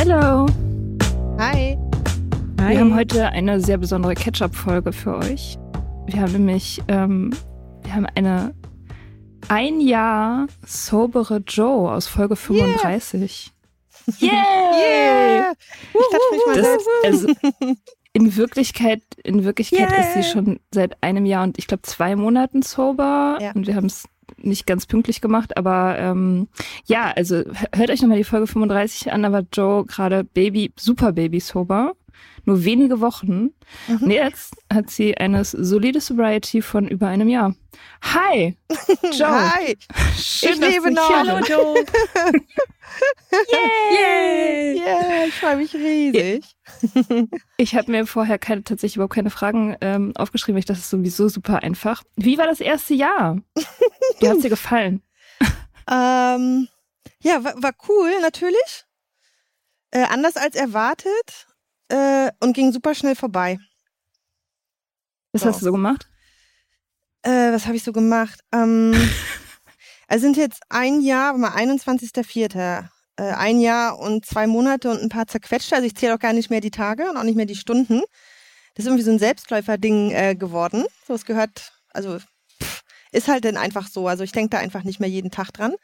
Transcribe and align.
Hallo. 0.00 0.46
Hi. 1.38 1.76
Hi. 2.60 2.70
Wir 2.70 2.78
haben 2.78 2.94
heute 2.94 3.30
eine 3.30 3.60
sehr 3.60 3.78
besondere 3.78 4.14
Catch-up-Folge 4.14 4.92
für 4.92 5.16
euch. 5.16 5.58
Wir 6.06 6.20
haben 6.20 6.32
nämlich, 6.34 6.80
ähm, 6.86 7.34
wir 7.82 7.96
haben 7.96 8.06
eine 8.14 8.54
ein 9.48 9.80
Jahr 9.80 10.46
sobere 10.64 11.38
Joe 11.38 11.90
aus 11.90 12.06
Folge 12.06 12.36
35. 12.36 13.50
Yeah! 14.20 14.30
yeah. 14.30 15.52
Ich 15.52 16.06
dachte 16.12 16.24
mich 16.30 16.46
mal 16.46 16.62
das, 16.62 16.86
also, 17.04 17.32
in 18.12 18.36
Wirklichkeit, 18.36 19.02
in 19.24 19.42
Wirklichkeit 19.42 19.90
yeah. 19.90 20.00
ist 20.00 20.14
sie 20.14 20.22
schon 20.22 20.60
seit 20.72 21.02
einem 21.02 21.26
Jahr 21.26 21.42
und 21.42 21.58
ich 21.58 21.66
glaube 21.66 21.82
zwei 21.82 22.14
Monaten 22.14 22.62
sober. 22.62 23.38
Ja. 23.40 23.50
Und 23.50 23.66
wir 23.66 23.74
haben 23.74 23.86
es 23.86 24.04
nicht 24.42 24.66
ganz 24.66 24.86
pünktlich 24.86 25.20
gemacht, 25.20 25.56
aber 25.56 25.96
ähm, 25.98 26.48
ja, 26.86 27.12
also 27.14 27.42
hört 27.74 27.90
euch 27.90 28.02
nochmal 28.02 28.18
die 28.18 28.24
Folge 28.24 28.46
35 28.46 29.12
an, 29.12 29.22
war 29.32 29.42
Joe 29.52 29.84
gerade 29.84 30.24
Baby, 30.24 30.72
super 30.76 31.12
Baby 31.12 31.40
sober. 31.40 31.94
Nur 32.48 32.64
wenige 32.64 33.02
Wochen. 33.02 33.50
Mhm. 33.88 33.98
Und 34.00 34.10
jetzt 34.10 34.56
hat 34.72 34.88
sie 34.88 35.14
eine 35.18 35.44
solide 35.44 36.00
Sobriety 36.00 36.62
von 36.62 36.88
über 36.88 37.06
einem 37.06 37.28
Jahr. 37.28 37.54
Hi, 38.00 38.56
Joe. 39.12 39.52
Hi. 39.52 39.76
Schön, 40.16 40.52
ich 40.52 40.58
lebe 40.60 40.90
noch. 40.90 41.10
Hallo, 41.10 41.44
Joe. 41.44 41.84
Yay! 43.52 44.78
Yeah, 44.78 45.26
ich 45.26 45.34
freue 45.34 45.56
mich 45.58 45.74
riesig. 45.74 46.42
Ich 47.58 47.74
habe 47.74 47.90
mir 47.90 48.06
vorher 48.06 48.38
keine, 48.38 48.64
tatsächlich 48.64 48.96
überhaupt 48.96 49.14
keine 49.14 49.28
Fragen 49.28 49.76
ähm, 49.82 50.12
aufgeschrieben. 50.16 50.58
Ich 50.58 50.64
dachte, 50.64 50.78
das 50.78 50.86
ist 50.86 50.90
sowieso 50.90 51.28
super 51.28 51.62
einfach. 51.62 52.02
Wie 52.16 52.38
war 52.38 52.46
das 52.46 52.60
erste 52.60 52.94
Jahr? 52.94 53.42
Wie 54.20 54.28
hat 54.28 54.42
dir 54.42 54.48
gefallen? 54.48 55.02
Ähm, 55.90 56.68
ja, 57.22 57.42
war, 57.44 57.62
war, 57.62 57.72
cool, 57.88 58.10
natürlich. 58.20 58.84
Äh, 59.90 60.04
anders 60.04 60.36
als 60.36 60.54
erwartet 60.54 61.47
äh, 61.88 62.30
und 62.40 62.54
ging 62.54 62.72
super 62.72 62.94
schnell 62.94 63.14
vorbei. 63.14 63.58
Was 65.32 65.42
so. 65.42 65.48
hast 65.48 65.60
du 65.60 65.66
so 65.66 65.72
gemacht? 65.72 66.08
Äh, 67.22 67.52
was 67.52 67.66
habe 67.66 67.76
ich 67.76 67.82
so 67.82 67.92
gemacht? 67.92 68.40
Ähm, 68.52 68.94
also 70.08 70.22
sind 70.22 70.36
jetzt 70.36 70.62
ein 70.68 71.00
Jahr, 71.00 71.36
mal 71.36 71.50
21.04. 71.50 72.88
Äh, 73.16 73.22
ein 73.22 73.60
Jahr 73.60 73.98
und 73.98 74.24
zwei 74.24 74.46
Monate 74.46 74.90
und 74.90 75.02
ein 75.02 75.08
paar 75.08 75.26
zerquetschte. 75.26 75.74
Also 75.74 75.86
ich 75.86 75.96
zähle 75.96 76.14
auch 76.14 76.20
gar 76.20 76.32
nicht 76.32 76.50
mehr 76.50 76.60
die 76.60 76.70
Tage 76.70 77.10
und 77.10 77.16
auch 77.16 77.24
nicht 77.24 77.36
mehr 77.36 77.46
die 77.46 77.56
Stunden. 77.56 78.02
Das 78.74 78.84
ist 78.84 78.86
irgendwie 78.86 79.04
so 79.04 79.10
ein 79.10 79.18
Selbstläufer-Ding 79.18 80.12
äh, 80.12 80.34
geworden. 80.36 80.84
So, 81.06 81.14
es 81.14 81.24
gehört, 81.24 81.72
also 81.92 82.18
pff, 82.62 82.82
ist 83.10 83.28
halt 83.28 83.44
dann 83.44 83.56
einfach 83.56 83.88
so. 83.88 84.06
Also 84.06 84.22
ich 84.22 84.32
denke 84.32 84.50
da 84.50 84.58
einfach 84.58 84.84
nicht 84.84 85.00
mehr 85.00 85.08
jeden 85.08 85.32
Tag 85.32 85.50
dran. 85.52 85.74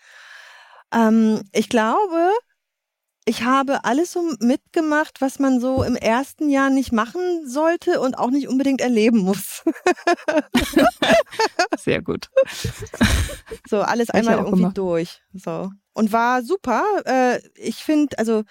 Ähm, 0.92 1.42
ich 1.52 1.68
glaube, 1.68 2.30
ich 3.26 3.42
habe 3.42 3.84
alles 3.84 4.12
so 4.12 4.22
mitgemacht, 4.40 5.20
was 5.20 5.38
man 5.38 5.60
so 5.60 5.82
im 5.82 5.96
ersten 5.96 6.50
Jahr 6.50 6.68
nicht 6.68 6.92
machen 6.92 7.46
sollte 7.46 8.00
und 8.00 8.18
auch 8.18 8.30
nicht 8.30 8.48
unbedingt 8.48 8.82
erleben 8.82 9.18
muss. 9.18 9.62
Sehr 11.78 12.02
gut. 12.02 12.28
So, 13.68 13.80
alles 13.80 14.08
Hab 14.08 14.16
einmal 14.16 14.36
irgendwie 14.36 14.56
gemacht. 14.56 14.78
durch. 14.78 15.22
So. 15.32 15.70
Und 15.92 16.12
war 16.12 16.42
super. 16.42 16.82
Äh, 17.06 17.40
ich 17.54 17.76
finde, 17.76 18.18
also 18.18 18.42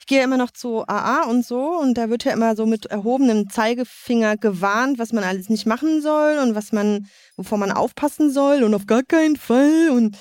ich 0.00 0.06
gehe 0.06 0.22
immer 0.22 0.36
noch 0.36 0.50
zu 0.50 0.84
AA 0.86 1.24
und 1.24 1.44
so 1.44 1.78
und 1.78 1.94
da 1.94 2.08
wird 2.08 2.24
ja 2.24 2.32
immer 2.32 2.56
so 2.56 2.66
mit 2.66 2.86
erhobenem 2.86 3.50
Zeigefinger 3.50 4.36
gewarnt, 4.36 4.98
was 4.98 5.12
man 5.12 5.24
alles 5.24 5.48
nicht 5.48 5.66
machen 5.66 6.02
soll 6.02 6.38
und 6.38 6.54
was 6.54 6.72
man, 6.72 7.08
wovor 7.36 7.58
man 7.58 7.72
aufpassen 7.72 8.32
soll 8.32 8.62
und 8.62 8.74
auf 8.74 8.86
gar 8.86 9.02
keinen 9.02 9.36
Fall 9.36 9.90
und 9.90 10.16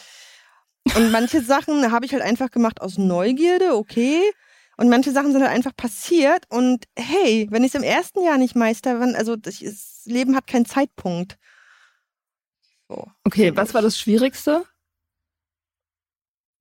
und 0.95 1.11
manche 1.11 1.41
Sachen 1.41 1.91
habe 1.91 2.05
ich 2.05 2.13
halt 2.13 2.23
einfach 2.23 2.51
gemacht 2.51 2.81
aus 2.81 2.97
Neugierde, 2.97 3.75
okay. 3.75 4.21
Und 4.77 4.89
manche 4.89 5.11
Sachen 5.11 5.31
sind 5.31 5.41
halt 5.41 5.51
einfach 5.51 5.75
passiert. 5.75 6.45
Und 6.49 6.85
hey, 6.95 7.47
wenn 7.49 7.63
ich 7.63 7.73
es 7.73 7.75
im 7.75 7.83
ersten 7.83 8.23
Jahr 8.23 8.37
nicht 8.37 8.55
meister, 8.55 8.99
wann, 8.99 9.15
also 9.15 9.35
das, 9.35 9.59
das 9.59 10.01
Leben 10.05 10.35
hat 10.35 10.45
keinen 10.45 10.65
Zeitpunkt. 10.65 11.37
So. 12.87 13.07
Okay, 13.23 13.55
was 13.55 13.73
war 13.73 13.81
das 13.81 13.99
Schwierigste? 13.99 14.63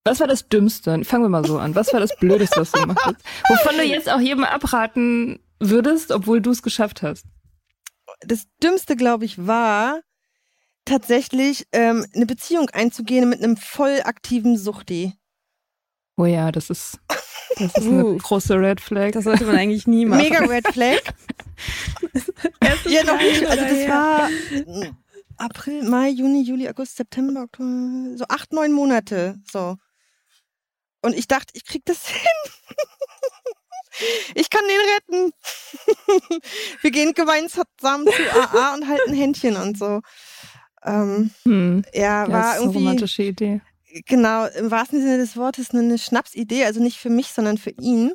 Was 0.04 0.20
war 0.20 0.28
das 0.28 0.48
Dümmste? 0.48 1.04
Fangen 1.04 1.24
wir 1.24 1.28
mal 1.28 1.44
so 1.44 1.58
an. 1.58 1.74
Was 1.74 1.92
war 1.92 2.00
das 2.00 2.16
Blödeste, 2.16 2.60
was 2.60 2.70
du 2.70 2.80
gemacht 2.80 3.04
hast? 3.04 3.16
Wovon 3.48 3.76
du 3.76 3.82
jetzt 3.82 4.08
auch 4.08 4.20
jedem 4.20 4.44
abraten 4.44 5.40
würdest, 5.58 6.10
obwohl 6.10 6.40
du 6.40 6.52
es 6.52 6.62
geschafft 6.62 7.02
hast? 7.02 7.26
Das 8.20 8.46
Dümmste, 8.62 8.96
glaube 8.96 9.24
ich, 9.24 9.46
war, 9.46 10.00
tatsächlich 10.86 11.66
ähm, 11.72 12.06
eine 12.14 12.26
Beziehung 12.26 12.70
einzugehen 12.70 13.28
mit 13.28 13.42
einem 13.42 13.56
voll 13.56 14.00
aktiven 14.04 14.56
Suchti. 14.56 15.12
Oh 16.16 16.24
ja, 16.24 16.50
das 16.50 16.70
ist, 16.70 16.98
das 17.58 17.76
ist 17.76 17.86
eine 17.86 18.06
Uh. 18.06 18.16
große 18.16 18.54
Red 18.54 18.80
Flag. 18.80 19.12
Das 19.12 19.24
sollte 19.24 19.44
man 19.44 19.56
eigentlich 19.56 19.86
nie 19.86 20.06
machen. 20.06 20.22
Mega 20.22 20.38
Red 20.38 20.66
Flag. 20.68 21.02
ja, 22.86 23.04
noch 23.04 23.18
nicht. 23.18 23.44
Also 23.46 23.62
das 23.62 23.88
war 23.88 24.30
äh, 24.30 24.90
April, 25.36 25.82
Mai, 25.82 26.08
Juni, 26.08 26.42
Juli, 26.42 26.68
August, 26.68 26.96
September, 26.96 27.42
Oktober, 27.42 28.16
so 28.16 28.24
acht, 28.28 28.52
neun 28.54 28.72
Monate. 28.72 29.38
So. 29.50 29.76
Und 31.02 31.14
ich 31.14 31.28
dachte, 31.28 31.52
ich 31.54 31.64
krieg 31.64 31.82
das 31.84 32.08
hin. 32.08 32.20
Ich 34.34 34.50
kann 34.50 34.62
den 34.66 35.20
retten. 35.20 36.40
Wir 36.82 36.90
gehen 36.90 37.14
gemeinsam 37.14 37.66
zu 37.78 38.30
AA 38.32 38.74
und 38.74 38.88
halten 38.88 39.14
Händchen 39.14 39.56
und 39.56 39.78
so. 39.78 40.00
Ähm, 40.86 41.30
Hm. 41.44 41.84
ja, 41.94 42.00
Ja, 42.26 42.28
war 42.28 42.28
das 42.28 42.46
ist 42.46 42.52
eine 42.54 42.62
irgendwie 42.62 42.78
romantische 42.78 43.22
Idee. 43.24 43.60
genau, 44.06 44.46
im 44.46 44.70
wahrsten 44.70 45.00
Sinne 45.00 45.18
des 45.18 45.36
Wortes 45.36 45.70
eine, 45.70 45.80
eine 45.80 45.98
Schnapsidee, 45.98 46.64
also 46.64 46.82
nicht 46.82 46.98
für 46.98 47.10
mich, 47.10 47.28
sondern 47.28 47.58
für 47.58 47.70
ihn. 47.70 48.12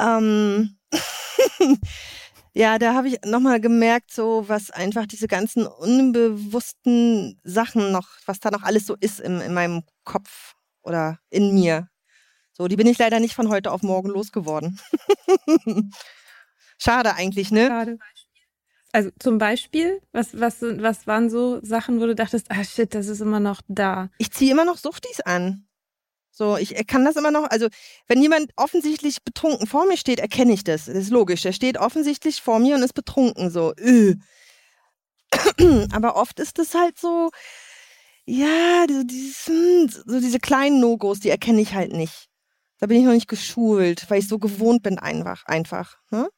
Ähm, 0.00 0.78
ja, 2.54 2.78
da 2.78 2.94
habe 2.94 3.08
ich 3.08 3.18
nochmal 3.24 3.60
gemerkt, 3.60 4.12
so 4.12 4.44
was 4.48 4.70
einfach 4.70 5.06
diese 5.06 5.28
ganzen 5.28 5.66
unbewussten 5.66 7.40
Sachen 7.44 7.92
noch, 7.92 8.08
was 8.26 8.40
da 8.40 8.50
noch 8.50 8.62
alles 8.62 8.86
so 8.86 8.96
ist 9.00 9.20
in, 9.20 9.40
in 9.40 9.54
meinem 9.54 9.82
Kopf 10.04 10.54
oder 10.82 11.18
in 11.30 11.54
mir. 11.54 11.88
So, 12.52 12.68
die 12.68 12.76
bin 12.76 12.86
ich 12.86 12.98
leider 12.98 13.18
nicht 13.20 13.34
von 13.34 13.48
heute 13.48 13.70
auf 13.72 13.82
morgen 13.82 14.10
losgeworden. 14.10 14.78
Schade 16.78 17.14
eigentlich, 17.14 17.50
ne? 17.50 17.68
Schade. 17.68 17.98
Also 18.92 19.10
zum 19.18 19.38
Beispiel, 19.38 20.02
was, 20.12 20.38
was, 20.38 20.60
was 20.60 21.06
waren 21.06 21.30
so 21.30 21.60
Sachen, 21.62 22.00
wo 22.00 22.06
du 22.06 22.14
dachtest, 22.14 22.50
ah 22.50 22.62
shit, 22.62 22.94
das 22.94 23.08
ist 23.08 23.20
immer 23.20 23.40
noch 23.40 23.62
da. 23.66 24.10
ich 24.18 24.30
ziehe 24.30 24.52
immer 24.52 24.66
noch 24.66 24.76
Suftis 24.76 25.20
an. 25.20 25.66
So, 26.34 26.56
ich 26.56 26.86
kann 26.86 27.04
das 27.04 27.16
immer 27.16 27.30
noch, 27.30 27.44
also 27.50 27.68
wenn 28.06 28.22
jemand 28.22 28.52
offensichtlich 28.56 29.22
betrunken 29.22 29.66
vor 29.66 29.86
mir 29.86 29.98
steht, 29.98 30.18
erkenne 30.18 30.52
ich 30.52 30.64
das. 30.64 30.86
Das 30.86 30.96
ist 30.96 31.10
logisch. 31.10 31.42
Der 31.42 31.52
steht 31.52 31.78
offensichtlich 31.78 32.40
vor 32.40 32.58
mir 32.58 32.74
und 32.74 32.82
ist 32.82 32.94
betrunken. 32.94 33.50
So, 33.50 33.74
äh. 33.74 34.16
aber 35.92 36.16
oft 36.16 36.40
ist 36.40 36.58
es 36.58 36.74
halt 36.74 36.98
so, 36.98 37.30
ja, 38.24 38.86
so, 38.88 39.02
dieses, 39.04 39.46
hm, 39.46 39.88
so 39.88 40.20
diese 40.20 40.38
kleinen 40.38 40.80
No-Gos, 40.80 41.20
die 41.20 41.28
erkenne 41.30 41.60
ich 41.60 41.74
halt 41.74 41.92
nicht. 41.92 42.28
Da 42.78 42.86
bin 42.86 42.98
ich 42.98 43.04
noch 43.04 43.12
nicht 43.12 43.28
geschult, 43.28 44.08
weil 44.08 44.20
ich 44.20 44.28
so 44.28 44.38
gewohnt 44.38 44.82
bin 44.82 44.98
einfach. 44.98 45.44
einfach 45.44 45.98
ne? 46.10 46.28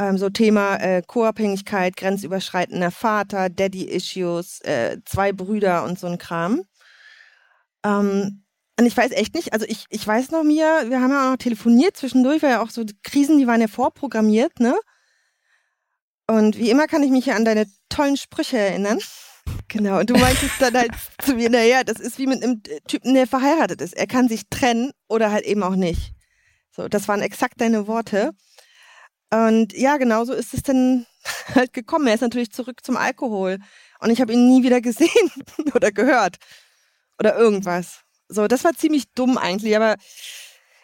Ähm, 0.00 0.16
so 0.16 0.30
Thema 0.30 0.76
äh, 0.76 1.02
Co-Abhängigkeit, 1.06 1.94
grenzüberschreitender 1.96 2.90
Vater, 2.90 3.50
Daddy-Issues, 3.50 4.62
äh, 4.62 4.96
zwei 5.04 5.32
Brüder 5.32 5.84
und 5.84 5.98
so 5.98 6.06
ein 6.06 6.16
Kram. 6.16 6.62
Ähm, 7.84 8.42
und 8.78 8.86
ich 8.86 8.96
weiß 8.96 9.10
echt 9.10 9.34
nicht, 9.34 9.52
also 9.52 9.66
ich, 9.68 9.84
ich 9.90 10.06
weiß 10.06 10.30
noch 10.30 10.42
mir, 10.42 10.86
wir 10.88 11.02
haben 11.02 11.10
ja 11.10 11.26
auch 11.26 11.32
noch 11.32 11.36
telefoniert 11.36 11.98
zwischendurch, 11.98 12.42
weil 12.42 12.52
ja 12.52 12.62
auch 12.62 12.70
so 12.70 12.82
die 12.82 12.96
Krisen, 13.02 13.38
die 13.38 13.46
waren 13.46 13.60
ja 13.60 13.68
vorprogrammiert, 13.68 14.58
ne? 14.58 14.74
Und 16.26 16.56
wie 16.56 16.70
immer 16.70 16.86
kann 16.86 17.02
ich 17.02 17.10
mich 17.10 17.26
ja 17.26 17.34
an 17.34 17.44
deine 17.44 17.66
tollen 17.90 18.16
Sprüche 18.16 18.56
erinnern. 18.56 19.00
Genau, 19.68 19.98
und 19.98 20.08
du 20.08 20.14
meintest 20.14 20.54
dann 20.60 20.74
halt 20.74 20.92
zu 21.22 21.34
mir, 21.34 21.50
naja, 21.50 21.84
das 21.84 22.00
ist 22.00 22.18
wie 22.18 22.26
mit 22.26 22.42
einem 22.42 22.62
Typen, 22.88 23.12
der 23.12 23.26
verheiratet 23.26 23.82
ist. 23.82 23.94
Er 23.94 24.06
kann 24.06 24.28
sich 24.28 24.48
trennen 24.48 24.92
oder 25.08 25.30
halt 25.30 25.44
eben 25.44 25.62
auch 25.62 25.76
nicht. 25.76 26.14
So, 26.70 26.88
das 26.88 27.08
waren 27.08 27.20
exakt 27.20 27.60
deine 27.60 27.86
Worte. 27.86 28.32
Und 29.30 29.72
ja, 29.74 29.96
genau 29.96 30.24
so 30.24 30.32
ist 30.32 30.54
es 30.54 30.62
dann 30.62 31.06
halt 31.54 31.72
gekommen. 31.72 32.06
Er 32.06 32.14
ist 32.14 32.20
natürlich 32.20 32.50
zurück 32.50 32.84
zum 32.84 32.96
Alkohol. 32.96 33.58
Und 34.00 34.10
ich 34.10 34.20
habe 34.20 34.32
ihn 34.32 34.48
nie 34.48 34.62
wieder 34.62 34.80
gesehen 34.80 35.30
oder 35.74 35.92
gehört. 35.92 36.36
Oder 37.18 37.36
irgendwas. 37.36 38.00
So, 38.28 38.46
das 38.46 38.64
war 38.64 38.72
ziemlich 38.74 39.04
dumm 39.14 39.36
eigentlich, 39.38 39.76
aber 39.76 39.96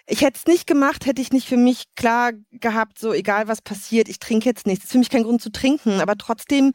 ich 0.07 0.23
hätte 0.23 0.39
es 0.39 0.47
nicht 0.47 0.67
gemacht, 0.67 1.07
hätte 1.07 1.23
ich 1.23 1.33
nicht 1.33 1.49
für 1.49 1.57
mich 1.57 1.85
klar 1.97 2.33
gehabt, 2.53 2.99
so 2.99 3.13
egal 3.13 3.49
was 3.49 3.61
passiert, 3.61 4.09
ich 4.09 4.19
trinke 4.21 4.49
jetzt 4.49 4.67
nichts. 4.67 4.83
Das 4.83 4.89
ist 4.89 4.93
für 4.93 4.99
mich 4.99 5.11
kein 5.11 5.25
Grund 5.25 5.43
zu 5.43 5.51
trinken, 5.51 6.01
aber 6.01 6.17
trotzdem, 6.17 6.73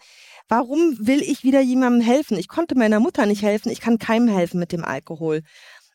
warum 0.50 0.98
will 1.00 1.22
ich 1.22 1.44
wieder 1.44 1.62
jemandem 1.62 2.02
helfen? 2.02 2.38
Ich 2.38 2.50
konnte 2.50 2.76
meiner 2.76 3.00
Mutter 3.00 3.26
nicht 3.26 3.42
helfen, 3.42 3.72
ich 3.72 3.80
kann 3.80 4.00
keinem 4.00 4.28
helfen 4.28 4.60
mit 4.60 4.72
dem 4.74 4.84
Alkohol. 4.84 5.44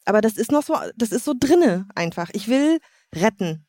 Aber 0.07 0.21
das 0.21 0.37
ist 0.37 0.53
noch 0.53 0.63
so, 0.63 0.77
das 0.97 1.11
ist 1.11 1.25
so 1.25 1.35
drinne 1.39 1.87
einfach. 1.95 2.31
Ich 2.33 2.49
will 2.49 2.79
retten. 3.15 3.66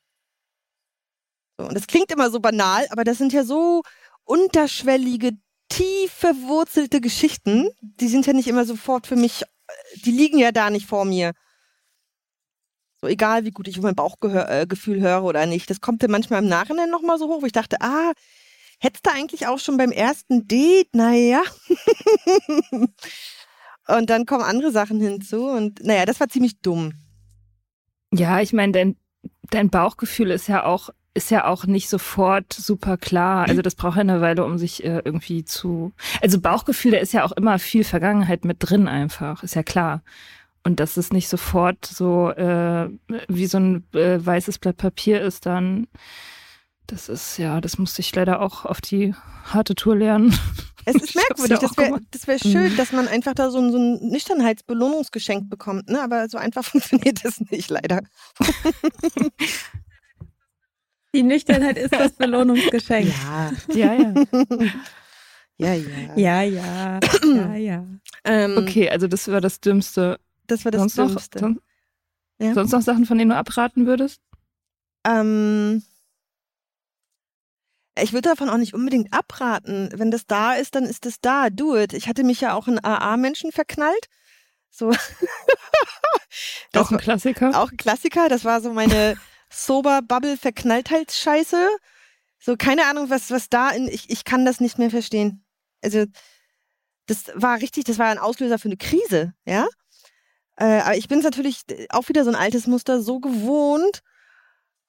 So, 1.57 1.65
und 1.65 1.73
das 1.73 1.87
klingt 1.87 2.11
immer 2.11 2.29
so 2.29 2.39
banal, 2.39 2.85
aber 2.89 3.03
das 3.03 3.17
sind 3.17 3.33
ja 3.33 3.43
so 3.43 3.81
unterschwellige, 4.23 5.31
tief 5.69 6.11
verwurzelte 6.11 7.01
Geschichten. 7.01 7.69
Die 7.81 8.07
sind 8.07 8.25
ja 8.25 8.33
nicht 8.33 8.47
immer 8.47 8.65
sofort 8.65 9.07
für 9.07 9.15
mich, 9.15 9.43
die 10.05 10.11
liegen 10.11 10.37
ja 10.37 10.51
da 10.51 10.69
nicht 10.69 10.85
vor 10.85 11.05
mir. 11.05 11.33
So 13.01 13.07
egal, 13.07 13.45
wie 13.45 13.51
gut 13.51 13.67
ich 13.67 13.77
auf 13.77 13.83
mein 13.83 13.95
Bauchgefühl 13.95 14.97
äh, 14.97 15.01
höre 15.01 15.23
oder 15.23 15.45
nicht. 15.45 15.69
Das 15.69 15.81
kommt 15.81 16.01
dann 16.01 16.11
manchmal 16.11 16.41
im 16.41 16.49
Nachhinein 16.49 16.89
nochmal 16.89 17.19
so 17.19 17.27
hoch, 17.27 17.41
wo 17.41 17.45
ich 17.45 17.51
dachte, 17.51 17.77
ah, 17.81 18.11
hättest 18.79 19.05
du 19.05 19.11
eigentlich 19.11 19.47
auch 19.47 19.59
schon 19.59 19.77
beim 19.77 19.91
ersten 19.91 20.47
Date, 20.47 20.95
naja. 20.95 21.43
und 23.87 24.09
dann 24.09 24.25
kommen 24.25 24.43
andere 24.43 24.71
Sachen 24.71 24.99
hinzu 24.99 25.47
und 25.47 25.83
naja, 25.83 26.05
das 26.05 26.19
war 26.19 26.29
ziemlich 26.29 26.59
dumm. 26.61 26.93
Ja, 28.13 28.41
ich 28.41 28.53
meine, 28.53 28.71
dein, 28.71 28.95
dein 29.51 29.69
Bauchgefühl 29.69 30.31
ist 30.31 30.47
ja 30.47 30.65
auch 30.65 30.89
ist 31.17 31.31
ja 31.31 31.45
auch 31.45 31.65
nicht 31.65 31.89
sofort 31.89 32.53
super 32.53 32.95
klar. 32.95 33.49
Also 33.49 33.61
das 33.63 33.75
braucht 33.75 33.95
ja 33.95 34.01
eine 34.01 34.21
Weile, 34.21 34.45
um 34.45 34.57
sich 34.59 34.83
äh, 34.83 35.01
irgendwie 35.03 35.43
zu. 35.43 35.91
Also 36.21 36.39
Bauchgefühl, 36.39 36.91
da 36.91 36.97
ist 36.97 37.11
ja 37.11 37.25
auch 37.25 37.31
immer 37.31 37.57
viel 37.57 37.83
Vergangenheit 37.83 38.45
mit 38.45 38.57
drin 38.59 38.87
einfach, 38.87 39.41
ist 39.43 39.55
ja 39.55 39.63
klar. 39.63 40.03
Und 40.63 40.79
dass 40.79 40.95
es 40.95 41.11
nicht 41.11 41.27
sofort 41.27 41.85
so 41.85 42.29
äh, 42.31 42.89
wie 43.27 43.47
so 43.47 43.57
ein 43.57 43.83
äh, 43.93 44.23
weißes 44.23 44.59
Blatt 44.59 44.77
Papier 44.77 45.21
ist, 45.21 45.47
dann 45.47 45.87
das 46.85 47.09
ist 47.09 47.37
ja, 47.37 47.59
das 47.59 47.77
musste 47.77 48.01
ich 48.01 48.15
leider 48.15 48.41
auch 48.41 48.63
auf 48.63 48.79
die 48.79 49.13
harte 49.43 49.75
Tour 49.75 49.97
lernen. 49.97 50.37
Es 50.85 50.95
ist 50.95 51.15
merkwürdig. 51.15 51.59
ja 51.61 51.67
Das 51.67 51.77
wäre 51.77 51.99
das 52.11 52.27
wär 52.27 52.39
schön, 52.39 52.77
dass 52.77 52.91
man 52.91 53.07
einfach 53.07 53.33
da 53.33 53.49
so 53.49 53.59
ein, 53.59 53.71
so 53.71 53.77
ein 53.77 54.09
Nüchternheitsbelohnungsgeschenk 54.09 55.49
bekommt, 55.49 55.89
ne? 55.89 56.01
Aber 56.01 56.29
so 56.29 56.37
einfach 56.37 56.63
funktioniert 56.71 57.25
das 57.25 57.41
nicht, 57.49 57.69
leider. 57.69 58.01
Die 61.17 61.23
Nüchternheit 61.23 61.79
ist 61.79 61.93
das 61.93 62.11
Belohnungsgeschenk. 62.13 63.07
Ja, 63.07 63.51
Ja, 63.73 63.93
ja. 63.95 64.13
ja, 65.57 65.73
ja. 65.73 66.15
Ja, 66.15 66.41
ja, 66.43 66.99
ja, 67.23 67.55
ja. 67.55 67.85
Ähm, 68.23 68.55
Okay, 68.59 68.87
also 68.91 69.07
das 69.07 69.27
war 69.27 69.41
das 69.41 69.59
Dümmste. 69.59 70.19
Das 70.45 70.63
war 70.63 70.71
das 70.71 70.81
sonst, 70.81 70.97
noch, 70.97 71.07
Dümmste. 71.07 71.39
sonst, 71.39 71.61
Ja. 72.39 72.53
sonst 72.53 72.71
noch 72.71 72.81
Sachen, 72.83 73.05
von 73.07 73.17
denen 73.17 73.31
du 73.31 73.35
abraten 73.35 73.87
würdest? 73.87 74.21
Ähm, 75.07 75.81
ich 77.99 78.13
würde 78.13 78.29
davon 78.29 78.49
auch 78.49 78.57
nicht 78.57 78.75
unbedingt 78.75 79.11
abraten. 79.11 79.89
Wenn 79.95 80.11
das 80.11 80.27
da 80.27 80.53
ist, 80.53 80.75
dann 80.75 80.83
ist 80.83 81.07
es 81.07 81.19
da. 81.19 81.49
Do 81.49 81.75
it. 81.75 81.93
Ich 81.93 82.07
hatte 82.07 82.23
mich 82.23 82.41
ja 82.41 82.53
auch 82.53 82.67
in 82.67 82.77
AA-Menschen 82.83 83.51
verknallt. 83.51 84.07
So. 84.69 84.93
Das 86.71 86.87
auch 86.87 86.91
ein 86.91 86.97
Klassiker. 86.99 87.51
war 87.53 87.63
auch 87.63 87.71
ein 87.71 87.77
Klassiker. 87.77 88.29
Das 88.29 88.45
war 88.45 88.61
so 88.61 88.71
meine 88.71 89.15
Sober-Bubble-Verknalltheitsscheiße. 89.49 91.69
So, 92.39 92.55
keine 92.55 92.85
Ahnung, 92.85 93.09
was, 93.09 93.31
was 93.31 93.49
da 93.49 93.71
in, 93.71 93.87
ich, 93.87 94.09
ich 94.09 94.23
kann 94.23 94.45
das 94.45 94.59
nicht 94.59 94.77
mehr 94.77 94.89
verstehen. 94.89 95.43
Also, 95.81 96.05
das 97.07 97.25
war 97.33 97.59
richtig, 97.61 97.85
das 97.85 97.99
war 97.99 98.07
ein 98.07 98.19
Auslöser 98.19 98.59
für 98.59 98.67
eine 98.67 98.77
Krise, 98.77 99.33
ja. 99.45 99.67
Äh, 100.57 100.81
aber 100.81 100.97
ich 100.97 101.07
bin 101.07 101.19
es 101.19 101.25
natürlich 101.25 101.61
auch 101.89 102.09
wieder 102.09 102.23
so 102.23 102.31
ein 102.31 102.35
altes 102.35 102.67
Muster 102.67 103.01
so 103.01 103.19
gewohnt, 103.19 104.01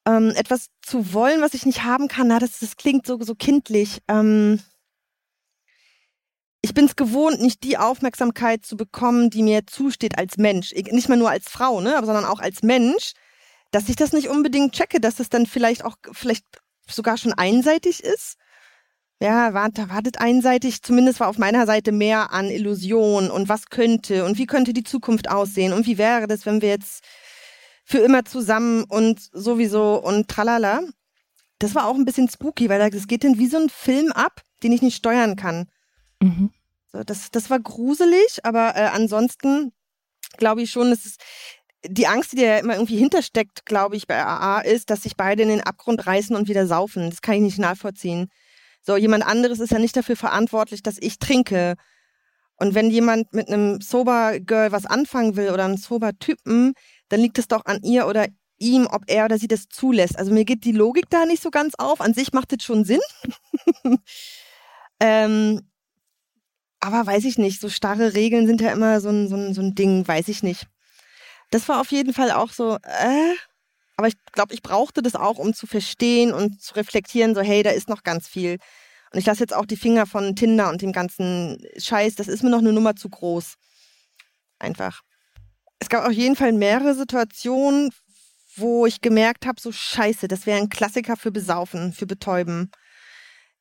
ähm, 0.07 0.33
etwas 0.35 0.69
zu 0.83 1.13
wollen, 1.13 1.43
was 1.43 1.55
ich 1.55 1.67
nicht 1.67 1.85
haben 1.85 2.09
kann. 2.09 2.29
Na, 2.29 2.39
das, 2.39 2.59
das 2.59 2.77
klingt 2.77 3.07
so, 3.07 3.19
so 3.21 3.35
kindlich. 3.35 4.01
Ähm, 4.09 4.61
ich 6.61 6.75
bin 6.75 6.87
es 6.87 6.97
gewohnt, 6.97 7.41
nicht 7.41 7.63
die 7.63 7.79
Aufmerksamkeit 7.79 8.67
zu 8.67 8.77
bekommen, 8.77 9.31
die 9.31 9.43
mir 9.43 9.67
zusteht 9.67 10.19
als 10.19 10.39
Mensch. 10.39 10.73
Ich- 10.73 10.91
Nicht 10.91 11.09
mal 11.09 11.17
nur 11.17 11.31
als 11.31 11.49
Frau, 11.49 11.81
ne, 11.81 11.97
aber 11.97 12.07
sondern 12.07 12.25
auch 12.25 12.41
als 12.41 12.63
Mensch, 12.63 13.13
dass 13.71 13.89
ich 13.89 13.97
das 13.97 14.13
nicht 14.13 14.29
unbedingt 14.29 14.75
checke, 14.75 15.01
dass 15.01 15.17
das 15.17 15.29
dann 15.29 15.47
vielleicht 15.47 15.85
auch 15.85 15.97
vielleicht 16.13 16.45
sogar 16.89 17.19
schon 17.19 17.33
einseitig 17.33 18.03
ist. 18.03 18.37
Ja, 19.21 19.53
warte, 19.53 19.91
wartet 19.91 20.21
einseitig. 20.21 20.83
Zumindest 20.83 21.21
war 21.21 21.29
auf 21.29 21.39
meiner 21.39 21.67
Seite 21.67 21.91
mehr 21.91 22.33
an 22.33 22.47
Illusion 22.47 23.31
und 23.31 23.49
was 23.49 23.67
könnte 23.67 24.25
und 24.25 24.39
wie 24.39 24.47
könnte 24.47 24.73
die 24.73 24.85
Zukunft 24.85 25.29
aussehen 25.29 25.73
und 25.73 25.87
wie 25.87 25.99
wäre 25.99 26.29
das, 26.29 26.47
wenn 26.47 26.63
wir 26.63 26.69
jetzt 26.69 27.05
für 27.85 27.99
immer 27.99 28.25
zusammen 28.25 28.85
und 28.85 29.21
sowieso 29.33 29.97
und 29.97 30.29
tralala. 30.29 30.83
Das 31.59 31.75
war 31.75 31.87
auch 31.87 31.97
ein 31.97 32.05
bisschen 32.05 32.29
spooky, 32.29 32.69
weil 32.69 32.91
das 32.91 33.09
geht 33.09 33.25
dann 33.25 33.39
wie 33.39 33.49
so 33.49 33.59
ein 33.59 33.71
Film 33.71 34.13
ab, 34.13 34.43
den 34.63 34.73
ich 34.73 34.83
nicht 34.83 34.97
steuern 34.97 35.35
kann. 35.35 35.69
Mhm. 36.21 36.51
So, 36.93 37.03
das, 37.03 37.31
das 37.31 37.51
war 37.51 37.59
gruselig, 37.59 38.45
aber 38.45 38.77
äh, 38.77 38.91
ansonsten 38.93 39.73
glaube 40.37 40.63
ich 40.63 40.71
schon, 40.71 40.91
dass 40.91 41.05
es 41.05 41.17
die 41.87 42.07
Angst, 42.07 42.33
die 42.33 42.37
da 42.37 42.59
immer 42.59 42.75
irgendwie 42.75 42.97
hintersteckt, 42.97 43.65
glaube 43.65 43.97
ich, 43.97 44.07
bei 44.07 44.25
AA, 44.25 44.61
ist, 44.61 44.91
dass 44.91 45.03
sich 45.03 45.17
beide 45.17 45.43
in 45.43 45.49
den 45.49 45.61
Abgrund 45.61 46.07
reißen 46.07 46.35
und 46.35 46.49
wieder 46.49 46.67
saufen. 46.67 47.11
Das 47.11 47.23
kann 47.23 47.37
ich 47.37 47.41
nicht 47.43 47.59
nachvollziehen. 47.59 48.29
So, 48.83 48.97
jemand 48.97 49.25
anderes 49.27 49.61
ist 49.61 49.71
ja 49.71 49.79
nicht 49.79 49.97
dafür 49.97 50.17
verantwortlich, 50.17 50.83
dass 50.83 50.97
ich 50.99 51.19
trinke. 51.19 51.75
Und 52.57 52.75
wenn 52.75 52.91
jemand 52.91 53.33
mit 53.33 53.49
einem 53.49 53.81
Sober 53.81 54.41
Girl 54.41 54.73
was 54.73 54.87
anfangen 54.87 55.37
will 55.37 55.51
oder 55.51 55.65
einem 55.65 55.77
Sober 55.77 56.13
Typen, 56.19 56.73
dann 57.09 57.21
liegt 57.21 57.39
es 57.39 57.47
doch 57.47 57.65
an 57.67 57.81
ihr 57.83 58.07
oder 58.07 58.27
ihm, 58.59 58.89
ob 58.91 59.03
er 59.07 59.27
oder 59.27 59.39
sie 59.39 59.47
das 59.47 59.69
zulässt. 59.69 60.19
Also 60.19 60.33
mir 60.33 60.45
geht 60.45 60.65
die 60.65 60.73
Logik 60.73 61.09
da 61.11 61.27
nicht 61.27 61.43
so 61.43 61.51
ganz 61.51 61.75
auf. 61.79 62.01
An 62.01 62.15
sich 62.15 62.33
macht 62.33 62.53
das 62.53 62.65
schon 62.65 62.85
Sinn. 62.85 63.01
ähm, 65.01 65.63
aber 66.81 67.07
weiß 67.07 67.25
ich 67.25 67.39
nicht, 67.39 67.61
so 67.61 67.69
starre 67.69 68.15
Regeln 68.15 68.47
sind 68.47 68.61
ja 68.61 68.73
immer 68.73 69.01
so 69.01 69.11
ein, 69.11 69.29
so 69.29 69.37
ein, 69.37 69.55
so 69.55 69.61
ein 69.61 69.75
Ding, 69.75 70.07
weiß 70.07 70.29
ich 70.29 70.43
nicht. 70.43 70.67
Das 71.51 71.69
war 71.69 71.81
auf 71.81 71.91
jeden 71.91 72.13
Fall 72.13 72.31
auch 72.31 72.51
so, 72.51 72.77
äh, 72.83 73.35
aber 73.97 74.09
ich 74.09 74.15
glaube, 74.33 74.55
ich 74.55 74.63
brauchte 74.63 75.03
das 75.03 75.17
auch, 75.17 75.39
um 75.39 75.55
zu 75.55 75.67
verstehen 75.67 76.33
und 76.33 76.63
zu 76.63 76.75
reflektieren, 76.75 77.35
so, 77.35 77.41
hey, 77.41 77.63
da 77.63 77.71
ist 77.71 77.89
noch 77.89 78.05
ganz 78.05 78.29
viel. 78.29 78.59
Und 79.13 79.19
ich 79.19 79.27
lasse 79.27 79.41
jetzt 79.41 79.55
auch 79.55 79.67
die 79.67 79.77
Finger 79.77 80.07
von 80.07 80.37
Tinder 80.37 80.69
und 80.69 80.83
dem 80.83 80.93
ganzen 80.93 81.59
Scheiß, 81.79 82.15
das 82.15 82.29
ist 82.29 82.43
mir 82.43 82.51
noch 82.51 82.59
eine 82.59 82.73
Nummer 82.73 82.95
zu 82.95 83.09
groß. 83.09 83.55
Einfach. 84.59 85.01
Es 85.79 85.89
gab 85.89 86.07
auf 86.07 86.13
jeden 86.13 86.37
Fall 86.37 86.53
mehrere 86.53 86.95
Situationen, 86.95 87.91
wo 88.57 88.87
ich 88.87 89.01
gemerkt 89.01 89.47
habe, 89.47 89.61
so 89.61 89.73
scheiße, 89.73 90.29
das 90.29 90.47
wäre 90.47 90.59
ein 90.59 90.69
Klassiker 90.69 91.17
für 91.17 91.31
Besaufen, 91.31 91.93
für 91.93 92.07
Betäuben. 92.07 92.71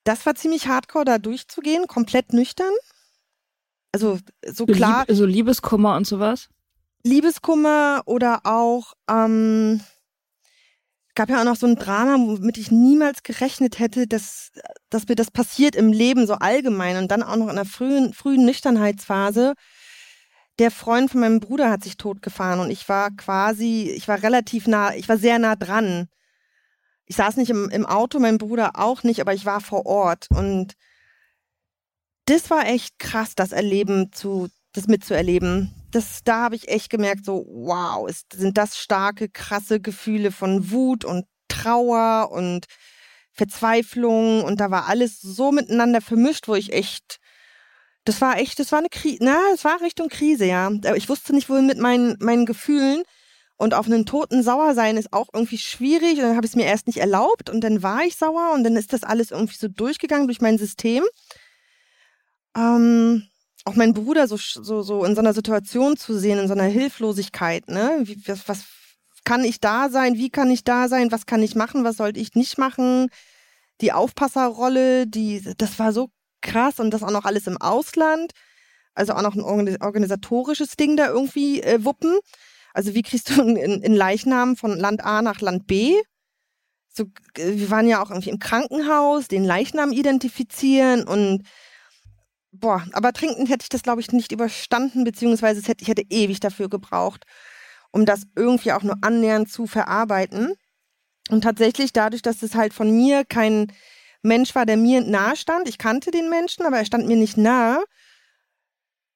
Das 0.03 0.25
war 0.25 0.35
ziemlich 0.35 0.67
hardcore, 0.67 1.05
da 1.05 1.17
durchzugehen, 1.17 1.87
komplett 1.87 2.33
nüchtern. 2.33 2.73
Also 3.91 4.19
so 4.45 4.65
klar. 4.65 5.05
Lieb, 5.07 5.17
so 5.17 5.25
Liebeskummer 5.25 5.95
und 5.95 6.05
sowas? 6.05 6.49
Liebeskummer 7.03 8.01
oder 8.05 8.41
auch, 8.43 8.93
ähm, 9.09 9.81
gab 11.15 11.29
ja 11.29 11.39
auch 11.39 11.45
noch 11.45 11.55
so 11.55 11.65
ein 11.65 11.75
Drama, 11.75 12.17
womit 12.19 12.57
ich 12.57 12.69
niemals 12.69 13.23
gerechnet 13.23 13.79
hätte, 13.79 14.07
dass, 14.07 14.51
dass 14.89 15.07
mir 15.07 15.15
das 15.15 15.31
passiert 15.31 15.75
im 15.75 15.91
Leben 15.91 16.27
so 16.27 16.33
allgemein 16.35 16.97
und 16.97 17.09
dann 17.09 17.23
auch 17.23 17.35
noch 17.35 17.45
in 17.45 17.51
einer 17.51 17.65
frühen, 17.65 18.13
frühen 18.13 18.45
Nüchternheitsphase 18.45 19.55
der 20.59 20.71
Freund 20.71 21.11
von 21.11 21.21
meinem 21.21 21.39
Bruder 21.39 21.69
hat 21.69 21.83
sich 21.83 21.97
totgefahren 21.97 22.59
und 22.59 22.71
ich 22.71 22.89
war 22.89 23.11
quasi, 23.11 23.91
ich 23.95 24.07
war 24.07 24.23
relativ 24.23 24.67
nah, 24.67 24.93
ich 24.95 25.07
war 25.07 25.17
sehr 25.17 25.39
nah 25.39 25.55
dran. 25.55 26.07
Ich 27.05 27.15
saß 27.15 27.37
nicht 27.37 27.49
im, 27.49 27.69
im 27.69 27.85
Auto, 27.85 28.19
mein 28.19 28.37
Bruder 28.37 28.71
auch 28.75 29.03
nicht, 29.03 29.21
aber 29.21 29.33
ich 29.33 29.45
war 29.45 29.61
vor 29.61 29.85
Ort 29.85 30.27
und 30.29 30.73
das 32.25 32.49
war 32.49 32.67
echt 32.67 32.99
krass, 32.99 33.35
das 33.35 33.51
Erleben 33.53 34.11
zu, 34.11 34.49
das 34.73 34.87
mitzuerleben. 34.87 35.73
Das, 35.91 36.23
da 36.23 36.43
habe 36.43 36.55
ich 36.55 36.67
echt 36.67 36.89
gemerkt, 36.89 37.25
so, 37.25 37.45
wow, 37.49 38.07
ist, 38.09 38.33
sind 38.33 38.57
das 38.57 38.77
starke, 38.77 39.29
krasse 39.29 39.79
Gefühle 39.79 40.31
von 40.31 40.71
Wut 40.71 41.05
und 41.05 41.25
Trauer 41.47 42.31
und 42.31 42.65
Verzweiflung 43.31 44.43
und 44.43 44.59
da 44.59 44.71
war 44.71 44.87
alles 44.87 45.21
so 45.21 45.51
miteinander 45.51 46.01
vermischt, 46.01 46.47
wo 46.47 46.55
ich 46.55 46.73
echt 46.73 47.19
das 48.07 48.21
war 48.21 48.37
echt, 48.37 48.57
das 48.59 48.71
war 48.71 48.79
eine 48.79 48.89
Krise, 48.89 49.17
na, 49.21 49.37
es 49.53 49.65
war 49.65 49.81
Richtung 49.81 50.07
Krise, 50.07 50.45
ja. 50.45 50.71
Ich 50.95 51.09
wusste 51.09 51.35
nicht, 51.35 51.49
wohin 51.49 51.67
mit 51.67 51.77
meinen, 51.77 52.15
meinen 52.19 52.45
Gefühlen. 52.45 53.03
Und 53.57 53.73
auf 53.73 53.87
einen 53.87 54.05
Toten 54.05 54.43
sauer 54.43 54.75
sein 54.75 54.97
ist 54.97 55.11
auch 55.11 55.27
irgendwie 55.33 55.57
schwierig. 55.57 56.17
Und 56.17 56.21
dann 56.21 56.35
habe 56.35 56.45
ich 56.45 56.51
es 56.51 56.55
mir 56.55 56.65
erst 56.65 56.87
nicht 56.87 56.99
erlaubt 56.99 57.49
und 57.49 57.61
dann 57.61 57.83
war 57.83 58.03
ich 58.03 58.15
sauer 58.15 58.53
und 58.53 58.63
dann 58.63 58.77
ist 58.77 58.93
das 58.93 59.03
alles 59.03 59.31
irgendwie 59.31 59.57
so 59.57 59.67
durchgegangen 59.67 60.27
durch 60.27 60.41
mein 60.41 60.57
System. 60.57 61.03
Ähm, 62.55 63.27
auch 63.67 63.75
mein 63.75 63.93
Bruder 63.93 64.27
so, 64.27 64.37
so, 64.37 64.81
so 64.81 65.03
in 65.03 65.15
so 65.15 65.21
einer 65.21 65.33
Situation 65.33 65.97
zu 65.97 66.17
sehen, 66.17 66.39
in 66.39 66.47
so 66.47 66.53
einer 66.53 66.63
Hilflosigkeit, 66.63 67.67
ne? 67.69 67.99
Wie, 68.03 68.17
was, 68.27 68.47
was 68.47 68.63
kann 69.23 69.43
ich 69.43 69.59
da 69.59 69.89
sein? 69.89 70.15
Wie 70.15 70.29
kann 70.29 70.49
ich 70.49 70.63
da 70.63 70.87
sein? 70.87 71.11
Was 71.11 71.25
kann 71.25 71.43
ich 71.43 71.55
machen? 71.55 71.83
Was 71.83 71.97
sollte 71.97 72.19
ich 72.19 72.35
nicht 72.35 72.57
machen? 72.57 73.09
Die 73.81 73.91
Aufpasserrolle, 73.91 75.05
die, 75.05 75.43
das 75.57 75.77
war 75.79 75.91
so 75.91 76.09
krass 76.41 76.79
und 76.79 76.91
das 76.91 77.03
auch 77.03 77.11
noch 77.11 77.25
alles 77.25 77.45
im 77.45 77.57
Ausland. 77.57 78.31
Also 78.95 79.13
auch 79.13 79.21
noch 79.21 79.35
ein 79.35 79.41
organisatorisches 79.81 80.77
Ding 80.77 80.97
da 80.97 81.07
irgendwie 81.07 81.61
äh, 81.61 81.83
wuppen. 81.83 82.17
Also 82.73 82.93
wie 82.95 83.03
kriegst 83.03 83.29
du 83.29 83.41
einen 83.41 83.93
Leichnam 83.93 84.55
von 84.55 84.77
Land 84.77 85.03
A 85.03 85.21
nach 85.21 85.41
Land 85.41 85.67
B? 85.67 85.95
So, 86.87 87.03
äh, 87.35 87.57
wir 87.57 87.69
waren 87.69 87.87
ja 87.87 88.01
auch 88.01 88.09
irgendwie 88.09 88.29
im 88.29 88.39
Krankenhaus, 88.39 89.27
den 89.27 89.43
Leichnam 89.43 89.91
identifizieren 89.91 91.07
und 91.07 91.43
boah, 92.59 92.85
aber 92.93 93.13
trinken 93.13 93.45
hätte 93.45 93.63
ich 93.63 93.69
das, 93.69 93.83
glaube 93.83 94.01
ich, 94.01 94.11
nicht 94.11 94.31
überstanden, 94.31 95.03
beziehungsweise 95.03 95.61
hätte, 95.61 95.81
ich 95.81 95.87
hätte 95.87 96.03
ewig 96.09 96.39
dafür 96.39 96.69
gebraucht, 96.69 97.25
um 97.91 98.05
das 98.05 98.23
irgendwie 98.35 98.71
auch 98.73 98.83
nur 98.83 98.97
annähernd 99.01 99.49
zu 99.51 99.67
verarbeiten. 99.67 100.53
Und 101.29 101.41
tatsächlich, 101.41 101.93
dadurch, 101.93 102.21
dass 102.21 102.41
es 102.43 102.55
halt 102.55 102.73
von 102.73 102.95
mir 102.95 103.25
kein 103.25 103.71
Mensch 104.21 104.55
war, 104.55 104.65
der 104.65 104.77
mir 104.77 105.01
nahe 105.01 105.35
stand. 105.35 105.67
Ich 105.67 105.77
kannte 105.77 106.11
den 106.11 106.29
Menschen, 106.29 106.65
aber 106.65 106.77
er 106.77 106.85
stand 106.85 107.07
mir 107.07 107.17
nicht 107.17 107.37
nahe. 107.37 107.83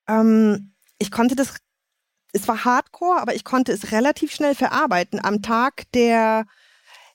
Ähm, 0.07 0.73
ich 0.99 1.11
konnte 1.11 1.35
das, 1.35 1.55
es 2.33 2.47
war 2.47 2.65
hardcore, 2.65 3.21
aber 3.21 3.35
ich 3.35 3.43
konnte 3.43 3.71
es 3.71 3.91
relativ 3.91 4.33
schnell 4.33 4.55
verarbeiten. 4.55 5.23
Am 5.23 5.41
Tag 5.41 5.83
der, 5.93 6.45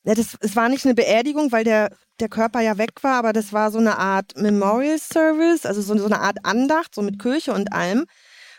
ja, 0.06 0.14
das, 0.14 0.36
es 0.40 0.54
war 0.54 0.68
nicht 0.68 0.84
eine 0.84 0.94
Beerdigung, 0.94 1.50
weil 1.50 1.64
der, 1.64 1.90
der 2.20 2.28
Körper 2.28 2.60
ja 2.60 2.78
weg 2.78 3.02
war, 3.02 3.16
aber 3.16 3.32
das 3.32 3.52
war 3.52 3.72
so 3.72 3.78
eine 3.78 3.98
Art 3.98 4.36
Memorial 4.36 5.00
Service, 5.00 5.66
also 5.66 5.82
so, 5.82 5.98
so 5.98 6.06
eine 6.06 6.20
Art 6.20 6.38
Andacht, 6.44 6.94
so 6.94 7.02
mit 7.02 7.20
Kirche 7.20 7.52
und 7.52 7.72
allem. 7.72 8.06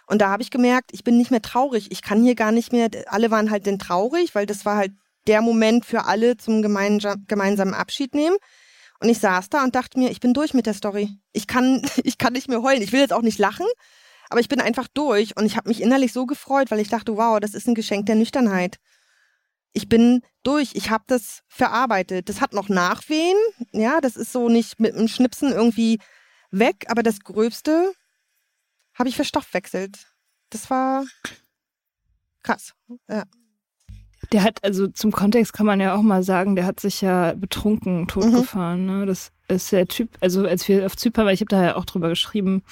Und 0.08 0.22
da 0.22 0.30
habe 0.30 0.44
ich 0.44 0.52
gemerkt, 0.52 0.90
ich 0.92 1.06
bin 1.06 1.18
nicht 1.18 1.32
mehr 1.32 1.42
traurig. 1.42 1.90
Ich 1.90 2.02
kann 2.02 2.22
hier 2.22 2.36
gar 2.36 2.52
nicht 2.52 2.74
mehr, 2.74 2.90
alle 3.08 3.32
waren 3.32 3.50
halt 3.50 3.66
denn 3.66 3.80
traurig, 3.80 4.36
weil 4.36 4.46
das 4.46 4.66
war 4.66 4.76
halt 4.76 4.92
der 5.28 5.42
Moment 5.42 5.86
für 5.86 6.04
alle 6.04 6.36
zum 6.36 6.62
gemeinsamen 6.62 7.74
Abschied 7.74 8.14
nehmen. 8.14 8.36
Und 9.00 9.08
ich 9.08 9.20
saß 9.20 9.50
da 9.50 9.64
und 9.64 9.74
dachte 9.74 10.00
mir, 10.00 10.12
ich 10.12 10.20
bin 10.20 10.34
durch 10.34 10.54
mit 10.54 10.66
der 10.66 10.74
Story. 10.74 11.12
Ich 11.32 11.48
kann, 11.48 11.82
ich 12.04 12.18
kann 12.18 12.34
nicht 12.34 12.50
mehr 12.50 12.62
heulen. 12.62 12.82
Ich 12.82 12.92
will 12.92 13.00
jetzt 13.00 13.14
auch 13.14 13.22
nicht 13.22 13.40
lachen, 13.40 13.68
aber 14.30 14.42
ich 14.42 14.50
bin 14.50 14.60
einfach 14.60 14.88
durch. 14.94 15.38
Und 15.38 15.46
ich 15.46 15.56
habe 15.56 15.70
mich 15.70 15.82
innerlich 15.82 16.12
so 16.12 16.26
gefreut, 16.26 16.72
weil 16.72 16.80
ich 16.82 16.90
dachte, 16.90 17.16
wow, 17.16 17.40
das 17.40 17.54
ist 17.54 17.70
ein 17.70 17.76
Geschenk 17.76 18.06
der 18.08 18.16
Nüchternheit. 18.16 18.80
Ich 19.74 19.90
bin 19.90 20.22
durch. 20.44 20.72
Ich 20.74 20.90
habe 20.90 21.04
das 21.08 21.44
verarbeitet. 21.48 22.30
Das 22.30 22.42
hat 22.42 22.54
noch 22.54 22.70
Nachwehen. 22.70 23.38
Ja, 23.72 24.02
das 24.02 24.16
ist 24.16 24.32
so 24.32 24.50
nicht 24.50 24.80
mit 24.80 24.96
einem 24.96 25.08
Schnipsen 25.08 25.52
irgendwie 25.52 26.00
weg. 26.52 26.86
Aber 26.88 27.04
das 27.04 27.20
Gröbste 27.20 27.94
habe 28.94 29.10
ich 29.10 29.16
verstoffwechselt. 29.16 30.08
Das 30.50 30.70
war 30.70 31.06
krass. 32.44 32.74
Ja. 33.10 33.24
Der 34.32 34.44
hat, 34.44 34.64
also 34.64 34.88
zum 34.88 35.12
Kontext 35.12 35.54
kann 35.54 35.66
man 35.66 35.80
ja 35.80 35.96
auch 35.96 36.02
mal 36.02 36.24
sagen, 36.24 36.56
der 36.56 36.66
hat 36.66 36.80
sich 36.80 37.02
ja 37.02 37.34
betrunken 37.34 38.08
totgefahren. 38.08 38.82
Mhm. 38.86 39.00
Ne? 39.00 39.06
Das 39.06 39.32
ist 39.48 39.72
der 39.72 39.88
Typ, 39.88 40.10
also 40.22 40.46
als 40.46 40.68
wir 40.68 40.86
auf 40.86 40.98
Zypern 40.98 41.26
waren, 41.26 41.34
ich 41.34 41.42
habe 41.42 41.50
da 41.50 41.64
ja 41.64 41.76
auch 41.76 41.86
drüber 41.86 42.10
geschrieben, 42.10 42.64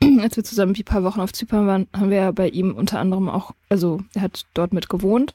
als 0.20 0.36
wir 0.36 0.44
zusammen 0.44 0.74
ein 0.76 0.84
paar 0.84 1.02
Wochen 1.02 1.20
auf 1.20 1.32
Zypern 1.32 1.66
waren, 1.66 1.88
haben 1.94 2.10
wir 2.10 2.18
ja 2.18 2.30
bei 2.30 2.48
ihm 2.48 2.74
unter 2.74 3.00
anderem 3.00 3.28
auch, 3.28 3.52
also 3.68 4.00
er 4.14 4.22
hat 4.22 4.46
dort 4.54 4.72
mit 4.72 4.88
gewohnt 4.88 5.34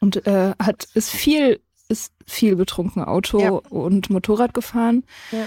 und 0.00 0.26
äh, 0.26 0.54
hat, 0.58 0.88
ist 0.94 1.10
viel, 1.10 1.60
ist 1.88 2.12
viel 2.26 2.56
betrunken 2.56 3.04
Auto 3.04 3.40
ja. 3.40 3.50
und 3.50 4.10
Motorrad 4.10 4.54
gefahren. 4.54 5.04
Ja. 5.30 5.46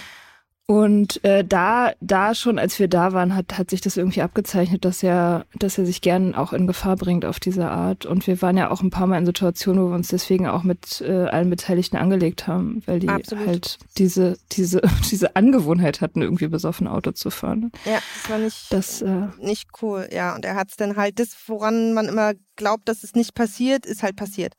Und 0.65 1.21
äh, 1.25 1.43
da, 1.43 1.91
da 1.99 2.33
schon, 2.33 2.57
als 2.57 2.79
wir 2.79 2.87
da 2.87 3.11
waren, 3.11 3.35
hat, 3.35 3.57
hat 3.57 3.69
sich 3.69 3.81
das 3.81 3.97
irgendwie 3.97 4.21
abgezeichnet, 4.21 4.85
dass 4.85 5.03
er, 5.03 5.45
dass 5.55 5.77
er 5.77 5.85
sich 5.85 5.99
gern 5.99 6.35
auch 6.35 6.53
in 6.53 6.67
Gefahr 6.67 6.95
bringt 6.95 7.25
auf 7.25 7.41
diese 7.41 7.69
Art. 7.69 8.05
Und 8.05 8.27
wir 8.27 8.41
waren 8.41 8.55
ja 8.55 8.71
auch 8.71 8.81
ein 8.81 8.89
paar 8.89 9.05
Mal 9.05 9.17
in 9.17 9.25
Situationen, 9.25 9.83
wo 9.83 9.89
wir 9.89 9.95
uns 9.95 10.07
deswegen 10.07 10.47
auch 10.47 10.63
mit 10.63 11.01
äh, 11.01 11.25
allen 11.25 11.49
Beteiligten 11.49 11.97
angelegt 11.97 12.47
haben, 12.47 12.81
weil 12.85 12.99
die 12.99 13.09
Absolut. 13.09 13.45
halt 13.45 13.77
diese, 13.97 14.37
diese, 14.53 14.81
diese 15.11 15.35
Angewohnheit 15.35 15.99
hatten, 15.99 16.21
irgendwie 16.21 16.47
besoffen 16.47 16.87
Auto 16.87 17.11
zu 17.11 17.29
fahren. 17.29 17.69
Ja, 17.83 17.99
das 18.21 18.29
war 18.29 18.37
nicht, 18.37 18.71
das, 18.71 19.01
äh, 19.01 19.27
nicht 19.39 19.69
cool. 19.81 20.07
Ja, 20.13 20.33
und 20.33 20.45
er 20.45 20.55
hat 20.55 20.69
es 20.69 20.77
dann 20.77 20.95
halt, 20.95 21.19
das, 21.19 21.35
woran 21.47 21.93
man 21.93 22.07
immer 22.07 22.35
glaubt, 22.55 22.87
dass 22.87 23.03
es 23.03 23.15
nicht 23.15 23.35
passiert, 23.35 23.85
ist 23.85 24.01
halt 24.01 24.15
passiert. 24.15 24.53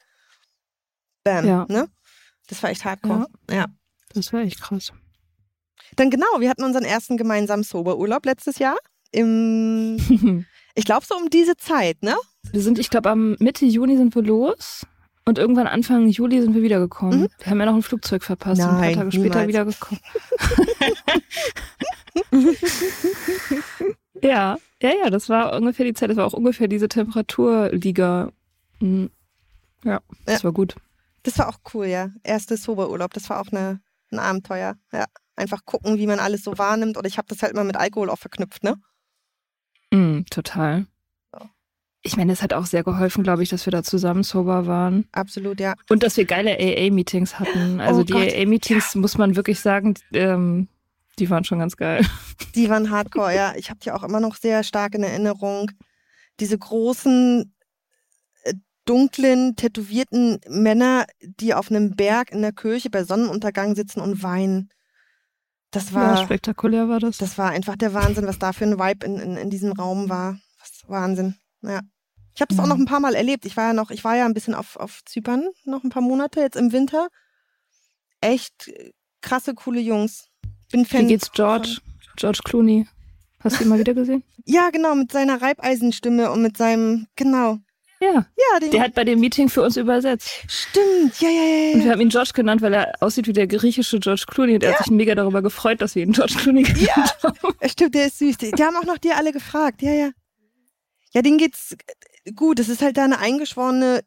Bam, 1.25 1.47
ja. 1.47 1.65
ne? 1.71 1.89
Das 2.47 2.63
war 2.63 2.69
echt 2.69 2.85
hardcore. 2.85 3.27
Ja. 3.49 3.57
ja. 3.57 3.67
Das 4.13 4.35
war 4.35 4.41
echt 4.41 4.61
krass. 4.61 4.93
Dann 5.97 6.11
genau, 6.11 6.27
wir 6.39 6.51
hatten 6.51 6.65
unseren 6.65 6.85
ersten 6.85 7.17
gemeinsamen 7.17 7.63
Soberurlaub 7.63 8.25
letztes 8.27 8.59
Jahr. 8.59 8.77
Im, 9.13 9.97
ich 10.75 10.85
glaube 10.85 11.07
so 11.07 11.17
um 11.17 11.31
diese 11.31 11.57
Zeit, 11.57 12.03
ne? 12.03 12.17
Wir 12.51 12.61
sind, 12.61 12.79
ich 12.79 12.91
glaube, 12.91 13.11
am 13.11 13.37
Mitte 13.39 13.65
Juni 13.65 13.97
sind 13.97 14.15
wir 14.15 14.23
los. 14.23 14.87
Und 15.27 15.39
irgendwann 15.39 15.67
Anfang 15.67 16.09
Juli 16.09 16.43
sind 16.43 16.55
wir 16.55 16.63
wiedergekommen. 16.63 17.23
Mhm. 17.23 17.29
Wir 17.39 17.47
haben 17.47 17.61
ja 17.61 17.67
noch 17.67 17.77
ein 17.77 17.83
Flugzeug 17.83 18.23
verpasst 18.23 18.61
Nein, 18.61 18.69
und 18.69 18.75
ein 18.75 18.95
paar 18.95 19.05
Tage 19.05 19.13
später 19.13 19.49
wiedergekommen. 19.49 20.01
ja, 24.23 24.59
ja, 24.83 24.91
ja, 25.03 25.11
das 25.11 25.31
war 25.31 25.55
ungefähr 25.57 25.87
die 25.87 25.95
Zeit, 25.95 26.11
das 26.11 26.19
war 26.19 26.27
auch 26.27 26.35
ungefähr 26.35 26.69
diese 26.69 26.89
Temperaturliga. 26.89 28.33
Mhm. 28.81 29.11
Ja, 29.83 30.01
das 30.27 30.43
ja. 30.43 30.45
war 30.45 30.53
gut. 30.53 30.75
Das 31.23 31.39
war 31.39 31.49
auch 31.49 31.59
cool, 31.73 31.87
ja. 31.87 32.11
Erstes 32.23 32.63
Soberurlaub, 32.65 33.15
das 33.15 33.31
war 33.31 33.41
auch 33.41 33.51
eine, 33.51 33.81
ein 34.11 34.19
Abenteuer, 34.19 34.75
ja 34.93 35.07
einfach 35.37 35.65
gucken, 35.65 35.99
wie 35.99 36.07
man 36.07 36.19
alles 36.19 36.45
so 36.45 36.59
wahrnimmt. 36.59 36.97
Oder 36.97 37.09
ich 37.09 37.19
habe 37.19 37.29
das 37.29 37.43
halt 37.43 37.53
immer 37.53 37.65
mit 37.65 37.77
Alkohol 37.77 38.11
auch 38.11 38.19
verknüpft, 38.19 38.65
ne? 38.65 38.77
Mm, 39.91 40.25
total. 40.31 40.87
Ich 42.07 42.19
meine, 42.19 42.33
es 42.33 42.43
hat 42.43 42.53
auch 42.53 42.67
sehr 42.67 42.85
geholfen, 42.85 43.25
glaube 43.25 43.43
ich, 43.43 43.49
dass 43.49 43.65
wir 43.67 43.71
da 43.71 43.83
zusammen 43.83 44.25
sober 44.25 44.67
waren. 44.67 45.09
Absolut, 45.13 45.59
ja. 45.59 45.73
Und 45.89 46.03
dass 46.03 46.19
wir 46.19 46.27
geile 46.27 46.59
AA-Meetings 46.59 47.39
hatten. 47.39 47.81
Also 47.81 48.03
oh 48.03 48.05
die 48.05 48.13
AA-Meetings, 48.13 48.93
ja. 48.93 49.01
muss 49.01 49.17
man 49.17 49.37
wirklich 49.37 49.59
sagen, 49.59 49.95
ähm, 50.13 50.69
die 51.19 51.31
waren 51.31 51.45
schon 51.45 51.61
ganz 51.61 51.77
geil. 51.77 52.05
Die 52.55 52.69
waren 52.69 52.91
hardcore, 52.91 53.35
ja. 53.35 53.55
Ich 53.57 53.71
habe 53.71 53.81
die 53.81 53.91
auch 53.91 54.03
immer 54.03 54.21
noch 54.21 54.37
sehr 54.37 54.65
stark 54.65 54.95
in 54.95 55.03
Erinnerung. 55.03 55.71
Diese 56.41 56.59
großen, 56.59 57.55
äh, 58.43 58.53
dunklen, 58.85 59.57
tätowierten 59.57 60.41
Männer, 60.49 61.07
die 61.23 61.55
auf 61.55 61.71
einem 61.71 61.97
Berg 61.97 62.33
in 62.33 62.43
der 62.43 62.53
Kirche 62.53 62.91
bei 62.91 63.03
Sonnenuntergang 63.03 63.75
sitzen 63.75 64.01
und 64.01 64.23
weinen. 64.23 64.69
Das 65.75 65.93
war, 65.93 66.15
ja, 66.15 66.25
spektakulär 66.25 66.89
war 66.89 67.01
das. 67.01 67.19
das 67.19 67.37
war 67.37 67.51
einfach 67.51 67.75
der 67.75 67.93
Wahnsinn, 67.95 68.27
was 68.27 68.39
da 68.39 68.53
für 68.53 68.65
ein 68.65 68.79
Vibe 68.79 69.05
in, 69.05 69.19
in, 69.19 69.37
in 69.37 69.51
diesem 69.51 69.73
Raum 69.73 70.09
war. 70.09 70.39
Was, 70.61 70.89
Wahnsinn. 70.89 71.35
Ja. 71.63 71.81
Ich 72.35 72.41
habe 72.41 72.55
das 72.55 72.65
auch 72.65 72.69
noch 72.69 72.79
ein 72.79 72.85
paar 72.85 73.01
Mal 73.01 73.15
erlebt. 73.15 73.45
Ich 73.45 73.57
war 73.57 73.69
ja 73.69 73.73
noch, 73.73 73.91
ich 73.91 74.05
war 74.05 74.17
ja 74.17 74.25
ein 74.25 74.35
bisschen 74.35 74.55
auf, 74.55 74.77
auf 74.77 75.05
Zypern 75.05 75.49
noch 75.65 75.83
ein 75.83 75.91
paar 75.91 76.03
Monate 76.03 76.41
jetzt 76.41 76.57
im 76.57 76.73
Winter. 76.73 77.09
Echt 78.21 78.71
krasse, 79.21 79.55
coole 79.55 79.81
Jungs. 79.81 80.29
Bin 80.71 80.87
Fan. 80.87 81.03
Wie 81.03 81.09
geht's 81.09 81.31
George? 81.33 81.79
George 82.17 82.41
Clooney. 82.45 82.87
Hast 83.41 83.59
du 83.59 83.65
ihn 83.65 83.69
mal 83.69 83.79
wieder 83.79 83.95
gesehen? 83.95 84.23
Ja, 84.47 84.71
genau, 84.71 84.95
mit 84.95 85.13
seiner 85.13 85.43
Reibeisenstimme 85.43 86.31
und 86.31 86.41
mit 86.41 86.57
seinem, 86.57 87.09
genau. 87.17 87.59
Ja. 88.05 88.27
Ja, 88.37 88.61
den, 88.61 88.71
Der 88.71 88.83
hat 88.83 88.95
bei 88.95 89.05
dem 89.05 89.21
Meeting 89.21 89.49
für 89.49 89.63
uns 89.63 89.77
übersetzt. 89.77 90.31
stimmt, 90.49 91.21
ja, 91.21 91.29
ja, 91.31 91.43
ja, 91.43 91.75
Und 91.75 91.85
wir 91.85 91.91
haben 91.93 92.01
ihn 92.01 92.09
George 92.11 92.31
genannt, 92.35 92.61
weil 92.63 92.75
er 92.75 92.93
aussieht 93.01 93.27
wie 93.27 93.33
der 93.33 93.47
griechische 93.47 93.99
George 94.01 94.25
Clooney 94.29 94.55
und 94.55 94.63
er 94.63 94.73
hat 94.73 94.79
sich 94.79 94.91
mega 94.91 95.15
darüber 95.15 95.43
gefreut, 95.43 95.81
dass 95.81 95.95
wir 95.95 96.03
ihn 96.03 96.13
George 96.13 96.35
Clooney 96.37 96.63
genannt 96.65 97.15
haben. 97.23 97.39
Ja, 97.61 97.69
stimmt, 97.69 97.95
der 97.95 98.07
ist 98.07 98.19
süß. 98.19 98.37
Die 98.39 98.51
die 98.51 98.63
haben 98.65 98.77
auch 98.77 98.85
noch 98.85 98.99
dir 98.99 99.17
alle 99.17 99.33
gefragt, 99.33 99.83
ja, 99.83 99.93
ja. 99.93 100.11
Ja, 101.13 101.23
denen 101.23 101.39
geht's 101.39 101.77
gut. 102.35 102.59
Das 102.59 102.69
ist 102.69 102.83
halt 102.83 102.97
da 102.97 103.05
eine 103.05 103.19
eingeschworene 103.21 104.03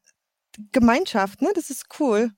Gemeinschaft, 0.71 1.41
ne? 1.41 1.49
Das 1.55 1.69
ist 1.69 1.85
cool. 1.99 2.31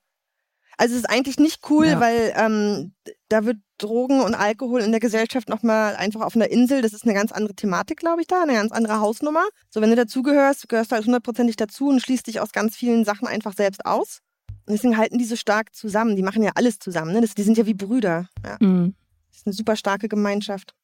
Also 0.78 0.94
es 0.96 1.02
ist 1.02 1.10
eigentlich 1.10 1.40
nicht 1.40 1.70
cool, 1.70 1.88
Ja. 1.88 2.00
weil 2.00 2.34
ähm, 2.36 2.94
da 3.30 3.46
wird 3.46 3.58
Drogen 3.80 4.22
und 4.22 4.36
Alkohol 4.36 4.82
in 4.82 4.92
der 4.92 5.00
Gesellschaft 5.00 5.50
nochmal 5.50 5.96
einfach 5.96 6.22
auf 6.22 6.36
einer 6.36 6.50
Insel, 6.50 6.82
das 6.82 6.94
ist 6.94 7.06
eine 7.06 7.14
ganz 7.14 7.32
andere 7.32 7.56
Thematik, 7.56 8.00
glaube 8.00 8.22
ich, 8.22 8.28
da, 8.28 8.44
eine 8.44 8.54
ganz 8.54 8.72
andere 8.72 9.00
Hausnummer. 9.00 9.44
So, 9.70 9.82
wenn 9.82 9.90
du 9.90 9.96
dazugehörst, 9.96 10.70
gehörst 10.70 10.92
du 10.92 10.96
halt 10.96 11.06
hundertprozentig 11.06 11.56
dazu 11.56 11.90
und 11.90 12.02
schließt 12.02 12.28
dich 12.28 12.40
aus 12.40 12.52
ganz 12.52 12.76
vielen 12.76 13.06
Sachen 13.06 13.28
einfach 13.28 13.54
selbst 13.54 13.86
aus. 13.86 14.20
Und 14.68 14.74
deswegen 14.74 14.98
halten 14.98 15.18
die 15.18 15.26
so 15.26 15.36
stark 15.36 15.76
zusammen. 15.76 16.16
Die 16.16 16.22
machen 16.22 16.44
ja 16.44 16.52
alles 16.56 16.78
zusammen, 16.78 17.12
ne? 17.12 17.22
Das, 17.22 17.34
die 17.34 17.44
sind 17.44 17.58
ja 17.58 17.66
wie 17.66 17.74
Brüder. 17.74 18.30
Ja. 18.46 18.58
Mhm. 18.60 18.94
Das 19.30 19.40
ist 19.40 19.48
eine 19.48 19.54
super 19.54 19.76
starke 19.76 20.08
Gemeinschaft. 20.08 20.76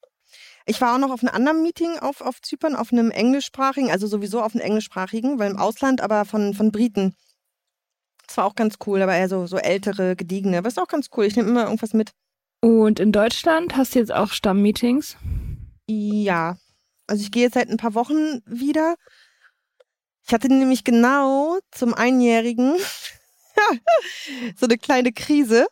Ich 0.65 0.81
war 0.81 0.95
auch 0.95 0.99
noch 0.99 1.11
auf 1.11 1.21
einem 1.21 1.33
anderen 1.33 1.61
Meeting 1.61 1.99
auf, 1.99 2.21
auf 2.21 2.41
Zypern, 2.41 2.75
auf 2.75 2.91
einem 2.91 3.11
englischsprachigen, 3.11 3.91
also 3.91 4.07
sowieso 4.07 4.41
auf 4.41 4.55
einem 4.55 4.63
englischsprachigen, 4.63 5.37
weil 5.37 5.51
im 5.51 5.59
Ausland, 5.59 6.01
aber 6.01 6.25
von, 6.25 6.55
von 6.55 6.71
Briten. 6.71 7.15
Das 8.25 8.37
war 8.37 8.45
auch 8.45 8.55
ganz 8.55 8.75
cool, 8.87 9.01
aber 9.01 9.15
eher 9.15 9.29
so, 9.29 9.45
so 9.45 9.57
ältere, 9.57 10.15
gediegene. 10.15 10.57
Aber 10.57 10.67
ist 10.67 10.79
auch 10.79 10.87
ganz 10.87 11.09
cool. 11.15 11.25
Ich 11.25 11.35
nehme 11.35 11.49
immer 11.49 11.65
irgendwas 11.65 11.93
mit. 11.93 12.11
Und 12.65 12.99
in 12.99 13.11
Deutschland 13.11 13.77
hast 13.77 13.93
du 13.93 13.99
jetzt 13.99 14.11
auch 14.11 14.31
Stammmeetings? 14.31 15.17
Ja. 15.85 16.57
Also 17.05 17.21
ich 17.21 17.31
gehe 17.31 17.43
jetzt 17.43 17.53
seit 17.53 17.69
ein 17.69 17.77
paar 17.77 17.93
Wochen 17.93 18.41
wieder. 18.47 18.95
Ich 20.25 20.33
hatte 20.33 20.47
nämlich 20.47 20.83
genau 20.83 21.59
zum 21.69 21.93
Einjährigen 21.93 22.75
so 24.55 24.65
eine 24.65 24.79
kleine 24.79 25.13
Krise, 25.13 25.67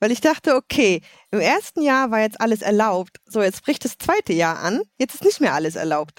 weil 0.00 0.10
ich 0.10 0.20
dachte, 0.20 0.56
okay, 0.56 1.02
im 1.30 1.38
ersten 1.38 1.82
Jahr 1.82 2.10
war 2.10 2.22
jetzt 2.22 2.40
alles 2.40 2.62
erlaubt. 2.62 3.18
So, 3.26 3.40
jetzt 3.40 3.62
bricht 3.62 3.84
das 3.84 3.96
zweite 3.96 4.32
Jahr 4.32 4.58
an. 4.58 4.82
Jetzt 4.98 5.14
ist 5.14 5.24
nicht 5.24 5.40
mehr 5.40 5.54
alles 5.54 5.76
erlaubt. 5.76 6.18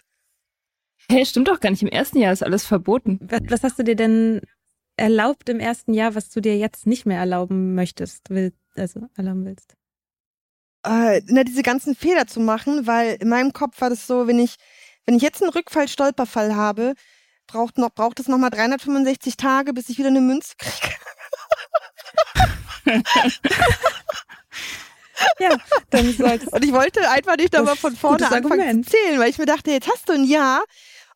Hey, 1.10 1.26
stimmt 1.26 1.50
doch 1.50 1.60
gar 1.60 1.72
nicht. 1.72 1.82
Im 1.82 1.90
ersten 1.90 2.20
Jahr 2.20 2.32
ist 2.32 2.42
alles 2.42 2.66
verboten. 2.66 3.20
Was, 3.22 3.42
was 3.50 3.64
hast 3.64 3.80
du 3.80 3.84
dir 3.84 3.98
denn 3.98 4.40
erlaubt 4.96 5.50
im 5.50 5.60
ersten 5.60 5.94
Jahr, 5.94 6.16
was 6.16 6.30
du 6.30 6.40
dir 6.40 6.58
jetzt 6.58 6.88
nicht 6.88 7.06
mehr 7.06 7.20
erlauben 7.20 7.76
möchtest, 7.76 8.30
will, 8.30 8.54
also 8.78 9.10
erlauben 9.18 9.44
willst? 9.44 9.76
Äh, 10.86 11.22
na, 11.28 11.44
diese 11.44 11.64
ganzen 11.64 11.96
Fehler 11.96 12.28
zu 12.28 12.40
machen, 12.40 12.88
weil 12.88 13.16
in 13.20 13.30
meinem 13.30 13.54
Kopf 13.54 13.82
war 13.82 13.90
das 13.90 14.08
so, 14.08 14.28
wenn 14.28 14.40
ich, 14.40 14.56
wenn 15.06 15.16
ich 15.16 15.22
jetzt 15.22 15.42
einen 15.42 15.52
Rückfall, 15.52 15.88
Stolperfall 15.88 16.56
habe, 16.56 16.94
braucht 17.48 17.78
noch, 17.78 17.90
braucht 17.90 18.20
es 18.20 18.28
nochmal 18.28 18.50
365 18.50 19.38
Tage, 19.38 19.74
bis 19.74 19.90
ich 19.90 19.98
wieder 19.98 20.10
eine 20.10 20.22
Münze 20.22 20.54
kriege. 20.58 20.96
Ja, 25.40 25.58
dann 25.90 26.14
solltest 26.14 26.52
Und 26.52 26.64
ich 26.64 26.74
wollte 26.74 27.10
einfach 27.10 27.38
nicht 27.38 27.54
nochmal 27.54 27.76
von 27.76 27.96
vorne 27.96 28.30
anfangen 28.30 28.84
zu 28.84 28.92
zählen, 28.92 29.20
weil 29.20 29.30
ich 29.30 29.38
mir 29.38 29.46
dachte, 29.46 29.72
jetzt 29.72 29.90
hast 29.90 30.10
du 30.10 30.14
ein 30.14 30.26
Jahr. 30.26 30.64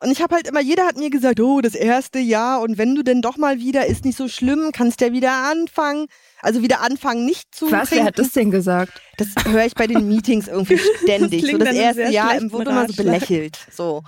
Und 0.02 0.12
ich 0.12 0.22
habe 0.22 0.36
halt 0.36 0.48
immer, 0.48 0.62
jeder 0.62 0.86
hat 0.86 0.98
mir 0.98 1.10
gesagt, 1.10 1.42
oh, 1.42 1.60
das 1.60 1.76
erste 1.76 2.20
Jahr 2.20 2.62
und 2.62 2.78
wenn 2.78 2.96
du 2.96 3.04
denn 3.04 3.22
doch 3.22 3.36
mal 3.36 3.60
wieder, 3.60 3.86
ist 3.86 4.06
nicht 4.06 4.18
so 4.18 4.30
schlimm, 4.30 4.72
kannst 4.72 5.02
ja 5.02 5.12
wieder 5.12 5.50
anfangen. 5.52 6.08
Also 6.42 6.62
wieder 6.62 6.80
anfangen, 6.82 7.26
nicht 7.26 7.54
zu 7.54 7.66
Was? 7.66 7.72
Wer 7.72 7.88
trinken. 7.88 8.06
hat 8.06 8.20
das 8.20 8.32
denn 8.32 8.50
gesagt? 8.50 8.94
Das 9.18 9.28
höre 9.46 9.66
ich 9.66 9.76
bei 9.76 9.88
den 9.88 10.08
Meetings 10.08 10.48
irgendwie 10.48 10.78
ständig. 11.04 11.44
klingt 11.44 11.60
so 11.60 11.66
das 11.66 11.76
erste 11.76 12.10
Jahr 12.10 12.40
wurde 12.52 12.72
immer 12.72 12.88
so 12.88 12.94
belächelt. 12.94 13.60
So, 13.72 14.04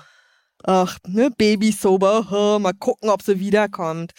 ach, 0.64 0.98
ne, 1.08 1.30
Baby 1.38 1.74
sober, 1.74 2.60
mal 2.62 2.74
gucken, 2.74 3.10
ob 3.10 3.22
sie 3.22 3.42
wiederkommt. 3.42 4.14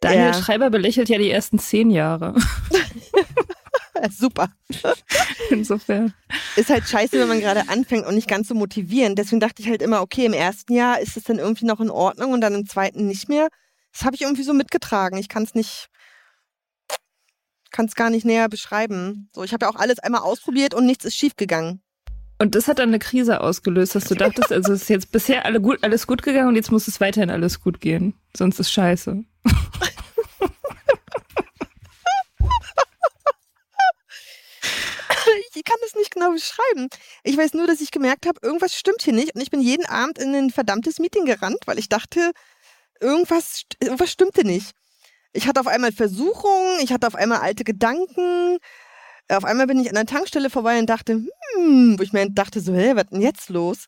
Daniel 0.00 0.26
Ja. 0.26 0.34
Schreiber 0.34 0.68
belächelt 0.68 1.08
ja 1.08 1.16
die 1.16 1.30
ersten 1.30 1.58
zehn 1.58 1.90
Jahre. 1.90 2.34
Super. 4.10 4.50
Insofern. 5.50 6.14
Ist 6.56 6.70
halt 6.70 6.88
scheiße, 6.88 7.18
wenn 7.18 7.28
man 7.28 7.40
gerade 7.40 7.68
anfängt 7.68 8.06
und 8.06 8.14
nicht 8.14 8.28
ganz 8.28 8.48
so 8.48 8.54
motivierend. 8.54 9.18
Deswegen 9.18 9.40
dachte 9.40 9.62
ich 9.62 9.68
halt 9.68 9.82
immer, 9.82 10.02
okay, 10.02 10.26
im 10.26 10.32
ersten 10.32 10.72
Jahr 10.74 11.00
ist 11.00 11.16
es 11.16 11.24
dann 11.24 11.38
irgendwie 11.38 11.66
noch 11.66 11.80
in 11.80 11.90
Ordnung 11.90 12.32
und 12.32 12.40
dann 12.40 12.54
im 12.54 12.66
zweiten 12.66 13.06
nicht 13.06 13.28
mehr. 13.28 13.48
Das 13.92 14.04
habe 14.04 14.16
ich 14.16 14.22
irgendwie 14.22 14.42
so 14.42 14.52
mitgetragen. 14.52 15.18
Ich 15.18 15.28
kann 15.28 15.42
es 15.42 15.54
nicht, 15.54 15.88
kann 17.70 17.86
es 17.86 17.94
gar 17.94 18.10
nicht 18.10 18.24
näher 18.24 18.48
beschreiben. 18.48 19.30
So, 19.34 19.42
ich 19.42 19.52
habe 19.52 19.66
ja 19.66 19.70
auch 19.70 19.76
alles 19.76 19.98
einmal 19.98 20.20
ausprobiert 20.20 20.74
und 20.74 20.86
nichts 20.86 21.04
ist 21.04 21.16
schiefgegangen. 21.16 21.82
Und 22.40 22.54
das 22.54 22.68
hat 22.68 22.78
dann 22.78 22.90
eine 22.90 23.00
Krise 23.00 23.40
ausgelöst, 23.40 23.96
dass 23.96 24.04
du 24.04 24.14
dachtest, 24.14 24.52
also 24.52 24.72
es 24.72 24.82
ist 24.82 24.90
jetzt 24.90 25.10
bisher 25.10 25.44
alle 25.44 25.60
gut, 25.60 25.82
alles 25.82 26.06
gut 26.06 26.22
gegangen 26.22 26.48
und 26.48 26.54
jetzt 26.54 26.70
muss 26.70 26.86
es 26.86 27.00
weiterhin 27.00 27.30
alles 27.30 27.60
gut 27.60 27.80
gehen. 27.80 28.14
Sonst 28.36 28.60
ist 28.60 28.70
scheiße. 28.70 29.24
ich 35.58 35.64
kann 35.64 35.76
das 35.82 35.94
nicht 35.94 36.12
genau 36.12 36.30
beschreiben. 36.32 36.88
Ich 37.24 37.36
weiß 37.36 37.54
nur, 37.54 37.66
dass 37.66 37.80
ich 37.80 37.90
gemerkt 37.90 38.26
habe, 38.26 38.38
irgendwas 38.42 38.74
stimmt 38.74 39.02
hier 39.02 39.12
nicht. 39.12 39.34
Und 39.34 39.40
ich 39.40 39.50
bin 39.50 39.60
jeden 39.60 39.86
Abend 39.86 40.18
in 40.18 40.34
ein 40.34 40.50
verdammtes 40.50 40.98
Meeting 40.98 41.24
gerannt, 41.24 41.58
weil 41.66 41.78
ich 41.78 41.88
dachte, 41.88 42.32
irgendwas, 43.00 43.62
irgendwas 43.80 44.10
stimmte 44.10 44.44
nicht. 44.44 44.72
Ich 45.32 45.46
hatte 45.46 45.60
auf 45.60 45.66
einmal 45.66 45.92
Versuchungen, 45.92 46.80
ich 46.80 46.92
hatte 46.92 47.06
auf 47.06 47.14
einmal 47.14 47.40
alte 47.40 47.64
Gedanken. 47.64 48.58
Auf 49.28 49.44
einmal 49.44 49.66
bin 49.66 49.80
ich 49.80 49.88
an 49.88 49.94
der 49.94 50.06
Tankstelle 50.06 50.48
vorbei 50.50 50.78
und 50.78 50.86
dachte, 50.86 51.22
hm, 51.54 51.98
wo 51.98 52.02
ich 52.02 52.12
mir 52.12 52.30
dachte 52.30 52.60
so, 52.60 52.74
hä, 52.74 52.92
was 52.94 53.06
denn 53.10 53.20
jetzt 53.20 53.50
los? 53.50 53.86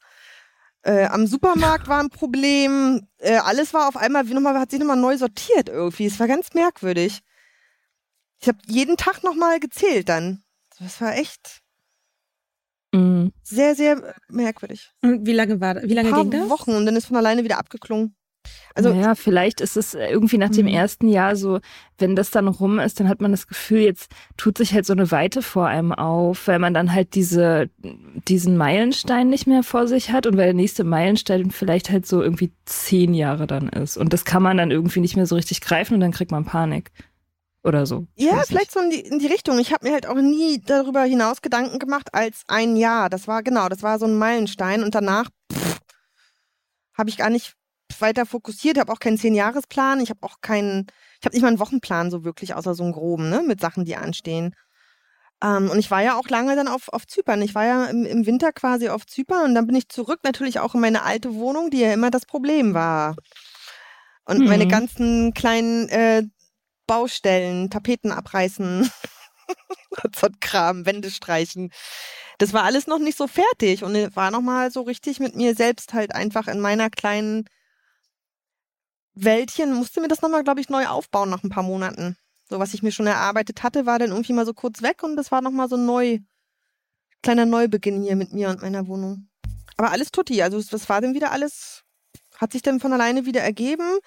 Äh, 0.83 1.07
am 1.07 1.27
Supermarkt 1.27 1.89
war 1.89 2.01
ein 2.01 2.11
Problem. 2.11 3.07
Äh, 3.19 3.37
alles 3.37 3.73
war 3.75 3.89
auf 3.89 3.97
einmal, 3.97 4.29
wie 4.29 4.35
nochmal, 4.35 4.59
hat 4.59 4.71
sich 4.71 4.81
nochmal 4.81 4.97
neu 4.97 5.17
sortiert 5.17 5.69
irgendwie. 5.69 6.07
Es 6.07 6.19
war 6.21 6.27
ganz 6.27 6.53
merkwürdig. 6.55 7.21
Ich 8.41 8.49
habe 8.49 8.59
jeden 8.67 8.97
Tag 8.97 9.23
nochmal 9.23 9.61
gezählt 9.61 10.09
dann. 10.09 10.43
Das 10.81 11.01
war 11.01 11.15
echt 11.17 11.63
Mhm. 12.93 13.33
sehr, 13.43 13.77
sehr 13.77 14.15
merkwürdig. 14.29 14.91
Und 15.03 15.25
wie 15.27 15.33
lange 15.33 15.61
war 15.61 15.77
Wie 15.83 15.95
lange 15.95 16.09
Ein 16.09 16.15
paar 16.15 16.23
ging 16.25 16.33
das? 16.33 16.51
Wochen 16.51 16.73
und 16.73 16.87
dann 16.87 16.97
ist 16.97 17.07
von 17.07 17.17
alleine 17.17 17.45
wieder 17.45 17.59
abgeklungen. 17.59 18.17
Also 18.75 18.89
naja, 18.89 19.15
vielleicht 19.15 19.61
ist 19.61 19.77
es 19.77 19.95
irgendwie 19.95 20.39
nach 20.39 20.49
dem 20.51 20.67
Mhm. 20.67 20.73
ersten 20.73 21.09
Jahr 21.09 21.37
so, 21.37 21.61
wenn 21.99 22.17
das 22.17 22.31
dann 22.31 22.49
rum 22.49 22.79
ist, 22.79 22.99
dann 22.99 23.09
hat 23.09 23.21
man 23.21 23.33
das 23.33 23.47
Gefühl, 23.47 23.81
jetzt 23.81 24.11
tut 24.37 24.57
sich 24.59 24.73
halt 24.73 24.87
so 24.87 24.93
eine 24.93 25.11
Weite 25.11 25.43
vor 25.43 25.67
einem 25.67 25.93
auf, 25.93 26.49
weil 26.49 26.59
man 26.59 26.73
dann 26.73 26.93
halt 26.93 27.15
diese, 27.15 27.69
diesen 28.29 28.57
Meilenstein 28.57 29.29
nicht 29.29 29.47
mehr 29.47 29.63
vor 29.63 29.87
sich 29.87 30.11
hat 30.11 30.27
und 30.27 30.37
weil 30.37 30.47
der 30.47 30.55
nächste 30.55 30.85
Meilenstein 30.85 31.51
vielleicht 31.51 31.91
halt 31.91 32.07
so 32.07 32.23
irgendwie 32.23 32.53
zehn 32.65 33.13
Jahre 33.13 33.47
dann 33.47 33.69
ist. 33.69 33.97
Und 33.99 34.13
das 34.13 34.25
kann 34.25 34.43
man 34.43 34.57
dann 34.57 34.71
irgendwie 34.71 35.01
nicht 35.01 35.17
mehr 35.17 35.27
so 35.27 35.35
richtig 35.35 35.61
greifen 35.61 35.95
und 35.95 36.01
dann 36.01 36.13
kriegt 36.13 36.31
man 36.31 36.45
Panik. 36.45 36.91
Oder 37.63 37.85
so. 37.87 38.07
Ja, 38.17 38.43
vielleicht 38.47 38.73
so 38.73 38.81
in 38.81 38.91
die, 38.91 39.01
in 39.01 39.19
die 39.19 39.27
Richtung. 39.27 39.59
Ich 39.59 39.73
habe 39.73 39.87
mir 39.87 39.93
halt 39.93 40.07
auch 40.07 40.15
nie 40.15 40.61
darüber 40.61 41.03
hinaus 41.03 41.43
Gedanken 41.43 41.79
gemacht 41.79 42.15
als 42.15 42.43
ein 42.49 42.77
Jahr. 42.77 43.11
Das 43.11 43.29
war 43.29 43.43
genau, 43.43 43.69
das 43.69 43.83
war 43.83 43.99
so 43.99 44.07
ein 44.07 44.17
Meilenstein 44.17 44.83
und 44.83 44.95
danach 44.95 45.29
habe 46.97 47.11
ich 47.11 47.17
gar 47.17 47.31
nicht 47.31 47.55
weiter 47.99 48.25
fokussiert, 48.25 48.79
habe 48.79 48.93
auch 48.93 48.99
keinen 48.99 49.19
Zehn-Jahres-Plan, 49.19 50.01
ich 50.01 50.11
habe 50.11 50.23
auch 50.23 50.37
keinen, 50.41 50.87
ich 51.19 51.27
habe 51.27 51.35
nicht 51.35 51.43
mal 51.43 51.49
einen 51.49 51.59
Wochenplan 51.59 52.11
so 52.11 52.25
wirklich, 52.25 52.55
außer 52.55 52.75
so 52.75 52.83
einen 52.83 52.93
groben, 52.93 53.29
ne, 53.29 53.43
mit 53.47 53.61
Sachen, 53.61 53.85
die 53.85 53.97
anstehen. 53.97 54.55
Ähm, 55.43 55.71
und 55.71 55.79
ich 55.79 55.91
war 55.91 56.03
ja 56.03 56.17
auch 56.17 56.29
lange 56.29 56.55
dann 56.57 56.69
auf, 56.69 56.89
auf 56.89 57.07
Zypern. 57.07 57.43
Ich 57.43 57.55
war 57.55 57.65
ja 57.65 57.87
im, 57.87 58.05
im 58.05 58.27
Winter 58.27 58.53
quasi 58.53 58.89
auf 58.89 59.07
Zypern 59.07 59.45
und 59.51 59.55
dann 59.55 59.67
bin 59.67 59.77
ich 59.77 59.89
zurück 59.89 60.21
natürlich 60.23 60.61
auch 60.61 60.75
in 60.75 60.81
meine 60.81 61.03
alte 61.03 61.35
Wohnung, 61.35 61.71
die 61.71 61.81
ja 61.81 61.93
immer 61.93 62.11
das 62.11 62.27
Problem 62.27 62.75
war. 62.75 63.17
Und 64.25 64.41
Mhm. 64.41 64.49
meine 64.49 64.67
ganzen 64.67 65.33
kleinen 65.35 65.89
äh, 65.89 66.23
Baustellen, 66.91 67.71
Tapeten 67.71 68.11
abreißen, 68.11 68.91
so 70.17 70.27
Kram, 70.41 70.87
Wände 70.87 71.13
streichen. 71.13 71.71
Das 72.39 72.53
war 72.53 72.65
alles 72.65 72.89
noch 72.89 72.99
nicht 72.99 73.17
so 73.17 73.29
fertig 73.29 73.85
und 73.85 73.95
war 74.17 74.33
noch 74.33 74.41
mal 74.41 74.73
so 74.73 74.83
richtig 74.83 75.21
mit 75.21 75.37
mir 75.37 75.55
selbst 75.55 75.93
halt 75.93 76.13
einfach 76.13 76.49
in 76.49 76.59
meiner 76.59 76.91
kleinen 76.91 77.45
Wäldchen, 79.15 79.73
musste 79.73 80.01
mir 80.01 80.09
das 80.09 80.21
noch 80.21 80.31
mal, 80.31 80.43
glaube 80.43 80.61
ich, 80.61 80.69
neu 80.69 80.89
aufbauen 80.89 81.31
nach 81.31 81.45
ein 81.45 81.49
paar 81.49 81.63
Monaten. 81.63 82.17
So, 82.49 82.59
was 82.59 82.75
ich 82.75 82.83
mir 82.83 82.91
schon 82.91 83.07
erarbeitet 83.07 83.63
hatte, 83.63 83.87
war 83.87 84.01
dann 84.01 84.11
irgendwie 84.11 84.33
mal 84.33 84.45
so 84.45 84.53
kurz 84.53 84.83
weg 84.83 85.05
und 85.05 85.15
das 85.15 85.31
war 85.31 85.43
noch 85.43 85.53
mal 85.53 85.69
so 85.69 85.77
neu, 85.77 86.19
kleiner 87.23 87.47
Neubeginn 87.47 88.03
hier 88.03 88.17
mit 88.17 88.33
mir 88.33 88.49
und 88.49 88.63
meiner 88.63 88.89
Wohnung. 88.89 89.29
Aber 89.77 89.93
alles 89.93 90.11
tutti, 90.11 90.43
also 90.43 90.61
das 90.61 90.89
war 90.89 91.01
dann 91.01 91.15
wieder 91.15 91.31
alles, 91.31 91.85
hat 92.37 92.51
sich 92.51 92.63
dann 92.63 92.81
von 92.81 92.93
alleine 92.93 93.27
wieder 93.27 93.43
ergeben. 93.43 94.01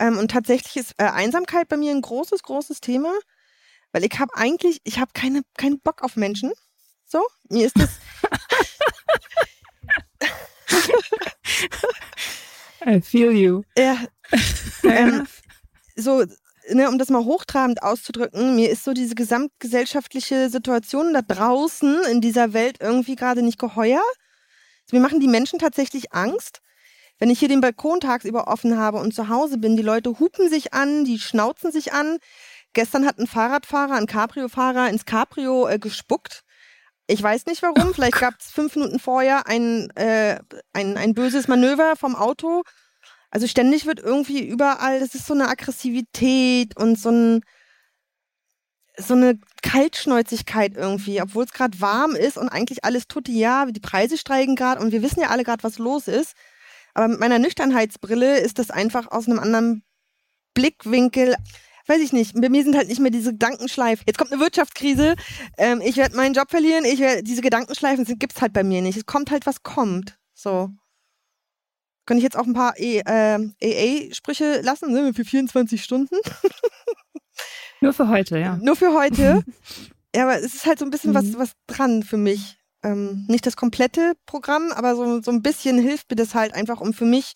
Ähm, 0.00 0.18
und 0.18 0.30
tatsächlich 0.30 0.76
ist 0.76 0.94
äh, 0.96 1.04
Einsamkeit 1.04 1.68
bei 1.68 1.76
mir 1.76 1.92
ein 1.92 2.00
großes, 2.00 2.42
großes 2.42 2.80
Thema, 2.80 3.12
weil 3.92 4.02
ich 4.04 4.18
habe 4.18 4.34
eigentlich, 4.34 4.80
ich 4.84 4.98
habe 4.98 5.10
keine, 5.12 5.42
keinen 5.58 5.78
Bock 5.78 6.02
auf 6.02 6.16
Menschen. 6.16 6.52
So, 7.04 7.22
mir 7.50 7.66
ist 7.66 7.78
das. 7.78 7.90
I 12.86 13.00
feel 13.02 13.32
you. 13.32 13.62
Ja. 13.76 13.98
ähm, 14.84 15.26
so, 15.96 16.24
ne, 16.70 16.88
um 16.88 16.98
das 16.98 17.10
mal 17.10 17.24
hochtrabend 17.24 17.82
auszudrücken, 17.82 18.56
mir 18.56 18.70
ist 18.70 18.84
so 18.84 18.94
diese 18.94 19.14
gesamtgesellschaftliche 19.14 20.48
Situation 20.48 21.12
da 21.12 21.20
draußen 21.20 22.04
in 22.10 22.22
dieser 22.22 22.54
Welt 22.54 22.78
irgendwie 22.80 23.16
gerade 23.16 23.42
nicht 23.42 23.58
geheuer. 23.58 24.02
Also 24.84 24.96
mir 24.96 25.00
machen 25.00 25.20
die 25.20 25.28
Menschen 25.28 25.58
tatsächlich 25.58 26.14
Angst. 26.14 26.62
Wenn 27.20 27.30
ich 27.30 27.38
hier 27.38 27.48
den 27.48 27.60
Balkon 27.60 28.00
tagsüber 28.00 28.48
offen 28.48 28.78
habe 28.78 28.98
und 28.98 29.14
zu 29.14 29.28
Hause 29.28 29.58
bin, 29.58 29.76
die 29.76 29.82
Leute 29.82 30.18
hupen 30.18 30.48
sich 30.48 30.72
an, 30.72 31.04
die 31.04 31.18
schnauzen 31.18 31.70
sich 31.70 31.92
an. 31.92 32.18
Gestern 32.72 33.06
hat 33.06 33.18
ein 33.18 33.26
Fahrradfahrer, 33.26 33.94
ein 33.94 34.06
Cabrio-Fahrer 34.06 34.88
ins 34.88 35.04
Cabrio 35.04 35.68
äh, 35.68 35.78
gespuckt. 35.78 36.44
Ich 37.06 37.22
weiß 37.22 37.44
nicht 37.46 37.62
warum. 37.62 37.90
Oh 37.90 37.92
Vielleicht 37.92 38.18
gab 38.20 38.34
es 38.40 38.50
fünf 38.50 38.74
Minuten 38.74 38.98
vorher 38.98 39.46
ein, 39.46 39.90
äh, 39.96 40.38
ein, 40.72 40.96
ein 40.96 41.12
böses 41.12 41.46
Manöver 41.46 41.94
vom 41.94 42.16
Auto. 42.16 42.62
Also 43.30 43.46
ständig 43.46 43.84
wird 43.84 44.00
irgendwie 44.00 44.46
überall, 44.46 44.98
das 45.00 45.14
ist 45.14 45.26
so 45.26 45.34
eine 45.34 45.48
Aggressivität 45.48 46.76
und 46.76 46.98
so 46.98 47.10
ein 47.10 47.42
so 48.96 49.14
eine 49.14 49.38
Kaltschnäuzigkeit 49.62 50.76
irgendwie, 50.76 51.22
obwohl 51.22 51.44
es 51.44 51.52
gerade 51.52 51.80
warm 51.80 52.14
ist 52.14 52.36
und 52.36 52.48
eigentlich 52.48 52.84
alles 52.84 53.06
tut 53.06 53.28
ja, 53.28 53.64
die 53.66 53.80
Preise 53.80 54.18
steigen 54.18 54.56
gerade 54.56 54.80
und 54.80 54.92
wir 54.92 55.02
wissen 55.02 55.20
ja 55.20 55.28
alle 55.28 55.44
gerade, 55.44 55.62
was 55.62 55.78
los 55.78 56.06
ist. 56.06 56.34
Aber 56.94 57.08
mit 57.08 57.20
meiner 57.20 57.38
Nüchternheitsbrille 57.38 58.38
ist 58.38 58.58
das 58.58 58.70
einfach 58.70 59.10
aus 59.10 59.26
einem 59.26 59.38
anderen 59.38 59.82
Blickwinkel 60.54 61.36
weiß 61.90 62.00
ich 62.00 62.12
nicht, 62.12 62.40
bei 62.40 62.48
mir 62.48 62.62
sind 62.62 62.76
halt 62.76 62.88
nicht 62.88 63.00
mehr 63.00 63.10
diese 63.10 63.32
Gedankenschleifen. 63.32 64.04
Jetzt 64.06 64.16
kommt 64.16 64.32
eine 64.32 64.40
Wirtschaftskrise, 64.40 65.16
ähm, 65.58 65.80
ich 65.84 65.96
werde 65.96 66.16
meinen 66.16 66.34
Job 66.34 66.48
verlieren, 66.50 66.84
ich 66.84 67.00
werd, 67.00 67.26
diese 67.26 67.42
Gedankenschleifen 67.42 68.04
gibt 68.18 68.34
es 68.34 68.40
halt 68.40 68.52
bei 68.52 68.62
mir 68.62 68.80
nicht. 68.80 68.96
Es 68.96 69.06
kommt 69.06 69.30
halt, 69.30 69.44
was 69.44 69.62
kommt. 69.64 70.16
So. 70.32 70.70
Könnte 72.06 72.18
ich 72.18 72.24
jetzt 72.24 72.36
auch 72.36 72.46
ein 72.46 72.54
paar 72.54 72.78
e, 72.78 73.00
äh, 73.00 73.38
AA-Sprüche 73.62 74.60
lassen, 74.62 74.92
ne, 74.92 75.12
für 75.12 75.24
24 75.24 75.82
Stunden? 75.82 76.16
Nur 77.80 77.92
für 77.92 78.08
heute, 78.08 78.38
ja. 78.38 78.56
Nur 78.62 78.76
für 78.76 78.94
heute. 78.94 79.42
ja, 80.14 80.22
aber 80.22 80.38
es 80.38 80.54
ist 80.54 80.66
halt 80.66 80.78
so 80.78 80.84
ein 80.84 80.90
bisschen 80.90 81.10
mhm. 81.10 81.14
was, 81.14 81.38
was 81.38 81.52
dran 81.66 82.02
für 82.02 82.16
mich. 82.16 82.59
Ähm, 82.82 83.26
nicht 83.28 83.46
das 83.46 83.56
komplette 83.56 84.14
Programm, 84.26 84.72
aber 84.72 84.96
so, 84.96 85.20
so 85.20 85.30
ein 85.30 85.42
bisschen 85.42 85.78
hilft 85.78 86.10
mir 86.10 86.16
das 86.16 86.34
halt 86.34 86.54
einfach, 86.54 86.80
um 86.80 86.94
für 86.94 87.04
mich 87.04 87.34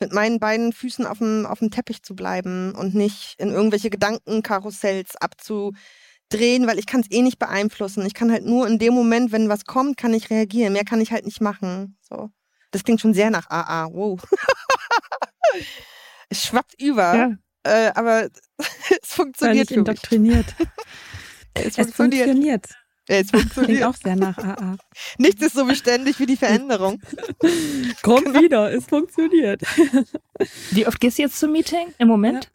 mit 0.00 0.12
meinen 0.12 0.38
beiden 0.38 0.72
Füßen 0.72 1.06
auf 1.06 1.18
dem, 1.18 1.46
auf 1.46 1.58
dem 1.58 1.70
Teppich 1.70 2.02
zu 2.02 2.14
bleiben 2.14 2.74
und 2.74 2.94
nicht 2.94 3.34
in 3.38 3.50
irgendwelche 3.50 3.90
Gedankenkarussells 3.90 5.16
abzudrehen, 5.16 6.66
weil 6.66 6.78
ich 6.78 6.86
kann 6.86 7.00
es 7.00 7.10
eh 7.10 7.22
nicht 7.22 7.38
beeinflussen. 7.38 8.06
Ich 8.06 8.14
kann 8.14 8.30
halt 8.30 8.44
nur 8.44 8.66
in 8.66 8.78
dem 8.78 8.94
Moment, 8.94 9.32
wenn 9.32 9.48
was 9.48 9.64
kommt, 9.64 9.96
kann 9.96 10.14
ich 10.14 10.30
reagieren. 10.30 10.72
Mehr 10.72 10.84
kann 10.84 11.00
ich 11.00 11.12
halt 11.12 11.24
nicht 11.24 11.40
machen. 11.40 11.98
So. 12.00 12.30
Das 12.70 12.84
klingt 12.84 13.00
schon 13.00 13.14
sehr 13.14 13.30
nach 13.30 13.50
AA. 13.50 13.88
Wow. 13.92 14.20
es 16.28 16.44
schwappt 16.44 16.80
über. 16.80 17.14
Ja. 17.14 17.36
Äh, 17.64 17.92
aber 17.94 18.28
es 19.02 19.12
funktioniert. 19.12 19.70
Weil 19.70 19.78
indoktriniert. 19.78 20.54
es, 21.54 21.66
es 21.66 21.74
funktioniert. 21.74 22.28
funktioniert. 22.28 22.66
Es 23.08 23.30
funktioniert. 23.30 23.66
Klingt 23.66 23.82
auch 23.84 23.96
sehr 23.96 24.16
nach 24.16 24.38
AA. 24.38 24.76
Nichts 25.16 25.42
ist 25.42 25.54
so 25.54 25.64
beständig 25.64 26.20
wie 26.20 26.26
die 26.26 26.36
Veränderung. 26.36 27.00
Komm 28.02 28.24
genau. 28.24 28.40
wieder, 28.40 28.72
es 28.72 28.86
funktioniert. 28.86 29.62
Wie 30.70 30.86
oft 30.86 31.00
gehst 31.00 31.18
du 31.18 31.22
jetzt 31.22 31.40
zum 31.40 31.52
Meeting 31.52 31.92
im 31.98 32.06
Moment? 32.06 32.50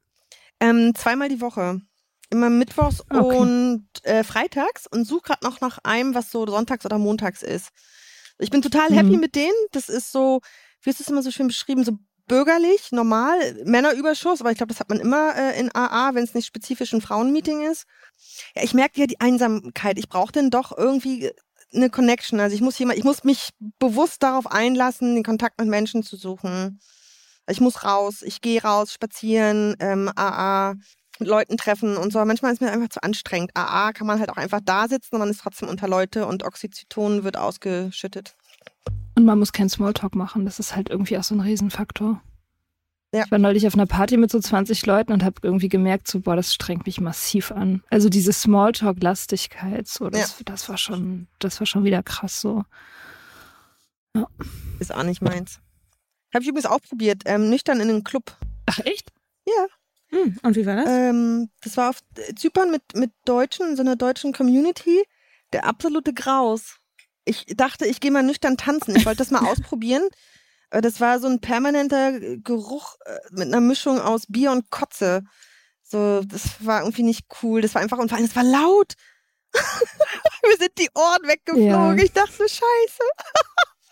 Ja. 0.61 0.69
Ähm, 0.69 0.93
zweimal 0.95 1.27
die 1.27 1.41
Woche. 1.41 1.81
Immer 2.29 2.49
mittwochs 2.49 3.01
okay. 3.01 3.37
und 3.37 3.87
äh, 4.03 4.23
freitags 4.23 4.87
und 4.87 5.05
suche 5.05 5.23
gerade 5.23 5.45
noch 5.45 5.59
nach 5.59 5.79
einem, 5.83 6.15
was 6.15 6.31
so 6.31 6.45
sonntags 6.45 6.85
oder 6.85 6.97
montags 6.97 7.43
ist. 7.43 7.69
Ich 8.39 8.49
bin 8.49 8.61
total 8.61 8.91
happy 8.91 9.15
mhm. 9.15 9.19
mit 9.19 9.35
denen. 9.35 9.53
Das 9.71 9.89
ist 9.89 10.11
so, 10.11 10.41
wie 10.81 10.89
ist 10.89 10.99
das 10.99 11.09
immer 11.09 11.21
so 11.21 11.31
schön 11.31 11.47
beschrieben, 11.47 11.83
so 11.83 11.97
bürgerlich, 12.27 12.91
normal, 12.91 13.38
Männerüberschuss, 13.65 14.41
aber 14.41 14.51
ich 14.51 14.57
glaube, 14.57 14.73
das 14.73 14.79
hat 14.79 14.89
man 14.89 14.99
immer 14.99 15.36
äh, 15.36 15.59
in 15.59 15.73
AA, 15.73 16.15
wenn 16.15 16.23
es 16.23 16.33
nicht 16.33 16.47
spezifisch 16.47 16.93
ein 16.93 17.01
Frauenmeeting 17.01 17.69
ist. 17.69 17.86
Ja, 18.55 18.63
ich 18.63 18.73
merke 18.73 19.01
ja 19.01 19.07
die 19.07 19.19
Einsamkeit. 19.19 19.97
Ich 19.97 20.09
brauche 20.09 20.31
denn 20.31 20.49
doch 20.49 20.77
irgendwie 20.77 21.31
eine 21.73 21.89
Connection. 21.89 22.39
Also 22.39 22.55
ich 22.55 22.62
muss 22.62 22.77
jemand, 22.79 22.97
ich 22.99 23.05
muss 23.05 23.23
mich 23.23 23.49
bewusst 23.79 24.23
darauf 24.23 24.47
einlassen, 24.51 25.15
den 25.15 25.23
Kontakt 25.23 25.59
mit 25.59 25.67
Menschen 25.67 26.03
zu 26.03 26.15
suchen. 26.15 26.79
Ich 27.49 27.59
muss 27.59 27.83
raus, 27.83 28.21
ich 28.21 28.41
gehe 28.41 28.62
raus, 28.62 28.93
spazieren, 28.93 29.75
ähm, 29.79 30.09
AA, 30.15 30.75
mit 31.19 31.27
Leuten 31.27 31.57
treffen 31.57 31.97
und 31.97 32.13
so. 32.13 32.23
Manchmal 32.23 32.53
ist 32.53 32.62
mir 32.62 32.71
einfach 32.71 32.89
zu 32.89 33.03
anstrengend. 33.03 33.51
AA 33.53 33.91
kann 33.91 34.07
man 34.07 34.19
halt 34.19 34.29
auch 34.29 34.38
einfach 34.38 34.62
da 34.63 34.88
sitzen 34.88 35.15
und 35.15 35.19
man 35.19 35.29
ist 35.29 35.41
trotzdem 35.41 35.67
unter 35.67 35.88
Leute 35.88 36.25
und 36.25 36.43
Oxytocin 36.43 37.23
wird 37.23 37.38
ausgeschüttet. 37.38 38.36
Und 39.15 39.26
man 39.26 39.39
muss 39.39 39.52
keinen 39.52 39.69
Smalltalk 39.69 40.15
machen. 40.15 40.45
Das 40.45 40.60
ist 40.60 40.76
halt 40.76 40.89
irgendwie 40.89 41.17
auch 41.17 41.23
so 41.23 41.36
ein 41.36 41.41
Riesenfaktor. 41.41 42.21
Ja. 43.13 43.26
Ich 43.26 43.32
war 43.32 43.38
neulich 43.38 43.67
auf 43.67 43.76
einer 43.76 43.86
Party 43.86 44.17
mit 44.17 44.32
so 44.32 44.39
20 44.39 44.88
Leuten 44.88 45.13
und 45.13 45.23
habe 45.23 45.36
irgendwie 45.43 45.69
gemerkt, 45.69 46.08
so, 46.08 46.21
boah, 46.21 46.36
das 46.36 46.52
strengt 46.52 46.88
mich 46.88 46.99
massiv 46.99 47.52
an. 47.52 47.84
Also 47.91 48.10
diese 48.10 48.34
Smalltalk-Lastigkeit, 48.34 49.88
so, 49.88 50.10
das, 50.10 50.39
ja. 50.39 50.45
das 50.45 50.67
war 50.67 50.80
schon, 50.80 51.28
das 51.38 51.60
war 51.60 51.67
schon 51.67 51.84
wieder 51.84 52.02
krass 52.02 52.41
so. 52.41 52.63
Ja. 54.15 54.28
Ist 54.80 54.93
auch 54.93 55.04
nicht 55.04 55.21
meins. 55.21 55.60
Habe 56.34 56.41
ich 56.43 56.49
übrigens 56.49 56.65
auch 56.65 56.82
probiert, 56.82 57.21
ähm, 57.26 57.52
nüchtern 57.52 57.80
in 57.82 57.89
einem 57.89 58.04
Club. 58.04 58.36
Ach, 58.65 58.80
echt? 58.80 59.12
Ja. 59.45 59.67
Hm, 60.10 60.39
und 60.41 60.56
wie 60.56 60.65
war 60.65 60.78
das? 60.78 60.89
Ähm, 60.89 61.49
das 61.62 61.78
war 61.78 61.91
auf 61.91 61.99
Zypern 62.36 62.71
mit, 62.71 62.82
mit 62.95 63.12
Deutschen, 63.26 63.69
in 63.69 63.76
so 63.76 63.84
einer 63.84 63.95
deutschen 63.95 64.34
Community. 64.34 65.04
Der 65.52 65.65
absolute 65.65 66.15
Graus 66.15 66.80
ich 67.25 67.45
dachte, 67.55 67.86
ich 67.86 67.99
gehe 67.99 68.12
mal 68.12 68.23
nüchtern 68.23 68.57
tanzen. 68.57 68.95
Ich 68.95 69.05
wollte 69.05 69.19
das 69.19 69.31
mal 69.31 69.45
ausprobieren. 69.49 70.07
Äh, 70.69 70.81
das 70.81 70.99
war 70.99 71.19
so 71.19 71.27
ein 71.27 71.39
permanenter 71.39 72.38
Geruch 72.38 72.95
äh, 73.05 73.17
mit 73.31 73.47
einer 73.47 73.62
Mischung 73.62 73.99
aus 73.99 74.23
Bier 74.27 74.51
und 74.51 74.69
Kotze. 74.69 75.23
So, 75.83 76.21
das 76.23 76.65
war 76.65 76.81
irgendwie 76.81 77.03
nicht 77.03 77.25
cool. 77.41 77.62
Das 77.62 77.75
war 77.75 77.81
einfach 77.81 77.97
und 77.97 78.09
vor 78.09 78.17
allem, 78.17 78.27
es 78.27 78.36
war 78.36 78.43
laut. 78.43 78.93
Mir 79.53 80.57
sind 80.57 80.71
die 80.79 80.89
Ohren 80.95 81.27
weggeflogen. 81.27 81.97
Ja. 81.97 82.03
Ich 82.03 82.12
dachte, 82.12 82.33
so, 82.33 82.43
scheiße. 82.47 83.03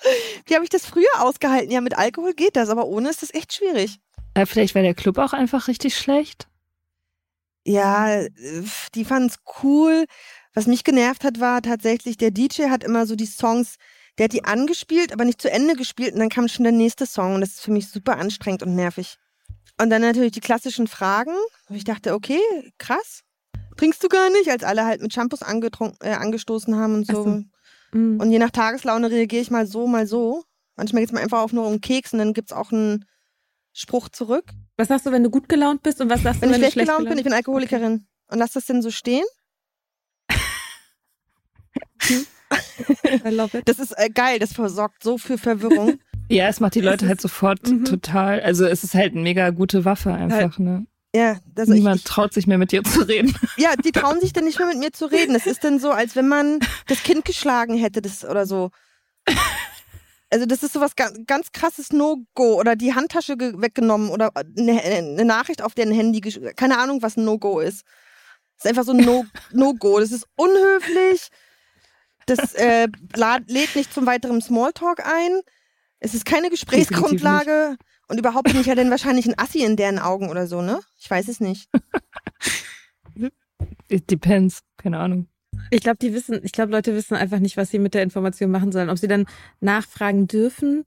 Wie 0.46 0.56
habe 0.56 0.63
ich 0.63 0.70
das 0.70 0.86
früher 0.86 1.20
ausgehalten? 1.20 1.72
Ja, 1.72 1.80
mit 1.80 1.98
Alkohol 1.98 2.34
geht 2.34 2.56
das, 2.56 2.70
aber 2.70 2.86
ohne 2.86 3.10
ist 3.10 3.22
das 3.22 3.34
echt 3.34 3.54
schwierig. 3.54 4.00
Ja, 4.36 4.46
vielleicht 4.46 4.74
war 4.74 4.82
der 4.82 4.96
Club 4.96 5.17
auch 5.20 5.34
einfach 5.34 5.67
richtig 5.67 5.96
schlecht. 5.96 6.48
Ja, 7.63 8.22
äh, 8.22 8.30
die 8.96 9.06
fanden 9.06 9.30
es 9.30 9.38
cool. 9.62 10.06
Was 10.54 10.68
mich 10.68 10.84
genervt 10.84 11.24
hat, 11.24 11.40
war 11.40 11.62
tatsächlich, 11.62 12.18
der 12.18 12.32
DJ 12.32 12.64
hat 12.70 12.84
immer 12.84 13.06
so 13.06 13.16
die 13.16 13.26
Songs, 13.26 13.76
der 14.18 14.26
hat 14.26 14.34
die 14.34 14.44
angespielt, 14.44 15.14
aber 15.14 15.24
nicht 15.24 15.42
zu 15.42 15.50
Ende 15.50 15.76
gespielt 15.76 16.14
und 16.14 16.20
dann 16.20 16.30
kam 16.30 16.48
schon 16.48 16.64
der 16.64 16.74
nächste 16.74 17.06
Song 17.06 17.36
und 17.36 17.42
das 17.42 17.52
ist 17.52 17.62
für 17.62 17.72
mich 17.72 17.88
super 17.88 18.18
anstrengend 18.18 18.64
und 18.64 18.76
nervig. 18.76 19.18
Und 19.82 19.90
dann 19.90 20.02
natürlich 20.02 20.32
die 20.32 20.42
klassischen 20.42 20.88
Fragen. 20.88 21.34
Und 21.68 21.76
ich 21.76 21.84
dachte, 21.84 22.14
okay, 22.14 22.40
krass. 22.78 23.24
Trinkst 23.78 24.04
du 24.04 24.10
gar 24.10 24.30
nicht, 24.30 24.50
als 24.50 24.64
alle 24.64 24.86
halt 24.86 25.02
mit 25.02 25.14
Shampoos 25.14 25.42
äh, 25.42 26.10
angestoßen 26.10 26.76
haben 26.76 26.96
und 26.96 27.08
so. 27.08 27.24
so. 27.24 27.44
Mhm. 27.94 28.20
Und 28.20 28.32
je 28.32 28.38
nach 28.38 28.52
Tageslaune 28.52 29.10
reagiere 29.10 29.42
ich 29.42 29.50
mal 29.50 29.66
so, 29.66 29.88
mal 29.88 30.06
so. 30.06 30.44
Manchmal 30.76 31.02
geht 31.02 31.10
es 31.10 31.14
mir 31.14 31.22
einfach 31.22 31.40
auch 31.40 31.52
nur 31.52 31.66
um 31.66 31.82
Keks 31.82 32.14
und 32.14 32.20
dann 32.20 32.34
gibt 32.34 32.52
es 32.52 32.58
auch 32.58 32.72
einen 32.72 33.06
Spruch 33.74 34.10
zurück. 34.10 34.46
Was 34.78 34.90
sagst 34.90 35.06
du, 35.06 35.12
wenn 35.12 35.24
du 35.24 35.30
gut 35.30 35.50
gelaunt 35.50 35.84
bist 35.84 36.02
und 36.02 36.10
was 36.10 36.22
sagst 36.22 36.42
wenn 36.42 36.50
du, 36.50 36.56
wenn, 36.56 36.62
wenn 36.62 36.68
ich 36.68 36.74
schlecht 36.74 36.88
gelaunt 36.88 37.10
bin? 37.10 37.18
Ich 37.18 37.24
bin 37.24 37.34
Alkoholikerin. 37.34 37.94
Okay. 37.94 38.06
Und 38.34 38.38
lass 38.38 38.52
das 38.52 38.66
denn 38.66 38.82
so 38.82 38.92
stehen? 38.92 39.26
I 42.10 43.30
love 43.30 43.58
it. 43.58 43.68
Das 43.68 43.80
ist 43.80 43.92
äh, 43.98 44.10
geil, 44.10 44.40
das 44.40 44.54
versorgt 44.54 45.04
so 45.04 45.18
für 45.18 45.38
Verwirrung. 45.38 46.00
Ja, 46.30 46.48
es 46.48 46.62
macht 46.62 46.76
die 46.76 46.82
Leute 46.82 47.10
halt 47.10 47.20
sofort 47.20 47.68
mhm. 47.68 47.84
total, 47.84 48.40
also 48.40 48.66
es 48.66 48.86
ist 48.86 48.94
halt 48.94 49.12
eine 49.12 49.22
mega 49.22 49.50
gute 49.50 49.84
Waffe 49.84 50.14
einfach, 50.14 50.60
ne? 50.60 50.86
Ja, 51.14 51.40
das 51.46 51.68
Niemand 51.68 51.98
ich, 51.98 52.04
traut 52.06 52.34
sich 52.34 52.48
mehr 52.48 52.58
mit 52.58 52.72
dir 52.72 52.84
zu 52.84 53.02
reden. 53.02 53.36
Ja, 53.58 53.76
die 53.76 53.92
trauen 53.92 54.22
sich 54.22 54.32
dann 54.32 54.46
nicht 54.46 54.58
mehr 54.58 54.68
mit 54.68 54.78
mir 54.78 54.92
zu 54.92 55.12
reden. 55.12 55.34
Das 55.34 55.46
ist 55.46 55.64
dann 55.66 55.78
so, 55.80 55.92
als 55.92 56.16
wenn 56.16 56.30
man 56.30 56.60
das 56.88 57.04
Kind 57.04 57.26
geschlagen 57.26 57.78
hätte, 57.78 58.02
das 58.02 58.24
oder 58.24 58.46
so. 58.46 58.72
Also 60.30 60.46
das 60.46 60.64
ist 60.64 60.72
so 60.72 60.80
was 60.80 60.96
ganz, 60.96 61.20
ganz 61.28 61.52
krasses 61.52 61.92
No-Go 61.92 62.58
oder 62.58 62.78
die 62.78 62.96
Handtasche 62.96 63.38
weggenommen 63.38 64.10
oder 64.10 64.32
eine, 64.58 64.82
eine, 64.82 65.26
Nachricht 65.26 65.62
auf 65.62 65.74
deren 65.74 65.92
Handy, 65.92 66.22
keine 66.56 66.78
Ahnung, 66.78 67.02
was 67.02 67.18
ein 67.18 67.26
No-Go 67.26 67.60
ist. 67.60 67.84
Das 68.56 68.66
ist 68.66 68.70
einfach 68.70 68.86
so 68.86 68.94
ein 68.94 69.04
No-Go. 69.52 69.90
No 69.90 70.00
das 70.00 70.14
ist 70.14 70.28
unhöflich. 70.38 71.28
Das 72.26 72.54
äh, 72.54 72.88
lädt 73.48 73.76
nicht 73.76 73.94
zum 73.94 74.06
weiteren 74.06 74.42
Smalltalk 74.42 75.06
ein. 75.06 75.42
Es 76.00 76.14
ist 76.14 76.26
keine 76.26 76.50
Gesprächsgrundlage. 76.50 77.78
Und 78.08 78.20
überhaupt 78.20 78.48
bin 78.48 78.60
ich 78.60 78.68
ja 78.68 78.76
dann 78.76 78.90
wahrscheinlich 78.90 79.28
ein 79.28 79.38
Assi 79.38 79.64
in 79.64 79.78
deren 79.78 80.00
Augen 80.00 80.30
oder 80.30 80.48
so, 80.48 80.62
ne? 80.62 80.80
Ich 81.00 81.10
weiß 81.10 81.28
es 81.28 81.40
nicht. 81.40 81.70
It 83.88 84.10
depends. 84.10 84.62
Keine 84.78 85.00
Ahnung. 85.00 85.28
Ich 85.70 85.82
glaube, 85.82 85.98
die 85.98 86.14
wissen, 86.14 86.42
ich 86.44 86.52
glaube, 86.52 86.72
Leute 86.72 86.96
wissen 86.96 87.16
einfach 87.16 87.40
nicht, 87.40 87.58
was 87.58 87.70
sie 87.72 87.80
mit 87.80 87.94
der 87.94 88.04
Information 88.04 88.52
machen 88.52 88.72
sollen. 88.72 88.90
Ob 88.90 88.98
sie 88.98 89.08
dann 89.08 89.26
nachfragen 89.60 90.28
dürfen, 90.28 90.86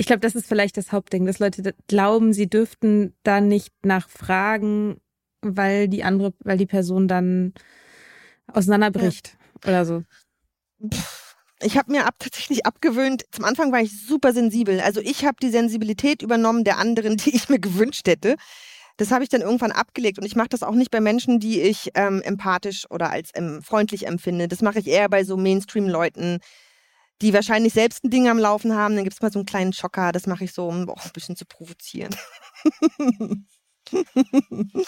Ich 0.00 0.06
glaube, 0.06 0.20
das 0.20 0.36
ist 0.36 0.46
vielleicht 0.46 0.76
das 0.76 0.92
Hauptding, 0.92 1.26
dass 1.26 1.40
Leute 1.40 1.74
glauben, 1.88 2.32
sie 2.32 2.48
dürften 2.48 3.16
da 3.24 3.40
nicht 3.40 3.74
nachfragen, 3.84 5.00
weil 5.42 5.88
die 5.88 6.04
andere, 6.04 6.34
weil 6.38 6.56
die 6.56 6.66
Person 6.66 7.08
dann 7.08 7.52
auseinanderbricht 8.46 9.36
ja. 9.64 9.70
oder 9.70 9.84
so. 9.84 10.04
Ich 11.60 11.76
habe 11.76 11.90
mir 11.90 12.06
ab, 12.06 12.14
tatsächlich 12.18 12.66
abgewöhnt, 12.66 13.24
zum 13.32 13.44
Anfang 13.44 13.72
war 13.72 13.80
ich 13.80 14.06
super 14.06 14.32
sensibel. 14.32 14.80
Also 14.80 15.00
ich 15.00 15.24
habe 15.24 15.38
die 15.42 15.50
Sensibilität 15.50 16.22
übernommen 16.22 16.64
der 16.64 16.78
anderen, 16.78 17.16
die 17.18 17.34
ich 17.34 17.48
mir 17.48 17.58
gewünscht 17.58 18.06
hätte. 18.06 18.36
Das 18.96 19.12
habe 19.12 19.22
ich 19.22 19.30
dann 19.30 19.42
irgendwann 19.42 19.72
abgelegt 19.72 20.18
und 20.18 20.24
ich 20.24 20.34
mache 20.36 20.48
das 20.48 20.64
auch 20.64 20.74
nicht 20.74 20.90
bei 20.90 21.00
Menschen, 21.00 21.38
die 21.38 21.60
ich 21.60 21.90
ähm, 21.94 22.20
empathisch 22.22 22.90
oder 22.90 23.10
als 23.10 23.30
ähm, 23.34 23.62
freundlich 23.62 24.06
empfinde. 24.06 24.48
Das 24.48 24.60
mache 24.60 24.80
ich 24.80 24.88
eher 24.88 25.08
bei 25.08 25.22
so 25.22 25.36
Mainstream-Leuten, 25.36 26.40
die 27.22 27.32
wahrscheinlich 27.32 27.74
selbst 27.74 28.04
ein 28.04 28.10
Ding 28.10 28.28
am 28.28 28.38
Laufen 28.38 28.74
haben. 28.74 28.96
Dann 28.96 29.04
gibt 29.04 29.14
es 29.14 29.22
mal 29.22 29.32
so 29.32 29.38
einen 29.38 29.46
kleinen 29.46 29.72
Schocker, 29.72 30.12
das 30.12 30.26
mache 30.26 30.44
ich 30.44 30.52
so, 30.52 30.66
um 30.68 30.88
auch 30.90 31.04
ein 31.04 31.12
bisschen 31.12 31.36
zu 31.36 31.46
provozieren. 31.46 32.14
und 34.50 34.86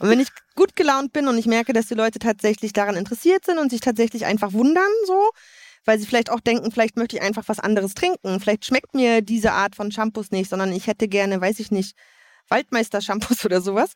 wenn 0.00 0.20
ich 0.20 0.28
gut 0.54 0.76
gelaunt 0.76 1.12
bin 1.12 1.28
und 1.28 1.38
ich 1.38 1.46
merke, 1.46 1.72
dass 1.72 1.86
die 1.86 1.94
Leute 1.94 2.18
tatsächlich 2.18 2.72
daran 2.72 2.96
interessiert 2.96 3.44
sind 3.44 3.58
und 3.58 3.70
sich 3.70 3.80
tatsächlich 3.80 4.24
einfach 4.24 4.52
wundern, 4.52 4.90
so, 5.06 5.30
weil 5.84 5.98
sie 5.98 6.06
vielleicht 6.06 6.30
auch 6.30 6.40
denken, 6.40 6.70
vielleicht 6.70 6.96
möchte 6.96 7.16
ich 7.16 7.22
einfach 7.22 7.44
was 7.46 7.60
anderes 7.60 7.94
trinken. 7.94 8.40
Vielleicht 8.40 8.64
schmeckt 8.64 8.94
mir 8.94 9.22
diese 9.22 9.52
Art 9.52 9.76
von 9.76 9.92
Shampoos 9.92 10.30
nicht, 10.30 10.48
sondern 10.48 10.72
ich 10.72 10.86
hätte 10.86 11.08
gerne, 11.08 11.40
weiß 11.40 11.60
ich 11.60 11.70
nicht, 11.70 11.96
Waldmeister-Shampoos 12.48 13.44
oder 13.44 13.60
sowas 13.60 13.92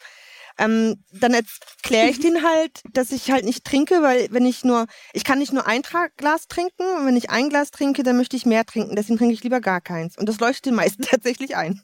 ähm, 0.59 1.05
dann 1.13 1.35
erkläre 1.35 2.09
ich 2.09 2.21
denen 2.21 2.43
halt, 2.43 2.83
dass 2.93 3.13
ich 3.13 3.31
halt 3.31 3.45
nicht 3.45 3.65
trinke, 3.65 4.03
weil 4.03 4.29
wenn 4.31 4.45
ich 4.45 4.65
nur, 4.65 4.87
ich 5.13 5.25
kann 5.25 5.39
nicht 5.39 5.53
nur 5.53 5.67
ein 5.67 5.83
Glas 6.17 6.49
trinken 6.49 6.83
und 6.99 7.07
wenn 7.07 7.17
ich 7.17 7.31
ein 7.31 7.49
Glas 7.49 7.71
trinke, 7.71 8.03
dann 8.03 8.17
möchte 8.17 8.37
ich 8.37 8.45
mehr 8.45 8.67
trinken. 8.67 8.97
Deswegen 8.97 9.19
trinke 9.19 9.35
ich 9.35 9.45
lieber 9.45 9.61
gar 9.61 9.81
keins. 9.81 10.19
Und 10.19 10.29
das 10.29 10.41
leuchtet 10.41 10.67
den 10.67 10.75
meisten 10.75 11.03
tatsächlich 11.09 11.57
ein. 11.57 11.83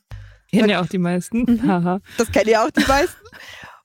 Kennen 0.58 0.70
ja 0.70 0.82
auch 0.82 0.88
die 0.88 0.98
meisten. 0.98 1.40
Mhm. 1.40 2.00
das 2.18 2.32
kennen 2.32 2.50
ja 2.50 2.64
auch 2.64 2.70
die 2.70 2.84
meisten. 2.86 3.24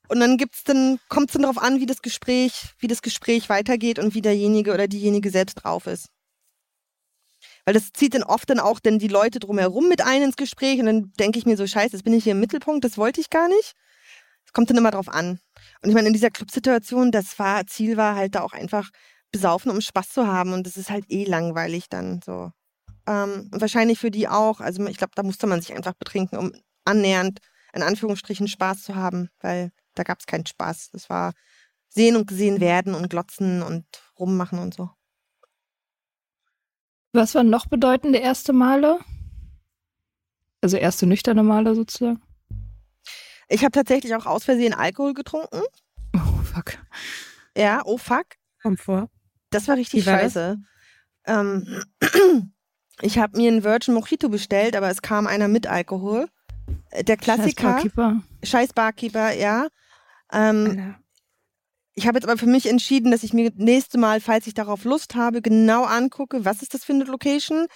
Und 0.08 0.20
dann 0.20 0.36
gibt's 0.36 0.64
dann, 0.64 0.98
kommt 1.08 1.30
es 1.30 1.34
dann 1.34 1.42
darauf 1.42 1.58
an, 1.58 1.78
wie 1.80 1.86
das 1.86 2.02
Gespräch, 2.02 2.74
wie 2.78 2.88
das 2.88 3.00
Gespräch 3.00 3.48
weitergeht 3.48 3.98
und 3.98 4.14
wie 4.14 4.22
derjenige 4.22 4.74
oder 4.74 4.88
diejenige 4.88 5.30
selbst 5.30 5.54
drauf 5.62 5.86
ist. 5.86 6.08
Weil 7.64 7.74
das 7.74 7.92
zieht 7.92 8.14
dann 8.14 8.24
oft 8.24 8.50
dann 8.50 8.58
auch 8.58 8.80
dann 8.80 8.98
die 8.98 9.08
Leute 9.08 9.38
drumherum 9.38 9.88
mit 9.88 10.00
ein 10.00 10.22
ins 10.22 10.36
Gespräch 10.36 10.80
und 10.80 10.86
dann 10.86 11.12
denke 11.18 11.38
ich 11.38 11.46
mir 11.46 11.56
so, 11.56 11.66
scheiße, 11.66 11.92
jetzt 11.92 12.02
bin 12.02 12.12
ich 12.12 12.24
hier 12.24 12.32
im 12.32 12.40
Mittelpunkt, 12.40 12.84
das 12.84 12.98
wollte 12.98 13.20
ich 13.20 13.30
gar 13.30 13.48
nicht. 13.48 13.74
Es 14.44 14.52
kommt 14.52 14.68
dann 14.68 14.78
immer 14.78 14.90
drauf 14.90 15.08
an. 15.08 15.38
Und 15.80 15.90
ich 15.90 15.94
meine, 15.94 16.08
in 16.08 16.12
dieser 16.12 16.30
Clubsituation, 16.30 17.12
das 17.12 17.38
war, 17.38 17.66
Ziel 17.68 17.96
war 17.96 18.16
halt 18.16 18.34
da 18.34 18.40
auch 18.40 18.52
einfach 18.52 18.90
besaufen, 19.30 19.70
um 19.70 19.80
Spaß 19.80 20.08
zu 20.08 20.26
haben. 20.26 20.52
Und 20.52 20.66
das 20.66 20.76
ist 20.76 20.90
halt 20.90 21.04
eh 21.08 21.24
langweilig 21.24 21.88
dann 21.88 22.20
so. 22.24 22.50
Ähm, 23.10 23.48
wahrscheinlich 23.50 23.98
für 23.98 24.12
die 24.12 24.28
auch. 24.28 24.60
Also 24.60 24.86
ich 24.86 24.96
glaube, 24.96 25.14
da 25.16 25.24
musste 25.24 25.48
man 25.48 25.60
sich 25.60 25.74
einfach 25.74 25.94
betrinken, 25.94 26.38
um 26.38 26.52
annähernd, 26.84 27.40
in 27.72 27.82
Anführungsstrichen, 27.82 28.46
Spaß 28.46 28.84
zu 28.84 28.94
haben, 28.94 29.30
weil 29.40 29.72
da 29.96 30.04
gab 30.04 30.20
es 30.20 30.26
keinen 30.26 30.46
Spaß. 30.46 30.90
Das 30.92 31.10
war 31.10 31.32
sehen 31.88 32.14
und 32.14 32.28
gesehen 32.28 32.60
werden 32.60 32.94
und 32.94 33.10
glotzen 33.10 33.62
und 33.62 33.84
rummachen 34.16 34.60
und 34.60 34.74
so. 34.74 34.90
Was 37.12 37.34
waren 37.34 37.50
noch 37.50 37.66
bedeutende 37.66 38.20
erste 38.20 38.52
Male? 38.52 39.00
Also 40.60 40.76
erste 40.76 41.06
nüchterne 41.06 41.42
Male 41.42 41.74
sozusagen? 41.74 42.22
Ich 43.48 43.62
habe 43.62 43.72
tatsächlich 43.72 44.14
auch 44.14 44.26
aus 44.26 44.44
Versehen 44.44 44.72
Alkohol 44.72 45.14
getrunken. 45.14 45.62
Oh, 46.14 46.42
fuck. 46.44 46.78
Ja, 47.56 47.82
oh, 47.84 47.98
fuck. 47.98 48.26
Komm 48.62 48.76
vor. 48.76 49.10
Das 49.50 49.66
war 49.66 49.76
richtig 49.76 50.06
war 50.06 50.20
scheiße. 50.20 50.62
Ähm, 51.26 51.84
ich 53.02 53.18
habe 53.18 53.36
mir 53.36 53.50
einen 53.50 53.64
Virgin 53.64 53.94
Mojito 53.94 54.28
bestellt, 54.28 54.76
aber 54.76 54.90
es 54.90 55.02
kam 55.02 55.26
einer 55.26 55.48
mit 55.48 55.66
Alkohol. 55.66 56.28
Äh, 56.90 57.04
der 57.04 57.16
Klassiker. 57.16 57.62
Scheiß 57.62 57.92
Barkeeper. 57.92 58.22
Scheiß 58.42 58.72
Barkeeper, 58.72 59.32
ja. 59.32 59.68
Ähm, 60.32 60.94
ich 61.94 62.06
habe 62.06 62.18
jetzt 62.18 62.28
aber 62.28 62.38
für 62.38 62.46
mich 62.46 62.66
entschieden, 62.66 63.10
dass 63.10 63.22
ich 63.22 63.32
mir 63.32 63.50
nächste 63.56 63.98
Mal, 63.98 64.20
falls 64.20 64.46
ich 64.46 64.54
darauf 64.54 64.84
Lust 64.84 65.14
habe, 65.14 65.42
genau 65.42 65.84
angucke, 65.84 66.44
was 66.44 66.62
ist 66.62 66.74
das 66.74 66.84
für 66.84 66.92
eine 66.92 67.04
Location, 67.04 67.66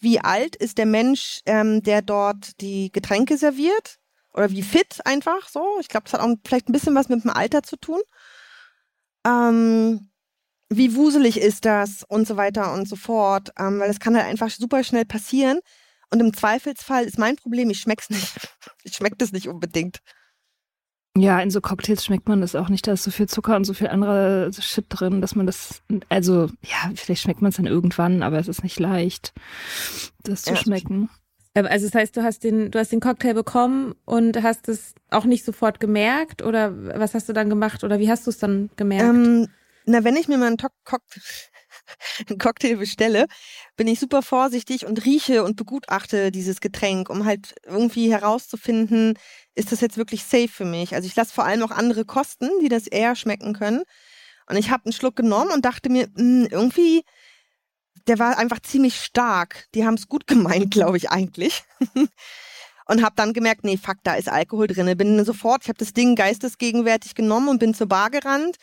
wie 0.00 0.20
alt 0.20 0.56
ist 0.56 0.78
der 0.78 0.86
Mensch, 0.86 1.40
ähm, 1.46 1.82
der 1.82 2.02
dort 2.02 2.60
die 2.60 2.90
Getränke 2.90 3.36
serviert 3.36 3.98
oder 4.34 4.50
wie 4.50 4.62
fit 4.62 5.00
einfach 5.04 5.48
so. 5.48 5.78
Ich 5.80 5.88
glaube, 5.88 6.04
das 6.04 6.14
hat 6.14 6.20
auch 6.20 6.34
vielleicht 6.44 6.68
ein 6.68 6.72
bisschen 6.72 6.94
was 6.94 7.08
mit 7.08 7.24
dem 7.24 7.30
Alter 7.30 7.62
zu 7.62 7.76
tun. 7.76 8.00
Ähm, 9.26 10.09
wie 10.72 10.94
wuselig 10.94 11.38
ist 11.38 11.64
das 11.64 12.04
und 12.08 12.26
so 12.26 12.36
weiter 12.36 12.72
und 12.72 12.88
so 12.88 12.96
fort, 12.96 13.50
ähm, 13.58 13.80
weil 13.80 13.88
das 13.88 14.00
kann 14.00 14.16
halt 14.16 14.26
einfach 14.26 14.50
super 14.50 14.84
schnell 14.84 15.04
passieren. 15.04 15.58
Und 16.10 16.20
im 16.20 16.32
Zweifelsfall 16.32 17.04
ist 17.04 17.18
mein 17.18 17.36
Problem, 17.36 17.70
ich 17.70 17.80
schmeck's 17.80 18.10
nicht. 18.10 18.48
ich 18.84 18.94
schmeck 18.94 19.18
das 19.18 19.32
nicht 19.32 19.48
unbedingt. 19.48 20.00
Ja, 21.16 21.40
in 21.40 21.50
so 21.50 21.60
Cocktails 21.60 22.04
schmeckt 22.04 22.28
man 22.28 22.40
das 22.40 22.54
auch 22.54 22.68
nicht. 22.68 22.86
Da 22.86 22.92
ist 22.92 23.02
so 23.02 23.10
viel 23.10 23.28
Zucker 23.28 23.56
und 23.56 23.64
so 23.64 23.74
viel 23.74 23.88
anderer 23.88 24.52
Shit 24.52 24.86
drin, 24.88 25.20
dass 25.20 25.34
man 25.34 25.46
das, 25.46 25.82
also 26.08 26.48
ja, 26.62 26.90
vielleicht 26.94 27.22
schmeckt 27.22 27.42
man 27.42 27.50
es 27.50 27.56
dann 27.56 27.66
irgendwann, 27.66 28.22
aber 28.22 28.38
es 28.38 28.46
ist 28.46 28.62
nicht 28.62 28.78
leicht, 28.78 29.32
das 30.22 30.42
zu 30.42 30.50
ja, 30.50 30.56
schmecken. 30.56 31.10
Also 31.52 31.86
das 31.86 31.94
heißt, 31.96 32.16
du 32.16 32.22
hast 32.22 32.44
den, 32.44 32.70
du 32.70 32.78
hast 32.78 32.92
den 32.92 33.00
Cocktail 33.00 33.34
bekommen 33.34 33.96
und 34.04 34.40
hast 34.40 34.68
es 34.68 34.94
auch 35.10 35.24
nicht 35.24 35.44
sofort 35.44 35.80
gemerkt 35.80 36.42
oder 36.42 36.72
was 36.96 37.14
hast 37.14 37.28
du 37.28 37.32
dann 37.32 37.50
gemacht 37.50 37.82
oder 37.82 37.98
wie 37.98 38.08
hast 38.08 38.26
du 38.26 38.30
es 38.30 38.38
dann 38.38 38.70
gemerkt? 38.76 39.16
Ähm, 39.16 39.48
na, 39.90 40.04
wenn 40.04 40.16
ich 40.16 40.28
mir 40.28 40.38
mal 40.38 40.46
einen, 40.46 40.56
Cocktail, 40.56 41.20
einen 42.28 42.38
Cocktail 42.38 42.76
bestelle, 42.76 43.26
bin 43.76 43.86
ich 43.88 44.00
super 44.00 44.22
vorsichtig 44.22 44.86
und 44.86 45.04
rieche 45.04 45.44
und 45.44 45.56
begutachte 45.56 46.30
dieses 46.30 46.60
Getränk, 46.60 47.10
um 47.10 47.24
halt 47.24 47.54
irgendwie 47.64 48.10
herauszufinden, 48.10 49.18
ist 49.54 49.72
das 49.72 49.80
jetzt 49.80 49.96
wirklich 49.96 50.24
safe 50.24 50.48
für 50.48 50.64
mich? 50.64 50.94
Also 50.94 51.06
ich 51.06 51.16
lasse 51.16 51.34
vor 51.34 51.44
allem 51.44 51.62
auch 51.62 51.70
andere 51.70 52.04
kosten, 52.04 52.48
die 52.62 52.68
das 52.68 52.86
eher 52.86 53.16
schmecken 53.16 53.52
können. 53.52 53.82
Und 54.48 54.56
ich 54.56 54.70
habe 54.70 54.86
einen 54.86 54.92
Schluck 54.92 55.16
genommen 55.16 55.52
und 55.52 55.64
dachte 55.64 55.90
mir, 55.90 56.08
mh, 56.14 56.16
hm, 56.16 56.48
irgendwie 56.50 57.04
der 58.06 58.18
war 58.18 58.38
einfach 58.38 58.60
ziemlich 58.60 59.00
stark. 59.00 59.66
Die 59.74 59.84
haben 59.84 59.94
es 59.94 60.08
gut 60.08 60.26
gemeint, 60.26 60.70
glaube 60.74 60.96
ich 60.96 61.10
eigentlich. 61.10 61.62
und 62.86 63.02
habe 63.02 63.14
dann 63.16 63.32
gemerkt, 63.32 63.64
nee, 63.64 63.76
fuck, 63.76 63.98
da 64.02 64.14
ist 64.14 64.28
Alkohol 64.28 64.66
drin. 64.66 64.96
Bin 64.96 65.24
sofort, 65.24 65.62
ich 65.62 65.68
habe 65.68 65.78
das 65.78 65.92
Ding 65.92 66.16
geistesgegenwärtig 66.16 67.14
genommen 67.14 67.48
und 67.48 67.58
bin 67.58 67.74
zur 67.74 67.88
Bar 67.88 68.10
gerannt. 68.10 68.56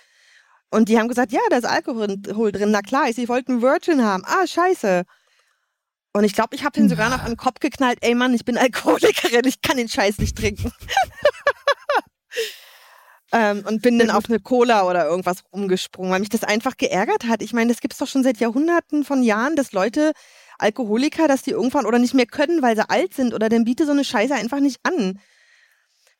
Und 0.69 0.89
die 0.89 0.99
haben 0.99 1.07
gesagt, 1.07 1.31
ja, 1.31 1.39
da 1.49 1.57
ist 1.57 1.65
Alkohol 1.65 2.51
drin. 2.51 2.71
Na 2.71 2.81
klar, 2.81 3.09
ich, 3.09 3.17
ich 3.17 3.29
wollte 3.29 3.53
einen 3.53 3.61
Virgin 3.61 4.03
haben. 4.03 4.23
Ah, 4.25 4.45
scheiße. 4.45 5.03
Und 6.13 6.23
ich 6.23 6.33
glaube, 6.33 6.55
ich 6.55 6.63
habe 6.63 6.79
ihn 6.79 6.89
sogar 6.89 7.09
noch 7.09 7.27
im 7.27 7.37
Kopf 7.37 7.59
geknallt, 7.59 7.99
ey 8.01 8.15
Mann, 8.15 8.33
ich 8.33 8.43
bin 8.43 8.57
Alkoholikerin, 8.57 9.45
ich 9.45 9.61
kann 9.61 9.77
den 9.77 9.87
Scheiß 9.87 10.17
nicht 10.17 10.37
trinken. 10.37 10.71
Ähm, 13.33 13.65
und 13.67 13.81
bin 13.81 13.99
dann 13.99 14.09
auf 14.09 14.29
eine 14.29 14.39
Cola 14.39 14.83
oder 14.83 15.05
irgendwas 15.05 15.43
umgesprungen, 15.49 16.11
weil 16.11 16.21
mich 16.21 16.29
das 16.29 16.45
einfach 16.45 16.77
geärgert 16.77 17.25
hat. 17.25 17.41
Ich 17.41 17.51
meine, 17.51 17.71
das 17.71 17.81
gibt's 17.81 17.97
doch 17.97 18.07
schon 18.07 18.23
seit 18.23 18.37
Jahrhunderten 18.37 19.03
von 19.03 19.21
Jahren, 19.21 19.57
dass 19.57 19.73
Leute 19.73 20.13
Alkoholiker, 20.59 21.27
dass 21.27 21.41
die 21.41 21.51
irgendwann 21.51 21.85
oder 21.85 21.99
nicht 21.99 22.13
mehr 22.13 22.25
können, 22.25 22.61
weil 22.61 22.77
sie 22.77 22.89
alt 22.89 23.13
sind 23.13 23.33
oder 23.33 23.49
dann 23.49 23.65
biete 23.65 23.85
so 23.85 23.91
eine 23.91 24.05
Scheiße 24.05 24.33
einfach 24.33 24.59
nicht 24.61 24.79
an. 24.83 25.19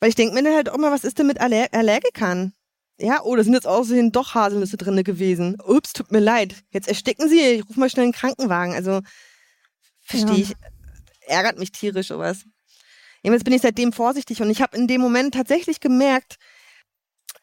Weil 0.01 0.09
ich 0.09 0.15
denke 0.15 0.35
mir 0.35 0.43
dann 0.43 0.55
halt 0.55 0.69
auch 0.69 0.77
mal, 0.77 0.91
was 0.91 1.05
ist 1.05 1.17
denn 1.17 1.27
mit 1.27 1.39
Aller 1.39 1.67
Allergikern? 1.71 2.53
Ja, 2.99 3.21
oh, 3.23 3.35
da 3.35 3.43
sind 3.43 3.53
jetzt 3.53 3.67
außerdem 3.67 4.11
doch 4.11 4.33
Haselnüsse 4.33 4.77
drinne 4.77 5.03
gewesen. 5.03 5.57
Ups, 5.63 5.93
tut 5.93 6.11
mir 6.11 6.19
leid. 6.19 6.55
Jetzt 6.71 6.87
ersticken 6.87 7.29
sie, 7.29 7.39
ich 7.39 7.69
rufe 7.69 7.79
mal 7.79 7.89
schnell 7.89 8.05
einen 8.05 8.13
Krankenwagen. 8.13 8.73
Also, 8.73 9.01
verstehe 10.01 10.35
ja. 10.35 10.41
ich, 10.41 10.53
ärgert 11.27 11.59
mich 11.59 11.71
tierisch 11.71 12.07
sowas. 12.07 12.45
Jetzt 13.23 13.43
bin 13.43 13.53
ich 13.53 13.61
seitdem 13.61 13.91
vorsichtig 13.93 14.41
und 14.41 14.49
ich 14.49 14.61
habe 14.61 14.77
in 14.77 14.87
dem 14.87 15.01
Moment 15.01 15.33
tatsächlich 15.33 15.79
gemerkt, 15.79 16.37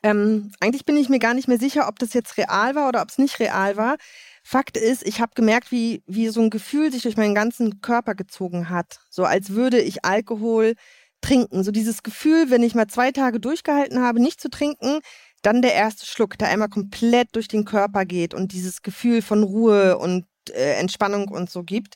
ähm, 0.02 0.52
eigentlich 0.60 0.84
bin 0.84 0.96
ich 0.96 1.08
mir 1.08 1.18
gar 1.18 1.34
nicht 1.34 1.48
mehr 1.48 1.58
sicher, 1.58 1.88
ob 1.88 1.98
das 1.98 2.12
jetzt 2.12 2.36
real 2.36 2.74
war 2.74 2.88
oder 2.88 3.02
ob 3.02 3.08
es 3.08 3.18
nicht 3.18 3.38
real 3.40 3.76
war. 3.76 3.96
Fakt 4.42 4.76
ist, 4.76 5.06
ich 5.06 5.20
habe 5.20 5.32
gemerkt, 5.34 5.72
wie, 5.72 6.02
wie 6.06 6.28
so 6.28 6.42
ein 6.42 6.50
Gefühl 6.50 6.92
sich 6.92 7.02
durch 7.02 7.16
meinen 7.16 7.34
ganzen 7.34 7.80
Körper 7.80 8.14
gezogen 8.14 8.68
hat. 8.68 9.00
So 9.08 9.24
als 9.24 9.50
würde 9.50 9.80
ich 9.80 10.04
Alkohol 10.04 10.74
trinken. 11.22 11.64
So 11.64 11.70
dieses 11.70 12.02
Gefühl, 12.02 12.50
wenn 12.50 12.62
ich 12.62 12.74
mal 12.74 12.86
zwei 12.86 13.12
Tage 13.12 13.40
durchgehalten 13.40 14.02
habe, 14.02 14.20
nicht 14.20 14.40
zu 14.42 14.50
trinken, 14.50 15.00
dann 15.44 15.62
der 15.62 15.74
erste 15.74 16.06
Schluck, 16.06 16.38
der 16.38 16.48
einmal 16.48 16.68
komplett 16.68 17.34
durch 17.36 17.48
den 17.48 17.64
Körper 17.64 18.04
geht 18.04 18.34
und 18.34 18.52
dieses 18.52 18.82
Gefühl 18.82 19.22
von 19.22 19.42
Ruhe 19.42 19.98
und 19.98 20.26
äh, 20.50 20.74
Entspannung 20.78 21.28
und 21.28 21.50
so 21.50 21.62
gibt. 21.62 21.94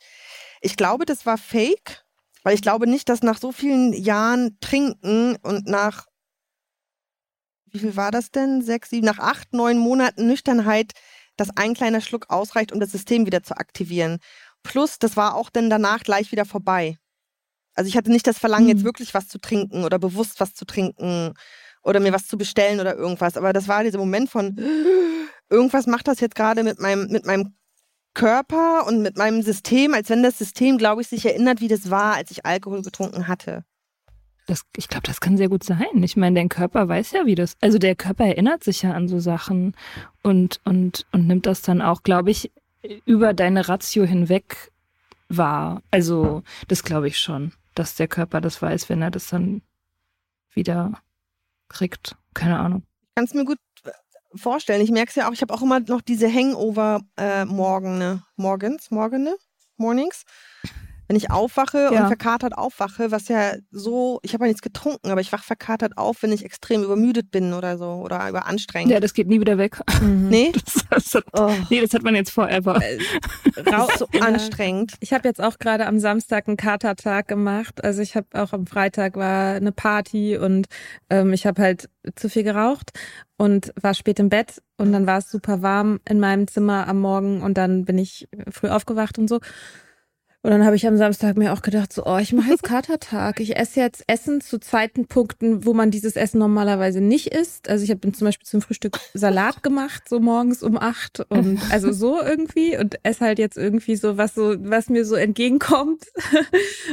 Ich 0.61 0.77
glaube, 0.77 1.07
das 1.07 1.25
war 1.27 1.39
fake, 1.39 2.05
weil 2.43 2.55
ich 2.55 2.63
glaube 2.63 2.87
nicht, 2.87 3.09
dass 3.09 3.23
nach 3.23 3.39
so 3.39 3.53
vielen 3.53 3.93
Jahren 3.93 4.59
Trinken 4.61 5.37
und 5.43 5.67
nach 5.67 6.07
wie 7.71 7.81
viel 7.81 7.97
war 7.97 8.11
das 8.11 8.31
denn? 8.31 8.63
Sechs, 8.63 8.91
sieben, 8.91 9.07
nach 9.07 9.19
acht, 9.19 9.53
neun 9.53 9.79
Monaten 9.79 10.27
Nüchternheit, 10.27 10.93
dass 11.37 11.55
ein 11.57 11.75
kleiner 11.75 12.01
Schluck 12.01 12.31
ausreicht, 12.31 12.73
um 12.73 12.81
das 12.81 12.93
System 12.93 13.27
wieder 13.27 13.43
zu 13.43 13.57
aktivieren. 13.57 14.19
Plus, 14.63 14.99
das 14.99 15.17
war 15.17 15.35
auch 15.35 15.51
dann 15.51 15.69
danach 15.69 16.03
gleich 16.03 16.33
wieder 16.33 16.47
vorbei. 16.47 16.97
Also 17.75 17.89
ich 17.89 17.97
hatte 17.97 18.11
nicht 18.11 18.27
das 18.27 18.39
Verlangen, 18.39 18.65
mhm. 18.65 18.71
jetzt 18.71 18.85
wirklich 18.85 19.15
was 19.15 19.29
zu 19.29 19.39
trinken 19.39 19.85
oder 19.85 19.99
bewusst 19.99 20.41
was 20.41 20.55
zu 20.55 20.65
trinken 20.65 21.35
oder 21.83 22.01
mir 22.01 22.13
was 22.13 22.27
zu 22.27 22.37
bestellen 22.37 22.81
oder 22.81 22.97
irgendwas. 22.97 23.37
Aber 23.37 23.53
das 23.53 23.69
war 23.69 23.85
dieser 23.85 23.99
Moment 23.99 24.31
von, 24.31 24.57
irgendwas 25.51 25.87
macht 25.87 26.09
das 26.09 26.21
jetzt 26.21 26.35
gerade 26.35 26.63
mit 26.63 26.81
meinem, 26.81 27.09
mit 27.09 27.27
meinem 27.27 27.55
Körper 28.15 28.87
und 28.87 29.03
mit 29.03 29.17
meinem 29.17 29.43
System, 29.43 29.95
als 29.95 30.11
wenn 30.11 30.23
das 30.23 30.39
System, 30.39 30.79
glaube 30.79 31.03
ich, 31.03 31.09
sich 31.09 31.25
erinnert, 31.25 31.61
wie 31.61 31.69
das 31.69 31.91
war, 31.91 32.15
als 32.15 32.31
ich 32.31 32.45
Alkohol 32.45 32.83
getrunken 32.83 33.29
hatte. 33.29 33.65
Das, 34.47 34.63
ich 34.77 34.89
glaube, 34.89 35.07
das 35.07 35.21
kann 35.21 35.37
sehr 35.37 35.51
gut 35.51 35.63
sein. 35.63 36.03
Ich 36.03 36.17
meine, 36.17 36.37
dein 36.37 36.49
Körper 36.49 36.89
weiß 36.89 37.13
ja, 37.13 37.27
wie 37.27 37.35
das, 37.35 37.57
also 37.61 37.79
der 37.79 37.95
Körper 37.95 38.25
erinnert 38.25 38.65
sich 38.65 38.83
ja 38.83 38.93
an 38.93 39.07
so 39.07 39.19
Sachen 39.21 39.77
und, 40.23 40.61
und, 40.65 41.07
und 41.13 41.27
nimmt 41.27 41.47
das 41.47 41.61
dann 41.63 41.83
auch, 41.83 42.03
glaube 42.03 42.31
ich, 42.31 42.51
über 43.05 43.35
deine 43.35 43.69
Ratio 43.69 44.05
hinweg 44.05 44.73
wahr. 45.29 45.83
Also, 45.91 46.43
das 46.67 46.83
glaube 46.83 47.09
ich 47.09 47.19
schon, 47.19 47.53
dass 47.75 47.95
der 47.95 48.09
Körper 48.09 48.41
das 48.41 48.61
weiß, 48.63 48.89
wenn 48.89 49.03
er 49.03 49.11
das 49.11 49.29
dann 49.29 49.63
wieder 50.55 51.01
kriegt. 51.69 52.17
Keine 52.35 52.59
Ahnung. 52.59 52.83
Ich 53.03 53.15
kann 53.15 53.25
es 53.25 53.35
mir 53.35 53.45
gut 53.45 53.59
vorstellen. 54.35 54.83
Ich 54.83 54.91
merke 54.91 55.11
es 55.11 55.15
ja 55.17 55.29
auch, 55.29 55.33
ich 55.33 55.43
habe 55.43 55.55
auch 55.55 55.63
immer 55.63 55.81
noch 55.81 56.01
diese 56.01 56.33
Hangover-Morgen, 56.33 58.01
äh, 58.01 58.19
morgens, 58.37 58.91
morgene, 58.91 59.37
mornings 59.77 60.25
wenn 61.09 61.17
ich 61.17 61.31
aufwache 61.31 61.91
ja. 61.93 62.03
und 62.03 62.07
verkatert 62.07 62.57
aufwache, 62.57 63.11
was 63.11 63.29
ja 63.29 63.55
so, 63.71 64.21
ich 64.23 64.35
habe 64.35 64.45
ja 64.45 64.49
nichts 64.49 64.63
getrunken, 64.63 65.11
aber 65.11 65.23
ich 65.23 65.33
wach 65.33 65.43
verkatert 65.43 65.97
auf, 65.97 66.23
wenn 66.23 66.33
ich 66.33 66.45
extrem 66.45 66.85
übermüdet 66.85 67.31
bin 67.31 67.55
oder 67.55 67.79
so 67.79 67.87
oder 67.87 68.29
überanstrengend. 68.29 68.93
Ja, 68.93 69.01
das 69.01 69.15
geht 69.15 69.27
nie 69.27 69.41
wieder 69.41 69.59
weg. 69.59 69.81
Mhm. 70.01 70.29
Nee? 70.29 70.53
Das, 70.69 70.85
das 70.91 71.15
hat, 71.15 71.25
oh. 71.33 71.53
Nee, 71.71 71.81
das 71.81 71.95
hat 71.95 72.03
man 72.03 72.15
jetzt 72.15 72.31
forever. 72.31 72.81
Äh, 72.83 72.99
so 73.99 74.07
anstrengend. 74.21 74.95
Ich 75.01 75.13
habe 75.13 75.27
jetzt 75.27 75.41
auch 75.41 75.59
gerade 75.59 75.87
am 75.87 75.99
Samstag 75.99 76.49
einen 76.49 76.57
Katertag 76.57 77.29
gemacht. 77.29 77.83
Also 77.83 78.03
ich 78.03 78.17
habe 78.17 78.27
auch 78.35 78.53
am 78.53 78.67
Freitag 78.67 79.17
war 79.17 79.55
eine 79.55 79.73
Party 79.73 80.37
und 80.37 80.67
ähm, 81.09 81.33
ich 81.33 81.47
habe 81.47 81.63
halt 81.63 81.89
zu 82.17 82.29
viel 82.29 82.43
geraucht 82.43 82.91
und 83.37 83.73
war 83.81 83.95
spät 83.95 84.19
im 84.19 84.29
Bett 84.29 84.61
und 84.77 84.93
dann 84.93 85.07
war 85.07 85.19
es 85.19 85.31
super 85.31 85.63
warm 85.63 86.01
in 86.09 86.21
meinem 86.21 86.49
Zimmer 86.49 86.87
am 86.89 87.01
Morgen 87.01 87.41
und 87.41 87.57
dann 87.57 87.85
bin 87.85 87.97
ich 87.97 88.29
früh 88.51 88.69
aufgewacht 88.69 89.19
und 89.19 89.29
so. 89.29 89.41
Und 90.49 90.53
dann 90.53 90.65
habe 90.65 90.77
ich 90.77 90.87
am 90.87 90.97
Samstag 90.97 91.37
mir 91.37 91.53
auch 91.53 91.61
gedacht, 91.61 91.93
so, 91.93 92.07
oh, 92.07 92.17
ich 92.17 92.33
mache 92.33 92.49
jetzt 92.49 92.63
Katertag. 92.63 93.39
Ich 93.39 93.59
esse 93.59 93.81
jetzt 93.81 94.03
Essen 94.07 94.41
zu 94.41 94.59
Zeitenpunkten, 94.59 95.67
wo 95.67 95.75
man 95.75 95.91
dieses 95.91 96.17
Essen 96.17 96.39
normalerweise 96.39 97.03
nicht 97.03 97.35
isst. 97.35 97.69
Also 97.69 97.85
ich 97.85 97.91
habe 97.91 98.11
zum 98.13 98.25
Beispiel 98.25 98.47
zum 98.47 98.63
Frühstück 98.63 98.99
Salat 99.13 99.63
gemacht, 99.63 100.09
so 100.09 100.21
morgens 100.21 100.63
um 100.63 100.79
acht 100.79 101.21
und 101.29 101.61
also 101.71 101.93
so 101.93 102.23
irgendwie 102.23 102.79
und 102.79 102.99
esse 103.03 103.27
halt 103.27 103.39
jetzt 103.39 103.59
irgendwie 103.59 103.97
so 103.97 104.17
was 104.17 104.35
so, 104.35 104.55
was 104.61 104.89
mir 104.89 105.05
so 105.05 105.17
entgegenkommt 105.17 106.05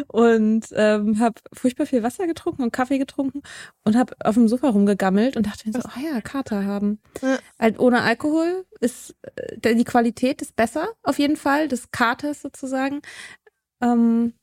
und 0.07 0.65
ähm, 0.73 1.21
habe 1.21 1.35
furchtbar 1.53 1.85
viel 1.85 2.03
Wasser 2.03 2.27
getrunken 2.27 2.61
und 2.61 2.73
Kaffee 2.73 2.97
getrunken 2.97 3.41
und 3.85 3.95
habe 3.95 4.15
auf 4.19 4.35
dem 4.35 4.49
Sofa 4.49 4.67
rumgegammelt 4.67 5.37
und 5.37 5.47
dachte 5.47 5.69
mir 5.69 5.79
so, 5.79 5.87
oh 5.87 6.13
ja, 6.13 6.19
Kater 6.19 6.65
haben. 6.65 6.99
Ja. 7.21 7.39
Halt 7.57 7.79
ohne 7.79 8.01
Alkohol 8.01 8.65
ist 8.81 9.15
äh, 9.61 9.75
die 9.75 9.85
Qualität 9.85 10.41
ist 10.41 10.57
besser 10.57 10.89
auf 11.03 11.19
jeden 11.19 11.37
Fall 11.37 11.69
des 11.69 11.91
Katers 11.91 12.41
sozusagen. 12.41 12.99
Ähm, 13.85 14.33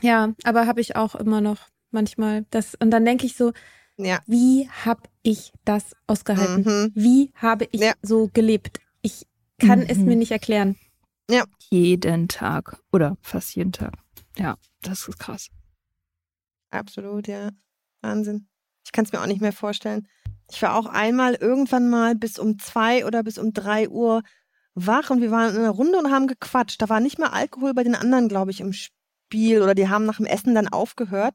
ja, 0.00 0.34
aber 0.44 0.66
habe 0.66 0.80
ich 0.80 0.96
auch 0.96 1.14
immer 1.14 1.40
noch 1.40 1.58
manchmal 1.90 2.44
das 2.50 2.74
und 2.74 2.90
dann 2.90 3.04
denke 3.04 3.26
ich 3.26 3.36
so, 3.36 3.52
ja. 3.96 4.20
wie 4.26 4.68
habe 4.84 5.02
ich 5.22 5.52
das 5.64 5.96
ausgehalten? 6.06 6.62
Mhm. 6.64 6.92
Wie 6.94 7.32
habe 7.34 7.68
ich 7.72 7.80
ja. 7.80 7.94
so 8.02 8.28
gelebt? 8.32 8.80
Ich 9.02 9.26
kann 9.58 9.80
mhm. 9.80 9.86
es 9.88 9.98
mir 9.98 10.16
nicht 10.16 10.30
erklären. 10.30 10.76
Ja. 11.30 11.44
Jeden 11.70 12.28
Tag 12.28 12.80
oder 12.92 13.16
fast 13.20 13.56
jeden 13.56 13.72
Tag. 13.72 13.94
Ja, 14.36 14.56
das 14.82 15.08
ist 15.08 15.18
krass. 15.18 15.48
Absolut, 16.70 17.26
ja. 17.26 17.50
Wahnsinn. 18.02 18.46
Ich 18.84 18.92
kann 18.92 19.04
es 19.04 19.12
mir 19.12 19.20
auch 19.20 19.26
nicht 19.26 19.40
mehr 19.40 19.52
vorstellen. 19.52 20.06
Ich 20.50 20.62
war 20.62 20.76
auch 20.76 20.86
einmal 20.86 21.34
irgendwann 21.34 21.90
mal 21.90 22.14
bis 22.14 22.38
um 22.38 22.58
zwei 22.58 23.04
oder 23.04 23.24
bis 23.24 23.38
um 23.38 23.52
drei 23.52 23.88
Uhr 23.88 24.22
wach 24.76 25.10
und 25.10 25.20
wir 25.20 25.30
waren 25.30 25.54
in 25.54 25.60
einer 25.60 25.70
Runde 25.70 25.98
und 25.98 26.12
haben 26.12 26.28
gequatscht. 26.28 26.80
Da 26.80 26.88
war 26.88 27.00
nicht 27.00 27.18
mehr 27.18 27.32
Alkohol 27.32 27.74
bei 27.74 27.82
den 27.82 27.96
anderen, 27.96 28.28
glaube 28.28 28.50
ich, 28.52 28.60
im 28.60 28.72
Spiel 28.72 29.62
oder 29.62 29.74
die 29.74 29.88
haben 29.88 30.04
nach 30.04 30.18
dem 30.18 30.26
Essen 30.26 30.54
dann 30.54 30.68
aufgehört. 30.68 31.34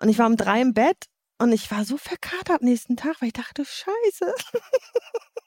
Und 0.00 0.08
ich 0.08 0.18
war 0.18 0.26
um 0.26 0.36
drei 0.36 0.60
im 0.60 0.74
Bett 0.74 1.06
und 1.38 1.52
ich 1.52 1.70
war 1.70 1.84
so 1.84 1.96
verkatert 1.96 2.62
nächsten 2.62 2.96
Tag, 2.96 3.20
weil 3.20 3.28
ich 3.28 3.34
dachte, 3.34 3.64
scheiße. 3.64 4.34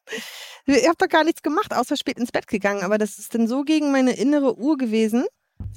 ich 0.65 0.87
habe 0.87 0.97
doch 0.97 1.09
gar 1.09 1.23
nichts 1.23 1.43
gemacht, 1.43 1.73
außer 1.73 1.97
spät 1.97 2.17
ins 2.17 2.31
Bett 2.31 2.47
gegangen. 2.47 2.83
Aber 2.83 2.97
das 2.97 3.19
ist 3.19 3.35
dann 3.35 3.47
so 3.47 3.63
gegen 3.63 3.91
meine 3.91 4.15
innere 4.15 4.57
Uhr 4.57 4.77
gewesen. 4.77 5.25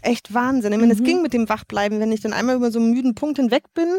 Echt 0.03 0.33
Wahnsinn. 0.33 0.73
Ich 0.73 0.79
meine, 0.79 0.93
es 0.93 1.01
mhm. 1.01 1.05
ging 1.05 1.23
mit 1.23 1.33
dem 1.33 1.49
Wachbleiben, 1.49 2.01
wenn 2.01 2.13
ich 2.13 2.21
dann 2.21 2.33
einmal 2.33 2.57
über 2.57 2.71
so 2.71 2.79
einen 2.79 2.93
müden 2.93 3.15
Punkt 3.15 3.39
hinweg 3.39 3.65
bin, 3.75 3.99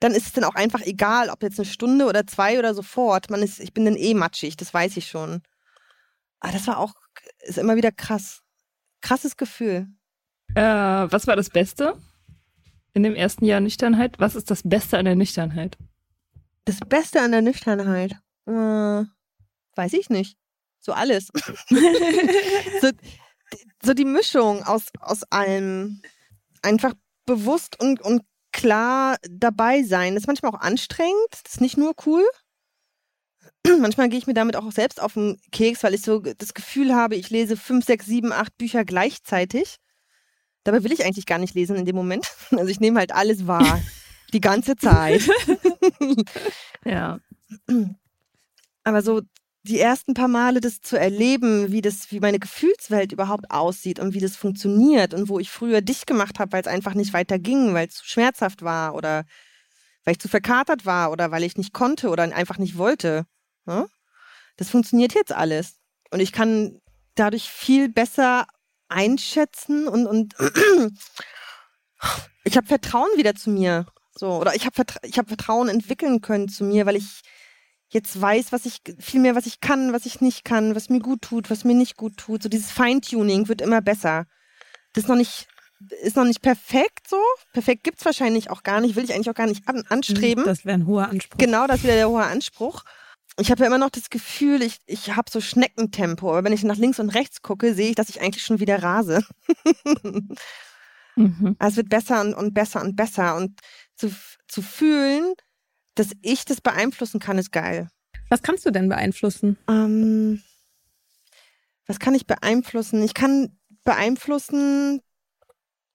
dann 0.00 0.12
ist 0.12 0.26
es 0.26 0.32
dann 0.32 0.44
auch 0.44 0.56
einfach 0.56 0.82
egal, 0.82 1.30
ob 1.30 1.42
jetzt 1.42 1.58
eine 1.58 1.66
Stunde 1.66 2.06
oder 2.06 2.26
zwei 2.26 2.58
oder 2.58 2.74
sofort. 2.74 3.30
Man 3.30 3.42
ist, 3.42 3.60
ich 3.60 3.72
bin 3.72 3.84
dann 3.84 3.96
eh 3.96 4.14
matschig, 4.14 4.56
das 4.56 4.74
weiß 4.74 4.96
ich 4.96 5.06
schon. 5.06 5.42
Aber 6.40 6.52
das 6.52 6.66
war 6.66 6.78
auch, 6.78 6.94
ist 7.40 7.58
immer 7.58 7.76
wieder 7.76 7.92
krass. 7.92 8.42
Krasses 9.00 9.36
Gefühl. 9.36 9.88
Äh, 10.54 10.62
was 10.62 11.26
war 11.26 11.36
das 11.36 11.50
Beste 11.50 12.00
in 12.94 13.02
dem 13.02 13.14
ersten 13.14 13.44
Jahr 13.44 13.60
Nüchternheit? 13.60 14.18
Was 14.18 14.34
ist 14.34 14.50
das 14.50 14.62
Beste 14.64 14.98
an 14.98 15.04
der 15.04 15.16
Nüchternheit? 15.16 15.76
Das 16.64 16.78
Beste 16.80 17.20
an 17.20 17.32
der 17.32 17.42
Nüchternheit? 17.42 18.12
Äh, 18.46 19.04
weiß 19.74 19.92
ich 19.92 20.08
nicht. 20.08 20.36
So 20.80 20.92
alles. 20.92 21.28
so, 22.80 22.90
so 23.82 23.94
die 23.94 24.04
Mischung 24.04 24.62
aus, 24.62 24.86
aus 25.00 25.24
allem. 25.30 26.02
Einfach 26.62 26.94
bewusst 27.26 27.80
und, 27.80 28.00
und 28.00 28.22
klar 28.52 29.16
dabei 29.28 29.82
sein. 29.82 30.14
Das 30.14 30.22
ist 30.22 30.26
manchmal 30.26 30.52
auch 30.52 30.60
anstrengend. 30.60 31.28
Das 31.30 31.54
ist 31.54 31.60
nicht 31.60 31.76
nur 31.76 31.94
cool. 32.06 32.24
manchmal 33.80 34.08
gehe 34.08 34.18
ich 34.18 34.26
mir 34.26 34.34
damit 34.34 34.56
auch 34.56 34.70
selbst 34.72 35.00
auf 35.00 35.14
den 35.14 35.40
Keks, 35.52 35.82
weil 35.82 35.94
ich 35.94 36.02
so 36.02 36.20
das 36.20 36.54
Gefühl 36.54 36.94
habe, 36.94 37.16
ich 37.16 37.30
lese 37.30 37.56
fünf, 37.56 37.84
sechs, 37.84 38.06
sieben, 38.06 38.32
acht 38.32 38.56
Bücher 38.56 38.84
gleichzeitig. 38.84 39.76
Dabei 40.64 40.82
will 40.82 40.92
ich 40.92 41.04
eigentlich 41.04 41.26
gar 41.26 41.38
nicht 41.38 41.54
lesen 41.54 41.76
in 41.76 41.84
dem 41.84 41.96
Moment. 41.96 42.26
Also 42.50 42.66
ich 42.66 42.80
nehme 42.80 42.98
halt 42.98 43.12
alles 43.12 43.46
wahr. 43.46 43.80
die 44.32 44.40
ganze 44.40 44.76
Zeit. 44.76 45.22
ja. 46.84 47.20
Aber 48.84 49.02
so 49.02 49.22
die 49.62 49.80
ersten 49.80 50.14
paar 50.14 50.28
Male 50.28 50.60
das 50.60 50.80
zu 50.80 50.96
erleben, 50.96 51.72
wie 51.72 51.80
das, 51.80 52.12
wie 52.12 52.20
meine 52.20 52.38
Gefühlswelt 52.38 53.12
überhaupt 53.12 53.50
aussieht 53.50 53.98
und 53.98 54.14
wie 54.14 54.20
das 54.20 54.36
funktioniert 54.36 55.12
und 55.12 55.28
wo 55.28 55.40
ich 55.40 55.50
früher 55.50 55.80
dicht 55.80 56.06
gemacht 56.06 56.38
habe, 56.38 56.52
weil 56.52 56.60
es 56.60 56.68
einfach 56.68 56.94
nicht 56.94 57.12
weiter 57.12 57.38
ging, 57.40 57.74
weil 57.74 57.88
es 57.88 57.96
zu 57.96 58.04
schmerzhaft 58.06 58.62
war 58.62 58.94
oder 58.94 59.24
weil 60.04 60.12
ich 60.12 60.20
zu 60.20 60.28
verkatert 60.28 60.86
war 60.86 61.10
oder 61.10 61.32
weil 61.32 61.42
ich 61.42 61.56
nicht 61.56 61.72
konnte 61.72 62.10
oder 62.10 62.22
einfach 62.22 62.58
nicht 62.58 62.78
wollte. 62.78 63.26
Ne? 63.66 63.88
Das 64.56 64.70
funktioniert 64.70 65.14
jetzt 65.14 65.32
alles. 65.32 65.76
Und 66.10 66.20
ich 66.20 66.32
kann 66.32 66.80
dadurch 67.14 67.50
viel 67.50 67.88
besser 67.88 68.46
einschätzen 68.88 69.88
und, 69.88 70.06
und 70.06 70.34
ich 72.44 72.56
habe 72.56 72.66
Vertrauen 72.66 73.10
wieder 73.16 73.34
zu 73.34 73.50
mir. 73.50 73.86
So, 74.14 74.40
oder 74.40 74.54
ich 74.54 74.64
habe 74.64 74.74
Vertra 74.74 75.00
hab 75.02 75.28
Vertrauen 75.28 75.68
entwickeln 75.68 76.20
können 76.20 76.48
zu 76.48 76.64
mir, 76.64 76.86
weil 76.86 76.96
ich 76.96 77.22
jetzt 77.88 78.20
weiß, 78.20 78.52
was 78.52 78.66
ich, 78.66 78.78
viel 78.98 79.20
mehr, 79.20 79.34
was 79.34 79.46
ich 79.46 79.60
kann, 79.60 79.92
was 79.92 80.06
ich 80.06 80.20
nicht 80.20 80.44
kann, 80.44 80.74
was 80.74 80.88
mir 80.88 81.00
gut 81.00 81.22
tut, 81.22 81.50
was 81.50 81.64
mir 81.64 81.74
nicht 81.74 81.96
gut 81.96 82.16
tut. 82.16 82.42
So 82.42 82.48
dieses 82.48 82.70
Feintuning 82.70 83.48
wird 83.48 83.60
immer 83.60 83.82
besser. 83.82 84.26
Das 84.92 85.04
ist 85.04 85.08
noch 85.08 85.16
nicht, 85.16 85.48
ist 86.02 86.16
noch 86.16 86.24
nicht 86.24 86.42
perfekt 86.42 87.08
so. 87.08 87.20
Perfekt 87.52 87.84
gibt 87.84 87.98
es 87.98 88.06
wahrscheinlich 88.06 88.50
auch 88.50 88.62
gar 88.62 88.80
nicht, 88.80 88.96
will 88.96 89.04
ich 89.04 89.12
eigentlich 89.12 89.30
auch 89.30 89.34
gar 89.34 89.46
nicht 89.46 89.68
an, 89.68 89.84
anstreben. 89.88 90.44
Das 90.44 90.64
wäre 90.64 90.78
ein 90.78 90.86
hoher 90.86 91.08
Anspruch. 91.08 91.38
Genau, 91.38 91.66
das 91.66 91.82
wäre 91.82 91.96
der 91.96 92.08
hohe 92.08 92.24
Anspruch 92.24 92.84
ich 93.38 93.50
habe 93.50 93.60
ja 93.60 93.66
immer 93.66 93.78
noch 93.78 93.90
das 93.90 94.08
Gefühl, 94.08 94.62
ich, 94.62 94.78
ich 94.86 95.14
habe 95.14 95.30
so 95.30 95.40
Schneckentempo. 95.40 96.30
Aber 96.30 96.44
wenn 96.44 96.52
ich 96.52 96.64
nach 96.64 96.76
links 96.76 96.98
und 96.98 97.10
rechts 97.10 97.42
gucke, 97.42 97.74
sehe 97.74 97.90
ich, 97.90 97.94
dass 97.94 98.08
ich 98.08 98.20
eigentlich 98.20 98.44
schon 98.44 98.60
wieder 98.60 98.82
rase. 98.82 99.24
mhm. 101.16 101.56
Also 101.58 101.72
es 101.72 101.76
wird 101.76 101.88
besser 101.90 102.20
und, 102.22 102.34
und 102.34 102.54
besser 102.54 102.82
und 102.82 102.96
besser. 102.96 103.36
Und 103.36 103.60
zu, 103.94 104.10
zu 104.48 104.62
fühlen, 104.62 105.34
dass 105.94 106.12
ich 106.22 106.44
das 106.44 106.60
beeinflussen 106.60 107.20
kann, 107.20 107.38
ist 107.38 107.52
geil. 107.52 107.88
Was 108.30 108.42
kannst 108.42 108.64
du 108.64 108.70
denn 108.70 108.88
beeinflussen? 108.88 109.58
Ähm, 109.68 110.42
was 111.86 111.98
kann 111.98 112.14
ich 112.14 112.26
beeinflussen? 112.26 113.02
Ich 113.02 113.14
kann 113.14 113.58
beeinflussen, 113.84 115.02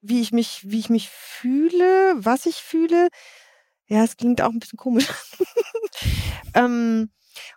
wie 0.02 0.22
ich 0.22 0.32
mich, 0.32 0.62
wie 0.70 0.80
ich 0.80 0.90
mich 0.90 1.10
fühle, 1.10 2.14
was 2.16 2.46
ich 2.46 2.56
fühle. 2.56 3.10
Ja, 3.88 4.04
es 4.04 4.16
klingt 4.16 4.42
auch 4.42 4.52
ein 4.52 4.60
bisschen 4.60 4.78
komisch. 4.78 5.08
ähm, 6.54 7.10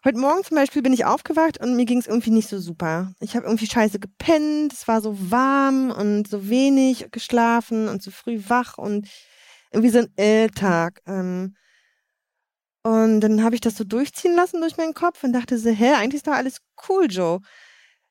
Heute 0.04 0.18
Morgen 0.18 0.44
zum 0.44 0.56
Beispiel 0.56 0.82
bin 0.82 0.92
ich 0.92 1.04
aufgewacht 1.04 1.60
und 1.60 1.76
mir 1.76 1.84
ging 1.84 1.98
es 1.98 2.06
irgendwie 2.06 2.30
nicht 2.30 2.48
so 2.48 2.58
super. 2.58 3.12
Ich 3.20 3.36
habe 3.36 3.46
irgendwie 3.46 3.66
scheiße 3.66 3.98
gepennt, 3.98 4.72
es 4.72 4.86
war 4.86 5.00
so 5.00 5.30
warm 5.30 5.90
und 5.90 6.28
so 6.28 6.48
wenig 6.48 7.08
geschlafen 7.10 7.88
und 7.88 8.02
so 8.02 8.10
früh 8.10 8.40
wach 8.48 8.78
und 8.78 9.08
irgendwie 9.72 9.90
so 9.90 9.98
ein 10.00 10.12
L-Tag. 10.16 11.00
Ähm, 11.06 11.56
und 12.82 13.20
dann 13.22 13.42
habe 13.42 13.54
ich 13.54 13.62
das 13.62 13.76
so 13.76 13.84
durchziehen 13.84 14.36
lassen 14.36 14.60
durch 14.60 14.76
meinen 14.76 14.94
Kopf 14.94 15.24
und 15.24 15.32
dachte 15.32 15.58
so, 15.58 15.70
hä, 15.70 15.94
eigentlich 15.94 16.16
ist 16.16 16.26
da 16.26 16.32
alles 16.32 16.58
cool, 16.88 17.06
Joe. 17.08 17.40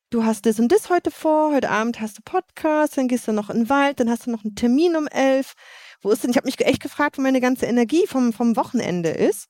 Du 0.10 0.24
hast 0.26 0.46
das 0.46 0.60
und 0.60 0.72
das 0.72 0.90
heute 0.90 1.12
vor, 1.12 1.54
heute 1.54 1.70
Abend 1.70 2.00
hast 2.00 2.18
du 2.18 2.22
Podcast, 2.24 2.98
dann 2.98 3.08
gehst 3.08 3.28
du 3.28 3.32
noch 3.34 3.50
in 3.50 3.62
den 3.62 3.70
Wald, 3.70 4.00
dann 4.00 4.10
hast 4.10 4.26
du 4.26 4.32
noch 4.32 4.44
einen 4.44 4.56
Termin 4.56 4.96
um 4.96 5.08
elf. 5.08 5.54
Wo 6.02 6.12
ist 6.12 6.24
denn? 6.24 6.32
Ich 6.32 6.38
habe 6.38 6.46
mich 6.46 6.60
echt 6.60 6.82
gefragt, 6.82 7.18
wo 7.18 7.22
meine 7.22 7.42
ganze 7.42 7.66
Energie 7.66 8.06
vom, 8.08 8.34
vom 8.34 8.56
Wochenende 8.56 9.10
ist. 9.10 9.48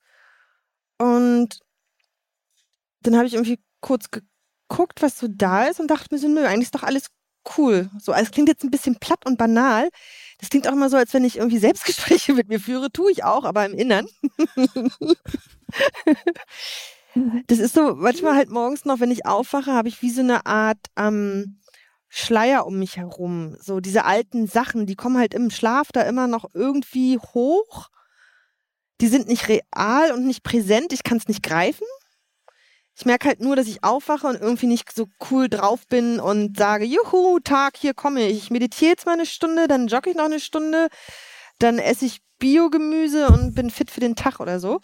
Und 0.97 1.62
dann 3.05 3.15
habe 3.15 3.27
ich 3.27 3.33
irgendwie 3.33 3.59
kurz 3.81 4.09
geguckt, 4.11 5.01
was 5.01 5.19
so 5.19 5.27
da 5.29 5.65
ist 5.65 5.79
und 5.79 5.87
dachte 5.87 6.07
mir 6.11 6.19
so, 6.19 6.27
nö, 6.27 6.45
eigentlich 6.45 6.67
ist 6.67 6.75
doch 6.75 6.83
alles 6.83 7.07
cool. 7.57 7.89
So, 7.99 8.11
also 8.11 8.25
es 8.25 8.31
klingt 8.31 8.49
jetzt 8.49 8.63
ein 8.63 8.71
bisschen 8.71 8.95
platt 8.99 9.25
und 9.25 9.37
banal. 9.37 9.89
Das 10.39 10.49
klingt 10.49 10.67
auch 10.67 10.73
immer 10.73 10.89
so, 10.89 10.97
als 10.97 11.13
wenn 11.13 11.25
ich 11.25 11.37
irgendwie 11.37 11.57
Selbstgespräche 11.57 12.33
mit 12.35 12.49
mir 12.49 12.59
führe. 12.59 12.91
Tue 12.91 13.11
ich 13.11 13.23
auch, 13.23 13.43
aber 13.43 13.65
im 13.65 13.73
Innern. 13.73 14.07
das 17.47 17.59
ist 17.59 17.75
so, 17.75 17.95
manchmal 17.95 18.35
halt 18.35 18.49
morgens 18.49 18.85
noch, 18.85 18.99
wenn 18.99 19.11
ich 19.11 19.25
aufwache, 19.25 19.73
habe 19.73 19.87
ich 19.87 20.01
wie 20.01 20.11
so 20.11 20.21
eine 20.21 20.45
Art 20.45 20.79
ähm, 20.97 21.59
Schleier 22.09 22.65
um 22.65 22.79
mich 22.79 22.97
herum. 22.97 23.57
So 23.59 23.79
diese 23.79 24.05
alten 24.05 24.47
Sachen, 24.47 24.85
die 24.85 24.95
kommen 24.95 25.17
halt 25.17 25.33
im 25.33 25.49
Schlaf 25.49 25.91
da 25.91 26.01
immer 26.01 26.27
noch 26.27 26.45
irgendwie 26.53 27.17
hoch. 27.17 27.89
Die 29.01 29.07
sind 29.07 29.27
nicht 29.27 29.47
real 29.49 30.11
und 30.13 30.25
nicht 30.25 30.43
präsent. 30.43 30.93
Ich 30.93 31.03
kann 31.03 31.17
es 31.17 31.27
nicht 31.27 31.43
greifen. 31.43 31.87
Ich 32.95 33.05
merke 33.05 33.27
halt 33.27 33.39
nur, 33.41 33.55
dass 33.55 33.67
ich 33.67 33.83
aufwache 33.83 34.27
und 34.27 34.39
irgendwie 34.39 34.67
nicht 34.67 34.91
so 34.93 35.07
cool 35.31 35.49
drauf 35.49 35.87
bin 35.87 36.19
und 36.19 36.57
sage, 36.57 36.85
juhu, 36.85 37.39
Tag, 37.39 37.75
hier 37.77 37.93
komme 37.93 38.27
ich. 38.27 38.37
Ich 38.37 38.51
meditiere 38.51 38.91
jetzt 38.91 39.05
mal 39.05 39.13
eine 39.13 39.25
Stunde, 39.25 39.67
dann 39.67 39.87
jogge 39.87 40.11
ich 40.11 40.15
noch 40.15 40.25
eine 40.25 40.39
Stunde, 40.39 40.89
dann 41.59 41.79
esse 41.79 42.05
ich 42.05 42.19
Biogemüse 42.39 43.27
und 43.29 43.55
bin 43.55 43.69
fit 43.71 43.89
für 43.89 43.99
den 43.99 44.15
Tag 44.15 44.39
oder 44.39 44.59
so. 44.59 44.79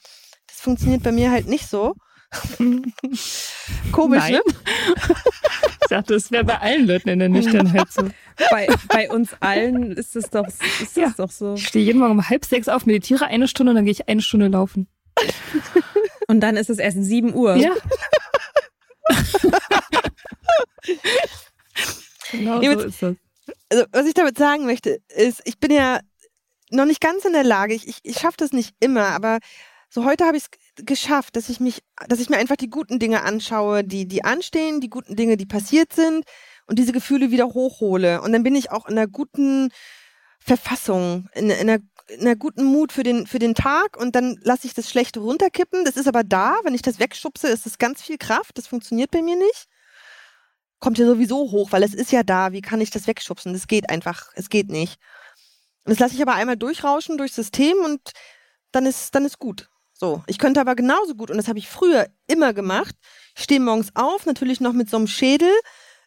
Das 0.47 0.59
funktioniert 0.61 1.03
bei 1.03 1.11
mir 1.11 1.29
halt 1.29 1.47
nicht 1.47 1.67
so. 1.69 1.93
Komisch, 3.91 4.19
Nein. 4.23 4.33
ne? 4.33 4.41
Ich 5.81 5.87
dachte, 5.89 6.13
es 6.15 6.31
wäre 6.31 6.43
bei 6.43 6.59
allen 6.59 6.87
Leuten 6.87 7.09
in 7.09 7.19
der 7.19 7.29
Nüchternheit 7.29 7.91
so. 7.91 8.07
Bei, 8.51 8.67
bei 8.87 9.09
uns 9.09 9.31
allen 9.39 9.91
ist 9.93 10.15
es 10.15 10.29
doch, 10.29 10.47
ist 10.47 10.95
Ja. 10.95 11.13
doch 11.17 11.31
so. 11.31 11.55
Ich 11.55 11.67
stehe 11.67 11.83
jeden 11.85 11.99
Morgen 11.99 12.11
um 12.13 12.29
halb 12.29 12.45
sechs 12.45 12.67
auf, 12.69 12.85
meditiere 12.85 13.25
eine 13.25 13.47
Stunde 13.47 13.71
und 13.71 13.75
dann 13.75 13.85
gehe 13.85 13.91
ich 13.91 14.07
eine 14.07 14.21
Stunde 14.21 14.47
laufen. 14.47 14.87
Und 16.29 16.41
dann 16.41 16.57
ist 16.57 16.69
es 16.69 16.77
erst 16.77 17.03
7 17.03 17.33
Uhr. 17.33 17.55
Ja. 17.55 17.73
genau 22.31 22.61
so 22.61 22.69
ist 22.69 23.01
das. 23.01 23.15
also 23.71 23.85
was 23.91 24.05
ich 24.05 24.13
damit 24.13 24.37
sagen 24.37 24.67
möchte, 24.67 24.99
ist, 25.09 25.41
ich 25.45 25.59
bin 25.59 25.71
ja 25.71 25.99
noch 26.69 26.85
nicht 26.85 27.01
ganz 27.01 27.25
in 27.25 27.33
der 27.33 27.43
Lage, 27.43 27.73
ich, 27.73 27.87
ich, 27.87 27.97
ich 28.03 28.19
schaffe 28.19 28.37
das 28.37 28.53
nicht 28.53 28.75
immer, 28.79 29.07
aber 29.07 29.39
so 29.89 30.05
heute 30.05 30.25
habe 30.25 30.37
ich 30.37 30.43
es 30.43 30.85
geschafft, 30.85 31.35
dass 31.35 31.49
ich 31.49 31.59
mich, 31.59 31.81
dass 32.07 32.19
ich 32.19 32.29
mir 32.29 32.37
einfach 32.37 32.57
die 32.57 32.69
guten 32.69 32.99
Dinge 32.99 33.23
anschaue, 33.23 33.83
die, 33.83 34.07
die 34.07 34.23
anstehen, 34.23 34.81
die 34.81 34.89
guten 34.91 35.15
Dinge, 35.15 35.35
die 35.35 35.47
passiert 35.47 35.93
sind 35.93 36.25
und 36.67 36.77
diese 36.77 36.91
Gefühle 36.91 37.31
wieder 37.31 37.47
hochhole. 37.47 38.21
Und 38.21 38.33
dann 38.33 38.43
bin 38.43 38.53
ich 38.53 38.69
auch 38.69 38.87
in 38.87 38.99
einer 38.99 39.07
guten 39.07 39.69
Verfassung, 40.39 41.27
in, 41.33 41.49
in, 41.49 41.69
einer, 41.69 41.79
in 41.79 41.81
einer 42.19 42.35
guten 42.35 42.63
Mut 42.63 42.91
für 42.91 43.03
den, 43.03 43.27
für 43.27 43.39
den 43.39 43.55
Tag 43.55 43.97
und 43.97 44.15
dann 44.15 44.39
lasse 44.41 44.67
ich 44.67 44.73
das 44.73 44.89
Schlechte 44.89 45.19
runterkippen. 45.19 45.85
Das 45.85 45.97
ist 45.97 46.07
aber 46.07 46.23
da, 46.23 46.57
wenn 46.63 46.73
ich 46.73 46.81
das 46.81 46.99
wegschubse, 46.99 47.47
ist 47.47 47.65
es 47.65 47.77
ganz 47.77 48.01
viel 48.01 48.17
Kraft. 48.17 48.57
Das 48.57 48.67
funktioniert 48.67 49.11
bei 49.11 49.21
mir 49.21 49.35
nicht 49.35 49.67
kommt 50.79 50.97
ja 50.97 51.05
sowieso 51.05 51.51
hoch, 51.51 51.71
weil 51.71 51.83
es 51.83 51.93
ist 51.93 52.11
ja 52.11 52.23
da. 52.23 52.51
Wie 52.51 52.61
kann 52.61 52.81
ich 52.81 52.89
das 52.89 53.07
wegschubsen? 53.07 53.53
Das 53.53 53.67
geht 53.67 53.89
einfach. 53.89 54.31
Es 54.35 54.49
geht 54.49 54.69
nicht. 54.69 54.97
Das 55.85 55.99
lasse 55.99 56.15
ich 56.15 56.21
aber 56.21 56.35
einmal 56.35 56.57
durchrauschen 56.57 57.17
durchs 57.17 57.35
System 57.35 57.77
und 57.83 58.11
dann 58.71 58.85
ist, 58.85 59.13
dann 59.15 59.25
ist 59.25 59.39
gut. 59.39 59.69
So. 59.93 60.23
Ich 60.27 60.37
könnte 60.37 60.61
aber 60.61 60.75
genauso 60.75 61.15
gut, 61.15 61.29
und 61.29 61.37
das 61.37 61.47
habe 61.47 61.59
ich 61.59 61.67
früher 61.67 62.07
immer 62.27 62.53
gemacht, 62.53 62.95
ich 63.35 63.43
stehe 63.43 63.59
morgens 63.59 63.89
auf, 63.95 64.25
natürlich 64.25 64.61
noch 64.61 64.73
mit 64.73 64.89
so 64.89 64.97
einem 64.97 65.07
Schädel. 65.07 65.51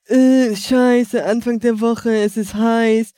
Äh, 0.07 0.57
scheiße, 0.57 1.25
Anfang 1.25 1.61
der 1.61 1.81
Woche, 1.81 2.15
es 2.17 2.37
ist 2.37 2.55
heiß. 2.55 3.13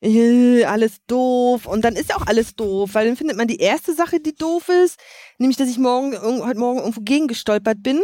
Äh, 0.00 0.64
alles 0.64 0.98
doof. 1.06 1.66
Und 1.66 1.84
dann 1.84 1.96
ist 1.96 2.10
ja 2.10 2.16
auch 2.16 2.26
alles 2.26 2.54
doof, 2.54 2.90
weil 2.92 3.06
dann 3.06 3.16
findet 3.16 3.36
man 3.36 3.48
die 3.48 3.58
erste 3.58 3.94
Sache, 3.94 4.20
die 4.20 4.34
doof 4.34 4.68
ist, 4.68 4.98
nämlich, 5.38 5.56
dass 5.56 5.68
ich 5.68 5.78
morgen, 5.78 6.16
heute 6.20 6.58
Morgen 6.58 6.78
irgendwo 6.78 7.00
gegengestolpert 7.00 7.82
bin. 7.82 8.02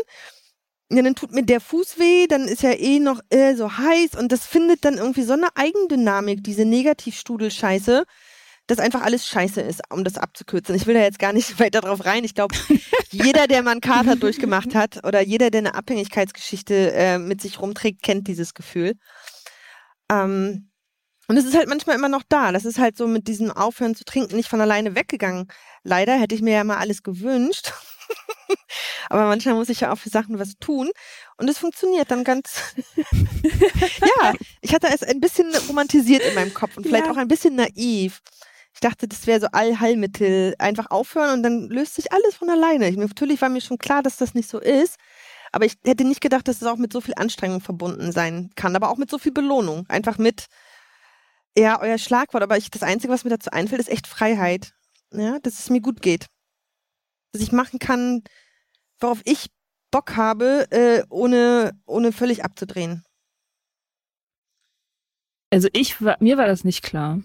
Ja, 0.90 1.02
dann 1.02 1.14
tut 1.14 1.32
mir 1.32 1.44
der 1.44 1.60
Fuß 1.60 1.98
weh, 1.98 2.26
dann 2.26 2.46
ist 2.46 2.62
ja 2.62 2.72
eh 2.72 2.98
noch 3.00 3.20
äh, 3.30 3.54
so 3.54 3.78
heiß 3.78 4.16
und 4.16 4.30
das 4.30 4.46
findet 4.46 4.84
dann 4.84 4.98
irgendwie 4.98 5.22
so 5.22 5.32
eine 5.32 5.48
Eigendynamik, 5.54 6.44
diese 6.44 6.66
Negativstudelscheiße, 6.66 8.04
dass 8.66 8.78
einfach 8.78 9.02
alles 9.02 9.26
scheiße 9.26 9.60
ist, 9.62 9.80
um 9.90 10.04
das 10.04 10.18
abzukürzen. 10.18 10.74
Ich 10.74 10.86
will 10.86 10.94
da 10.94 11.00
jetzt 11.00 11.18
gar 11.18 11.32
nicht 11.32 11.58
weiter 11.60 11.80
drauf 11.80 12.04
rein. 12.04 12.24
Ich 12.24 12.34
glaube, 12.34 12.54
jeder, 13.10 13.46
der 13.46 13.62
mal 13.62 13.72
einen 13.72 13.80
Kater 13.80 14.16
durchgemacht 14.20 14.74
hat 14.74 15.04
oder 15.06 15.20
jeder, 15.22 15.50
der 15.50 15.60
eine 15.60 15.74
Abhängigkeitsgeschichte 15.74 16.92
äh, 16.92 17.18
mit 17.18 17.40
sich 17.40 17.60
rumträgt, 17.60 18.02
kennt 18.02 18.28
dieses 18.28 18.52
Gefühl. 18.52 18.94
Ähm, 20.10 20.70
und 21.28 21.36
es 21.36 21.44
ist 21.44 21.54
halt 21.56 21.68
manchmal 21.68 21.96
immer 21.96 22.08
noch 22.08 22.22
da. 22.28 22.52
Das 22.52 22.64
ist 22.64 22.78
halt 22.78 22.96
so 22.96 23.06
mit 23.06 23.28
diesem 23.28 23.50
Aufhören 23.50 23.94
zu 23.94 24.04
trinken 24.04 24.36
nicht 24.36 24.48
von 24.48 24.60
alleine 24.60 24.94
weggegangen. 24.94 25.48
Leider 25.82 26.14
hätte 26.18 26.34
ich 26.34 26.42
mir 26.42 26.54
ja 26.54 26.64
mal 26.64 26.76
alles 26.78 27.02
gewünscht. 27.02 27.72
Aber 29.08 29.26
manchmal 29.26 29.54
muss 29.54 29.68
ich 29.68 29.80
ja 29.80 29.92
auch 29.92 29.98
für 29.98 30.10
Sachen 30.10 30.38
was 30.38 30.54
tun. 30.60 30.90
Und 31.36 31.48
es 31.48 31.58
funktioniert 31.58 32.10
dann 32.10 32.24
ganz. 32.24 32.60
ja, 34.22 34.34
ich 34.60 34.74
hatte 34.74 34.88
es 34.92 35.02
ein 35.02 35.20
bisschen 35.20 35.52
romantisiert 35.68 36.22
in 36.22 36.34
meinem 36.34 36.54
Kopf 36.54 36.76
und 36.76 36.84
vielleicht 36.84 37.06
Ja. 37.06 37.12
auch 37.12 37.16
ein 37.16 37.28
bisschen 37.28 37.56
naiv. 37.56 38.20
Ich 38.74 38.80
dachte, 38.80 39.06
das 39.06 39.26
wäre 39.26 39.40
so 39.40 39.46
Allheilmittel. 39.52 40.54
Einfach 40.58 40.90
aufhören 40.90 41.32
und 41.34 41.42
dann 41.42 41.68
löst 41.68 41.94
sich 41.94 42.12
alles 42.12 42.34
von 42.34 42.50
alleine. 42.50 42.88
Ich, 42.88 42.96
natürlich 42.96 43.40
war 43.40 43.48
mir 43.48 43.60
schon 43.60 43.78
klar, 43.78 44.02
dass 44.02 44.16
das 44.16 44.34
nicht 44.34 44.48
so 44.48 44.58
ist. 44.58 44.96
Aber 45.52 45.64
ich 45.64 45.74
hätte 45.84 46.04
nicht 46.04 46.20
gedacht, 46.20 46.48
dass 46.48 46.60
es 46.60 46.66
auch 46.66 46.76
mit 46.76 46.92
so 46.92 47.00
viel 47.00 47.14
Anstrengung 47.16 47.60
verbunden 47.60 48.10
sein 48.10 48.50
kann. 48.56 48.74
Aber 48.74 48.90
auch 48.90 48.96
mit 48.96 49.10
so 49.10 49.18
viel 49.18 49.32
Belohnung. 49.32 49.86
Einfach 49.88 50.18
mit, 50.18 50.46
ja, 51.56 51.80
euer 51.80 51.98
Schlagwort. 51.98 52.42
Aber 52.42 52.56
ich, 52.56 52.70
das 52.70 52.82
Einzige, 52.82 53.12
was 53.12 53.24
mir 53.24 53.30
dazu 53.30 53.50
einfällt, 53.50 53.80
ist 53.80 53.90
echt 53.90 54.06
Freiheit. 54.06 54.74
Ja, 55.12 55.38
dass 55.40 55.58
es 55.58 55.70
mir 55.70 55.80
gut 55.80 56.02
geht. 56.02 56.26
Dass 57.32 57.42
ich 57.42 57.52
machen 57.52 57.78
kann, 57.78 58.22
worauf 59.00 59.20
ich 59.24 59.50
Bock 59.90 60.16
habe, 60.16 60.66
äh, 60.70 61.04
ohne, 61.08 61.72
ohne 61.86 62.10
völlig 62.10 62.44
abzudrehen. 62.44 63.04
Also 65.50 65.68
ich 65.72 66.02
war, 66.02 66.16
mir 66.18 66.36
war 66.36 66.48
das 66.48 66.64
nicht 66.64 66.82
klar. 66.82 67.20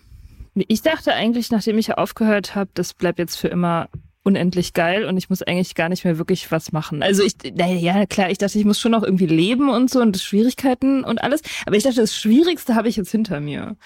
Ich 0.53 0.83
dachte 0.83 1.13
eigentlich, 1.13 1.49
nachdem 1.49 1.79
ich 1.79 1.97
aufgehört 1.97 2.53
habe, 2.53 2.69
das 2.75 2.93
bleibt 2.93 3.17
jetzt 3.17 3.37
für 3.37 3.47
immer 3.47 3.89
unendlich 4.23 4.73
geil 4.73 5.05
und 5.05 5.17
ich 5.17 5.29
muss 5.29 5.41
eigentlich 5.41 5.73
gar 5.73 5.89
nicht 5.89 6.05
mehr 6.05 6.19
wirklich 6.19 6.51
was 6.51 6.71
machen. 6.71 7.01
Also 7.01 7.23
ich, 7.23 7.33
naja, 7.55 8.05
klar, 8.05 8.29
ich 8.29 8.37
dachte, 8.37 8.59
ich 8.59 8.65
muss 8.65 8.79
schon 8.79 8.91
noch 8.91 9.03
irgendwie 9.03 9.25
leben 9.25 9.69
und 9.69 9.89
so 9.89 10.01
und 10.01 10.17
Schwierigkeiten 10.19 11.03
und 11.03 11.23
alles. 11.23 11.41
Aber 11.65 11.75
ich 11.75 11.83
dachte, 11.83 12.01
das 12.01 12.15
Schwierigste 12.15 12.75
habe 12.75 12.89
ich 12.89 12.97
jetzt 12.97 13.11
hinter 13.11 13.39
mir. 13.39 13.77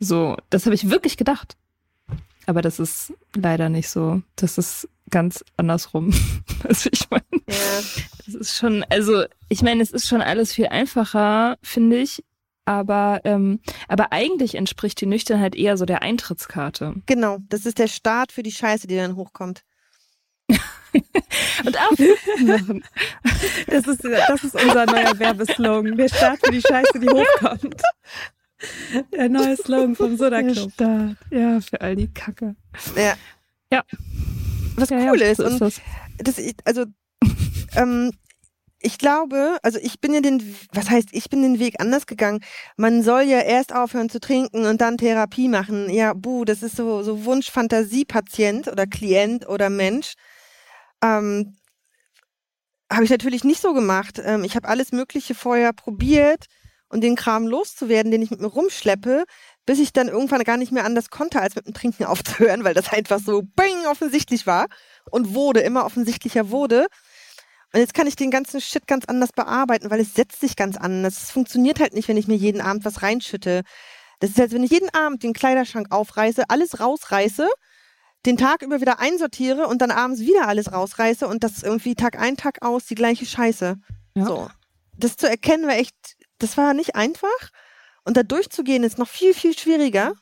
So, 0.00 0.36
das 0.50 0.64
habe 0.66 0.74
ich 0.74 0.90
wirklich 0.90 1.16
gedacht. 1.16 1.56
Aber 2.46 2.62
das 2.62 2.78
ist 2.78 3.12
leider 3.34 3.68
nicht 3.68 3.88
so. 3.90 4.22
Das 4.36 4.56
ist 4.58 4.88
ganz 5.10 5.44
andersrum. 5.56 6.12
Also 6.68 6.90
ich 6.92 7.08
meine, 7.08 7.22
Ja. 7.48 7.54
das 8.26 8.34
ist 8.34 8.56
schon, 8.56 8.84
also 8.90 9.24
ich 9.48 9.62
meine, 9.62 9.80
es 9.80 9.92
ist 9.92 10.08
schon 10.08 10.20
alles 10.22 10.52
viel 10.52 10.66
einfacher, 10.66 11.56
finde 11.62 11.98
ich. 11.98 12.24
Aber, 12.64 13.20
ähm, 13.24 13.60
aber 13.86 14.12
eigentlich 14.12 14.56
entspricht 14.56 15.00
die 15.00 15.06
Nüchternheit 15.06 15.54
eher 15.54 15.76
so 15.76 15.84
der 15.86 16.02
Eintrittskarte. 16.02 16.94
Genau, 17.06 17.38
das 17.48 17.64
ist 17.64 17.78
der 17.78 17.86
Start 17.86 18.32
für 18.32 18.42
die 18.42 18.50
Scheiße, 18.52 18.86
die 18.88 18.96
dann 18.96 19.14
hochkommt. 19.16 19.62
Und 20.48 21.76
auch 21.78 21.92
machen. 22.44 22.84
Das 23.68 23.86
ist, 23.86 24.04
das 24.04 24.44
ist 24.44 24.54
unser 24.54 24.86
neuer 24.86 25.18
Werbeslogan. 25.18 25.96
Der 25.96 26.08
Start 26.08 26.40
für 26.44 26.50
die 26.52 26.62
Scheiße, 26.62 26.98
die 26.98 27.08
hochkommt. 27.08 27.82
Der 29.12 29.28
neue 29.28 29.56
Slogan 29.56 29.94
vom 29.94 30.16
Soda 30.18 30.42
Club. 30.42 30.72
Start. 30.72 31.16
Ja, 31.30 31.60
für 31.60 31.80
all 31.80 31.96
die 31.96 32.12
Kacke. 32.12 32.56
Ja. 32.96 33.14
Ja. 33.72 33.84
Was 34.76 34.90
ja, 34.90 35.10
cool 35.10 35.20
ja, 35.20 35.26
ist. 35.30 35.36
so 35.38 35.44
Und 35.46 35.60
das. 35.60 35.80
das, 36.18 36.38
ich- 36.38 36.56
also, 36.64 36.84
ähm, 37.76 38.12
ich 38.80 38.98
glaube, 38.98 39.58
also 39.62 39.78
ich 39.82 40.00
bin 40.00 40.14
ja 40.14 40.20
den, 40.20 40.54
was 40.72 40.88
heißt, 40.88 41.08
ich 41.10 41.28
bin 41.28 41.42
den 41.42 41.58
Weg 41.58 41.80
anders 41.80 42.06
gegangen. 42.06 42.40
Man 42.76 43.02
soll 43.02 43.22
ja 43.22 43.40
erst 43.40 43.74
aufhören 43.74 44.08
zu 44.08 44.20
trinken 44.20 44.66
und 44.66 44.80
dann 44.80 44.98
Therapie 44.98 45.48
machen. 45.48 45.90
Ja, 45.90 46.12
buh, 46.14 46.44
das 46.44 46.62
ist 46.62 46.76
so, 46.76 47.02
so 47.02 47.24
Wunsch-Fantasie-Patient 47.24 48.68
oder 48.68 48.86
Klient 48.86 49.48
oder 49.48 49.68
Mensch. 49.68 50.14
Ähm, 51.02 51.56
habe 52.90 53.04
ich 53.04 53.10
natürlich 53.10 53.42
nicht 53.44 53.60
so 53.60 53.74
gemacht. 53.74 54.20
Ähm, 54.24 54.44
ich 54.44 54.54
habe 54.54 54.68
alles 54.68 54.92
Mögliche 54.92 55.34
vorher 55.34 55.72
probiert 55.72 56.46
und 56.88 57.02
den 57.02 57.16
Kram 57.16 57.46
loszuwerden, 57.46 58.10
den 58.10 58.22
ich 58.22 58.30
mit 58.30 58.40
mir 58.40 58.46
rumschleppe, 58.46 59.24
bis 59.66 59.78
ich 59.78 59.92
dann 59.92 60.08
irgendwann 60.08 60.42
gar 60.44 60.56
nicht 60.56 60.72
mehr 60.72 60.84
anders 60.84 61.10
konnte, 61.10 61.40
als 61.40 61.54
mit 61.54 61.66
dem 61.66 61.74
Trinken 61.74 62.04
aufzuhören, 62.06 62.64
weil 62.64 62.74
das 62.74 62.92
einfach 62.92 63.20
so 63.20 63.42
bing 63.42 63.86
offensichtlich 63.90 64.46
war 64.46 64.66
und 65.10 65.34
wurde, 65.34 65.60
immer 65.60 65.84
offensichtlicher 65.84 66.50
wurde. 66.50 66.86
Und 67.72 67.80
jetzt 67.80 67.92
kann 67.92 68.06
ich 68.06 68.16
den 68.16 68.30
ganzen 68.30 68.60
Shit 68.60 68.86
ganz 68.86 69.04
anders 69.04 69.30
bearbeiten, 69.32 69.90
weil 69.90 70.00
es 70.00 70.14
setzt 70.14 70.40
sich 70.40 70.56
ganz 70.56 70.76
anders. 70.76 71.22
Es 71.24 71.30
funktioniert 71.30 71.80
halt 71.80 71.92
nicht, 71.92 72.08
wenn 72.08 72.16
ich 72.16 72.28
mir 72.28 72.36
jeden 72.36 72.62
Abend 72.62 72.84
was 72.86 73.02
reinschütte. 73.02 73.62
Das 74.20 74.30
ist, 74.30 74.40
als 74.40 74.52
wenn 74.52 74.64
ich 74.64 74.70
jeden 74.70 74.92
Abend 74.94 75.22
den 75.22 75.34
Kleiderschrank 75.34 75.88
aufreiße, 75.90 76.44
alles 76.48 76.80
rausreiße, 76.80 77.46
den 78.26 78.36
Tag 78.36 78.62
über 78.62 78.80
wieder 78.80 78.98
einsortiere 78.98 79.66
und 79.66 79.80
dann 79.82 79.90
abends 79.90 80.20
wieder 80.20 80.48
alles 80.48 80.72
rausreiße 80.72 81.28
und 81.28 81.44
das 81.44 81.62
irgendwie 81.62 81.94
Tag 81.94 82.18
ein, 82.18 82.36
Tag 82.36 82.62
aus 82.62 82.86
die 82.86 82.94
gleiche 82.94 83.26
Scheiße. 83.26 83.76
Ja. 84.14 84.24
So. 84.24 84.50
Das 84.96 85.16
zu 85.16 85.28
erkennen 85.28 85.66
war 85.66 85.76
echt, 85.76 85.94
das 86.38 86.56
war 86.56 86.74
nicht 86.74 86.96
einfach. 86.96 87.28
Und 88.04 88.16
da 88.16 88.22
durchzugehen 88.22 88.84
ist 88.84 88.98
noch 88.98 89.08
viel, 89.08 89.34
viel 89.34 89.56
schwieriger. 89.56 90.14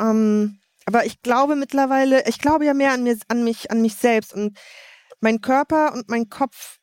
Ähm, 0.00 0.60
aber 0.86 1.06
ich 1.06 1.22
glaube 1.22 1.56
mittlerweile, 1.56 2.26
ich 2.28 2.38
glaube 2.38 2.64
ja 2.66 2.74
mehr 2.74 2.92
an 2.92 3.02
mir, 3.02 3.16
an 3.28 3.44
mich, 3.44 3.70
an 3.70 3.80
mich 3.80 3.94
selbst 3.94 4.34
und 4.34 4.56
mein 5.20 5.40
Körper 5.40 5.94
und 5.94 6.08
mein 6.08 6.28
Kopf, 6.28 6.78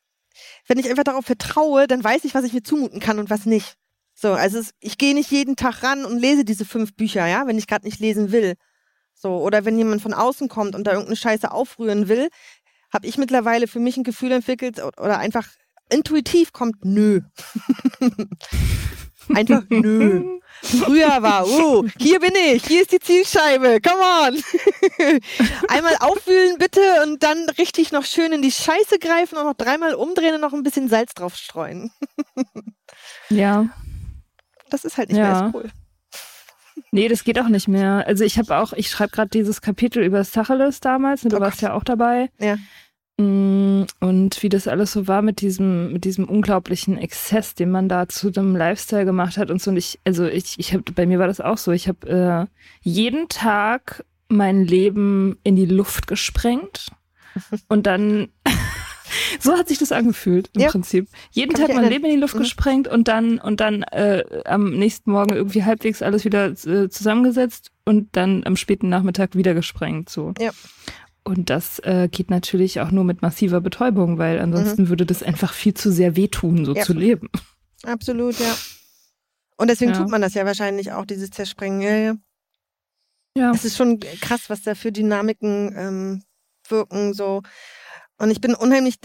wenn 0.68 0.80
ich 0.80 0.90
einfach 0.90 1.04
darauf 1.04 1.26
vertraue, 1.26 1.88
dann 1.88 2.04
weiß 2.04 2.24
ich, 2.24 2.34
was 2.34 2.46
ich 2.46 2.54
mir 2.54 2.64
zumuten 2.64 3.00
kann 3.00 3.20
und 3.20 3.30
was 3.30 3.46
nicht. 3.46 3.76
So, 4.14 4.34
also 4.34 4.60
es, 4.60 4.72
ich 4.80 4.98
gehe 4.98 5.14
nicht 5.14 5.32
jeden 5.32 5.56
Tag 5.56 5.84
ran 5.84 6.06
und 6.06 6.18
lese 6.20 6.46
diese 6.46 6.66
fünf 6.66 6.96
Bücher, 6.96 7.28
ja, 7.28 7.48
wenn 7.48 7.58
ich 7.58 7.68
gerade 7.68 7.86
nicht 7.86 8.00
lesen 8.00 8.32
will. 8.32 8.56
So, 9.14 9.38
oder 9.38 9.66
wenn 9.66 9.78
jemand 9.78 10.02
von 10.02 10.14
außen 10.14 10.48
kommt 10.48 10.76
und 10.76 10.86
da 10.86 10.92
irgendeine 10.92 11.16
Scheiße 11.16 11.52
aufrühren 11.52 12.08
will, 12.08 12.30
habe 12.92 13.08
ich 13.08 13.18
mittlerweile 13.18 13.68
für 13.68 13.80
mich 13.80 13.98
ein 13.98 14.04
Gefühl 14.04 14.32
entwickelt 14.32 14.82
oder 14.82 15.20
einfach 15.20 15.48
intuitiv 15.92 16.54
kommt 16.54 16.84
nö. 16.84 17.22
einfach 19.34 19.64
nö. 19.70 20.40
Früher 20.64 21.24
war, 21.24 21.48
oh, 21.48 21.86
hier 21.98 22.20
bin 22.20 22.34
ich, 22.36 22.66
hier 22.66 22.82
ist 22.82 22.92
die 22.92 23.00
Zielscheibe, 23.00 23.80
come 23.82 24.02
on. 24.02 24.44
Einmal 25.70 25.96
aufwühlen 26.00 26.58
bitte 26.60 26.82
und 27.04 27.24
dann 27.24 27.50
richtig 27.58 27.92
noch 27.92 28.06
schön 28.06 28.32
in 28.32 28.44
die 28.44 28.52
Scheiße 28.52 29.00
greifen 29.00 29.38
und 29.38 29.46
noch 29.46 29.56
dreimal 29.56 29.96
umdrehen 29.96 30.36
und 30.36 30.42
noch 30.42 30.54
ein 30.54 30.62
bisschen 30.62 30.88
Salz 30.88 31.16
drauf 31.16 31.36
streuen. 31.36 31.92
ja. 33.30 33.70
Das 34.70 34.86
ist 34.86 34.98
halt 34.98 35.10
nicht 35.10 35.18
ja. 35.18 35.30
mehr 35.30 35.52
so 35.52 35.58
cool. 35.58 35.72
Nee, 36.92 37.08
das 37.08 37.24
geht 37.24 37.40
auch 37.40 37.48
nicht 37.48 37.68
mehr. 37.68 38.06
Also 38.06 38.24
ich 38.24 38.38
habe 38.38 38.58
auch, 38.58 38.74
ich 38.74 38.90
schreibe 38.90 39.12
gerade 39.12 39.30
dieses 39.30 39.62
Kapitel 39.62 40.04
über 40.04 40.24
Tacheles 40.24 40.80
damals, 40.80 41.24
und 41.24 41.34
du 41.34 41.38
oh 41.38 41.42
warst 41.42 41.62
ja 41.62 41.74
auch 41.74 41.84
dabei. 41.84 42.30
Ja. 42.40 42.58
Mm, 43.22 43.86
und 44.00 44.42
wie 44.42 44.50
das 44.50 44.68
alles 44.68 44.92
so 44.92 45.08
war 45.08 45.22
mit 45.22 45.42
diesem, 45.42 45.94
mit 45.94 46.06
diesem 46.06 46.26
unglaublichen 46.26 46.98
Exzess, 46.98 47.54
den 47.54 47.70
man 47.70 47.88
da 47.88 48.08
zu 48.08 48.32
dem 48.32 48.56
Lifestyle 48.56 49.06
gemacht 49.06 49.38
hat 49.38 49.52
und 49.52 49.62
so. 49.62 49.72
Und 49.72 49.78
ich, 49.78 50.00
also 50.06 50.26
ich, 50.26 50.58
ich 50.58 50.74
habe, 50.74 50.92
bei 50.92 51.06
mir 51.06 51.20
war 51.20 51.28
das 51.28 51.42
auch 51.42 51.58
so. 51.58 51.72
Ich 51.72 51.88
habe 51.88 52.10
äh, 52.10 52.48
jeden 52.82 53.30
Tag 53.30 54.06
mein 54.28 54.66
Leben 54.66 55.38
in 55.44 55.56
die 55.56 55.66
Luft 55.66 56.08
gesprengt 56.08 56.88
und 57.68 57.86
dann 57.86 58.30
so 59.40 59.58
hat 59.58 59.68
sich 59.68 59.78
das 59.78 59.92
angefühlt 59.92 60.50
im 60.54 60.62
ja. 60.62 60.70
Prinzip. 60.70 61.08
Jeden 61.32 61.54
Kann 61.54 61.68
Tag 61.68 61.76
mein 61.76 61.90
Leben 61.90 62.06
in 62.06 62.12
die 62.12 62.22
Luft 62.22 62.36
mhm. 62.36 62.40
gesprengt 62.40 62.88
und 62.88 63.08
dann 63.08 63.40
und 63.40 63.60
dann 63.60 63.84
äh, 63.84 64.24
am 64.46 64.72
nächsten 64.72 65.12
Morgen 65.12 65.36
irgendwie 65.36 65.64
halbwegs 65.64 66.02
alles 66.02 66.26
wieder 66.26 66.48
äh, 66.48 66.90
zusammengesetzt 66.90 67.72
und 67.86 68.16
dann 68.16 68.44
am 68.46 68.56
späten 68.56 68.90
Nachmittag 68.90 69.36
wieder 69.36 69.54
gesprengt 69.54 70.10
so. 70.10 70.34
Ja. 70.40 70.52
Und 71.24 71.50
das 71.50 71.80
äh, 71.80 72.10
geht 72.12 72.32
natürlich 72.32 72.80
auch 72.80 72.92
nur 72.92 73.04
mit 73.04 73.22
massiver 73.22 73.62
Betäubung, 73.62 74.18
weil 74.18 74.40
ansonsten 74.40 74.84
mhm. 74.84 74.90
würde 74.90 75.06
das 75.06 75.22
einfach 75.22 75.54
viel 75.54 75.74
zu 75.74 75.92
sehr 75.92 76.16
wehtun, 76.16 76.66
so 76.66 76.74
ja. 76.74 76.84
zu 76.84 76.94
leben. 76.94 77.30
Absolut, 77.84 78.40
ja. 78.40 78.56
Und 79.58 79.70
deswegen 79.70 79.92
ja. 79.92 80.00
tut 80.00 80.10
man 80.10 80.22
das 80.22 80.34
ja 80.34 80.46
wahrscheinlich 80.46 80.92
auch, 80.92 81.06
dieses 81.06 81.30
Zersprengen. 81.30 81.82
Ja, 81.82 81.96
ja. 81.96 82.16
ja. 83.38 83.52
Es 83.52 83.66
ist 83.66 83.78
schon 83.78 84.00
krass, 84.00 84.50
was 84.50 84.64
da 84.64 84.74
für 84.74 84.92
Dynamiken 84.92 85.76
ähm, 85.78 86.24
wirken, 86.68 87.14
so. 87.14 87.44
Und 88.18 88.32
ich 88.32 88.42
bin 88.42 88.56
unheimlich 88.56 88.96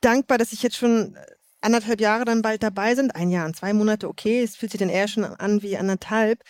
dankbar, 0.00 0.38
dass 0.38 0.52
ich 0.52 0.62
jetzt 0.62 0.76
schon 0.76 1.16
anderthalb 1.60 2.00
Jahre 2.00 2.24
dann 2.24 2.42
bald 2.42 2.62
dabei 2.62 2.94
sind. 2.94 3.14
Ein 3.14 3.30
Jahr 3.30 3.46
und 3.46 3.56
zwei 3.56 3.74
Monate, 3.74 4.08
okay. 4.08 4.42
Es 4.42 4.56
fühlt 4.56 4.72
sich 4.72 4.78
dann 4.78 4.88
eher 4.88 5.08
schon 5.08 5.24
an 5.24 5.62
wie 5.62 5.76
anderthalb. 5.76 6.42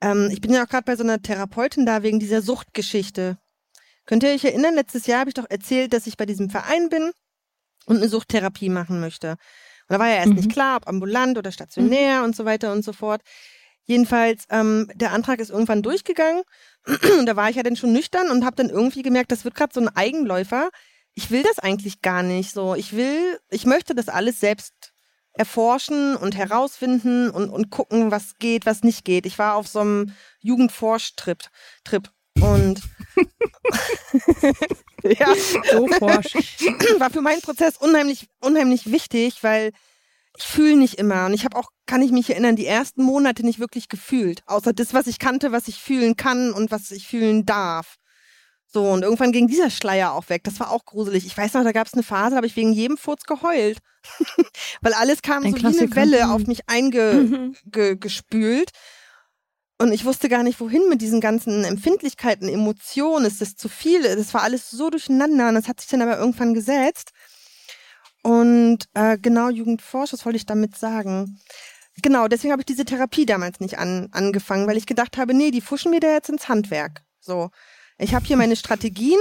Ähm, 0.00 0.30
ich 0.30 0.40
bin 0.40 0.52
ja 0.52 0.64
auch 0.64 0.68
gerade 0.68 0.84
bei 0.84 0.96
so 0.96 1.02
einer 1.02 1.20
Therapeutin 1.20 1.84
da 1.84 2.02
wegen 2.02 2.18
dieser 2.18 2.40
Suchtgeschichte. 2.40 3.38
Könnt 4.06 4.22
ihr 4.22 4.30
euch 4.30 4.44
erinnern, 4.44 4.74
letztes 4.74 5.06
Jahr 5.06 5.20
habe 5.20 5.30
ich 5.30 5.34
doch 5.34 5.50
erzählt, 5.50 5.92
dass 5.92 6.06
ich 6.06 6.16
bei 6.16 6.26
diesem 6.26 6.48
Verein 6.48 6.88
bin 6.88 7.10
und 7.86 7.96
eine 7.96 8.08
Suchttherapie 8.08 8.68
machen 8.68 9.00
möchte. 9.00 9.32
Und 9.32 9.94
da 9.94 9.98
war 9.98 10.08
ja 10.08 10.16
erst 10.16 10.30
mhm. 10.30 10.36
nicht 10.36 10.52
klar, 10.52 10.76
ob 10.76 10.88
ambulant 10.88 11.38
oder 11.38 11.52
stationär 11.52 12.20
mhm. 12.20 12.24
und 12.26 12.36
so 12.36 12.44
weiter 12.44 12.72
und 12.72 12.84
so 12.84 12.92
fort. 12.92 13.22
Jedenfalls, 13.84 14.44
ähm, 14.50 14.90
der 14.94 15.12
Antrag 15.12 15.38
ist 15.38 15.50
irgendwann 15.50 15.82
durchgegangen 15.82 16.42
und 17.18 17.26
da 17.26 17.36
war 17.36 17.50
ich 17.50 17.56
ja 17.56 17.62
dann 17.62 17.76
schon 17.76 17.92
nüchtern 17.92 18.30
und 18.30 18.44
habe 18.44 18.56
dann 18.56 18.70
irgendwie 18.70 19.02
gemerkt, 19.02 19.30
das 19.30 19.44
wird 19.44 19.54
gerade 19.54 19.72
so 19.72 19.80
ein 19.80 19.94
Eigenläufer. 19.94 20.70
Ich 21.14 21.30
will 21.30 21.42
das 21.42 21.58
eigentlich 21.58 22.02
gar 22.02 22.22
nicht 22.22 22.52
so. 22.52 22.74
Ich 22.74 22.96
will, 22.96 23.38
ich 23.48 23.64
möchte 23.64 23.94
das 23.94 24.08
alles 24.08 24.40
selbst 24.40 24.92
erforschen 25.32 26.16
und 26.16 26.36
herausfinden 26.36 27.30
und, 27.30 27.50
und 27.50 27.70
gucken, 27.70 28.10
was 28.10 28.38
geht, 28.38 28.66
was 28.66 28.82
nicht 28.82 29.04
geht. 29.04 29.26
Ich 29.26 29.38
war 29.38 29.54
auf 29.54 29.68
so 29.68 29.80
einem 29.80 30.12
Jugendforsch-Trip. 30.40 31.38
Trip. 31.84 32.10
Und 32.40 32.82
ja, 35.04 35.34
so 35.72 35.86
forsch. 35.88 36.34
War 36.98 37.10
für 37.10 37.20
meinen 37.20 37.40
Prozess 37.42 37.76
unheimlich, 37.76 38.28
unheimlich 38.40 38.90
wichtig, 38.90 39.42
weil 39.42 39.72
ich 40.36 40.44
fühle 40.44 40.76
nicht 40.76 40.94
immer. 40.94 41.26
Und 41.26 41.34
ich 41.34 41.44
habe 41.44 41.56
auch, 41.56 41.70
kann 41.86 42.02
ich 42.02 42.12
mich 42.12 42.30
erinnern, 42.30 42.56
die 42.56 42.66
ersten 42.66 43.02
Monate 43.02 43.44
nicht 43.44 43.58
wirklich 43.58 43.88
gefühlt. 43.88 44.42
Außer 44.46 44.72
das, 44.72 44.94
was 44.94 45.06
ich 45.06 45.18
kannte, 45.18 45.52
was 45.52 45.68
ich 45.68 45.80
fühlen 45.80 46.16
kann 46.16 46.52
und 46.52 46.70
was 46.70 46.90
ich 46.90 47.06
fühlen 47.06 47.46
darf. 47.46 47.96
So, 48.68 48.84
und 48.90 49.02
irgendwann 49.02 49.32
ging 49.32 49.46
dieser 49.46 49.70
Schleier 49.70 50.12
auch 50.12 50.28
weg. 50.28 50.44
Das 50.44 50.60
war 50.60 50.70
auch 50.70 50.84
gruselig. 50.84 51.24
Ich 51.24 51.36
weiß 51.36 51.54
noch, 51.54 51.64
da 51.64 51.72
gab 51.72 51.86
es 51.86 51.94
eine 51.94 52.02
Phase, 52.02 52.30
da 52.30 52.36
habe 52.36 52.46
ich 52.46 52.56
wegen 52.56 52.72
jedem 52.72 52.98
Furz 52.98 53.22
geheult. 53.22 53.78
Weil 54.82 54.92
alles 54.92 55.22
kam 55.22 55.44
Ein 55.44 55.52
so 55.52 55.58
Klassiker. 55.58 55.94
wie 55.94 55.98
eine 56.00 56.12
Welle 56.12 56.30
auf 56.30 56.46
mich 56.46 56.68
eingespült. 56.68 57.30
Mhm. 57.30 57.56
Und 59.78 59.92
ich 59.92 60.04
wusste 60.04 60.28
gar 60.28 60.42
nicht, 60.42 60.58
wohin 60.60 60.88
mit 60.88 61.02
diesen 61.02 61.20
ganzen 61.20 61.64
Empfindlichkeiten, 61.64 62.48
Emotionen. 62.48 63.26
Ist 63.26 63.40
das 63.42 63.56
zu 63.56 63.68
viel? 63.68 64.02
Das 64.02 64.32
war 64.32 64.42
alles 64.42 64.70
so 64.70 64.88
durcheinander 64.88 65.48
und 65.48 65.54
das 65.54 65.68
hat 65.68 65.80
sich 65.80 65.90
dann 65.90 66.02
aber 66.02 66.18
irgendwann 66.18 66.54
gesetzt. 66.54 67.10
Und 68.22 68.86
äh, 68.94 69.18
genau, 69.18 69.50
Jugendforsch, 69.50 70.12
was 70.12 70.24
wollte 70.24 70.38
ich 70.38 70.46
damit 70.46 70.76
sagen? 70.76 71.38
Genau, 72.02 72.26
deswegen 72.26 72.52
habe 72.52 72.62
ich 72.62 72.66
diese 72.66 72.84
Therapie 72.84 73.26
damals 73.26 73.60
nicht 73.60 73.78
an, 73.78 74.08
angefangen, 74.12 74.66
weil 74.66 74.76
ich 74.76 74.86
gedacht 74.86 75.16
habe, 75.16 75.34
nee, 75.34 75.50
die 75.50 75.60
fuschen 75.60 75.90
mir 75.90 76.00
da 76.00 76.12
jetzt 76.12 76.28
ins 76.28 76.48
Handwerk. 76.48 77.02
So, 77.20 77.50
ich 77.98 78.14
habe 78.14 78.26
hier 78.26 78.36
meine 78.36 78.56
Strategien, 78.56 79.20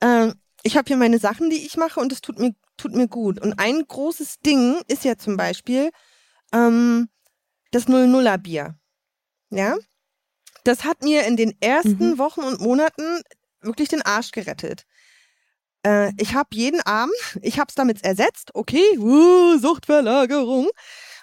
äh, 0.00 0.32
ich 0.62 0.76
habe 0.76 0.88
hier 0.88 0.96
meine 0.96 1.18
Sachen, 1.18 1.50
die 1.50 1.64
ich 1.66 1.76
mache 1.76 2.00
und 2.00 2.12
es 2.12 2.20
tut 2.20 2.38
mir 2.38 2.54
tut 2.80 2.94
mir 2.94 3.08
gut. 3.08 3.40
Und 3.40 3.58
ein 3.58 3.84
großes 3.86 4.40
Ding 4.40 4.80
ist 4.88 5.04
ja 5.04 5.16
zum 5.16 5.36
Beispiel 5.36 5.90
ähm, 6.52 7.08
das 7.70 7.88
Null-Nuller 7.88 8.38
Bier. 8.38 8.79
Ja. 9.50 9.76
Das 10.64 10.84
hat 10.84 11.02
mir 11.02 11.24
in 11.26 11.36
den 11.36 11.54
ersten 11.60 12.10
mhm. 12.10 12.18
Wochen 12.18 12.40
und 12.42 12.60
Monaten 12.60 13.22
wirklich 13.60 13.88
den 13.88 14.02
Arsch 14.02 14.30
gerettet. 14.30 14.84
Äh, 15.84 16.12
ich 16.18 16.34
habe 16.34 16.48
jeden 16.52 16.80
Abend, 16.82 17.14
ich 17.42 17.58
habe 17.58 17.68
es 17.68 17.74
damit 17.74 18.04
ersetzt, 18.04 18.50
okay, 18.54 18.98
uh, 18.98 19.58
Suchtverlagerung. 19.58 20.68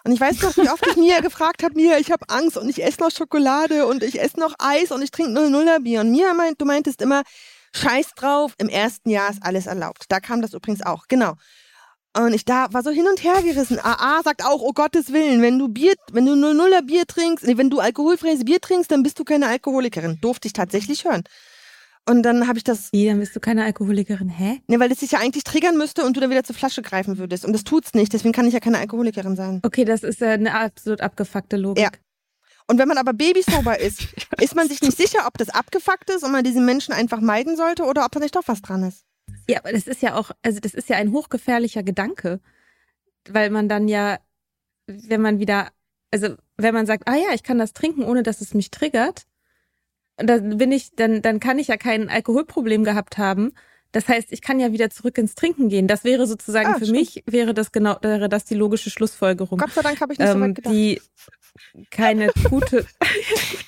Und 0.03 0.11
ich 0.13 0.21
weiß 0.21 0.41
noch, 0.41 0.55
wie 0.57 0.69
oft 0.69 0.85
ich 0.87 0.95
Mia 0.97 1.19
gefragt 1.19 1.63
habe, 1.63 1.75
Mia, 1.75 1.97
ich 1.97 2.11
habe 2.11 2.29
Angst 2.29 2.57
und 2.57 2.69
ich 2.69 2.83
esse 2.83 3.01
noch 3.01 3.11
Schokolade 3.11 3.85
und 3.85 4.03
ich 4.03 4.21
esse 4.21 4.39
noch 4.39 4.55
Eis 4.59 4.91
und 4.91 5.01
ich 5.01 5.11
trinke 5.11 5.31
null 5.31 5.49
Nuller 5.49 5.79
Bier. 5.81 6.01
Und 6.01 6.11
Mia 6.11 6.33
meint, 6.33 6.61
du 6.61 6.65
meintest 6.65 7.01
immer, 7.01 7.23
scheiß 7.75 8.13
drauf, 8.15 8.53
im 8.57 8.69
ersten 8.69 9.09
Jahr 9.09 9.29
ist 9.29 9.43
alles 9.43 9.67
erlaubt. 9.67 10.05
Da 10.09 10.19
kam 10.19 10.41
das 10.41 10.53
übrigens 10.53 10.81
auch, 10.81 11.07
genau. 11.07 11.35
Und 12.15 12.33
ich 12.33 12.45
da 12.45 12.67
war 12.71 12.83
so 12.83 12.89
hin 12.89 13.07
und 13.07 13.23
her 13.23 13.41
gerissen. 13.43 13.79
AA 13.79 14.21
sagt 14.23 14.43
auch, 14.43 14.61
oh 14.61 14.73
Gottes 14.73 15.13
Willen, 15.13 15.41
wenn 15.41 15.59
du 15.59 15.67
Bier, 15.67 15.93
wenn 16.11 16.25
du 16.25 16.33
00er 16.33 16.81
Bier 16.83 17.05
trinkst, 17.05 17.45
nee, 17.45 17.57
wenn 17.57 17.69
du 17.69 17.79
alkoholfreies 17.79 18.43
Bier 18.43 18.59
trinkst, 18.59 18.91
dann 18.91 19.03
bist 19.03 19.19
du 19.19 19.23
keine 19.23 19.47
Alkoholikerin. 19.47 20.17
Durfte 20.21 20.47
ich 20.47 20.53
tatsächlich 20.53 21.05
hören. 21.05 21.23
Und 22.09 22.23
dann 22.23 22.47
habe 22.47 22.57
ich 22.57 22.63
das. 22.63 22.91
Wie, 22.93 23.05
dann 23.05 23.19
bist 23.19 23.35
du 23.35 23.39
keine 23.39 23.65
Alkoholikerin? 23.65 24.29
Hä? 24.29 24.61
Ne, 24.67 24.79
weil 24.79 24.89
das 24.89 24.99
dich 24.99 25.11
ja 25.11 25.19
eigentlich 25.19 25.43
triggern 25.43 25.77
müsste 25.77 26.05
und 26.05 26.15
du 26.15 26.21
dann 26.21 26.29
wieder 26.29 26.43
zur 26.43 26.55
Flasche 26.55 26.81
greifen 26.81 27.17
würdest. 27.17 27.43
Und 27.43 27.53
das 27.53 27.65
tut's 27.65 27.93
nicht, 27.93 28.13
deswegen 28.13 28.33
kann 28.33 28.47
ich 28.47 28.53
ja 28.53 28.61
keine 28.61 28.77
Alkoholikerin 28.77 29.35
sein. 29.35 29.59
Okay, 29.63 29.83
das 29.83 30.03
ist 30.03 30.21
ja 30.21 30.29
eine 30.29 30.53
absolut 30.53 31.01
abgefuckte 31.01 31.57
Logik. 31.57 31.83
Ja. 31.83 31.89
Und 32.67 32.79
wenn 32.79 32.87
man 32.87 32.97
aber 32.97 33.13
babysober 33.13 33.79
ist, 33.81 34.07
ist 34.39 34.55
man 34.55 34.67
sich 34.69 34.81
nicht 34.81 34.97
sicher, 34.97 35.27
ob 35.27 35.37
das 35.37 35.49
abgefuckt 35.49 36.09
ist 36.09 36.23
und 36.23 36.31
man 36.31 36.43
diesen 36.43 36.65
Menschen 36.65 36.93
einfach 36.93 37.19
meiden 37.19 37.57
sollte 37.57 37.83
oder 37.83 38.05
ob 38.05 38.11
da 38.11 38.19
nicht 38.19 38.35
doch 38.35 38.43
was 38.45 38.61
dran 38.61 38.83
ist. 38.83 39.06
Ja, 39.49 39.59
aber 39.59 39.71
das 39.71 39.87
ist 39.87 40.01
ja 40.01 40.15
auch, 40.15 40.31
also 40.41 40.59
das 40.59 40.73
ist 40.73 40.89
ja 40.89 40.97
ein 40.97 41.11
hochgefährlicher 41.11 41.83
Gedanke, 41.83 42.39
weil 43.29 43.49
man 43.49 43.69
dann 43.69 43.87
ja, 43.87 44.19
wenn 44.87 45.21
man 45.21 45.39
wieder, 45.39 45.69
also 46.11 46.35
wenn 46.57 46.73
man 46.73 46.85
sagt, 46.85 47.07
ah 47.07 47.15
ja, 47.15 47.33
ich 47.33 47.43
kann 47.43 47.57
das 47.57 47.73
trinken, 47.73 48.03
ohne 48.03 48.23
dass 48.23 48.41
es 48.41 48.53
mich 48.53 48.71
triggert, 48.71 49.25
dann 50.17 50.57
bin 50.57 50.71
ich, 50.71 50.95
dann, 50.95 51.21
dann 51.21 51.39
kann 51.39 51.59
ich 51.59 51.67
ja 51.67 51.77
kein 51.77 52.09
Alkoholproblem 52.09 52.83
gehabt 52.83 53.17
haben. 53.17 53.53
Das 53.91 54.07
heißt, 54.07 54.31
ich 54.31 54.41
kann 54.41 54.59
ja 54.59 54.73
wieder 54.73 54.89
zurück 54.89 55.17
ins 55.17 55.35
Trinken 55.35 55.69
gehen. 55.69 55.87
Das 55.87 56.03
wäre 56.03 56.27
sozusagen 56.27 56.69
ah, 56.69 56.73
für 56.73 56.85
stimmt. 56.85 56.99
mich 56.99 57.23
wäre 57.25 57.53
das 57.53 57.71
genau 57.71 57.97
wäre 58.01 58.27
das 58.27 58.43
die 58.43 58.55
logische 58.55 58.89
Schlussfolgerung. 58.89 59.59
Gott 59.59 59.71
sei 59.71 59.81
Dank 59.81 60.01
habe 60.01 60.13
ich 60.13 60.19
nicht 60.19 60.27
ähm, 60.27 60.33
so 60.33 60.41
weit 60.41 60.55
gedacht. 60.55 60.73
Die 60.73 61.01
keine 61.89 62.31
gute 62.49 62.85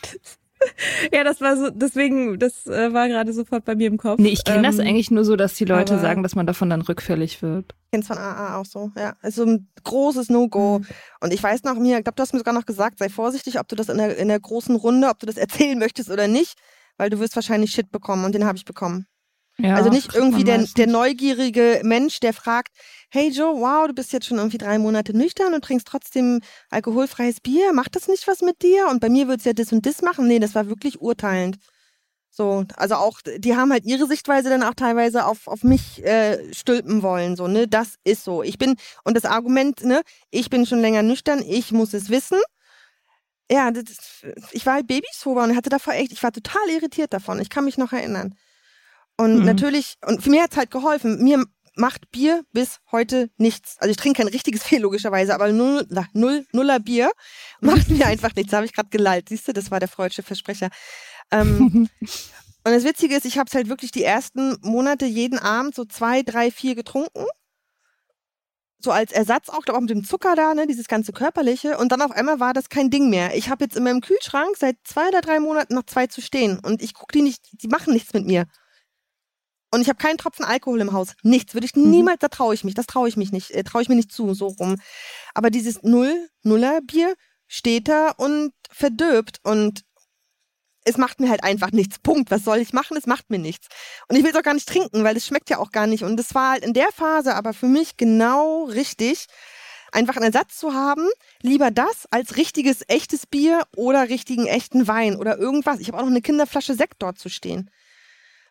ja, 1.13 1.23
das 1.23 1.41
war 1.41 1.57
so, 1.57 1.69
deswegen, 1.69 2.39
das 2.39 2.65
äh, 2.67 2.93
war 2.93 3.07
gerade 3.07 3.33
sofort 3.33 3.65
bei 3.65 3.75
mir 3.75 3.87
im 3.87 3.97
Kopf. 3.97 4.19
Nee, 4.19 4.29
ich 4.29 4.43
kenne 4.43 4.57
ähm, 4.57 4.63
das 4.63 4.79
eigentlich 4.79 5.11
nur 5.11 5.23
so, 5.23 5.35
dass 5.35 5.53
die 5.55 5.65
Leute 5.65 5.99
sagen, 5.99 6.23
dass 6.23 6.35
man 6.35 6.45
davon 6.45 6.69
dann 6.69 6.81
rückfällig 6.81 7.41
wird. 7.41 7.75
Ich 7.85 7.91
kenne 7.91 8.01
es 8.01 8.07
von 8.07 8.17
AA 8.17 8.57
auch 8.57 8.65
so, 8.65 8.91
ja. 8.97 9.15
Also 9.21 9.43
ein 9.45 9.67
großes 9.83 10.29
No-Go. 10.29 10.79
Mhm. 10.79 10.87
Und 11.21 11.33
ich 11.33 11.41
weiß 11.41 11.63
noch, 11.63 11.75
mir, 11.75 11.97
ich 11.97 12.03
glaube, 12.03 12.15
du 12.15 12.21
hast 12.21 12.33
mir 12.33 12.39
sogar 12.39 12.53
noch 12.53 12.65
gesagt, 12.65 12.99
sei 12.99 13.09
vorsichtig, 13.09 13.59
ob 13.59 13.67
du 13.67 13.75
das 13.75 13.89
in 13.89 13.97
der, 13.97 14.17
in 14.17 14.27
der 14.27 14.39
großen 14.39 14.75
Runde, 14.75 15.07
ob 15.09 15.19
du 15.19 15.25
das 15.25 15.37
erzählen 15.37 15.79
möchtest 15.79 16.09
oder 16.09 16.27
nicht, 16.27 16.57
weil 16.97 17.09
du 17.09 17.19
wirst 17.19 17.35
wahrscheinlich 17.35 17.71
Shit 17.71 17.91
bekommen 17.91 18.25
und 18.25 18.35
den 18.35 18.45
habe 18.45 18.57
ich 18.57 18.65
bekommen. 18.65 19.05
Ja, 19.61 19.75
also 19.75 19.89
nicht 19.89 20.15
irgendwie 20.15 20.43
der, 20.43 20.65
der 20.77 20.87
neugierige 20.87 21.81
Mensch, 21.83 22.19
der 22.19 22.33
fragt, 22.33 22.69
hey 23.09 23.29
Joe, 23.29 23.59
wow, 23.59 23.87
du 23.87 23.93
bist 23.93 24.13
jetzt 24.13 24.25
schon 24.25 24.37
irgendwie 24.37 24.57
drei 24.57 24.79
Monate 24.79 25.15
nüchtern 25.15 25.53
und 25.53 25.63
trinkst 25.63 25.87
trotzdem 25.87 26.39
alkoholfreies 26.69 27.41
Bier. 27.41 27.73
Macht 27.73 27.95
das 27.95 28.07
nicht 28.07 28.27
was 28.27 28.41
mit 28.41 28.61
dir? 28.61 28.87
Und 28.89 29.01
bei 29.01 29.09
mir 29.09 29.27
würdest 29.27 29.45
du 29.45 29.49
ja 29.49 29.53
das 29.53 29.71
und 29.71 29.85
das 29.85 30.01
machen. 30.01 30.27
Nee, 30.27 30.39
das 30.39 30.55
war 30.55 30.67
wirklich 30.67 31.01
urteilend. 31.01 31.57
So, 32.31 32.63
also 32.77 32.95
auch, 32.95 33.19
die 33.21 33.55
haben 33.55 33.71
halt 33.71 33.85
ihre 33.85 34.07
Sichtweise 34.07 34.49
dann 34.49 34.63
auch 34.63 34.75
teilweise 34.75 35.25
auf, 35.25 35.47
auf 35.47 35.63
mich 35.63 36.03
äh, 36.05 36.53
stülpen 36.53 37.01
wollen. 37.01 37.35
So, 37.35 37.47
ne, 37.47 37.67
das 37.67 37.95
ist 38.03 38.23
so. 38.23 38.43
Ich 38.43 38.57
bin, 38.57 38.75
und 39.03 39.17
das 39.17 39.25
Argument, 39.25 39.83
ne, 39.83 40.03
ich 40.31 40.49
bin 40.49 40.65
schon 40.65 40.79
länger 40.79 41.01
nüchtern, 41.01 41.43
ich 41.45 41.71
muss 41.71 41.93
es 41.93 42.09
wissen. 42.09 42.39
Ja, 43.51 43.71
das, 43.71 44.23
ich 44.51 44.65
war 44.65 44.75
halt 44.75 44.87
Babysober 44.87 45.43
und 45.43 45.55
hatte 45.55 45.69
davor 45.69 45.95
echt, 45.95 46.11
ich 46.11 46.21
war 46.21 46.31
total 46.31 46.69
irritiert 46.69 47.11
davon. 47.13 47.39
Ich 47.41 47.49
kann 47.49 47.65
mich 47.65 47.77
noch 47.79 47.91
erinnern. 47.91 48.35
Und 49.19 49.39
mhm. 49.39 49.45
natürlich, 49.45 49.97
und 50.05 50.23
für 50.23 50.29
mich 50.29 50.39
hat's 50.39 50.55
halt 50.55 50.71
geholfen. 50.71 51.21
Mir 51.21 51.43
macht 51.75 52.09
Bier 52.09 52.45
bis 52.53 52.79
heute 52.89 53.29
nichts. 53.35 53.75
Also 53.79 53.91
ich 53.91 53.97
trinke 53.97 54.21
kein 54.21 54.31
richtiges 54.31 54.63
Bier 54.63 54.79
logischerweise, 54.79 55.35
aber 55.35 55.51
null, 55.51 55.85
null, 56.13 56.45
nuller 56.53 56.79
Bier 56.79 57.11
macht 57.59 57.89
mir 57.89 58.05
einfach 58.05 58.33
nichts. 58.35 58.51
Da 58.51 58.57
habe 58.57 58.65
ich 58.65 58.71
gerade 58.71 58.87
gelallt. 58.87 59.27
Siehst 59.27 59.45
du, 59.49 59.51
das 59.51 59.71
war 59.71 59.81
der 59.81 59.89
freudsche 59.89 60.23
Versprecher. 60.23 60.69
Ähm, 61.31 61.89
und 61.99 62.63
das 62.63 62.85
Witzige 62.85 63.13
ist, 63.13 63.25
ich 63.25 63.37
habe 63.37 63.49
es 63.49 63.53
halt 63.53 63.67
wirklich 63.67 63.91
die 63.91 64.05
ersten 64.05 64.55
Monate 64.61 65.05
jeden 65.05 65.37
Abend 65.37 65.75
so 65.75 65.83
zwei, 65.83 66.23
drei, 66.23 66.49
vier 66.49 66.75
getrunken. 66.75 67.25
So 68.79 68.91
als 68.91 69.11
Ersatz 69.11 69.49
auch, 69.49 69.63
glaube 69.63 69.79
auch 69.79 69.81
mit 69.81 69.89
dem 69.89 70.05
Zucker 70.05 70.35
da, 70.37 70.53
ne, 70.53 70.65
dieses 70.65 70.87
ganze 70.87 71.11
körperliche. 71.11 71.77
Und 71.77 71.91
dann 71.91 72.01
auf 72.01 72.11
einmal 72.11 72.39
war 72.39 72.53
das 72.53 72.69
kein 72.69 72.89
Ding 72.89 73.09
mehr. 73.09 73.35
Ich 73.35 73.49
habe 73.49 73.65
jetzt 73.65 73.75
in 73.75 73.83
meinem 73.83 73.99
Kühlschrank 73.99 74.55
seit 74.57 74.77
zwei 74.85 75.09
oder 75.09 75.19
drei 75.19 75.41
Monaten 75.41 75.75
noch 75.75 75.83
zwei 75.83 76.07
zu 76.07 76.21
stehen. 76.21 76.57
Und 76.59 76.81
ich 76.81 76.93
gucke 76.93 77.11
die 77.11 77.21
nicht, 77.21 77.61
die 77.61 77.67
machen 77.67 77.91
nichts 77.91 78.13
mit 78.13 78.25
mir. 78.25 78.45
Und 79.71 79.81
ich 79.81 79.89
habe 79.89 79.97
keinen 79.97 80.17
Tropfen 80.17 80.45
Alkohol 80.45 80.81
im 80.81 80.93
Haus. 80.93 81.13
Nichts. 81.23 81.53
Würde 81.53 81.65
ich 81.65 81.75
mhm. 81.75 81.89
niemals, 81.89 82.19
da 82.19 82.27
traue 82.27 82.53
ich 82.53 82.63
mich. 82.63 82.73
Das 82.73 82.87
traue 82.87 83.07
ich 83.07 83.17
mich 83.17 83.31
nicht. 83.31 83.51
Äh, 83.51 83.63
traue 83.63 83.81
ich 83.81 83.89
mir 83.89 83.95
nicht 83.95 84.11
zu, 84.11 84.33
so 84.33 84.47
rum. 84.47 84.77
Aber 85.33 85.49
dieses 85.49 85.83
Null, 85.83 86.29
Nuller 86.43 86.81
Bier 86.81 87.15
steht 87.47 87.87
da 87.87 88.11
und 88.11 88.51
verdirbt. 88.71 89.39
Und 89.43 89.83
es 90.85 90.97
macht 90.97 91.19
mir 91.19 91.29
halt 91.29 91.43
einfach 91.43 91.71
nichts. 91.71 91.99
Punkt. 91.99 92.31
Was 92.31 92.43
soll 92.43 92.57
ich 92.57 92.73
machen? 92.73 92.97
Es 92.97 93.05
macht 93.05 93.29
mir 93.29 93.39
nichts. 93.39 93.67
Und 94.07 94.15
ich 94.15 94.23
will 94.23 94.31
es 94.31 94.37
auch 94.37 94.43
gar 94.43 94.55
nicht 94.55 94.67
trinken, 94.67 95.03
weil 95.03 95.15
es 95.15 95.27
schmeckt 95.27 95.49
ja 95.49 95.59
auch 95.59 95.71
gar 95.71 95.85
nicht. 95.85 96.03
Und 96.03 96.17
das 96.17 96.33
war 96.33 96.51
halt 96.51 96.63
in 96.63 96.73
der 96.73 96.91
Phase 96.91 97.35
aber 97.35 97.53
für 97.53 97.67
mich 97.67 97.95
genau 97.95 98.65
richtig, 98.65 99.27
einfach 99.91 100.15
einen 100.15 100.25
Ersatz 100.25 100.57
zu 100.57 100.73
haben. 100.73 101.07
Lieber 101.41 101.69
das 101.69 102.07
als 102.09 102.37
richtiges, 102.37 102.83
echtes 102.87 103.27
Bier 103.27 103.63
oder 103.75 104.09
richtigen, 104.09 104.47
echten 104.47 104.87
Wein 104.87 105.15
oder 105.15 105.37
irgendwas. 105.37 105.79
Ich 105.79 105.89
habe 105.89 105.97
auch 105.97 106.03
noch 106.03 106.09
eine 106.09 106.21
Kinderflasche 106.21 106.73
Sekt 106.73 106.95
dort 106.99 107.19
zu 107.19 107.29
stehen. 107.29 107.69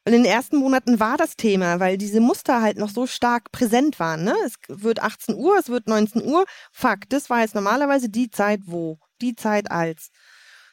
Und 0.08 0.14
in 0.14 0.22
den 0.22 0.32
ersten 0.32 0.56
Monaten 0.56 1.00
war 1.00 1.18
das 1.18 1.36
Thema, 1.36 1.80
weil 1.80 1.98
diese 1.98 2.20
Muster 2.20 2.62
halt 2.62 2.78
noch 2.78 2.88
so 2.88 3.06
stark 3.06 3.52
präsent 3.52 4.00
waren. 4.00 4.24
Ne? 4.24 4.34
Es 4.46 4.54
wird 4.66 5.02
18 5.02 5.34
Uhr, 5.34 5.58
es 5.58 5.68
wird 5.68 5.86
19 5.86 6.24
Uhr. 6.24 6.46
Fuck, 6.72 7.00
das 7.10 7.28
war 7.28 7.42
jetzt 7.42 7.54
normalerweise 7.54 8.08
die 8.08 8.30
Zeit 8.30 8.60
wo, 8.64 8.98
die 9.20 9.36
Zeit 9.36 9.70
als. 9.70 10.08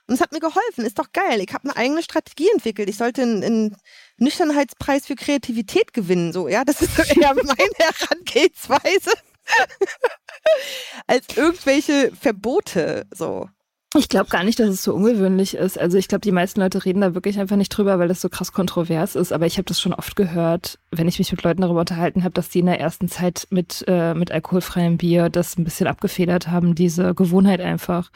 Und 0.07 0.15
es 0.15 0.21
hat 0.21 0.31
mir 0.31 0.39
geholfen, 0.39 0.85
ist 0.85 0.99
doch 0.99 1.11
geil. 1.11 1.41
Ich 1.41 1.53
habe 1.53 1.65
eine 1.65 1.75
eigene 1.75 2.01
Strategie 2.01 2.47
entwickelt. 2.53 2.87
Ich 2.87 2.95
sollte 2.95 3.23
einen, 3.23 3.43
einen 3.43 3.77
Nüchternheitspreis 4.19 5.05
für 5.05 5.15
Kreativität 5.15 5.91
gewinnen. 5.91 6.31
So, 6.31 6.47
ja, 6.47 6.63
das 6.63 6.81
ist 6.81 6.97
eher 6.97 7.33
meine 7.35 7.69
Herangehensweise. 7.75 9.11
als 11.07 11.25
irgendwelche 11.35 12.13
Verbote. 12.15 13.05
So. 13.13 13.49
Ich 13.97 14.09
glaube 14.09 14.29
gar 14.29 14.43
nicht, 14.43 14.59
dass 14.59 14.69
es 14.69 14.83
so 14.83 14.93
ungewöhnlich 14.93 15.55
ist. 15.55 15.79
Also 15.79 15.97
ich 15.97 16.07
glaube, 16.07 16.21
die 16.21 16.31
meisten 16.31 16.59
Leute 16.59 16.83
reden 16.83 17.01
da 17.01 17.15
wirklich 17.15 17.39
einfach 17.39 17.55
nicht 17.55 17.69
drüber, 17.69 17.97
weil 17.97 18.07
das 18.07 18.21
so 18.21 18.29
krass 18.29 18.51
kontrovers 18.51 19.15
ist. 19.15 19.31
Aber 19.31 19.45
ich 19.45 19.57
habe 19.57 19.65
das 19.65 19.79
schon 19.79 19.93
oft 19.93 20.15
gehört, 20.15 20.79
wenn 20.91 21.07
ich 21.07 21.19
mich 21.19 21.31
mit 21.31 21.43
Leuten 21.43 21.61
darüber 21.61 21.79
unterhalten 21.81 22.23
habe, 22.23 22.33
dass 22.33 22.49
die 22.49 22.59
in 22.59 22.65
der 22.65 22.79
ersten 22.79 23.07
Zeit 23.07 23.47
mit, 23.49 23.85
äh, 23.87 24.13
mit 24.13 24.31
alkoholfreiem 24.31 24.97
Bier 24.97 25.29
das 25.29 25.57
ein 25.57 25.63
bisschen 25.63 25.87
abgefedert 25.87 26.49
haben, 26.49 26.75
diese 26.75 27.15
Gewohnheit 27.15 27.61
einfach. 27.61 28.11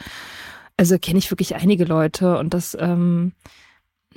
Also 0.76 0.98
kenne 0.98 1.18
ich 1.18 1.30
wirklich 1.30 1.56
einige 1.56 1.84
Leute 1.84 2.38
und 2.38 2.54
das, 2.54 2.76
ähm, 2.78 3.32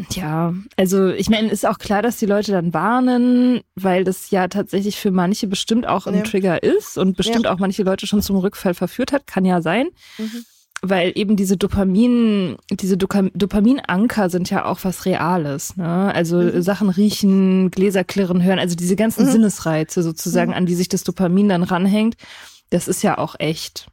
ja, 0.09 0.53
also 0.76 1.09
ich 1.09 1.30
meine, 1.30 1.49
ist 1.49 1.68
auch 1.68 1.78
klar, 1.78 2.01
dass 2.01 2.18
die 2.18 2.26
Leute 2.26 2.51
dann 2.51 2.74
warnen, 2.74 3.61
weil 3.76 4.03
das 4.03 4.32
ja 4.32 4.47
tatsächlich 4.47 4.97
für 4.97 5.11
manche 5.11 5.47
bestimmt 5.47 5.86
auch 5.86 6.07
ein 6.07 6.16
ja. 6.16 6.22
Trigger 6.22 6.64
ist 6.64 6.97
und 6.97 7.16
bestimmt 7.16 7.45
ja. 7.45 7.53
auch 7.53 7.59
manche 7.59 7.84
Leute 7.84 8.07
schon 8.07 8.22
zum 8.22 8.38
Rückfall 8.38 8.74
verführt 8.74 9.11
hat, 9.11 9.28
kann 9.28 9.45
ja 9.45 9.61
sein. 9.61 9.89
Mhm. 10.18 10.45
Weil 10.86 11.14
eben 11.16 11.38
diese 11.38 11.56
Dopamin, 11.56 12.58
diese 12.70 12.98
Dopaminanker 12.98 14.30
sind 14.30 14.50
ja 14.50 14.66
auch 14.66 14.84
was 14.84 15.06
Reales, 15.06 15.78
ne? 15.78 16.14
Also 16.14 16.42
mhm. 16.42 16.62
Sachen 16.62 16.90
riechen, 16.90 17.72
Gläser 17.72 18.04
klirren, 18.04 18.44
hören, 18.44 18.60
also 18.60 18.76
diese 18.76 18.98
ganzen 18.98 19.26
mhm. 19.26 19.32
Sinnesreize 19.32 20.04
sozusagen, 20.04 20.52
mhm. 20.52 20.58
an 20.58 20.66
die 20.66 20.76
sich 20.76 20.90
das 20.90 21.06
Dopamin 21.06 21.48
dann 21.48 21.64
ranhängt, 21.64 22.18
das 22.70 22.90
ist 22.90 23.02
ja 23.02 23.18
auch 23.18 23.36
echt. 23.40 23.88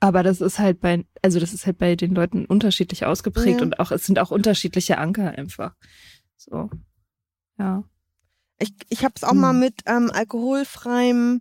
Aber 0.00 0.24
das 0.24 0.40
ist 0.40 0.58
halt 0.58 0.80
bei, 0.80 1.04
also 1.22 1.38
das 1.38 1.52
ist 1.52 1.66
halt 1.66 1.78
bei 1.78 1.94
den 1.94 2.14
Leuten 2.14 2.44
unterschiedlich 2.44 3.06
ausgeprägt 3.06 3.60
ja. 3.60 3.66
und 3.66 3.78
auch, 3.78 3.92
es 3.92 4.04
sind 4.04 4.18
auch 4.18 4.32
unterschiedliche 4.32 4.98
Anker 4.98 5.38
einfach. 5.38 5.74
So. 6.36 6.70
Ja. 7.56 7.84
Ich, 8.58 8.72
ich 8.88 9.04
habe 9.04 9.14
es 9.16 9.22
auch 9.22 9.30
hm. 9.30 9.40
mal 9.40 9.52
mit 9.52 9.82
ähm, 9.86 10.10
alkoholfreiem 10.12 11.40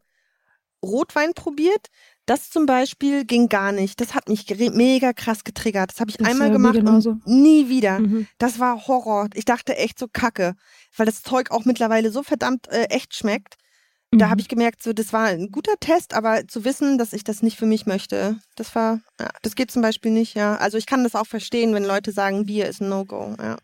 Rotwein 0.84 1.34
probiert. 1.34 1.88
Das 2.30 2.51
zum 2.51 2.67
Beispiel 2.67 3.25
ging 3.25 3.49
gar 3.49 3.71
nicht. 3.71 3.99
Das 3.99 4.13
hat 4.13 4.30
mich 4.30 4.45
mega 4.71 5.13
krass 5.13 5.43
getriggert. 5.43 5.91
Das 5.91 5.99
habe 5.99 6.11
ich 6.11 6.17
das 6.17 6.27
einmal 6.27 6.51
gemacht 6.51 6.77
und 6.77 7.25
nie 7.25 7.69
wieder. 7.69 7.99
Mhm. 7.99 8.27
Das 8.38 8.59
war 8.59 8.86
Horror. 8.88 9.30
Ich 9.34 9.45
dachte 9.45 9.75
echt 9.75 9.97
so 9.97 10.07
kacke, 10.07 10.53
weil 10.95 11.07
das 11.07 11.23
Zeug 11.23 11.49
auch 11.49 11.65
mittlerweile 11.65 12.11
so 12.11 12.21
verdammt 12.21 12.67
äh, 12.67 12.84
echt 12.89 13.15
schmeckt. 13.15 13.55
Da 14.11 14.27
mhm. 14.27 14.30
habe 14.30 14.41
ich 14.41 14.47
gemerkt, 14.47 14.84
so 14.84 14.93
das 14.93 15.11
war 15.11 15.25
ein 15.25 15.49
guter 15.49 15.73
Test, 15.80 16.13
aber 16.13 16.47
zu 16.47 16.65
wissen, 16.65 16.99
dass 16.99 17.13
ich 17.13 17.23
das 17.23 17.41
nicht 17.41 17.57
für 17.57 17.65
mich 17.65 17.88
möchte, 17.88 18.39
das 18.55 18.75
war, 18.75 19.01
ja, 19.19 19.30
das 19.41 19.55
geht 19.55 19.71
zum 19.71 19.82
Beispiel 19.82 20.11
nicht, 20.11 20.36
ja. 20.36 20.55
Also 20.57 20.77
ich 20.77 20.86
kann 20.86 21.03
das 21.03 21.15
auch 21.15 21.27
verstehen, 21.27 21.73
wenn 21.73 21.84
Leute 21.84 22.11
sagen, 22.11 22.45
Bier 22.45 22.67
ist 22.67 22.80
ein 22.80 22.89
No-Go, 22.89 23.36
ja. 23.39 23.57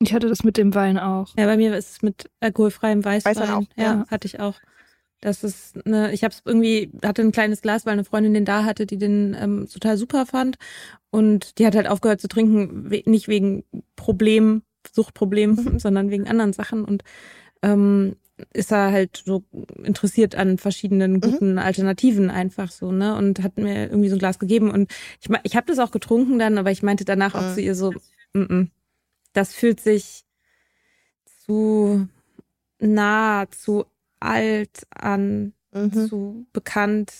Ich 0.00 0.12
hatte 0.12 0.28
das 0.28 0.42
mit 0.42 0.56
dem 0.56 0.74
Wein 0.74 0.98
auch. 0.98 1.28
Ja, 1.36 1.46
bei 1.46 1.56
mir 1.56 1.76
ist 1.76 1.90
es 1.90 2.02
mit 2.02 2.28
alkoholfreiem 2.40 3.04
Weißwein. 3.04 3.36
Weißwein 3.36 3.50
auch, 3.50 3.64
ja, 3.76 3.84
ja, 3.84 4.06
hatte 4.08 4.26
ich 4.26 4.40
auch. 4.40 4.54
Das 5.22 5.44
ist 5.44 5.86
ne, 5.86 6.12
ich 6.12 6.24
habe 6.24 6.34
es 6.34 6.42
irgendwie 6.44 6.90
hatte 7.02 7.22
ein 7.22 7.32
kleines 7.32 7.62
Glas, 7.62 7.86
weil 7.86 7.94
eine 7.94 8.04
Freundin 8.04 8.34
den 8.34 8.44
da 8.44 8.64
hatte, 8.64 8.86
die 8.86 8.98
den 8.98 9.34
ähm, 9.38 9.68
total 9.72 9.96
super 9.96 10.26
fand 10.26 10.58
und 11.10 11.58
die 11.58 11.66
hat 11.66 11.76
halt 11.76 11.88
aufgehört 11.88 12.20
zu 12.20 12.28
trinken, 12.28 12.90
we 12.90 13.02
nicht 13.06 13.28
wegen 13.28 13.64
Problem, 13.96 14.62
Suchtproblem, 14.90 15.78
sondern 15.78 16.10
wegen 16.10 16.28
anderen 16.28 16.52
Sachen 16.52 16.84
und 16.84 17.04
ähm, 17.62 18.16
ist 18.52 18.72
er 18.72 18.90
halt 18.90 19.22
so 19.24 19.44
interessiert 19.84 20.34
an 20.34 20.58
verschiedenen 20.58 21.12
mhm. 21.14 21.20
guten 21.20 21.52
mhm. 21.52 21.58
Alternativen 21.58 22.28
einfach 22.28 22.72
so, 22.72 22.90
ne? 22.90 23.14
Und 23.16 23.42
hat 23.42 23.56
mir 23.58 23.84
irgendwie 23.88 24.08
so 24.08 24.16
ein 24.16 24.18
Glas 24.18 24.40
gegeben. 24.40 24.70
Und 24.70 24.90
ich, 25.20 25.28
ich 25.44 25.54
habe 25.54 25.66
das 25.66 25.78
auch 25.78 25.92
getrunken 25.92 26.40
dann, 26.40 26.58
aber 26.58 26.72
ich 26.72 26.82
meinte 26.82 27.04
danach 27.04 27.34
mhm. 27.34 27.40
auch 27.40 27.54
zu 27.54 27.60
ihr 27.60 27.76
so, 27.76 27.92
m 28.34 28.46
-m, 28.48 28.68
das 29.32 29.54
fühlt 29.54 29.80
sich 29.80 30.24
zu 31.46 32.08
nah, 32.80 33.46
zu 33.50 33.84
alt 34.22 34.86
an, 34.90 35.54
mhm. 35.72 35.92
zu 36.08 36.46
bekannt. 36.52 37.12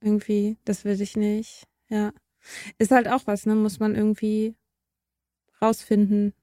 Irgendwie, 0.00 0.56
das 0.64 0.84
will 0.84 1.00
ich 1.00 1.16
nicht. 1.16 1.64
Ja. 1.88 2.12
Ist 2.78 2.90
halt 2.90 3.08
auch 3.08 3.26
was, 3.26 3.46
ne? 3.46 3.54
Muss 3.54 3.78
man 3.78 3.94
irgendwie 3.94 4.54
rausfinden, 5.60 6.34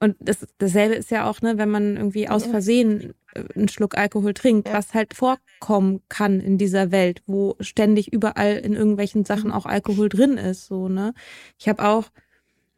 und 0.00 0.16
das, 0.20 0.46
dasselbe 0.58 0.94
ist 0.94 1.10
ja 1.10 1.28
auch, 1.28 1.40
ne, 1.42 1.58
wenn 1.58 1.70
man 1.70 1.96
irgendwie 1.96 2.28
aus 2.28 2.46
Versehen 2.46 3.14
äh, 3.34 3.42
einen 3.54 3.68
Schluck 3.68 3.98
Alkohol 3.98 4.32
trinkt, 4.32 4.72
was 4.72 4.94
halt 4.94 5.14
vorkommen 5.14 6.02
kann 6.08 6.40
in 6.40 6.56
dieser 6.56 6.92
Welt, 6.92 7.22
wo 7.26 7.56
ständig 7.60 8.12
überall 8.12 8.56
in 8.58 8.74
irgendwelchen 8.74 9.24
Sachen 9.24 9.48
mhm. 9.48 9.54
auch 9.54 9.66
Alkohol 9.66 10.08
drin 10.08 10.38
ist, 10.38 10.66
so, 10.66 10.88
ne. 10.88 11.14
Ich 11.58 11.68
habe 11.68 11.84
auch 11.84 12.10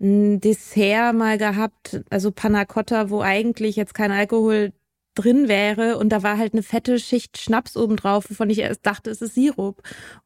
ein 0.01 0.41
Dessert 0.41 1.15
mal 1.15 1.37
gehabt, 1.37 2.03
also 2.09 2.31
Panna 2.31 2.65
Cotta, 2.65 3.11
wo 3.11 3.21
eigentlich 3.21 3.77
jetzt 3.77 3.93
kein 3.93 4.13
Alkohol 4.13 4.73
drin 5.15 5.49
wäre 5.49 5.99
und 5.99 6.11
da 6.11 6.23
war 6.23 6.39
halt 6.39 6.53
eine 6.53 6.63
fette 6.63 6.99
Schicht 6.99 7.39
Schnaps 7.39 7.77
obendrauf, 7.77 8.31
wovon 8.31 8.51
ich 8.51 8.59
erst 8.59 8.87
dachte, 8.87 9.11
es 9.11 9.21
ist 9.21 9.35
Sirup. 9.35 9.83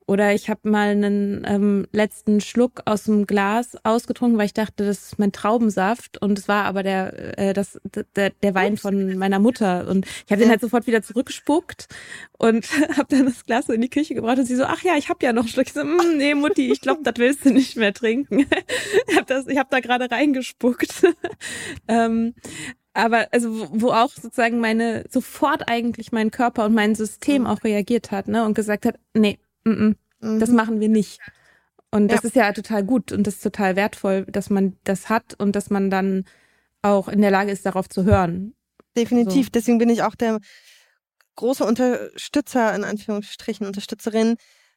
Oder 0.06 0.34
ich 0.34 0.50
habe 0.50 0.68
mal 0.68 0.88
einen 0.88 1.44
ähm, 1.46 1.86
letzten 1.90 2.42
Schluck 2.42 2.82
aus 2.84 3.04
dem 3.04 3.26
Glas 3.26 3.74
ausgetrunken, 3.84 4.38
weil 4.38 4.46
ich 4.46 4.52
dachte, 4.52 4.84
das 4.84 5.04
ist 5.04 5.18
mein 5.18 5.32
Traubensaft 5.32 6.20
und 6.20 6.38
es 6.38 6.46
war 6.46 6.66
aber 6.66 6.82
der 6.82 7.38
äh, 7.38 7.52
das 7.54 7.80
der, 8.14 8.30
der 8.30 8.54
Wein 8.54 8.76
von 8.76 9.16
meiner 9.16 9.38
Mutter 9.38 9.88
und 9.88 10.06
ich 10.06 10.30
habe 10.30 10.42
den 10.42 10.50
halt 10.50 10.60
sofort 10.60 10.86
wieder 10.86 11.02
zurückgespuckt 11.02 11.88
und 12.36 12.66
habe 12.98 13.06
dann 13.08 13.26
das 13.26 13.44
Glas 13.46 13.66
so 13.66 13.72
in 13.72 13.80
die 13.80 13.88
Küche 13.88 14.14
gebracht 14.14 14.38
und 14.38 14.44
sie 14.44 14.56
so, 14.56 14.64
ach 14.64 14.82
ja, 14.82 14.96
ich 14.96 15.08
habe 15.08 15.24
ja 15.24 15.32
noch 15.32 15.44
einen 15.44 15.48
Schluck. 15.48 15.66
Ich 15.66 15.72
so, 15.72 15.82
mm, 15.82 16.18
nee 16.18 16.34
Mutti, 16.34 16.70
ich 16.70 16.82
glaube, 16.82 17.02
das 17.02 17.14
willst 17.16 17.46
du 17.46 17.50
nicht 17.50 17.76
mehr 17.76 17.94
trinken. 17.94 18.40
ich 19.08 19.16
habe 19.16 19.34
habe 19.34 19.68
da 19.70 19.80
gerade 19.80 20.10
reingespuckt. 20.10 21.06
ähm, 21.88 22.34
aber 22.94 23.28
also 23.32 23.68
wo 23.72 23.90
auch 23.90 24.10
sozusagen 24.10 24.60
meine 24.60 25.04
sofort 25.10 25.68
eigentlich 25.68 26.12
mein 26.12 26.30
Körper 26.30 26.64
und 26.64 26.74
mein 26.74 26.94
System 26.94 27.42
mhm. 27.42 27.48
auch 27.48 27.64
reagiert 27.64 28.10
hat, 28.10 28.28
ne 28.28 28.44
und 28.44 28.54
gesagt 28.54 28.86
hat, 28.86 28.96
nee, 29.12 29.38
m 29.64 29.96
-m, 30.20 30.26
mhm. 30.26 30.40
das 30.40 30.50
machen 30.50 30.80
wir 30.80 30.88
nicht. 30.88 31.20
Und 31.90 32.08
das 32.08 32.22
ja. 32.22 32.28
ist 32.28 32.36
ja 32.36 32.52
total 32.52 32.84
gut 32.84 33.12
und 33.12 33.26
das 33.26 33.34
ist 33.34 33.42
total 33.42 33.76
wertvoll, 33.76 34.24
dass 34.26 34.50
man 34.50 34.76
das 34.84 35.08
hat 35.08 35.34
und 35.38 35.54
dass 35.54 35.70
man 35.70 35.90
dann 35.90 36.24
auch 36.82 37.08
in 37.08 37.20
der 37.20 37.30
Lage 37.30 37.52
ist, 37.52 37.66
darauf 37.66 37.88
zu 37.88 38.04
hören. 38.04 38.54
Definitiv. 38.96 39.46
So. 39.46 39.50
Deswegen 39.54 39.78
bin 39.78 39.88
ich 39.88 40.02
auch 40.02 40.14
der 40.14 40.40
große 41.36 41.64
Unterstützer, 41.64 42.74
in 42.74 42.84
Anführungsstrichen, 42.84 43.66
Unterstützerin. 43.66 44.36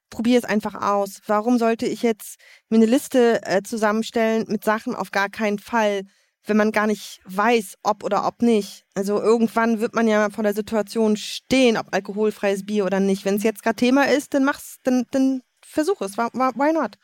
Probier 0.09 0.37
es 0.37 0.45
einfach 0.45 0.75
aus. 0.75 1.21
Warum 1.25 1.57
sollte 1.57 1.85
ich 1.85 2.01
jetzt 2.01 2.39
mir 2.69 2.77
eine 2.77 2.85
Liste 2.85 3.41
äh, 3.43 3.61
zusammenstellen 3.61 4.45
mit 4.47 4.63
Sachen 4.63 4.95
auf 4.95 5.11
gar 5.11 5.29
keinen 5.29 5.59
Fall? 5.59 6.03
Wenn 6.47 6.57
man 6.57 6.71
gar 6.71 6.87
nicht 6.87 7.21
weiß, 7.25 7.77
ob 7.83 8.03
oder 8.03 8.25
ob 8.25 8.41
nicht. 8.41 8.85
Also 8.95 9.21
irgendwann 9.21 9.79
wird 9.79 9.93
man 9.95 10.07
ja 10.07 10.29
vor 10.29 10.43
der 10.43 10.53
Situation 10.53 11.17
stehen, 11.17 11.77
ob 11.77 11.93
alkoholfreies 11.93 12.65
Bier 12.65 12.85
oder 12.85 12.99
nicht. 12.99 13.25
Wenn 13.25 13.35
es 13.35 13.43
jetzt 13.43 13.63
gerade 13.63 13.75
Thema 13.75 14.07
ist, 14.07 14.33
dann 14.33 14.43
mach's, 14.43 14.77
dann, 14.83 15.05
dann 15.11 15.41
versuch 15.61 16.01
es. 16.01 16.17
Why 16.17 16.73
not? 16.73 16.97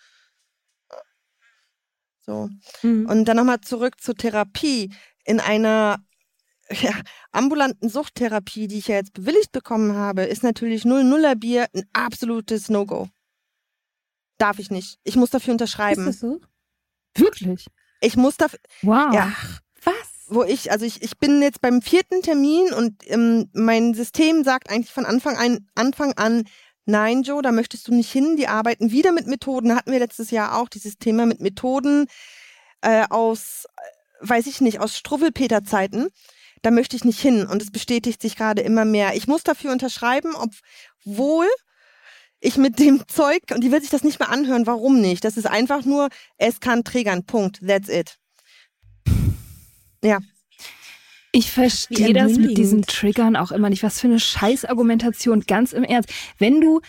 So. 2.25 2.49
Mhm. 2.81 3.07
Und 3.09 3.25
dann 3.25 3.37
nochmal 3.37 3.61
zurück 3.61 3.99
zur 4.01 4.15
Therapie. 4.15 4.93
In 5.25 5.39
einer 5.39 6.03
ja, 6.69 6.93
ambulanten 7.31 7.89
Suchttherapie, 7.89 8.67
die 8.67 8.79
ich 8.79 8.87
ja 8.87 8.95
jetzt 8.95 9.13
bewilligt 9.13 9.51
bekommen 9.51 9.95
habe, 9.95 10.23
ist 10.23 10.43
natürlich 10.43 10.83
0-0er 10.83 11.35
Bier 11.35 11.67
ein 11.73 11.83
absolutes 11.93 12.69
No-Go. 12.69 13.09
Darf 14.37 14.59
ich 14.59 14.71
nicht. 14.71 14.99
Ich 15.03 15.15
muss 15.15 15.29
dafür 15.29 15.53
unterschreiben. 15.53 16.07
Ist 16.07 16.21
das 16.23 16.29
so? 16.29 16.41
Wirklich? 17.15 17.67
Ich 18.03 18.17
muss 18.17 18.37
dafür. 18.37 18.59
Wow. 18.81 19.13
Ja. 19.13 19.31
Was? 19.83 19.93
Wo 20.27 20.43
ich, 20.43 20.71
also 20.71 20.85
ich, 20.85 21.01
ich 21.01 21.17
bin 21.17 21.41
jetzt 21.41 21.61
beim 21.61 21.81
vierten 21.81 22.21
Termin 22.21 22.73
und 22.73 23.09
ähm, 23.09 23.49
mein 23.53 23.93
System 23.93 24.43
sagt 24.43 24.69
eigentlich 24.69 24.91
von 24.91 25.05
Anfang 25.05 25.37
an, 25.37 25.67
Anfang 25.75 26.13
an, 26.13 26.43
nein, 26.85 27.23
Joe, 27.23 27.41
da 27.41 27.51
möchtest 27.51 27.87
du 27.87 27.93
nicht 27.93 28.11
hin. 28.11 28.35
Die 28.37 28.47
arbeiten 28.47 28.91
wieder 28.91 29.11
mit 29.11 29.27
Methoden. 29.27 29.75
Hatten 29.75 29.91
wir 29.91 29.99
letztes 29.99 30.31
Jahr 30.31 30.57
auch 30.57 30.69
dieses 30.69 30.97
Thema 30.97 31.25
mit 31.25 31.39
Methoden 31.39 32.07
äh, 32.81 33.05
aus, 33.09 33.65
äh, 33.77 34.27
weiß 34.27 34.47
ich 34.47 34.61
nicht, 34.61 34.79
aus 34.79 34.97
Struwwelpeter-Zeiten 34.97 36.09
da 36.63 36.71
möchte 36.71 36.95
ich 36.95 37.03
nicht 37.03 37.19
hin. 37.19 37.45
Und 37.45 37.61
es 37.61 37.71
bestätigt 37.71 38.21
sich 38.21 38.35
gerade 38.35 38.61
immer 38.61 38.85
mehr. 38.85 39.15
Ich 39.15 39.27
muss 39.27 39.43
dafür 39.43 39.71
unterschreiben, 39.71 40.33
obwohl 40.33 41.45
ich 42.43 42.57
mit 42.57 42.77
dem 42.77 43.07
Zeug, 43.07 43.41
und 43.53 43.63
die 43.63 43.71
will 43.71 43.81
sich 43.81 43.89
das 43.89 44.03
nicht 44.03 44.19
mehr 44.19 44.29
anhören, 44.29 44.67
warum 44.67 44.99
nicht? 44.99 45.23
Das 45.23 45.37
ist 45.37 45.47
einfach 45.47 45.85
nur, 45.85 46.09
es 46.37 46.59
kann 46.59 46.83
triggern, 46.83 47.23
Punkt, 47.23 47.61
that's 47.65 47.87
it. 47.87 48.17
Ja. 50.03 50.19
Ich 51.31 51.49
verstehe 51.49 52.13
das 52.13 52.33
mit 52.33 52.57
diesen 52.57 52.83
Triggern 52.83 53.35
auch 53.35 53.51
immer 53.51 53.69
nicht. 53.69 53.81
Was 53.81 53.99
für 53.99 54.07
eine 54.07 54.19
Scheißargumentation, 54.19 55.41
ganz 55.47 55.73
im 55.73 55.83
Ernst. 55.83 56.09
Wenn 56.37 56.61
du 56.61 56.81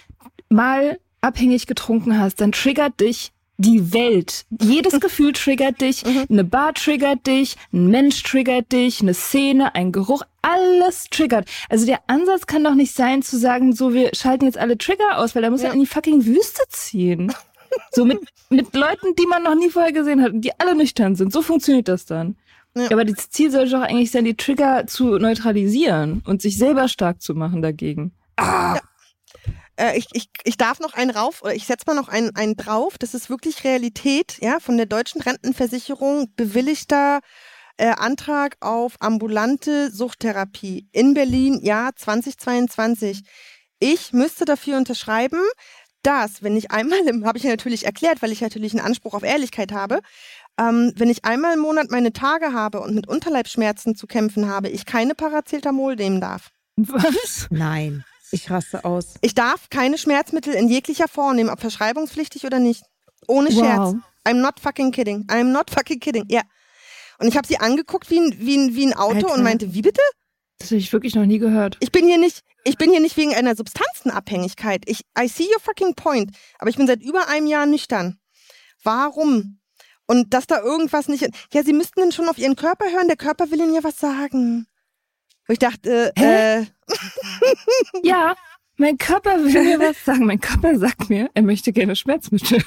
mal 0.51 0.99
abhängig 1.21 1.67
getrunken 1.67 2.19
hast, 2.19 2.41
dann 2.41 2.53
triggert 2.53 3.01
dich 3.01 3.33
die 3.57 3.93
Welt. 3.93 4.47
Jedes 4.61 5.01
Gefühl 5.01 5.33
triggert 5.33 5.81
dich, 5.81 6.05
mhm. 6.05 6.27
eine 6.29 6.45
Bar 6.45 6.75
triggert 6.75 7.27
dich, 7.27 7.57
ein 7.73 7.89
Mensch 7.89 8.23
triggert 8.23 8.73
dich, 8.73 9.01
eine 9.01 9.15
Szene, 9.15 9.75
ein 9.75 9.93
Geruch, 9.93 10.23
alles 10.43 11.09
triggert. 11.11 11.49
Also 11.69 11.87
der 11.87 12.01
Ansatz 12.09 12.47
kann 12.47 12.65
doch 12.65 12.75
nicht 12.75 12.95
sein 12.95 13.23
zu 13.23 13.39
sagen, 13.39 13.73
so 13.73 13.95
wir 13.95 14.11
schalten 14.15 14.47
jetzt 14.47 14.59
alle 14.59 14.77
Trigger 14.77 15.19
aus, 15.19 15.35
weil 15.35 15.43
da 15.43 15.51
muss 15.51 15.63
ja. 15.63 15.69
er 15.69 15.75
in 15.75 15.81
die 15.81 15.87
fucking 15.87 16.25
Wüste 16.27 16.63
ziehen. 16.69 17.33
So 17.91 18.05
mit, 18.05 18.21
mit 18.51 18.75
Leuten, 18.75 19.17
die 19.19 19.27
man 19.27 19.43
noch 19.43 19.57
nie 19.57 19.69
vorher 19.69 19.93
gesehen 19.93 20.23
hat 20.23 20.33
und 20.33 20.43
die 20.43 20.53
alle 20.61 20.77
nüchtern 20.77 21.17
sind. 21.17 21.33
So 21.33 21.43
funktioniert 21.43 21.89
das 21.89 22.07
dann. 22.07 22.37
Ja. 22.77 22.91
Aber 22.91 23.05
das 23.05 23.31
Ziel 23.31 23.51
soll 23.51 23.69
doch 23.69 23.83
eigentlich 23.83 24.11
sein, 24.11 24.25
die 24.25 24.37
Trigger 24.37 24.87
zu 24.87 25.19
neutralisieren 25.19 26.23
und 26.27 26.43
sich 26.43 26.59
selber 26.59 26.89
stark 26.89 27.23
zu 27.23 27.35
machen 27.35 27.63
dagegen. 27.63 28.13
Ah. 28.37 28.75
Ja. 28.77 28.81
Äh, 29.77 29.99
ich, 29.99 30.07
ich, 30.13 30.29
ich 30.45 30.57
darf 30.57 30.81
noch 30.81 30.95
einen 30.95 31.11
rauf 31.11 31.43
oder 31.43 31.55
ich 31.55 31.67
setze 31.67 31.85
mal 31.87 31.95
noch 31.95 32.09
einen, 32.09 32.35
einen 32.37 32.57
drauf. 32.57 32.99
Das 32.99 33.15
ist 33.15 33.31
wirklich 33.31 33.65
Realität, 33.65 34.39
ja, 34.41 34.61
von 34.61 34.77
der 34.77 34.87
deutschen 34.87 35.21
Rentenversicherung 35.21 36.33
bewilligter 36.37 37.21
äh, 37.77 37.89
Antrag 37.89 38.57
auf 38.61 38.97
ambulante 39.01 39.91
Suchttherapie 39.91 40.89
in 40.93 41.15
Berlin, 41.15 41.61
Jahr 41.63 41.95
2022. 41.97 43.23
Ich 43.81 44.13
müsste 44.13 44.45
dafür 44.45 44.77
unterschreiben, 44.77 45.41
dass, 46.03 46.43
wenn 46.43 46.57
ich 46.57 46.71
einmal 46.71 46.99
habe 47.25 47.39
ich 47.39 47.45
ja 47.45 47.51
natürlich 47.51 47.87
erklärt, 47.87 48.23
weil 48.23 48.33
ich 48.33 48.43
natürlich 48.43 48.73
einen 48.73 48.85
Anspruch 48.85 49.15
auf 49.15 49.23
Ehrlichkeit 49.23 49.73
habe, 49.73 50.01
ähm, 50.59 50.93
wenn 50.97 51.11
ich 51.11 51.25
einmal 51.25 51.55
im 51.55 51.61
Monat 51.61 51.91
meine 51.91 52.13
Tage 52.13 52.53
habe 52.53 52.81
und 52.81 52.95
mit 52.95 53.09
Unterleibschmerzen 53.09 53.97
zu 53.97 54.07
kämpfen 54.07 54.49
habe, 54.49 54.69
ich 54.69 54.87
keine 54.87 55.15
Paracetamol 55.15 55.97
nehmen 55.97 56.21
darf. 56.21 56.51
Was? 56.77 57.49
Nein. 57.51 58.05
Ich 58.35 58.51
raste 58.51 58.85
aus. 58.85 59.15
Ich 59.21 59.35
darf 59.35 59.71
keine 59.71 59.97
Schmerzmittel 59.97 60.55
in 60.55 60.69
jeglicher 60.69 61.07
Form 61.07 61.37
nehmen, 61.37 61.51
ob 61.51 61.61
verschreibungspflichtig 61.61 62.45
oder 62.45 62.59
nicht. 62.59 62.83
Ohne 63.29 63.53
Scherz. 63.53 63.95
I'm 64.27 64.41
not 64.41 64.59
fucking 64.61 64.91
kidding. 64.91 65.25
I'm 65.29 65.53
not 65.53 65.71
fucking 65.71 66.01
kidding. 66.01 66.25
Ja. 66.29 66.43
Und 67.19 67.29
ich 67.29 67.37
habe 67.37 67.47
sie 67.47 67.59
angeguckt 67.59 68.11
wie 68.11 68.19
ein, 68.19 68.35
wie 68.39 68.57
ein, 68.57 68.75
wie 68.75 68.87
ein 68.87 68.95
Auto 68.95 69.15
Alter. 69.15 69.35
und 69.35 69.45
meinte, 69.45 69.73
wie 69.73 69.83
bitte? 69.83 70.01
Das 70.59 70.71
habe 70.71 70.79
ich 70.79 70.93
wirklich 70.93 71.15
noch 71.15 71.27
nie 71.27 71.39
gehört. 71.39 71.77
Ich 71.79 71.93
bin 71.93 72.07
hier 72.07 72.19
nicht, 72.19 72.41
ich 72.65 72.77
bin 72.77 72.91
hier 72.91 73.01
nicht 73.01 73.17
wegen 73.17 73.35
einer 73.35 73.55
Substanzenabhängigkeit. 73.55 74.83
Ich, 74.87 75.03
I 75.19 75.29
see 75.29 75.45
your 75.45 75.61
fucking 75.61 75.95
point. 75.95 76.33
Aber 76.59 76.71
ich 76.71 76.77
bin 76.77 76.89
seit 76.89 77.03
über 77.03 77.29
einem 77.29 77.47
Jahr 77.47 77.67
nüchtern. 77.67 78.19
Warum? 78.83 79.61
Und 80.07 80.35
dass 80.35 80.47
da 80.49 80.61
irgendwas 80.61 81.07
nicht, 81.07 81.27
ja, 81.53 81.63
sie 81.63 81.73
müssten 81.73 82.01
dann 82.01 82.13
schon 82.13 82.29
auf 82.29 82.39
ihren 82.39 82.57
Körper 82.57 82.91
hören. 82.91 83.07
Der 83.07 83.17
Körper 83.17 83.51
will 83.51 83.61
ihnen 83.61 83.75
ja 83.75 83.85
was 83.85 83.97
sagen. 83.97 84.67
Wo 85.47 85.53
ich 85.53 85.59
dachte, 85.59 86.13
Hä? 86.17 86.61
äh. 86.61 86.67
ja, 88.03 88.35
mein 88.77 88.99
Körper 88.99 89.43
will 89.45 89.63
mir 89.63 89.79
was 89.79 90.05
sagen. 90.05 90.27
Mein 90.27 90.41
Körper 90.41 90.77
sagt 90.79 91.09
mir, 91.09 91.31
er 91.35 91.43
möchte 91.43 91.73
gerne 91.73 91.95
Schmerzmittel. 91.95 92.59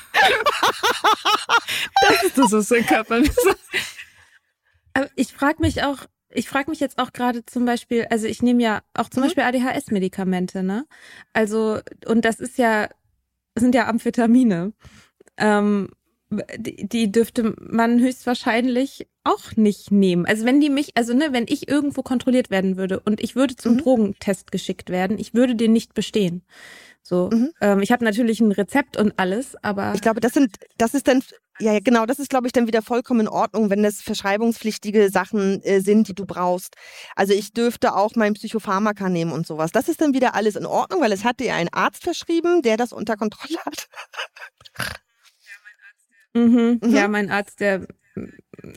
das 2.01 2.23
ist 2.23 2.37
das, 2.37 2.51
was 2.51 2.69
mein 2.69 2.85
Körper 2.85 3.19
mir 3.19 3.25
sagt. 3.25 3.59
Aber 4.93 5.09
ich 5.15 5.33
frage 5.33 5.61
mich 5.61 5.83
auch, 5.83 6.05
ich 6.29 6.47
frage 6.47 6.69
mich 6.69 6.79
jetzt 6.79 6.97
auch 6.97 7.13
gerade 7.13 7.45
zum 7.45 7.65
Beispiel, 7.65 8.07
also 8.09 8.27
ich 8.27 8.41
nehme 8.41 8.63
ja 8.63 8.81
auch 8.93 9.09
zum 9.09 9.21
mhm. 9.21 9.27
Beispiel 9.27 9.43
ADHS-Medikamente, 9.43 10.63
ne? 10.63 10.85
Also, 11.33 11.79
und 12.05 12.23
das 12.25 12.39
ist 12.39 12.57
ja, 12.57 12.89
sind 13.55 13.75
ja 13.75 13.87
Amphetamine. 13.87 14.73
Ähm, 15.37 15.89
die, 16.57 16.87
die 16.87 17.11
dürfte 17.11 17.55
man 17.59 17.99
höchstwahrscheinlich 17.99 19.07
auch 19.27 19.55
nicht 19.55 19.91
nehmen. 19.91 20.25
Also 20.25 20.45
wenn 20.45 20.59
die 20.59 20.69
mich, 20.69 20.91
also 20.95 21.13
ne, 21.13 21.29
wenn 21.31 21.45
ich 21.47 21.67
irgendwo 21.67 22.01
kontrolliert 22.01 22.49
werden 22.49 22.77
würde 22.77 22.99
und 22.99 23.21
ich 23.21 23.35
würde 23.35 23.55
zum 23.55 23.73
mhm. 23.73 23.77
Drogentest 23.79 24.51
geschickt 24.51 24.89
werden, 24.89 25.17
ich 25.19 25.33
würde 25.33 25.55
den 25.55 25.73
nicht 25.73 25.93
bestehen. 25.93 26.43
So, 27.03 27.29
mhm. 27.31 27.51
ähm, 27.61 27.79
ich 27.81 27.91
habe 27.91 28.03
natürlich 28.03 28.41
ein 28.41 28.51
Rezept 28.51 28.97
und 28.97 29.13
alles, 29.17 29.55
aber 29.63 29.93
ich 29.95 30.01
glaube, 30.01 30.19
das 30.19 30.33
sind, 30.33 30.55
das 30.77 30.93
ist 30.93 31.07
dann 31.07 31.23
ja, 31.59 31.79
genau, 31.79 32.05
das 32.05 32.19
ist, 32.19 32.29
glaube 32.29 32.47
ich, 32.47 32.53
dann 32.53 32.67
wieder 32.67 32.81
vollkommen 32.81 33.21
in 33.21 33.27
Ordnung, 33.27 33.69
wenn 33.69 33.81
das 33.81 34.01
verschreibungspflichtige 34.01 35.09
Sachen 35.09 35.61
äh, 35.63 35.79
sind, 35.79 36.07
die 36.07 36.13
du 36.13 36.25
brauchst. 36.25 36.75
Also 37.15 37.33
ich 37.33 37.51
dürfte 37.51 37.95
auch 37.95 38.15
mein 38.15 38.33
Psychopharmaka 38.33 39.09
nehmen 39.09 39.31
und 39.31 39.47
sowas. 39.47 39.71
Das 39.71 39.89
ist 39.89 40.01
dann 40.01 40.13
wieder 40.13 40.35
alles 40.35 40.55
in 40.55 40.67
Ordnung, 40.67 41.01
weil 41.01 41.11
es 41.11 41.23
hatte 41.23 41.45
ja 41.45 41.55
ein 41.55 41.73
Arzt 41.73 42.03
verschrieben, 42.03 42.61
der 42.61 42.77
das 42.77 42.93
unter 42.93 43.15
Kontrolle 43.17 43.57
hat. 43.65 43.87
Mhm. 46.33 46.79
Mhm. 46.83 46.95
Ja, 46.95 47.07
mein 47.07 47.31
Arzt, 47.31 47.59
der 47.59 47.87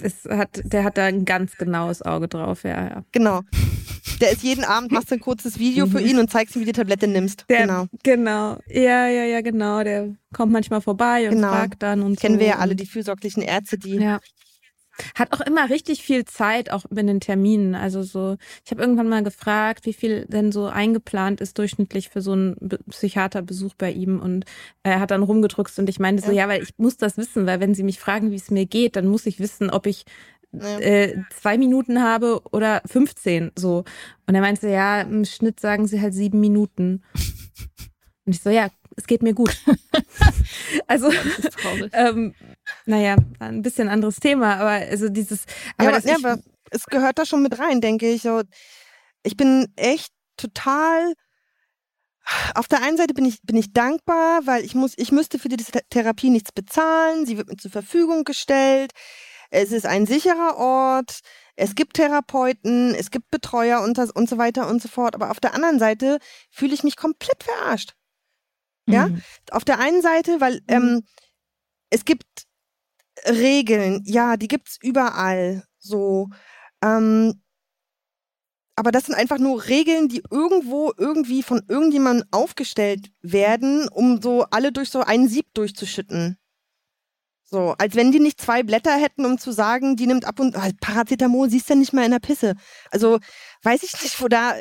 es 0.02 0.24
hat, 0.28 0.60
der 0.64 0.84
hat 0.84 0.98
da 0.98 1.04
ein 1.04 1.24
ganz 1.24 1.56
genaues 1.56 2.02
Auge 2.02 2.28
drauf, 2.28 2.64
ja, 2.64 2.88
ja. 2.88 3.04
Genau. 3.12 3.40
Der 4.20 4.32
ist 4.32 4.42
jeden 4.42 4.64
Abend, 4.64 4.92
machst 4.92 5.10
du 5.10 5.14
ein 5.14 5.20
kurzes 5.20 5.58
Video 5.58 5.86
für 5.86 6.00
ihn 6.00 6.18
und 6.18 6.30
zeigst 6.30 6.54
ihm, 6.54 6.62
wie 6.62 6.66
die 6.66 6.72
Tablette 6.72 7.08
nimmst. 7.08 7.46
Der, 7.48 7.62
genau. 7.62 7.86
Genau. 8.02 8.58
Ja, 8.66 9.06
ja, 9.08 9.24
ja, 9.24 9.40
genau. 9.40 9.82
Der 9.82 10.14
kommt 10.34 10.52
manchmal 10.52 10.80
vorbei 10.80 11.28
und 11.28 11.36
genau. 11.36 11.48
fragt 11.48 11.82
dann 11.82 12.02
und 12.02 12.20
Kennen 12.20 12.34
so. 12.34 12.40
wir 12.40 12.46
ja 12.46 12.58
alle 12.58 12.76
die 12.76 12.86
fürsorglichen 12.86 13.42
Ärzte, 13.42 13.78
die 13.78 13.96
ja. 13.96 14.20
Hat 15.14 15.32
auch 15.32 15.40
immer 15.40 15.70
richtig 15.70 16.02
viel 16.02 16.24
Zeit, 16.24 16.70
auch 16.70 16.84
mit 16.90 17.08
den 17.08 17.20
Terminen. 17.20 17.74
Also 17.74 18.02
so, 18.02 18.36
ich 18.64 18.70
habe 18.70 18.82
irgendwann 18.82 19.08
mal 19.08 19.22
gefragt, 19.22 19.86
wie 19.86 19.92
viel 19.92 20.26
denn 20.26 20.52
so 20.52 20.66
eingeplant 20.66 21.40
ist 21.40 21.58
durchschnittlich 21.58 22.08
für 22.08 22.20
so 22.20 22.32
einen 22.32 22.56
Psychiaterbesuch 22.88 23.74
bei 23.74 23.92
ihm. 23.92 24.20
Und 24.20 24.44
er 24.82 25.00
hat 25.00 25.10
dann 25.10 25.22
rumgedruckst 25.22 25.78
und 25.78 25.88
ich 25.88 25.98
meinte 25.98 26.22
so, 26.22 26.32
ja, 26.32 26.48
weil 26.48 26.62
ich 26.62 26.78
muss 26.78 26.96
das 26.96 27.16
wissen, 27.16 27.46
weil 27.46 27.60
wenn 27.60 27.74
Sie 27.74 27.82
mich 27.82 27.98
fragen, 27.98 28.30
wie 28.30 28.36
es 28.36 28.50
mir 28.50 28.66
geht, 28.66 28.96
dann 28.96 29.06
muss 29.06 29.26
ich 29.26 29.40
wissen, 29.40 29.70
ob 29.70 29.86
ich 29.86 30.04
äh, 30.52 31.16
zwei 31.30 31.58
Minuten 31.58 32.02
habe 32.02 32.42
oder 32.50 32.82
15 32.86 33.52
so. 33.54 33.84
Und 34.26 34.34
er 34.34 34.40
meinte, 34.40 34.68
ja, 34.68 35.02
im 35.02 35.24
Schnitt 35.24 35.60
sagen 35.60 35.86
sie 35.86 36.00
halt 36.00 36.14
sieben 36.14 36.40
Minuten. 36.40 37.02
Und 38.26 38.34
ich 38.34 38.42
so, 38.42 38.50
ja, 38.50 38.68
es 38.96 39.06
geht 39.06 39.22
mir 39.22 39.34
gut. 39.34 39.56
also, 40.86 41.10
ähm, 41.92 42.34
naja, 42.90 43.16
ein 43.38 43.62
bisschen 43.62 43.88
anderes 43.88 44.16
Thema, 44.16 44.56
aber 44.56 44.70
also 44.70 45.08
dieses. 45.08 45.44
Aber, 45.76 45.90
ja, 45.90 45.96
aber, 45.96 46.08
ja, 46.08 46.16
aber 46.16 46.42
es 46.70 46.86
gehört 46.86 47.18
da 47.18 47.24
schon 47.24 47.42
mit 47.42 47.58
rein, 47.58 47.80
denke 47.80 48.10
ich. 48.10 48.28
Ich 49.22 49.36
bin 49.36 49.72
echt 49.76 50.12
total. 50.36 51.14
Auf 52.54 52.68
der 52.68 52.82
einen 52.82 52.96
Seite 52.96 53.14
bin 53.14 53.24
ich, 53.24 53.40
bin 53.42 53.56
ich 53.56 53.72
dankbar, 53.72 54.46
weil 54.46 54.64
ich 54.64 54.74
muss, 54.74 54.94
ich 54.96 55.12
müsste 55.12 55.38
für 55.38 55.48
die 55.48 55.56
Therapie 55.90 56.30
nichts 56.30 56.52
bezahlen. 56.52 57.26
Sie 57.26 57.38
wird 57.38 57.48
mir 57.48 57.56
zur 57.56 57.70
Verfügung 57.70 58.24
gestellt. 58.24 58.92
Es 59.50 59.72
ist 59.72 59.86
ein 59.86 60.06
sicherer 60.06 60.56
Ort. 60.56 61.20
Es 61.56 61.74
gibt 61.74 61.94
Therapeuten, 61.94 62.94
es 62.94 63.10
gibt 63.10 63.30
Betreuer 63.30 63.82
und, 63.82 63.98
das, 63.98 64.10
und 64.10 64.28
so 64.28 64.38
weiter 64.38 64.68
und 64.68 64.82
so 64.82 64.88
fort. 64.88 65.14
Aber 65.14 65.30
auf 65.30 65.40
der 65.40 65.54
anderen 65.54 65.78
Seite 65.78 66.18
fühle 66.50 66.74
ich 66.74 66.84
mich 66.84 66.96
komplett 66.96 67.42
verarscht. 67.42 67.94
Ja, 68.86 69.08
mhm. 69.08 69.22
auf 69.50 69.64
der 69.64 69.78
einen 69.78 70.02
Seite, 70.02 70.40
weil 70.40 70.60
ähm, 70.68 70.82
mhm. 70.82 71.02
es 71.90 72.04
gibt 72.04 72.49
Regeln, 73.26 74.02
ja, 74.04 74.36
die 74.36 74.48
gibt's 74.48 74.78
überall 74.82 75.64
so. 75.78 76.28
Ähm, 76.82 77.42
aber 78.76 78.92
das 78.92 79.04
sind 79.06 79.14
einfach 79.14 79.38
nur 79.38 79.66
Regeln, 79.68 80.08
die 80.08 80.22
irgendwo 80.30 80.92
irgendwie 80.96 81.42
von 81.42 81.62
irgendjemandem 81.68 82.26
aufgestellt 82.30 83.10
werden, 83.20 83.88
um 83.88 84.22
so 84.22 84.44
alle 84.44 84.72
durch 84.72 84.88
so 84.88 85.00
einen 85.00 85.28
Sieb 85.28 85.52
durchzuschütten. 85.52 86.38
So, 87.44 87.74
als 87.78 87.96
wenn 87.96 88.12
die 88.12 88.20
nicht 88.20 88.40
zwei 88.40 88.62
Blätter 88.62 88.96
hätten, 88.96 89.26
um 89.26 89.36
zu 89.36 89.50
sagen, 89.50 89.96
die 89.96 90.06
nimmt 90.06 90.24
ab 90.24 90.38
und 90.38 90.56
oh, 90.56 90.70
Paracetamol 90.80 91.50
siehst 91.50 91.68
du 91.68 91.74
nicht 91.74 91.92
mal 91.92 92.04
in 92.04 92.12
der 92.12 92.20
Pisse. 92.20 92.54
Also 92.90 93.18
weiß 93.64 93.82
ich 93.82 94.00
nicht, 94.02 94.20
wo 94.22 94.28
da. 94.28 94.58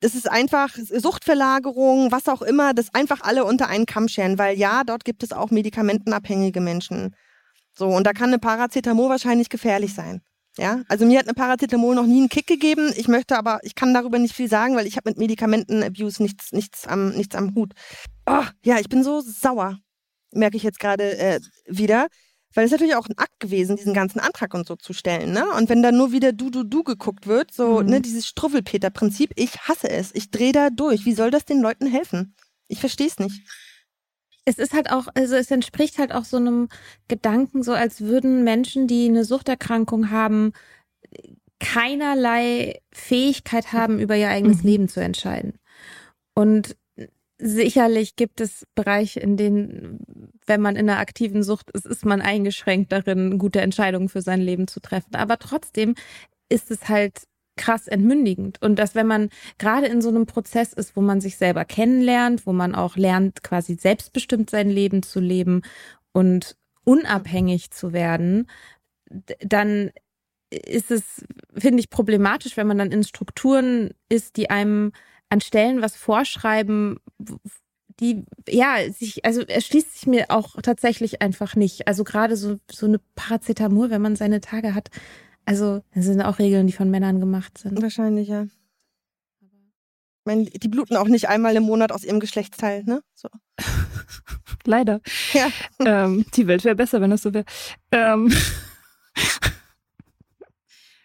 Das 0.00 0.14
ist 0.14 0.28
einfach 0.30 0.74
Suchtverlagerung, 0.76 2.12
was 2.12 2.28
auch 2.28 2.42
immer, 2.42 2.74
das 2.74 2.92
einfach 2.94 3.22
alle 3.22 3.46
unter 3.46 3.68
einen 3.68 3.86
Kamm 3.86 4.08
scheren, 4.08 4.38
weil 4.38 4.58
ja, 4.58 4.84
dort 4.84 5.06
gibt 5.06 5.22
es 5.22 5.32
auch 5.32 5.50
medikamentenabhängige 5.50 6.60
Menschen. 6.60 7.16
So, 7.78 7.88
und 7.88 8.04
da 8.04 8.12
kann 8.12 8.28
eine 8.30 8.38
Paracetamol 8.38 9.10
wahrscheinlich 9.10 9.48
gefährlich 9.48 9.94
sein. 9.94 10.22
Ja, 10.58 10.80
also 10.88 11.04
mir 11.04 11.18
hat 11.18 11.26
eine 11.26 11.34
Paracetamol 11.34 11.94
noch 11.94 12.06
nie 12.06 12.18
einen 12.18 12.30
Kick 12.30 12.46
gegeben. 12.46 12.90
Ich 12.96 13.08
möchte 13.08 13.36
aber, 13.36 13.60
ich 13.62 13.74
kann 13.74 13.92
darüber 13.92 14.18
nicht 14.18 14.34
viel 14.34 14.48
sagen, 14.48 14.74
weil 14.74 14.86
ich 14.86 14.96
habe 14.96 15.10
mit 15.10 15.18
Medikamentenabuse 15.18 16.22
nichts, 16.22 16.52
nichts 16.52 16.86
am, 16.86 17.10
nichts 17.10 17.36
am 17.36 17.54
Hut. 17.54 17.74
Oh, 18.24 18.44
ja, 18.64 18.78
ich 18.78 18.88
bin 18.88 19.04
so 19.04 19.20
sauer 19.20 19.78
merke 20.36 20.56
ich 20.56 20.62
jetzt 20.62 20.78
gerade 20.78 21.18
äh, 21.18 21.40
wieder. 21.66 22.08
Weil 22.54 22.64
es 22.64 22.70
natürlich 22.70 22.94
auch 22.94 23.06
ein 23.06 23.18
Akt 23.18 23.38
gewesen, 23.38 23.76
diesen 23.76 23.92
ganzen 23.92 24.18
Antrag 24.18 24.54
und 24.54 24.66
so 24.66 24.76
zu 24.76 24.94
stellen, 24.94 25.32
ne? 25.32 25.44
Und 25.58 25.68
wenn 25.68 25.82
da 25.82 25.92
nur 25.92 26.12
wieder 26.12 26.32
du, 26.32 26.48
du, 26.48 26.62
du 26.62 26.84
geguckt 26.84 27.26
wird, 27.26 27.52
so, 27.52 27.82
mhm. 27.82 27.86
ne, 27.90 28.00
dieses 28.00 28.26
Struffelpeter-Prinzip, 28.28 29.32
ich 29.36 29.58
hasse 29.68 29.90
es. 29.90 30.14
Ich 30.14 30.30
drehe 30.30 30.52
da 30.52 30.70
durch. 30.70 31.04
Wie 31.04 31.12
soll 31.12 31.30
das 31.30 31.44
den 31.44 31.60
Leuten 31.60 31.86
helfen? 31.86 32.34
Ich 32.68 32.80
verstehe 32.80 33.08
es 33.08 33.18
nicht. 33.18 33.42
Es 34.48 34.58
ist 34.58 34.72
halt 34.72 34.90
auch, 34.90 35.08
also 35.14 35.34
es 35.34 35.50
entspricht 35.50 35.98
halt 35.98 36.12
auch 36.12 36.24
so 36.24 36.36
einem 36.38 36.68
Gedanken, 37.08 37.62
so 37.62 37.72
als 37.72 38.00
würden 38.00 38.44
Menschen, 38.44 38.86
die 38.86 39.08
eine 39.08 39.24
Suchterkrankung 39.24 40.10
haben, 40.10 40.52
keinerlei 41.58 42.80
Fähigkeit 42.92 43.72
haben, 43.72 43.98
über 43.98 44.16
ihr 44.16 44.28
eigenes 44.28 44.62
mhm. 44.62 44.68
Leben 44.68 44.88
zu 44.88 45.00
entscheiden. 45.00 45.58
Und 46.34 46.76
sicherlich 47.38 48.16
gibt 48.16 48.40
es 48.40 48.66
Bereiche, 48.74 49.20
in 49.20 49.36
denen, 49.36 50.32
wenn 50.46 50.60
man 50.60 50.76
in 50.76 50.88
einer 50.88 51.00
aktiven 51.00 51.42
Sucht 51.42 51.70
ist, 51.72 51.86
ist 51.86 52.04
man 52.04 52.22
eingeschränkt 52.22 52.92
darin, 52.92 53.38
gute 53.38 53.60
Entscheidungen 53.60 54.08
für 54.08 54.22
sein 54.22 54.40
Leben 54.40 54.68
zu 54.68 54.80
treffen. 54.80 55.14
Aber 55.16 55.38
trotzdem 55.38 55.94
ist 56.48 56.70
es 56.70 56.88
halt 56.88 57.24
krass 57.56 57.88
entmündigend. 57.88 58.60
Und 58.62 58.78
dass 58.78 58.94
wenn 58.94 59.06
man 59.06 59.30
gerade 59.58 59.86
in 59.86 60.00
so 60.00 60.08
einem 60.08 60.26
Prozess 60.26 60.72
ist, 60.72 60.96
wo 60.96 61.00
man 61.00 61.20
sich 61.20 61.36
selber 61.36 61.64
kennenlernt, 61.64 62.46
wo 62.46 62.52
man 62.52 62.74
auch 62.74 62.96
lernt, 62.96 63.42
quasi 63.42 63.74
selbstbestimmt 63.74 64.50
sein 64.50 64.70
Leben 64.70 65.02
zu 65.02 65.20
leben 65.20 65.62
und 66.12 66.56
unabhängig 66.84 67.70
zu 67.70 67.92
werden, 67.92 68.48
dann 69.40 69.90
ist 70.50 70.90
es, 70.90 71.24
finde 71.56 71.80
ich, 71.80 71.90
problematisch, 71.90 72.56
wenn 72.56 72.66
man 72.66 72.78
dann 72.78 72.92
in 72.92 73.04
Strukturen 73.04 73.90
ist, 74.08 74.36
die 74.36 74.50
einem 74.50 74.92
an 75.28 75.40
Stellen 75.40 75.82
was 75.82 75.96
vorschreiben, 75.96 77.00
die, 78.00 78.24
ja, 78.48 78.76
sich, 78.92 79.24
also 79.24 79.40
erschließt 79.40 79.94
sich 79.94 80.06
mir 80.06 80.26
auch 80.28 80.60
tatsächlich 80.62 81.22
einfach 81.22 81.56
nicht. 81.56 81.88
Also 81.88 82.04
gerade 82.04 82.36
so, 82.36 82.56
so 82.70 82.86
eine 82.86 83.00
Paracetamol, 83.14 83.90
wenn 83.90 84.02
man 84.02 84.16
seine 84.16 84.40
Tage 84.40 84.74
hat. 84.74 84.90
Also, 85.46 85.82
das 85.94 86.04
sind 86.04 86.20
auch 86.20 86.38
Regeln, 86.40 86.66
die 86.66 86.72
von 86.72 86.90
Männern 86.90 87.20
gemacht 87.20 87.56
sind. 87.56 87.80
Wahrscheinlich, 87.80 88.28
ja. 88.28 88.42
Ich 89.40 90.24
meine, 90.24 90.44
die 90.44 90.68
bluten 90.68 90.96
auch 90.96 91.06
nicht 91.06 91.28
einmal 91.28 91.54
im 91.54 91.62
Monat 91.62 91.92
aus 91.92 92.02
ihrem 92.02 92.18
Geschlechtsteil, 92.18 92.82
ne? 92.84 93.00
So. 93.14 93.28
Leider. 94.64 95.00
Ja. 95.32 95.48
Ähm, 95.78 96.26
die 96.34 96.48
Welt 96.48 96.64
wäre 96.64 96.74
besser, 96.74 97.00
wenn 97.00 97.10
das 97.10 97.22
so 97.22 97.32
wäre. 97.32 97.44
Ähm. 97.92 98.32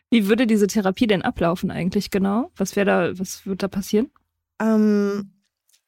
Wie 0.10 0.28
würde 0.28 0.48
diese 0.48 0.68
Therapie 0.68 1.08
denn 1.08 1.22
ablaufen 1.22 1.72
eigentlich 1.72 2.10
genau? 2.10 2.52
Was 2.56 2.76
wäre 2.76 2.86
da, 2.86 3.20
was 3.20 3.46
wird 3.46 3.64
da 3.64 3.68
passieren? 3.70 4.12
Ähm, 4.60 5.32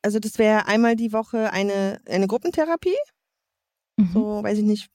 also 0.03 0.19
das 0.19 0.37
wäre 0.37 0.67
einmal 0.67 0.95
die 0.95 1.11
Woche 1.11 1.51
eine, 1.51 1.99
eine 2.07 2.27
Gruppentherapie. 2.27 2.95
Mhm. 3.97 4.09
So, 4.13 4.43
weiß 4.43 4.59
ich 4.59 4.63
nicht, 4.63 4.89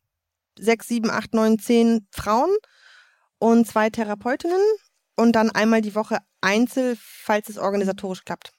sechs, 0.59 0.87
sieben, 0.89 1.11
acht, 1.11 1.35
neun, 1.35 1.59
zehn 1.59 2.07
Frauen 2.11 2.51
und 3.39 3.66
zwei 3.66 3.91
Therapeutinnen 3.91 4.61
und 5.16 5.32
dann 5.32 5.51
einmal 5.51 5.80
die 5.80 5.95
Woche 5.95 6.18
Einzel, 6.41 6.97
falls 7.01 7.49
es 7.49 7.59
organisatorisch 7.59 8.24
klappt. 8.24 8.53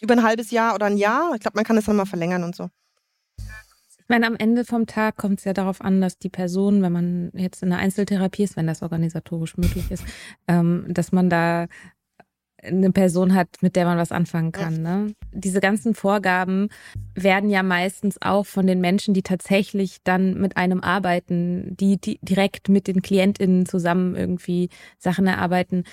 Über 0.00 0.14
ein 0.14 0.22
halbes 0.22 0.50
Jahr 0.50 0.74
oder 0.74 0.86
ein 0.86 0.96
Jahr. 0.96 1.34
Ich 1.34 1.40
glaube, 1.40 1.56
man 1.56 1.64
kann 1.64 1.76
das 1.76 1.86
dann 1.86 1.96
mal 1.96 2.06
verlängern 2.06 2.44
und 2.44 2.54
so. 2.54 2.68
Ich 3.98 4.08
meine, 4.08 4.28
am 4.28 4.36
Ende 4.36 4.64
vom 4.64 4.86
Tag 4.86 5.16
kommt 5.16 5.40
es 5.40 5.44
ja 5.44 5.52
darauf 5.52 5.80
an, 5.80 6.00
dass 6.00 6.16
die 6.16 6.28
Person, 6.28 6.80
wenn 6.80 6.92
man 6.92 7.32
jetzt 7.34 7.64
in 7.64 7.72
einer 7.72 7.82
Einzeltherapie 7.82 8.44
ist, 8.44 8.56
wenn 8.56 8.68
das 8.68 8.82
organisatorisch 8.82 9.56
möglich 9.56 9.90
ist, 9.90 10.04
ähm, 10.46 10.84
dass 10.88 11.10
man 11.10 11.28
da 11.28 11.66
eine 12.66 12.90
Person 12.90 13.34
hat, 13.34 13.48
mit 13.60 13.76
der 13.76 13.86
man 13.86 13.98
was 13.98 14.12
anfangen 14.12 14.52
kann. 14.52 14.82
Ne? 14.82 15.12
Diese 15.32 15.60
ganzen 15.60 15.94
Vorgaben 15.94 16.68
werden 17.14 17.50
ja 17.50 17.62
meistens 17.62 18.20
auch 18.20 18.46
von 18.46 18.66
den 18.66 18.80
Menschen, 18.80 19.14
die 19.14 19.22
tatsächlich 19.22 19.98
dann 20.04 20.34
mit 20.40 20.56
einem 20.56 20.82
arbeiten, 20.82 21.76
die, 21.76 22.00
die 22.00 22.18
direkt 22.22 22.68
mit 22.68 22.86
den 22.86 23.02
KlientInnen 23.02 23.66
zusammen 23.66 24.14
irgendwie 24.16 24.68
Sachen 24.98 25.26
erarbeiten, 25.26 25.84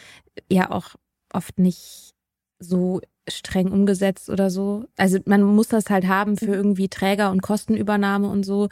ja 0.49 0.71
auch 0.71 0.95
oft 1.33 1.59
nicht 1.59 2.11
so 2.59 3.01
streng 3.29 3.71
umgesetzt 3.71 4.29
oder 4.29 4.49
so. 4.49 4.85
Also 4.97 5.19
man 5.25 5.43
muss 5.43 5.67
das 5.67 5.89
halt 5.89 6.07
haben 6.07 6.37
für 6.37 6.47
mhm. 6.47 6.53
irgendwie 6.53 6.89
Träger 6.89 7.31
und 7.31 7.41
Kostenübernahme 7.41 8.27
und 8.27 8.43
so. 8.43 8.67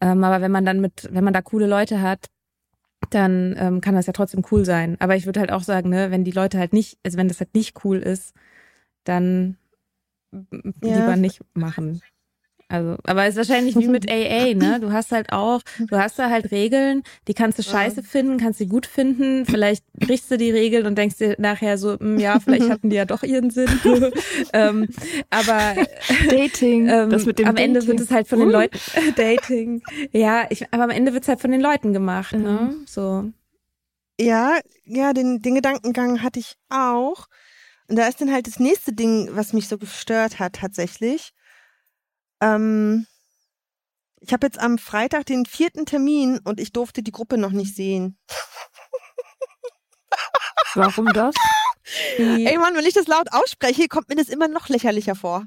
Ähm, 0.00 0.22
aber 0.22 0.40
wenn 0.40 0.52
man 0.52 0.64
dann 0.64 0.80
mit, 0.80 1.08
wenn 1.10 1.24
man 1.24 1.34
da 1.34 1.42
coole 1.42 1.66
Leute 1.66 2.00
hat, 2.00 2.26
dann 3.10 3.54
ähm, 3.58 3.80
kann 3.80 3.94
das 3.94 4.06
ja 4.06 4.12
trotzdem 4.12 4.42
cool 4.50 4.64
sein. 4.64 4.96
Aber 5.00 5.16
ich 5.16 5.26
würde 5.26 5.40
halt 5.40 5.52
auch 5.52 5.62
sagen, 5.62 5.90
ne, 5.90 6.10
wenn 6.10 6.24
die 6.24 6.32
Leute 6.32 6.58
halt 6.58 6.72
nicht, 6.72 6.98
also 7.04 7.18
wenn 7.18 7.28
das 7.28 7.40
halt 7.40 7.54
nicht 7.54 7.84
cool 7.84 7.98
ist, 7.98 8.34
dann 9.04 9.56
ja. 10.32 11.00
lieber 11.00 11.16
nicht 11.16 11.40
machen. 11.54 12.02
Also, 12.68 12.96
aber 13.04 13.24
es 13.24 13.36
ist 13.36 13.48
wahrscheinlich 13.48 13.76
wie 13.76 13.86
mit 13.86 14.10
AA, 14.10 14.54
ne? 14.54 14.80
Du 14.80 14.92
hast 14.92 15.12
halt 15.12 15.32
auch, 15.32 15.60
du 15.78 15.96
hast 15.96 16.18
da 16.18 16.30
halt 16.30 16.50
Regeln, 16.50 17.04
die 17.28 17.34
kannst 17.34 17.60
du 17.60 17.62
scheiße 17.62 18.02
finden, 18.02 18.38
kannst 18.38 18.58
sie 18.58 18.66
gut 18.66 18.86
finden, 18.86 19.46
vielleicht 19.46 19.84
brichst 19.92 20.28
du 20.32 20.36
die 20.36 20.50
Regeln 20.50 20.84
und 20.84 20.98
denkst 20.98 21.18
dir 21.18 21.36
nachher 21.38 21.78
so, 21.78 21.96
hm, 21.96 22.18
ja, 22.18 22.40
vielleicht 22.40 22.68
hatten 22.68 22.90
die 22.90 22.96
ja 22.96 23.04
doch 23.04 23.22
ihren 23.22 23.50
Sinn. 23.50 23.68
ähm, 24.52 24.88
aber 25.30 25.76
Dating, 26.28 26.88
ähm, 26.88 27.10
das 27.10 27.24
mit 27.24 27.38
dem 27.38 27.46
am 27.46 27.54
Dating. 27.54 27.76
Ende 27.76 27.86
wird 27.86 28.00
es 28.00 28.10
halt 28.10 28.26
von 28.26 28.40
den 28.40 28.48
uh. 28.48 28.52
Leuten 28.52 28.78
Dating. 29.16 29.82
Ja, 30.10 30.46
ich, 30.50 30.72
aber 30.72 30.84
am 30.84 30.90
Ende 30.90 31.12
wird 31.12 31.22
es 31.22 31.28
halt 31.28 31.40
von 31.40 31.52
den 31.52 31.60
Leuten 31.60 31.92
gemacht, 31.92 32.32
ne? 32.32 32.38
mhm. 32.38 32.44
ne? 32.44 32.74
So. 32.86 33.30
Ja, 34.20 34.58
ja, 34.84 35.12
den, 35.12 35.40
den 35.40 35.54
Gedankengang 35.54 36.22
hatte 36.22 36.40
ich 36.40 36.56
auch. 36.68 37.26
Und 37.88 37.96
da 37.96 38.08
ist 38.08 38.20
dann 38.20 38.32
halt 38.32 38.48
das 38.48 38.58
nächste 38.58 38.92
Ding, 38.92 39.28
was 39.32 39.52
mich 39.52 39.68
so 39.68 39.78
gestört 39.78 40.40
hat 40.40 40.54
tatsächlich. 40.54 41.32
Ähm, 42.40 43.06
ich 44.20 44.32
habe 44.32 44.46
jetzt 44.46 44.58
am 44.58 44.78
Freitag 44.78 45.26
den 45.26 45.46
vierten 45.46 45.86
Termin 45.86 46.40
und 46.44 46.60
ich 46.60 46.72
durfte 46.72 47.02
die 47.02 47.12
Gruppe 47.12 47.38
noch 47.38 47.52
nicht 47.52 47.74
sehen. 47.74 48.18
Warum 50.74 51.12
das? 51.12 51.34
Ey 52.18 52.58
Mann, 52.58 52.74
wenn 52.74 52.84
ich 52.84 52.94
das 52.94 53.06
laut 53.06 53.28
ausspreche, 53.32 53.88
kommt 53.88 54.08
mir 54.08 54.16
das 54.16 54.28
immer 54.28 54.48
noch 54.48 54.68
lächerlicher 54.68 55.14
vor. 55.14 55.44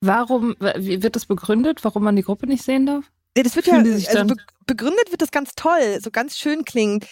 Warum, 0.00 0.56
wie 0.76 1.02
wird 1.02 1.16
das 1.16 1.26
begründet, 1.26 1.84
warum 1.84 2.04
man 2.04 2.16
die 2.16 2.22
Gruppe 2.22 2.46
nicht 2.46 2.64
sehen 2.64 2.86
darf? 2.86 3.04
Ja, 3.36 3.42
das 3.42 3.54
wird 3.54 3.66
ja, 3.66 3.76
also 3.76 4.24
be 4.24 4.36
begründet 4.66 5.12
wird 5.12 5.22
das 5.22 5.30
ganz 5.30 5.54
toll, 5.54 6.00
so 6.02 6.10
ganz 6.10 6.36
schön 6.36 6.64
klingend. 6.64 7.06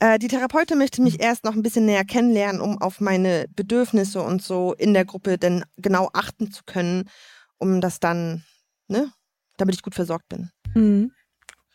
Äh, 0.00 0.18
die 0.18 0.28
Therapeutin 0.28 0.76
möchte 0.76 1.00
mich 1.00 1.20
erst 1.20 1.44
noch 1.44 1.54
ein 1.54 1.62
bisschen 1.62 1.86
näher 1.86 2.04
kennenlernen, 2.04 2.60
um 2.60 2.80
auf 2.82 3.00
meine 3.00 3.46
Bedürfnisse 3.56 4.20
und 4.20 4.42
so 4.42 4.74
in 4.74 4.92
der 4.92 5.06
Gruppe 5.06 5.38
dann 5.38 5.64
genau 5.78 6.10
achten 6.12 6.52
zu 6.52 6.62
können 6.66 7.08
um 7.64 7.80
das 7.80 8.00
dann, 8.00 8.44
ne, 8.88 9.10
damit 9.56 9.74
ich 9.74 9.82
gut 9.82 9.94
versorgt 9.94 10.28
bin. 10.28 10.50
Mhm. 10.74 11.12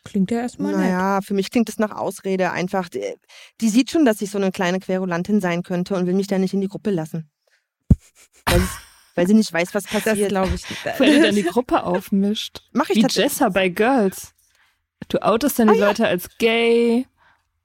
Klingt 0.04 0.30
ja 0.30 0.40
erstmal 0.40 0.72
Naja, 0.72 1.16
nett. 1.16 1.24
für 1.26 1.34
mich 1.34 1.50
klingt 1.50 1.68
das 1.68 1.78
nach 1.78 1.90
Ausrede 1.90 2.52
einfach. 2.52 2.88
Die, 2.88 3.14
die, 3.60 3.68
sieht 3.68 3.90
schon, 3.90 4.04
dass 4.06 4.22
ich 4.22 4.30
so 4.30 4.38
eine 4.38 4.50
kleine 4.50 4.80
Querulantin 4.80 5.40
sein 5.40 5.62
könnte 5.62 5.94
und 5.94 6.06
will 6.06 6.14
mich 6.14 6.26
da 6.26 6.38
nicht 6.38 6.54
in 6.54 6.62
die 6.62 6.68
Gruppe 6.68 6.90
lassen. 6.90 7.30
Weil, 8.46 8.62
weil 9.14 9.26
sie 9.26 9.34
nicht 9.34 9.52
weiß, 9.52 9.74
was 9.74 9.84
passiert. 9.84 10.30
Glaube 10.30 10.54
ich 10.54 10.68
nicht. 10.70 10.84
Weil 10.98 11.16
du 11.16 11.22
dann 11.22 11.34
die 11.34 11.42
Gruppe 11.42 11.82
aufmischt. 11.82 12.62
Mach 12.72 12.88
ich 12.88 12.96
Wie 12.96 13.06
Jessa 13.06 13.50
bei 13.50 13.68
Girls. 13.68 14.32
Du 15.08 15.18
outest 15.18 15.58
dann 15.58 15.68
die 15.72 15.82
ah, 15.82 15.88
Leute 15.88 16.04
ja. 16.04 16.08
als 16.08 16.28
gay 16.38 17.06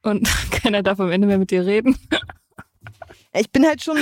und 0.02 0.28
keiner 0.52 0.84
darf 0.84 1.00
am 1.00 1.12
Ende 1.12 1.28
mehr 1.28 1.38
mit 1.38 1.52
dir 1.52 1.66
reden. 1.66 1.98
Ich 3.34 3.52
bin 3.52 3.66
halt 3.66 3.84
schon 3.84 3.98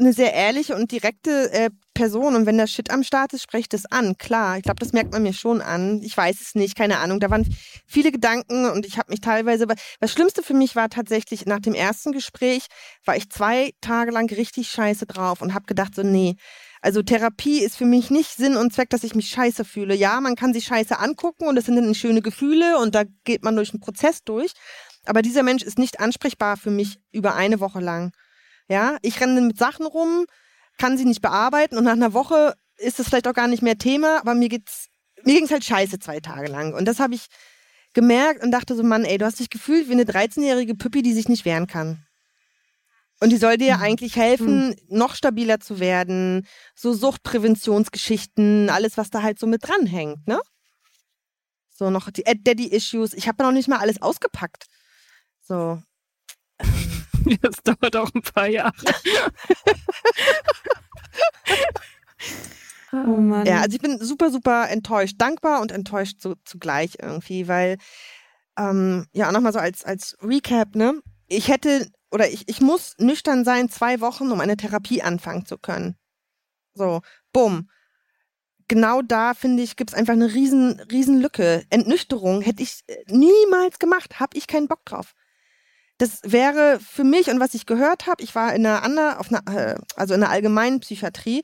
eine 0.00 0.12
sehr 0.12 0.32
ehrliche 0.34 0.74
und 0.74 0.90
direkte 0.90 1.52
äh, 1.52 1.70
Person 1.94 2.34
und 2.34 2.46
wenn 2.46 2.56
der 2.56 2.66
Shit 2.66 2.90
am 2.90 3.02
Start 3.02 3.34
ist, 3.34 3.42
spreche 3.42 3.62
ich 3.62 3.68
das 3.68 3.84
an. 3.86 4.16
Klar, 4.16 4.56
ich 4.56 4.62
glaube, 4.62 4.80
das 4.80 4.92
merkt 4.92 5.12
man 5.12 5.22
mir 5.22 5.34
schon 5.34 5.60
an. 5.60 6.00
Ich 6.02 6.16
weiß 6.16 6.40
es 6.40 6.54
nicht, 6.54 6.76
keine 6.76 6.98
Ahnung. 6.98 7.20
Da 7.20 7.30
waren 7.30 7.46
viele 7.86 8.10
Gedanken 8.10 8.70
und 8.70 8.86
ich 8.86 8.96
habe 8.96 9.10
mich 9.10 9.20
teilweise. 9.20 9.66
Das 10.00 10.10
Schlimmste 10.10 10.42
für 10.42 10.54
mich 10.54 10.76
war 10.76 10.88
tatsächlich 10.88 11.44
nach 11.46 11.60
dem 11.60 11.74
ersten 11.74 12.12
Gespräch, 12.12 12.66
war 13.04 13.16
ich 13.16 13.28
zwei 13.30 13.72
Tage 13.80 14.12
lang 14.12 14.32
richtig 14.32 14.70
scheiße 14.70 15.06
drauf 15.06 15.42
und 15.42 15.52
habe 15.52 15.66
gedacht 15.66 15.94
so, 15.94 16.02
nee. 16.02 16.36
Also 16.80 17.02
Therapie 17.02 17.60
ist 17.60 17.76
für 17.76 17.84
mich 17.84 18.10
nicht 18.10 18.30
Sinn 18.30 18.56
und 18.56 18.72
Zweck, 18.72 18.88
dass 18.88 19.04
ich 19.04 19.14
mich 19.14 19.28
scheiße 19.28 19.66
fühle. 19.66 19.94
Ja, 19.94 20.20
man 20.22 20.36
kann 20.36 20.54
sich 20.54 20.64
scheiße 20.64 20.98
angucken 20.98 21.46
und 21.46 21.58
es 21.58 21.66
sind 21.66 21.76
dann 21.76 21.94
schöne 21.94 22.22
Gefühle 22.22 22.78
und 22.78 22.94
da 22.94 23.02
geht 23.24 23.44
man 23.44 23.56
durch 23.56 23.74
einen 23.74 23.80
Prozess 23.80 24.24
durch. 24.24 24.52
Aber 25.04 25.20
dieser 25.20 25.42
Mensch 25.42 25.62
ist 25.62 25.78
nicht 25.78 26.00
ansprechbar 26.00 26.56
für 26.56 26.70
mich 26.70 26.98
über 27.12 27.34
eine 27.34 27.60
Woche 27.60 27.80
lang. 27.80 28.12
Ja, 28.70 28.96
ich 29.02 29.20
renne 29.20 29.40
mit 29.42 29.58
Sachen 29.58 29.84
rum, 29.84 30.24
kann 30.78 30.96
sie 30.96 31.04
nicht 31.04 31.20
bearbeiten 31.20 31.76
und 31.76 31.84
nach 31.84 31.92
einer 31.92 32.14
Woche 32.14 32.54
ist 32.78 33.00
es 33.00 33.08
vielleicht 33.08 33.28
auch 33.28 33.34
gar 33.34 33.48
nicht 33.48 33.62
mehr 33.62 33.76
Thema, 33.76 34.20
aber 34.20 34.34
mir 34.34 34.48
geht's, 34.48 34.86
mir 35.24 35.34
ging's 35.34 35.50
halt 35.50 35.64
scheiße 35.64 35.98
zwei 35.98 36.20
Tage 36.20 36.50
lang. 36.50 36.72
Und 36.72 36.86
das 36.86 36.98
habe 36.98 37.14
ich, 37.14 37.26
gemerkt 37.94 38.42
und 38.42 38.50
dachte 38.50 38.76
so, 38.76 38.82
Mann, 38.82 39.04
ey, 39.04 39.18
du 39.18 39.24
hast 39.24 39.40
dich 39.40 39.50
gefühlt 39.50 39.88
wie 39.88 39.92
eine 39.92 40.04
13-jährige 40.04 40.74
Püppi, 40.74 41.02
die 41.02 41.12
sich 41.12 41.28
nicht 41.28 41.44
wehren 41.44 41.66
kann. 41.66 42.06
Und 43.20 43.30
die 43.30 43.36
soll 43.36 43.58
dir 43.58 43.76
mhm. 43.76 43.82
eigentlich 43.82 44.16
helfen, 44.16 44.68
mhm. 44.68 44.76
noch 44.88 45.14
stabiler 45.14 45.60
zu 45.60 45.78
werden. 45.78 46.46
So 46.74 46.92
Suchtpräventionsgeschichten, 46.94 48.70
alles, 48.70 48.96
was 48.96 49.10
da 49.10 49.22
halt 49.22 49.38
so 49.38 49.46
mit 49.46 49.66
dranhängt, 49.66 50.26
ne? 50.26 50.40
So 51.70 51.90
noch 51.90 52.10
die 52.10 52.22
Daddy-Issues. 52.22 53.14
Ich 53.14 53.26
habe 53.28 53.42
noch 53.42 53.52
nicht 53.52 53.68
mal 53.68 53.78
alles 53.78 54.00
ausgepackt. 54.00 54.66
So. 55.40 55.82
Das 57.42 57.56
dauert 57.62 57.96
auch 57.96 58.10
ein 58.14 58.22
paar 58.22 58.48
Jahre. 58.48 58.72
oh 62.92 62.96
Mann. 62.96 63.46
Ja, 63.46 63.60
also 63.60 63.74
ich 63.74 63.82
bin 63.82 63.98
super, 63.98 64.30
super 64.30 64.68
enttäuscht. 64.68 65.16
Dankbar 65.18 65.60
und 65.60 65.72
enttäuscht 65.72 66.20
so, 66.20 66.34
zugleich 66.44 66.98
irgendwie, 67.00 67.48
weil, 67.48 67.78
ähm, 68.58 69.06
ja, 69.12 69.30
nochmal 69.32 69.52
so 69.52 69.58
als, 69.58 69.84
als 69.84 70.16
Recap, 70.22 70.74
ne? 70.74 71.00
Ich 71.26 71.48
hätte, 71.48 71.90
oder 72.10 72.28
ich, 72.28 72.48
ich 72.48 72.60
muss 72.60 72.94
nüchtern 72.98 73.44
sein 73.44 73.68
zwei 73.68 74.00
Wochen, 74.00 74.30
um 74.30 74.40
eine 74.40 74.56
Therapie 74.56 75.02
anfangen 75.02 75.46
zu 75.46 75.58
können. 75.58 75.96
So, 76.74 77.00
bumm. 77.32 77.68
Genau 78.68 79.02
da, 79.02 79.34
finde 79.34 79.64
ich, 79.64 79.74
gibt 79.74 79.90
es 79.90 79.96
einfach 79.96 80.12
eine 80.12 80.32
riesen, 80.32 80.78
riesen 80.92 81.20
Lücke. 81.20 81.64
Entnüchterung 81.70 82.40
hätte 82.40 82.62
ich 82.62 82.82
äh, 82.86 83.02
niemals 83.08 83.80
gemacht, 83.80 84.20
habe 84.20 84.36
ich 84.36 84.46
keinen 84.46 84.68
Bock 84.68 84.84
drauf 84.84 85.14
das 86.00 86.20
wäre 86.24 86.80
für 86.80 87.04
mich 87.04 87.28
und 87.28 87.40
was 87.40 87.52
ich 87.52 87.66
gehört 87.66 88.06
habe, 88.06 88.22
ich 88.22 88.34
war 88.34 88.54
in 88.54 88.64
einer 88.64 88.82
anderen, 88.82 89.18
auf 89.18 89.30
einer, 89.30 89.42
äh, 89.54 89.74
also 89.96 90.14
in 90.14 90.22
einer 90.22 90.32
allgemeinen 90.32 90.80
Psychiatrie, 90.80 91.42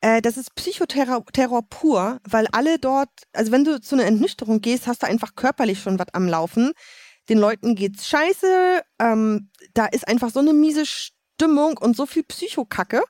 äh, 0.00 0.22
das 0.22 0.36
ist 0.36 0.54
Psychoterror 0.54 1.24
Terror 1.32 1.62
pur, 1.68 2.20
weil 2.22 2.46
alle 2.52 2.78
dort, 2.78 3.10
also 3.32 3.50
wenn 3.50 3.64
du 3.64 3.80
zu 3.80 3.96
einer 3.96 4.06
Entnüchterung 4.06 4.60
gehst, 4.60 4.86
hast 4.86 5.02
du 5.02 5.08
einfach 5.08 5.34
körperlich 5.34 5.82
schon 5.82 5.98
was 5.98 6.06
am 6.12 6.28
Laufen. 6.28 6.72
Den 7.28 7.38
Leuten 7.38 7.74
geht's 7.74 8.06
scheiße, 8.06 8.82
ähm, 9.00 9.50
da 9.74 9.86
ist 9.86 10.06
einfach 10.06 10.30
so 10.30 10.38
eine 10.38 10.52
miese 10.52 10.86
Stimmung 10.86 11.76
und 11.76 11.96
so 11.96 12.06
viel 12.06 12.22
Psychokacke. 12.22 13.02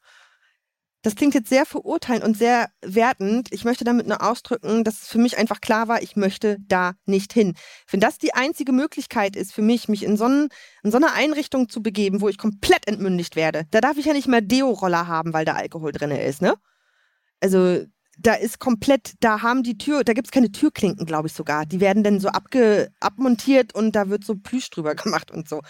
Das 1.03 1.15
klingt 1.15 1.35
jetzt 1.35 1.49
sehr 1.49 1.65
verurteilend 1.65 2.25
und 2.25 2.37
sehr 2.37 2.69
wertend. 2.83 3.49
Ich 3.53 3.65
möchte 3.65 3.85
damit 3.85 4.07
nur 4.07 4.23
ausdrücken, 4.23 4.85
dass 4.85 5.03
es 5.03 5.09
für 5.09 5.19
mich 5.19 5.39
einfach 5.39 5.61
klar 5.63 5.89
war, 5.89 6.03
ich 6.03 6.15
möchte 6.15 6.59
da 6.61 6.93
nicht 7.07 7.33
hin. 7.33 7.55
Wenn 7.91 8.01
das 8.01 8.19
die 8.19 8.35
einzige 8.35 8.73
Möglichkeit 8.73 9.35
ist 9.35 9.55
für 9.55 9.63
mich, 9.63 9.89
mich 9.89 10.03
in 10.03 10.19
so, 10.19 10.25
einen, 10.25 10.49
in 10.83 10.91
so 10.91 10.99
eine 10.99 11.13
Einrichtung 11.13 11.71
zu 11.71 11.83
begeben, 11.83 12.21
wo 12.21 12.29
ich 12.29 12.37
komplett 12.37 12.87
entmündigt 12.87 13.35
werde, 13.35 13.67
da 13.71 13.81
darf 13.81 13.97
ich 13.97 14.05
ja 14.05 14.13
nicht 14.13 14.29
mehr 14.29 14.43
Deo-Roller 14.43 15.07
haben, 15.07 15.33
weil 15.33 15.47
da 15.47 15.55
Alkohol 15.55 15.93
drin 15.93 16.11
ist, 16.11 16.43
ne? 16.43 16.55
Also 17.41 17.85
da 18.19 18.35
ist 18.35 18.59
komplett, 18.59 19.15
da 19.21 19.41
haben 19.41 19.63
die 19.63 19.79
Tür, 19.79 20.05
da 20.05 20.13
gibt's 20.13 20.31
keine 20.31 20.53
Türklinken, 20.53 21.07
glaube 21.07 21.29
ich 21.29 21.35
sogar. 21.35 21.65
Die 21.65 21.81
werden 21.81 22.05
dann 22.05 22.21
so 22.21 22.29
abge, 22.29 22.93
abmontiert 23.01 23.75
und 23.75 23.97
da 23.97 24.11
wird 24.11 24.25
so 24.25 24.35
Plüsch 24.35 24.69
drüber 24.69 24.95
gemacht 24.95 25.31
und 25.31 25.49
so. 25.49 25.63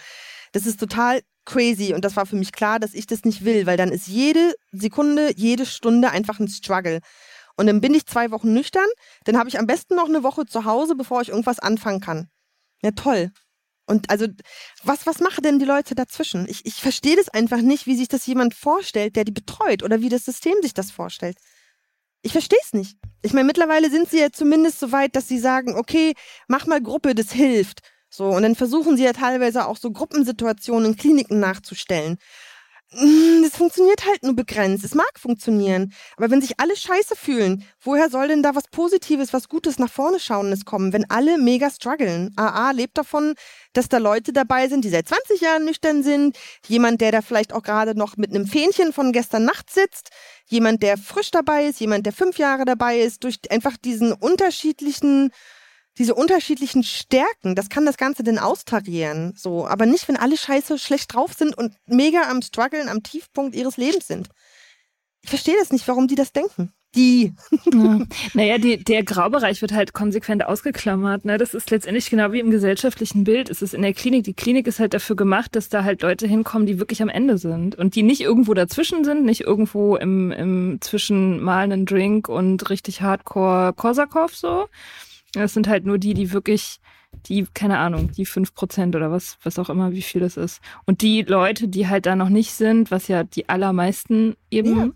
Das 0.51 0.65
ist 0.65 0.79
total 0.79 1.21
crazy 1.45 1.93
und 1.93 2.05
das 2.05 2.15
war 2.15 2.25
für 2.25 2.35
mich 2.35 2.51
klar, 2.51 2.79
dass 2.79 2.93
ich 2.93 3.07
das 3.07 3.23
nicht 3.23 3.43
will, 3.45 3.65
weil 3.65 3.77
dann 3.77 3.91
ist 3.91 4.07
jede 4.07 4.53
Sekunde, 4.71 5.33
jede 5.35 5.65
Stunde 5.65 6.11
einfach 6.11 6.39
ein 6.39 6.47
Struggle. 6.47 6.99
Und 7.57 7.67
dann 7.67 7.81
bin 7.81 7.93
ich 7.93 8.05
zwei 8.05 8.31
Wochen 8.31 8.53
nüchtern, 8.53 8.87
dann 9.25 9.37
habe 9.37 9.49
ich 9.49 9.59
am 9.59 9.67
besten 9.67 9.95
noch 9.95 10.07
eine 10.07 10.23
Woche 10.23 10.45
zu 10.45 10.65
Hause, 10.65 10.95
bevor 10.95 11.21
ich 11.21 11.29
irgendwas 11.29 11.59
anfangen 11.59 11.99
kann. 11.99 12.29
Ja, 12.81 12.91
toll. 12.91 13.31
Und 13.85 14.09
also, 14.09 14.27
was, 14.83 15.05
was 15.05 15.19
machen 15.19 15.43
denn 15.43 15.59
die 15.59 15.65
Leute 15.65 15.95
dazwischen? 15.95 16.47
Ich, 16.47 16.65
ich 16.65 16.75
verstehe 16.75 17.15
das 17.15 17.29
einfach 17.29 17.61
nicht, 17.61 17.87
wie 17.87 17.95
sich 17.95 18.07
das 18.07 18.25
jemand 18.25 18.53
vorstellt, 18.53 19.15
der 19.15 19.25
die 19.25 19.33
betreut 19.33 19.83
oder 19.83 20.01
wie 20.01 20.09
das 20.09 20.23
System 20.23 20.55
sich 20.61 20.73
das 20.73 20.91
vorstellt. 20.91 21.37
Ich 22.21 22.31
verstehe 22.31 22.59
es 22.63 22.73
nicht. 22.73 22.97
Ich 23.21 23.33
meine, 23.33 23.47
mittlerweile 23.47 23.89
sind 23.89 24.09
sie 24.09 24.19
ja 24.19 24.31
zumindest 24.31 24.79
so 24.79 24.91
weit, 24.91 25.15
dass 25.15 25.27
sie 25.27 25.39
sagen, 25.39 25.75
okay, 25.75 26.13
mach 26.47 26.67
mal 26.67 26.81
Gruppe, 26.81 27.15
das 27.15 27.31
hilft. 27.31 27.81
So, 28.13 28.25
und 28.25 28.43
dann 28.43 28.55
versuchen 28.55 28.97
sie 28.97 29.05
ja 29.05 29.13
teilweise 29.13 29.65
auch 29.65 29.77
so 29.77 29.89
Gruppensituationen 29.89 30.91
in 30.91 30.97
Kliniken 30.97 31.39
nachzustellen. 31.39 32.17
Mm, 32.93 33.41
das 33.43 33.55
funktioniert 33.55 34.05
halt 34.05 34.23
nur 34.23 34.35
begrenzt. 34.35 34.83
Es 34.83 34.95
mag 34.95 35.11
funktionieren. 35.17 35.93
Aber 36.17 36.29
wenn 36.29 36.41
sich 36.41 36.59
alle 36.59 36.75
scheiße 36.75 37.15
fühlen, 37.15 37.63
woher 37.79 38.09
soll 38.09 38.27
denn 38.27 38.43
da 38.43 38.53
was 38.53 38.67
Positives, 38.67 39.31
was 39.31 39.47
Gutes 39.47 39.79
nach 39.79 39.89
vorne 39.89 40.19
schauendes 40.19 40.65
kommen, 40.65 40.91
wenn 40.91 41.09
alle 41.09 41.37
mega 41.37 41.69
strugglen? 41.69 42.33
AA 42.35 42.71
lebt 42.71 42.97
davon, 42.97 43.35
dass 43.71 43.87
da 43.87 43.97
Leute 43.97 44.33
dabei 44.33 44.67
sind, 44.67 44.83
die 44.83 44.89
seit 44.89 45.07
20 45.07 45.39
Jahren 45.39 45.63
nüchtern 45.63 46.03
sind. 46.03 46.37
Jemand, 46.67 46.99
der 46.99 47.13
da 47.13 47.21
vielleicht 47.21 47.53
auch 47.53 47.63
gerade 47.63 47.97
noch 47.97 48.17
mit 48.17 48.31
einem 48.31 48.45
Fähnchen 48.45 48.91
von 48.91 49.13
gestern 49.13 49.45
Nacht 49.45 49.69
sitzt. 49.69 50.09
Jemand, 50.47 50.83
der 50.83 50.97
frisch 50.97 51.31
dabei 51.31 51.67
ist. 51.67 51.79
Jemand, 51.79 52.05
der 52.05 52.13
fünf 52.13 52.37
Jahre 52.37 52.65
dabei 52.65 52.99
ist. 52.99 53.23
Durch 53.23 53.39
einfach 53.49 53.77
diesen 53.77 54.11
unterschiedlichen 54.11 55.31
diese 55.97 56.15
unterschiedlichen 56.15 56.83
Stärken, 56.83 57.55
das 57.55 57.69
kann 57.69 57.85
das 57.85 57.97
Ganze 57.97 58.23
denn 58.23 58.39
austarieren, 58.39 59.33
so, 59.35 59.67
aber 59.67 59.85
nicht, 59.85 60.07
wenn 60.07 60.17
alle 60.17 60.37
scheiße 60.37 60.79
schlecht 60.79 61.13
drauf 61.13 61.33
sind 61.33 61.57
und 61.57 61.75
mega 61.85 62.29
am 62.29 62.41
struggeln, 62.41 62.89
am 62.89 63.03
Tiefpunkt 63.03 63.55
ihres 63.55 63.77
Lebens 63.77 64.07
sind. 64.07 64.29
Ich 65.21 65.29
verstehe 65.29 65.55
das 65.59 65.71
nicht, 65.71 65.87
warum 65.87 66.07
die 66.07 66.15
das 66.15 66.33
denken. 66.33 66.73
Die. 66.95 67.33
Ja. 67.73 67.99
Naja, 68.33 68.57
die, 68.57 68.83
der 68.83 69.03
Graubereich 69.03 69.61
wird 69.61 69.71
halt 69.71 69.93
konsequent 69.93 70.45
ausgeklammert. 70.45 71.23
Ne? 71.23 71.37
Das 71.37 71.53
ist 71.53 71.71
letztendlich 71.71 72.09
genau 72.09 72.33
wie 72.33 72.39
im 72.39 72.51
gesellschaftlichen 72.51 73.23
Bild. 73.23 73.49
Es 73.49 73.61
ist 73.61 73.73
in 73.73 73.81
der 73.81 73.93
Klinik. 73.93 74.25
Die 74.25 74.33
Klinik 74.33 74.67
ist 74.67 74.79
halt 74.79 74.93
dafür 74.93 75.15
gemacht, 75.15 75.55
dass 75.55 75.69
da 75.69 75.85
halt 75.85 76.01
Leute 76.01 76.27
hinkommen, 76.27 76.67
die 76.67 76.79
wirklich 76.79 77.01
am 77.01 77.07
Ende 77.07 77.37
sind 77.37 77.75
und 77.75 77.95
die 77.95 78.03
nicht 78.03 78.21
irgendwo 78.21 78.53
dazwischen 78.53 79.05
sind, 79.05 79.23
nicht 79.23 79.41
irgendwo 79.41 79.95
im, 79.95 80.31
im 80.31 80.77
zwischen 80.81 81.41
mal 81.41 81.69
Drink 81.85 82.27
und 82.27 82.69
richtig 82.69 83.01
Hardcore 83.01 83.73
Korsakow 83.73 84.33
so, 84.35 84.67
das 85.33 85.53
sind 85.53 85.67
halt 85.67 85.85
nur 85.85 85.97
die, 85.97 86.13
die 86.13 86.31
wirklich, 86.31 86.79
die, 87.27 87.45
keine 87.53 87.79
Ahnung, 87.79 88.11
die 88.11 88.25
fünf 88.25 88.53
Prozent 88.53 88.95
oder 88.95 89.11
was, 89.11 89.37
was 89.43 89.59
auch 89.59 89.69
immer, 89.69 89.91
wie 89.91 90.01
viel 90.01 90.21
das 90.21 90.37
ist. 90.37 90.61
Und 90.85 91.01
die 91.01 91.23
Leute, 91.23 91.67
die 91.67 91.87
halt 91.87 92.05
da 92.05 92.15
noch 92.15 92.29
nicht 92.29 92.51
sind, 92.51 92.91
was 92.91 93.07
ja 93.07 93.23
die 93.23 93.49
allermeisten 93.49 94.35
eben 94.49 94.77
ja. 94.77 94.89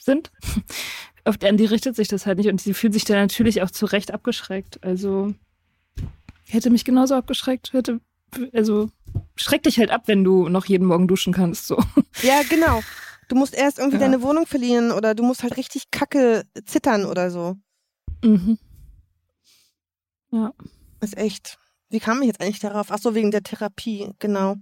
sind, 0.00 0.30
auf 1.24 1.36
an 1.42 1.56
die 1.56 1.64
richtet 1.64 1.96
sich 1.96 2.08
das 2.08 2.26
halt 2.26 2.38
nicht 2.38 2.48
und 2.48 2.60
sie 2.60 2.74
fühlt 2.74 2.92
sich 2.92 3.04
da 3.04 3.14
natürlich 3.14 3.62
auch 3.62 3.70
zu 3.70 3.86
Recht 3.86 4.12
abgeschreckt. 4.12 4.82
Also 4.84 5.34
hätte 6.46 6.70
mich 6.70 6.84
genauso 6.84 7.14
abgeschreckt, 7.14 7.72
hätte, 7.72 8.00
also 8.52 8.90
schreck 9.36 9.62
dich 9.62 9.78
halt 9.78 9.90
ab, 9.90 10.02
wenn 10.06 10.22
du 10.22 10.48
noch 10.48 10.66
jeden 10.66 10.86
Morgen 10.86 11.08
duschen 11.08 11.32
kannst, 11.32 11.66
so. 11.66 11.78
Ja, 12.22 12.42
genau. 12.48 12.80
Du 13.28 13.36
musst 13.36 13.54
erst 13.54 13.78
irgendwie 13.78 13.96
ja. 13.96 14.02
deine 14.02 14.22
Wohnung 14.22 14.46
verlieren 14.46 14.92
oder 14.92 15.14
du 15.14 15.22
musst 15.22 15.42
halt 15.42 15.56
richtig 15.56 15.90
kacke 15.90 16.44
zittern 16.66 17.06
oder 17.06 17.30
so. 17.30 17.56
Mhm. 18.22 18.58
Ja. 20.34 20.52
Ist 21.00 21.16
echt. 21.16 21.58
Wie 21.90 22.00
kam 22.00 22.20
ich 22.20 22.26
jetzt 22.26 22.40
eigentlich 22.40 22.58
darauf? 22.58 22.90
Ach 22.90 22.98
so, 22.98 23.14
wegen 23.14 23.30
der 23.30 23.44
Therapie, 23.44 24.10
genau. 24.18 24.56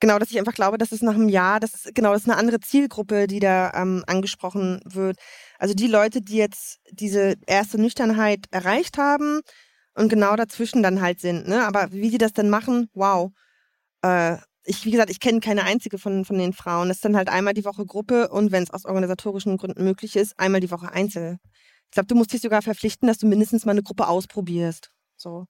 Genau, 0.00 0.18
dass 0.18 0.30
ich 0.30 0.38
einfach 0.38 0.54
glaube, 0.54 0.78
dass 0.78 0.92
es 0.92 1.02
nach 1.02 1.14
einem 1.14 1.28
Jahr, 1.28 1.60
das 1.60 1.74
ist, 1.74 1.94
genau, 1.94 2.12
das 2.12 2.22
ist 2.22 2.28
eine 2.28 2.38
andere 2.38 2.58
Zielgruppe, 2.60 3.26
die 3.26 3.38
da 3.38 3.72
ähm, 3.74 4.02
angesprochen 4.06 4.80
wird. 4.86 5.18
Also 5.58 5.74
die 5.74 5.88
Leute, 5.88 6.22
die 6.22 6.36
jetzt 6.36 6.80
diese 6.90 7.34
erste 7.46 7.78
Nüchternheit 7.78 8.46
erreicht 8.50 8.96
haben 8.96 9.40
und 9.94 10.08
genau 10.08 10.36
dazwischen 10.36 10.82
dann 10.82 11.02
halt 11.02 11.20
sind, 11.20 11.46
ne? 11.48 11.66
Aber 11.66 11.92
wie 11.92 12.08
sie 12.08 12.18
das 12.18 12.32
dann 12.32 12.48
machen, 12.48 12.88
wow. 12.94 13.30
Äh, 14.02 14.38
ich, 14.64 14.86
wie 14.86 14.90
gesagt, 14.90 15.10
ich 15.10 15.20
kenne 15.20 15.40
keine 15.40 15.64
einzige 15.64 15.98
von, 15.98 16.24
von 16.24 16.38
den 16.38 16.54
Frauen. 16.54 16.88
Das 16.88 16.98
ist 16.98 17.04
dann 17.04 17.16
halt 17.16 17.28
einmal 17.28 17.52
die 17.54 17.66
Woche 17.66 17.84
Gruppe 17.84 18.28
und 18.30 18.52
wenn 18.52 18.62
es 18.62 18.70
aus 18.70 18.86
organisatorischen 18.86 19.58
Gründen 19.58 19.84
möglich 19.84 20.16
ist, 20.16 20.38
einmal 20.38 20.60
die 20.60 20.70
Woche 20.70 20.90
Einzel. 20.92 21.38
Ich 21.94 21.96
glaube, 21.96 22.08
du 22.08 22.16
musst 22.16 22.32
dich 22.32 22.40
sogar 22.40 22.60
verpflichten, 22.60 23.06
dass 23.06 23.18
du 23.18 23.26
mindestens 23.28 23.64
mal 23.66 23.70
eine 23.70 23.84
Gruppe 23.84 24.08
ausprobierst. 24.08 24.90
So. 25.16 25.46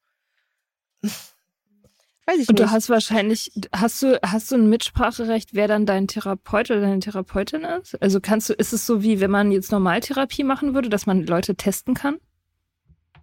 Weiß 1.03 2.37
ich 2.39 2.51
Und 2.51 2.59
nicht. 2.59 2.69
du 2.69 2.71
hast 2.71 2.91
wahrscheinlich, 2.91 3.51
hast 3.75 4.03
du, 4.03 4.21
hast 4.23 4.51
du 4.51 4.57
ein 4.57 4.69
Mitspracherecht, 4.69 5.55
wer 5.55 5.69
dann 5.69 5.87
dein 5.87 6.07
Therapeut 6.07 6.71
oder 6.71 6.83
deine 6.83 7.01
Therapeutin 7.01 7.65
ist? 7.65 7.95
Also 8.03 8.21
kannst 8.21 8.51
du, 8.51 8.53
ist 8.53 8.75
es 8.75 8.85
so 8.85 9.03
wie, 9.03 9.21
wenn 9.21 9.31
man 9.31 9.53
jetzt 9.53 9.73
Normaltherapie 9.73 10.45
machen 10.45 10.75
würde, 10.75 10.91
dass 10.91 11.07
man 11.07 11.25
Leute 11.25 11.55
testen 11.55 11.95
kann? 11.95 12.19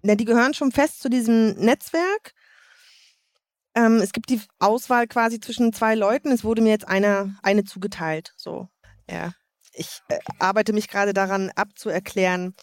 Ja, 0.01 0.15
die 0.15 0.26
gehören 0.26 0.55
schon 0.55 0.72
fest 0.72 1.03
zu 1.03 1.07
diesem 1.07 1.51
Netzwerk. 1.59 2.34
Ähm, 3.76 3.97
es 3.97 4.13
gibt 4.13 4.32
die 4.32 4.41
Auswahl 4.57 5.05
quasi 5.05 5.39
zwischen 5.39 5.74
zwei 5.74 5.93
Leuten. 5.93 6.32
Es 6.32 6.43
wurde 6.43 6.63
mir 6.63 6.72
jetzt 6.72 6.88
einer, 6.88 7.36
eine 7.43 7.65
zugeteilt. 7.65 8.34
So, 8.36 8.67
ja. 9.07 9.36
Ich 9.74 10.01
äh, 10.07 10.17
arbeite 10.39 10.74
mich 10.74 10.88
gerade 10.88 11.13
daran 11.13 11.51
abzuerklären, 11.55 12.55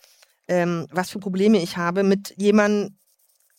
ähm, 0.48 0.86
was 0.90 1.10
für 1.10 1.18
Probleme 1.18 1.62
ich 1.62 1.76
habe 1.76 2.02
mit 2.02 2.34
jemandem, 2.36 2.98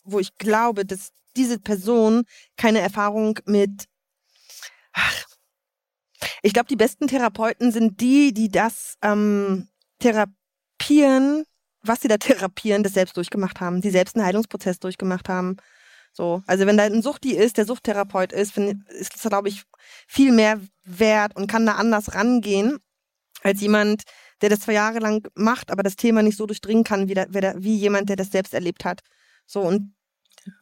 wo 0.04 0.20
ich 0.20 0.38
glaube, 0.38 0.86
dass 0.86 1.12
diese 1.36 1.60
Person 1.60 2.24
keine 2.58 2.80
Erfahrung 2.80 3.40
mit. 3.46 3.86
Ach, 4.94 5.26
ich 6.42 6.54
glaube, 6.54 6.68
die 6.68 6.76
besten 6.76 7.08
Therapeuten 7.08 7.72
sind 7.72 8.02
die, 8.02 8.34
die 8.34 8.50
das 8.50 8.96
ähm, 9.02 9.70
therapieren, 10.00 11.44
was 11.82 12.02
sie 12.02 12.08
da 12.08 12.18
therapieren, 12.18 12.84
das 12.84 12.94
selbst 12.94 13.16
durchgemacht 13.18 13.62
haben, 13.62 13.82
die 13.82 13.90
selbst 13.90 14.16
einen 14.16 14.26
Heilungsprozess 14.26 14.80
durchgemacht 14.80 15.30
haben. 15.30 15.58
So, 16.12 16.42
also 16.48 16.66
wenn 16.66 16.78
da 16.78 16.84
ein 16.84 17.02
Suchti 17.02 17.36
ist, 17.36 17.58
der 17.58 17.66
Suchttherapeut 17.66 18.34
ist, 18.34 18.58
ist 18.58 19.14
das, 19.14 19.22
glaube 19.30 19.50
ich, 19.50 19.64
viel 20.08 20.32
mehr 20.32 20.60
wert 20.84 21.36
und 21.36 21.48
kann 21.48 21.66
da 21.66 21.74
anders 21.74 22.16
rangehen 22.16 22.80
als 23.42 23.62
jemand, 23.62 24.04
der 24.42 24.50
das 24.50 24.62
zwei 24.62 24.74
Jahre 24.74 25.00
lang 25.00 25.28
macht, 25.36 25.72
aber 25.72 25.84
das 25.84 25.96
Thema 25.96 26.22
nicht 26.24 26.38
so 26.38 26.46
durchdringen 26.46 26.84
kann, 26.84 27.10
wie, 27.10 27.14
der, 27.14 27.28
wie 27.32 27.76
jemand, 27.76 28.10
der 28.10 28.16
das 28.16 28.32
selbst 28.32 28.54
erlebt 28.54 28.86
hat. 28.86 29.02
So, 29.46 29.62
und 29.62 29.94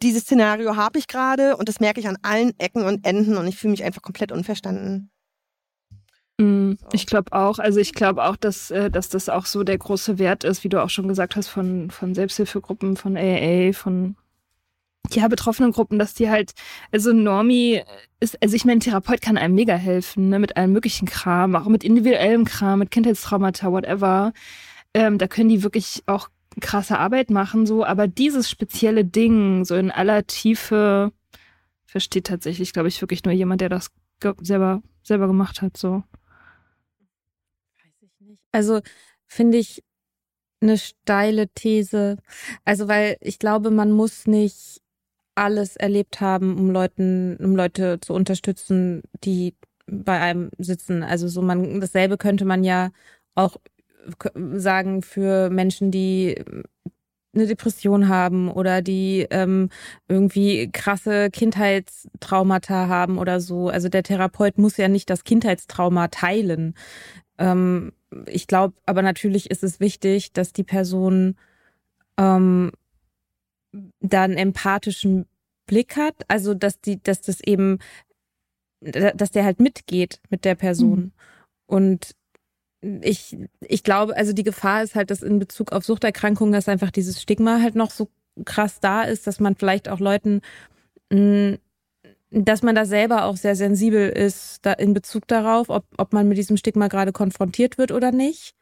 dieses 0.02 0.24
Szenario 0.24 0.76
habe 0.76 1.00
ich 1.00 1.08
gerade 1.08 1.56
und 1.58 1.70
das 1.70 1.80
merke 1.80 2.00
ich 2.00 2.08
an 2.08 2.18
allen 2.22 2.58
Ecken 2.60 2.84
und 2.84 3.06
Enden 3.06 3.38
und 3.38 3.48
ich 3.48 3.58
fühle 3.58 3.72
mich 3.72 3.84
einfach 3.84 4.02
komplett 4.02 4.32
unverstanden. 4.32 5.12
Mm, 6.40 6.74
ich 6.94 7.06
glaube 7.06 7.34
auch, 7.34 7.60
also 7.60 7.80
ich 7.80 7.94
glaube 7.94 8.24
auch, 8.24 8.36
dass, 8.36 8.72
äh, 8.72 8.92
dass 8.92 9.10
das 9.10 9.30
auch 9.30 9.46
so 9.46 9.64
der 9.64 9.78
große 9.78 10.20
Wert 10.20 10.44
ist, 10.44 10.64
wie 10.64 10.70
du 10.70 10.82
auch 10.82 10.90
schon 10.90 11.08
gesagt 11.08 11.36
hast, 11.36 11.48
von, 11.48 11.90
von 11.90 12.14
Selbsthilfegruppen, 12.14 12.98
von 12.98 13.18
AA, 13.18 13.74
von 13.74 14.16
ja, 15.12 15.28
betroffenen 15.28 15.72
Gruppen, 15.72 16.00
dass 16.00 16.14
die 16.14 16.30
halt, 16.30 16.54
also 16.92 17.14
Normi 17.14 17.84
ist, 18.20 18.42
also 18.42 18.56
ich 18.56 18.66
meine, 18.66 18.80
Therapeut 18.80 19.22
kann 19.22 19.38
einem 19.38 19.56
mega 19.56 19.76
helfen, 19.76 20.30
ne, 20.30 20.40
mit 20.40 20.58
allem 20.58 20.72
möglichen 20.72 21.08
Kram, 21.08 21.56
auch 21.56 21.68
mit 21.68 21.84
individuellem 21.84 22.46
Kram, 22.46 22.80
mit 22.80 22.92
Kindheitstraumata, 22.92 23.72
whatever. 23.72 24.34
Ähm, 24.94 25.18
da 25.18 25.28
können 25.28 25.50
die 25.50 25.64
wirklich 25.64 26.04
auch 26.08 26.30
krasse 26.60 26.98
Arbeit 26.98 27.30
machen, 27.30 27.66
so, 27.66 27.86
aber 27.86 28.08
dieses 28.08 28.50
spezielle 28.50 29.06
Ding, 29.06 29.66
so 29.66 29.76
in 29.76 29.92
aller 29.92 30.26
Tiefe, 30.26 31.12
versteht 31.86 32.28
tatsächlich, 32.28 32.74
glaube 32.74 32.90
ich, 32.90 33.02
wirklich 33.02 33.24
nur 33.24 33.34
jemand, 33.34 33.62
der 33.62 33.70
das 33.70 33.92
selber, 34.42 34.82
selber 35.04 35.28
gemacht 35.28 35.62
hat, 35.62 35.78
so. 35.78 36.04
Weiß 37.78 37.94
ich 38.02 38.20
nicht. 38.20 38.42
Also, 38.52 38.82
finde 39.26 39.58
ich 39.58 39.84
eine 40.62 40.78
steile 40.78 41.48
These. 41.50 42.18
Also, 42.66 42.88
weil 42.88 43.18
ich 43.22 43.40
glaube, 43.40 43.72
man 43.72 43.92
muss 43.92 44.28
nicht 44.28 44.82
alles 45.38 45.76
erlebt 45.76 46.20
haben, 46.22 46.58
um 46.58 46.72
Leuten, 46.72 47.38
um 47.38 47.56
Leute 47.56 48.00
zu 48.02 48.14
unterstützen, 48.14 49.04
die 49.24 49.56
bei 49.86 50.20
einem 50.20 50.50
sitzen. 50.58 51.04
Also 51.04 51.28
so 51.28 51.42
man, 51.42 51.80
dasselbe 51.80 52.18
könnte 52.18 52.46
man 52.46 52.64
ja 52.64 52.90
auch 53.36 53.58
sagen 54.56 55.02
für 55.02 55.50
Menschen, 55.50 55.92
die 55.92 56.44
eine 57.36 57.46
Depression 57.46 58.08
haben 58.08 58.50
oder 58.50 58.82
die 58.82 59.28
ähm, 59.30 59.70
irgendwie 60.08 60.72
krasse 60.72 61.30
Kindheitstraumata 61.30 62.88
haben 62.88 63.18
oder 63.20 63.40
so. 63.40 63.70
Also 63.70 63.90
der 63.90 64.04
Therapeut 64.04 64.58
muss 64.58 64.78
ja 64.78 64.88
nicht 64.88 65.10
das 65.10 65.24
Kindheitstrauma 65.24 66.08
teilen. 66.08 66.74
Ähm, 67.38 67.94
ich 68.26 68.48
glaube, 68.48 68.76
aber 68.86 69.02
natürlich 69.02 69.52
ist 69.52 69.64
es 69.64 69.80
wichtig, 69.80 70.34
dass 70.34 70.54
die 70.54 70.64
Person 70.64 71.36
ähm, 72.18 72.72
da 74.00 74.24
einen 74.24 74.38
empathischen 74.38 75.26
Blick 75.66 75.98
hat, 75.98 76.16
also 76.28 76.54
dass 76.54 76.80
die, 76.82 77.02
dass 77.02 77.22
das 77.22 77.42
eben, 77.42 77.80
dass 78.82 79.32
der 79.32 79.44
halt 79.44 79.60
mitgeht 79.60 80.22
mit 80.30 80.46
der 80.46 80.56
Person. 80.56 81.00
Mhm. 81.00 81.12
Und 81.68 82.16
ich, 83.02 83.38
ich 83.62 83.84
glaube, 83.84 84.16
also 84.16 84.34
die 84.34 84.44
Gefahr 84.44 84.84
ist 84.84 84.96
halt, 84.96 85.12
dass 85.12 85.22
in 85.22 85.40
Bezug 85.40 85.72
auf 85.72 85.84
Suchterkrankungen, 85.84 86.54
dass 86.54 86.70
einfach 86.70 86.92
dieses 86.92 87.22
Stigma 87.22 87.60
halt 87.62 87.76
noch 87.76 87.92
so 87.92 88.10
krass 88.46 88.80
da 88.80 89.04
ist, 89.04 89.28
dass 89.28 89.40
man 89.40 89.56
vielleicht 89.56 89.90
auch 89.90 90.00
Leuten, 90.00 90.42
mm, 91.12 91.56
dass 92.30 92.62
man 92.62 92.76
da 92.76 92.86
selber 92.86 93.26
auch 93.26 93.38
sehr 93.38 93.56
sensibel 93.56 94.10
ist 94.10 94.60
da 94.66 94.74
in 94.74 94.94
Bezug 94.94 95.28
darauf, 95.28 95.70
ob, 95.70 95.86
ob 95.98 96.14
man 96.14 96.28
mit 96.28 96.38
diesem 96.38 96.58
Stigma 96.58 96.88
gerade 96.88 97.14
konfrontiert 97.14 97.78
wird 97.78 97.92
oder 97.92 98.12
nicht. 98.12 98.54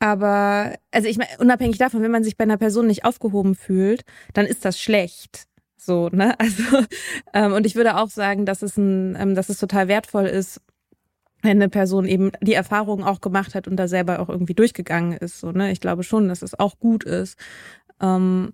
Aber, 0.00 0.74
also 0.92 1.08
ich 1.08 1.18
meine, 1.18 1.30
unabhängig 1.38 1.78
davon, 1.78 2.02
wenn 2.02 2.10
man 2.10 2.24
sich 2.24 2.36
bei 2.36 2.44
einer 2.44 2.56
Person 2.56 2.86
nicht 2.86 3.04
aufgehoben 3.04 3.54
fühlt, 3.54 4.04
dann 4.32 4.46
ist 4.46 4.64
das 4.64 4.78
schlecht. 4.78 5.46
So, 5.76 6.08
ne? 6.10 6.36
Also, 6.38 6.86
ähm, 7.34 7.52
und 7.52 7.66
ich 7.66 7.74
würde 7.74 7.96
auch 7.96 8.10
sagen, 8.10 8.46
dass 8.46 8.62
es 8.62 8.76
ein, 8.76 9.16
ähm, 9.18 9.34
dass 9.34 9.48
es 9.48 9.58
total 9.58 9.88
wertvoll 9.88 10.26
ist, 10.26 10.60
wenn 11.42 11.58
eine 11.58 11.68
Person 11.68 12.06
eben 12.06 12.32
die 12.40 12.54
Erfahrung 12.54 13.04
auch 13.04 13.20
gemacht 13.20 13.54
hat 13.54 13.68
und 13.68 13.76
da 13.76 13.88
selber 13.88 14.20
auch 14.20 14.28
irgendwie 14.28 14.54
durchgegangen 14.54 15.12
ist. 15.12 15.40
So, 15.40 15.52
ne? 15.52 15.72
Ich 15.72 15.80
glaube 15.80 16.04
schon, 16.04 16.28
dass 16.28 16.42
es 16.42 16.58
auch 16.58 16.78
gut 16.78 17.04
ist. 17.04 17.38
Ähm, 18.00 18.52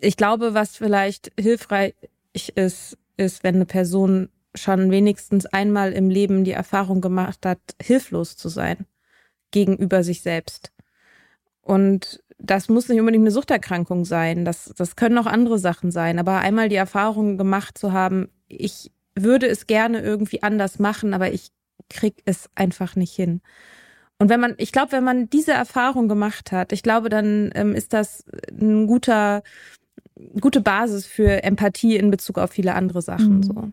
ich 0.00 0.16
glaube, 0.16 0.54
was 0.54 0.76
vielleicht 0.76 1.32
hilfreich 1.38 1.94
ist, 2.54 2.98
ist, 3.16 3.44
wenn 3.44 3.54
eine 3.56 3.66
Person 3.66 4.28
schon 4.54 4.90
wenigstens 4.90 5.46
einmal 5.46 5.92
im 5.92 6.10
Leben 6.10 6.44
die 6.44 6.52
Erfahrung 6.52 7.00
gemacht 7.00 7.46
hat, 7.46 7.60
hilflos 7.80 8.36
zu 8.36 8.48
sein 8.48 8.86
gegenüber 9.50 10.02
sich 10.02 10.22
selbst. 10.22 10.72
Und 11.62 12.22
das 12.38 12.68
muss 12.68 12.88
nicht 12.88 13.00
unbedingt 13.00 13.22
eine 13.22 13.30
Suchterkrankung 13.30 14.04
sein. 14.04 14.44
Das, 14.44 14.72
das 14.76 14.96
können 14.96 15.18
auch 15.18 15.26
andere 15.26 15.58
Sachen 15.58 15.90
sein. 15.90 16.18
Aber 16.18 16.38
einmal 16.38 16.68
die 16.68 16.76
Erfahrung 16.76 17.38
gemacht 17.38 17.78
zu 17.78 17.92
haben, 17.92 18.28
ich 18.48 18.92
würde 19.14 19.46
es 19.46 19.66
gerne 19.66 20.00
irgendwie 20.00 20.42
anders 20.42 20.78
machen, 20.78 21.14
aber 21.14 21.32
ich 21.32 21.50
krieg 21.88 22.22
es 22.24 22.50
einfach 22.54 22.96
nicht 22.96 23.14
hin. 23.14 23.40
Und 24.18 24.28
wenn 24.28 24.40
man, 24.40 24.54
ich 24.58 24.72
glaube, 24.72 24.92
wenn 24.92 25.04
man 25.04 25.28
diese 25.28 25.52
Erfahrung 25.52 26.08
gemacht 26.08 26.52
hat, 26.52 26.72
ich 26.72 26.82
glaube, 26.82 27.08
dann 27.08 27.50
ähm, 27.54 27.74
ist 27.74 27.92
das 27.92 28.24
ein 28.50 28.86
guter, 28.86 29.42
gute 30.40 30.60
Basis 30.60 31.06
für 31.06 31.42
Empathie 31.42 31.96
in 31.96 32.10
Bezug 32.10 32.38
auf 32.38 32.50
viele 32.52 32.74
andere 32.74 33.02
Sachen. 33.02 33.38
Mhm. 33.38 33.42
So. 33.42 33.68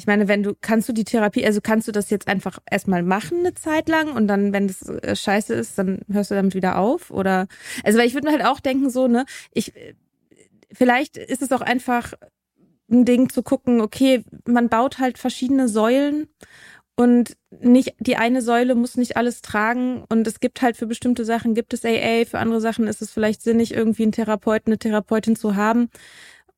Ich 0.00 0.06
meine, 0.06 0.28
wenn 0.28 0.42
du, 0.42 0.54
kannst 0.58 0.88
du 0.88 0.94
die 0.94 1.04
Therapie, 1.04 1.44
also 1.44 1.60
kannst 1.60 1.86
du 1.86 1.92
das 1.92 2.08
jetzt 2.08 2.26
einfach 2.26 2.58
erstmal 2.70 3.02
machen 3.02 3.40
eine 3.40 3.52
Zeit 3.52 3.86
lang 3.90 4.16
und 4.16 4.28
dann, 4.28 4.54
wenn 4.54 4.66
das 4.66 4.80
äh, 4.88 5.14
scheiße 5.14 5.52
ist, 5.52 5.76
dann 5.76 6.00
hörst 6.10 6.30
du 6.30 6.34
damit 6.34 6.54
wieder 6.54 6.78
auf? 6.78 7.10
Oder, 7.10 7.48
also 7.84 7.98
weil 7.98 8.06
ich 8.06 8.14
würde 8.14 8.26
mir 8.26 8.32
halt 8.32 8.46
auch 8.46 8.60
denken, 8.60 8.88
so, 8.88 9.08
ne, 9.08 9.26
ich, 9.52 9.74
vielleicht 10.72 11.18
ist 11.18 11.42
es 11.42 11.52
auch 11.52 11.60
einfach 11.60 12.14
ein 12.90 13.04
Ding 13.04 13.28
zu 13.28 13.42
gucken, 13.42 13.82
okay, 13.82 14.24
man 14.46 14.70
baut 14.70 15.00
halt 15.00 15.18
verschiedene 15.18 15.68
Säulen 15.68 16.28
und 16.96 17.36
nicht, 17.50 17.94
die 17.98 18.16
eine 18.16 18.40
Säule 18.40 18.74
muss 18.76 18.96
nicht 18.96 19.18
alles 19.18 19.42
tragen 19.42 20.02
und 20.08 20.26
es 20.26 20.40
gibt 20.40 20.62
halt 20.62 20.78
für 20.78 20.86
bestimmte 20.86 21.26
Sachen 21.26 21.54
gibt 21.54 21.74
es 21.74 21.84
AA, 21.84 22.24
für 22.24 22.38
andere 22.38 22.62
Sachen 22.62 22.86
ist 22.86 23.02
es 23.02 23.10
vielleicht 23.10 23.42
sinnig, 23.42 23.74
irgendwie 23.74 24.04
einen 24.04 24.12
Therapeuten, 24.12 24.72
eine 24.72 24.78
Therapeutin 24.78 25.36
zu 25.36 25.56
haben. 25.56 25.90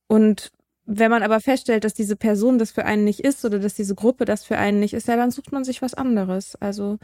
Und 0.07 0.53
wenn 0.85 1.11
man 1.11 1.23
aber 1.23 1.41
feststellt, 1.41 1.85
dass 1.85 1.95
diese 1.95 2.17
Person 2.17 2.59
das 2.59 2.73
für 2.73 2.85
einen 2.85 3.05
nicht 3.05 3.21
ist 3.21 3.45
oder 3.45 3.59
dass 3.59 3.75
diese 3.75 3.95
Gruppe 3.95 4.25
das 4.25 4.45
für 4.45 4.59
einen 4.59 4.81
nicht 4.81 4.95
ist, 4.95 5.09
ja, 5.09 5.17
dann 5.17 5.31
sucht 5.31 5.53
man 5.53 5.65
sich 5.65 5.83
was 5.83 5.95
anderes. 5.95 6.57
Also 6.57 6.99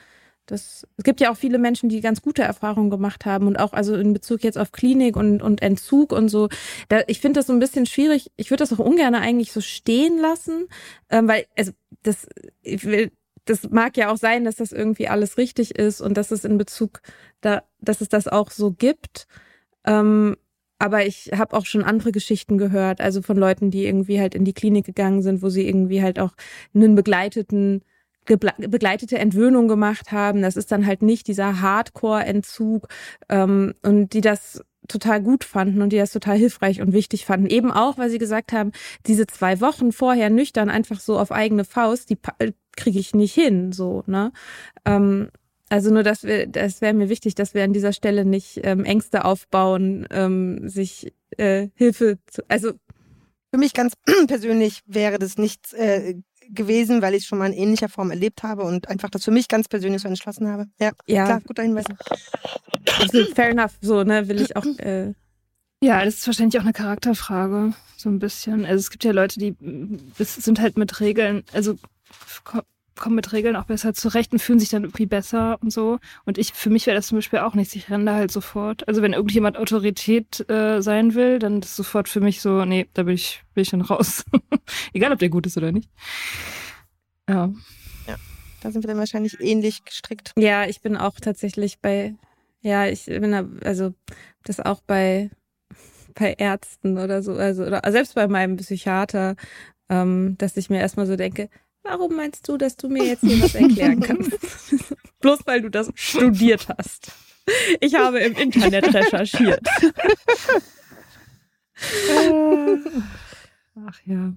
das, 0.47 0.87
es 0.97 1.05
gibt 1.05 1.21
ja 1.21 1.31
auch 1.31 1.37
viele 1.37 1.59
Menschen, 1.59 1.89
die 1.89 2.01
ganz 2.01 2.23
gute 2.23 2.43
Erfahrungen 2.43 2.91
gemacht 2.91 3.27
haben 3.27 3.47
und 3.47 3.59
auch 3.59 3.73
also 3.73 3.95
in 3.95 4.13
Bezug 4.13 4.43
jetzt 4.43 4.59
auf 4.59 4.73
Klinik 4.73 5.17
und, 5.17 5.43
und 5.43 5.63
Entzug 5.63 6.13
und 6.13 6.29
so. 6.29 6.49
Da, 6.89 7.03
ich 7.07 7.21
finde 7.21 7.41
das 7.41 7.47
so 7.47 7.53
ein 7.53 7.59
bisschen 7.59 7.87
schwierig. 7.87 8.31
Ich 8.37 8.51
würde 8.51 8.63
das 8.63 8.73
auch 8.73 8.85
ungern 8.85 9.15
eigentlich 9.15 9.53
so 9.53 9.61
stehen 9.61 10.19
lassen, 10.19 10.69
ähm, 11.11 11.29
weil 11.29 11.47
also 11.57 11.73
das 12.03 12.27
ich 12.63 12.85
will, 12.85 13.13
das 13.45 13.71
mag 13.71 13.97
ja 13.97 14.11
auch 14.11 14.17
sein, 14.17 14.45
dass 14.45 14.57
das 14.57 14.73
irgendwie 14.73 15.09
alles 15.09 15.39
richtig 15.39 15.77
ist 15.79 16.01
und 16.01 16.17
dass 16.17 16.31
es 16.31 16.45
in 16.45 16.59
Bezug 16.59 17.01
da, 17.41 17.63
dass 17.81 18.01
es 18.01 18.09
das 18.09 18.27
auch 18.29 18.51
so 18.51 18.73
gibt. 18.73 19.27
Ähm, 19.85 20.37
aber 20.79 21.07
ich 21.07 21.31
habe 21.37 21.57
auch 21.57 21.67
schon 21.67 21.83
andere 21.83 22.13
Geschichten 22.13 22.59
gehört, 22.59 23.01
also 23.01 23.23
von 23.23 23.37
Leuten, 23.37 23.71
die 23.71 23.85
irgendwie 23.87 24.21
halt 24.21 24.35
in 24.35 24.45
die 24.45 24.53
Klinik 24.53 24.87
gegangen 24.87 25.23
sind, 25.23 25.43
wo 25.43 25.49
sie 25.49 25.67
irgendwie 25.67 26.03
halt 26.03 26.19
auch 26.19 26.33
einen 26.75 26.95
begleiteten 26.95 27.83
begleitete 28.27 29.19
Entwöhnung 29.19 29.69
gemacht 29.69 30.13
haben. 30.13 30.43
Das 30.43 30.57
ist 30.57 30.71
dann 30.71 30.87
halt 30.87 31.01
nicht 31.01 31.29
dieser 31.29 31.63
Hardcore-Entzug 31.63 32.87
ähm, 33.31 33.73
und 33.83 34.13
die 34.13 34.21
das 34.21 34.63
total 34.87 35.23
gut 35.23 35.45
fanden 35.45 35.83
und 35.83 35.93
die 35.93 35.99
das 35.99 36.13
total 36.13 36.37
hilfreich 36.37 36.81
und 36.81 36.93
wichtig 36.93 37.25
fanden. 37.27 37.47
Eben 37.47 37.71
auch, 37.71 37.99
weil 37.99 38.11
sie 38.11 38.19
gesagt 38.19 38.53
haben, 38.53 38.73
diese 39.07 39.27
zwei 39.27 39.61
Wochen 39.61 39.93
vorher 39.93 40.31
nüchtern 40.31 40.71
einfach 40.71 41.01
so 41.01 41.19
auf 41.19 41.31
eigene 41.31 41.65
Faust, 41.65 42.11
die 42.11 42.19
kriege 42.77 42.99
ich 42.99 43.15
nicht 43.15 43.35
hin, 43.35 43.73
so, 43.73 44.03
ne? 44.07 44.33
Ähm, 44.85 45.31
also 45.69 45.93
nur, 45.93 46.03
dass 46.03 46.25
wir, 46.25 46.47
das 46.47 46.81
wäre 46.81 46.95
mir 46.95 47.09
wichtig, 47.09 47.35
dass 47.35 47.55
wir 47.55 47.65
an 47.65 47.73
dieser 47.73 47.93
Stelle 47.93 48.25
nicht 48.25 48.61
ähm, 48.63 48.85
Ängste 48.85 49.25
aufbauen, 49.25 50.07
ähm, 50.11 50.69
sich 50.69 51.13
äh, 51.37 51.69
Hilfe 51.75 52.19
zu, 52.27 52.43
also 52.49 52.73
für 53.51 53.59
mich 53.59 53.73
ganz 53.75 53.95
persönlich 54.27 54.83
wäre 54.87 55.19
das 55.19 55.39
nichts 55.39 55.73
äh, 55.73 56.15
gewesen, 56.51 57.03
weil 57.03 57.15
ich 57.15 57.23
es 57.23 57.27
schon 57.27 57.39
mal 57.39 57.47
in 57.47 57.59
ähnlicher 57.59 57.89
Form 57.89 58.11
erlebt 58.11 58.43
habe 58.43 58.63
und 58.63 58.89
einfach 58.89 59.11
das 59.11 59.25
für 59.25 59.31
mich 59.31 59.49
ganz 59.49 59.69
persönlich 59.69 60.03
so 60.03 60.09
entschlossen 60.09 60.49
habe. 60.49 60.67
Ja, 60.81 60.93
ja. 61.07 61.25
klar, 61.25 61.41
guter 61.47 61.63
Hinweis. 61.63 61.85
Also, 63.01 63.25
fair 63.35 63.51
enough, 63.51 63.77
so, 63.81 64.03
ne, 64.03 64.29
will 64.29 64.41
ich 64.41 64.57
auch. 64.57 64.65
Äh 64.79 65.13
ja, 65.81 66.05
das 66.05 66.15
ist 66.15 66.27
wahrscheinlich 66.27 66.59
auch 66.59 66.65
eine 66.65 66.73
Charakterfrage, 66.73 67.73
so 67.97 68.09
ein 68.09 68.19
bisschen. 68.19 68.65
Also 68.65 68.81
es 68.81 68.91
gibt 68.91 69.05
ja 69.05 69.13
Leute, 69.13 69.39
die 69.39 69.55
sind 70.19 70.61
halt 70.61 70.77
mit 70.77 70.99
Regeln, 71.01 71.45
also 71.53 71.77
kommen 72.99 73.15
mit 73.15 73.33
Regeln 73.33 73.57
auch 73.57 73.65
besser 73.65 73.95
zurecht 73.95 74.33
und 74.33 74.39
fühlen 74.39 74.59
sich 74.59 74.69
dann 74.69 74.85
irgendwie 74.85 75.07
besser 75.07 75.59
und 75.63 75.73
so. 75.73 75.99
Und 76.25 76.39
ich, 76.39 76.53
für 76.53 76.71
mich 76.71 76.87
wäre 76.87 76.97
das 76.97 77.09
zum 77.09 77.19
Beispiel 77.19 77.41
auch 77.41 77.55
nichts. 77.55 77.75
Ich 77.75 77.91
renne 77.91 78.05
da 78.05 78.15
halt 78.15 78.31
sofort. 78.31 78.87
Also 78.89 79.03
wenn 79.03 79.13
irgendjemand 79.13 79.57
Autorität 79.57 80.49
äh, 80.51 80.81
sein 80.81 81.15
will, 81.15 81.39
dann 81.39 81.61
ist 81.61 81.77
sofort 81.77 82.09
für 82.09 82.21
mich 82.21 82.41
so, 82.41 82.65
nee, 82.65 82.87
da 82.95 83.05
bin 83.05 83.15
ich, 83.15 83.43
bin 83.55 83.63
ich 83.63 83.71
dann 83.71 83.81
raus. 83.81 84.25
Egal, 84.93 85.13
ob 85.13 85.19
der 85.19 85.29
gut 85.29 85.47
ist 85.47 85.57
oder 85.57 85.73
nicht. 85.73 85.89
Ja. 87.29 87.53
Ja, 88.07 88.17
da 88.63 88.71
sind 88.71 88.83
wir 88.83 88.89
dann 88.89 88.99
wahrscheinlich 88.99 89.41
ähnlich 89.41 89.85
gestrickt. 89.85 90.33
Ja, 90.37 90.65
ich 90.67 90.81
bin 90.81 90.97
auch 90.97 91.21
tatsächlich 91.21 91.79
bei, 91.81 92.15
ja, 92.61 92.87
ich 92.87 93.07
bin 93.07 93.33
da, 93.33 93.47
also 93.65 93.95
das 94.45 94.61
auch 94.61 94.81
bei 94.81 95.31
bei 96.19 96.35
Ärzten 96.37 96.99
oder 96.99 97.23
so, 97.23 97.35
also 97.35 97.65
oder 97.65 97.81
selbst 97.91 98.15
bei 98.15 98.27
meinem 98.29 98.57
Psychiater, 98.57 99.37
ähm, 99.89 100.37
dass 100.39 100.57
ich 100.57 100.71
mir 100.71 100.81
erstmal 100.81 101.07
so 101.07 101.17
denke, 101.17 101.49
Warum 101.83 102.17
meinst 102.17 102.47
du, 102.49 102.57
dass 102.57 102.77
du 102.77 102.89
mir 102.89 103.05
jetzt 103.05 103.23
hier 103.23 103.41
was 103.43 103.55
erklären 103.55 104.01
kannst? 104.01 104.33
Bloß 105.21 105.41
weil 105.47 105.63
du 105.63 105.71
das 105.71 105.91
studiert 105.95 106.69
hast. 106.69 107.13
Ich 107.81 107.95
habe 107.95 108.21
im 108.21 108.35
Internet 108.35 108.93
recherchiert. 108.95 109.67
Ach 113.87 114.01
ja. 114.05 114.33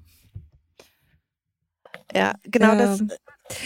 Ja, 2.13 2.33
genau 2.43 2.73
Ja. 2.73 2.75
das. 2.75 3.03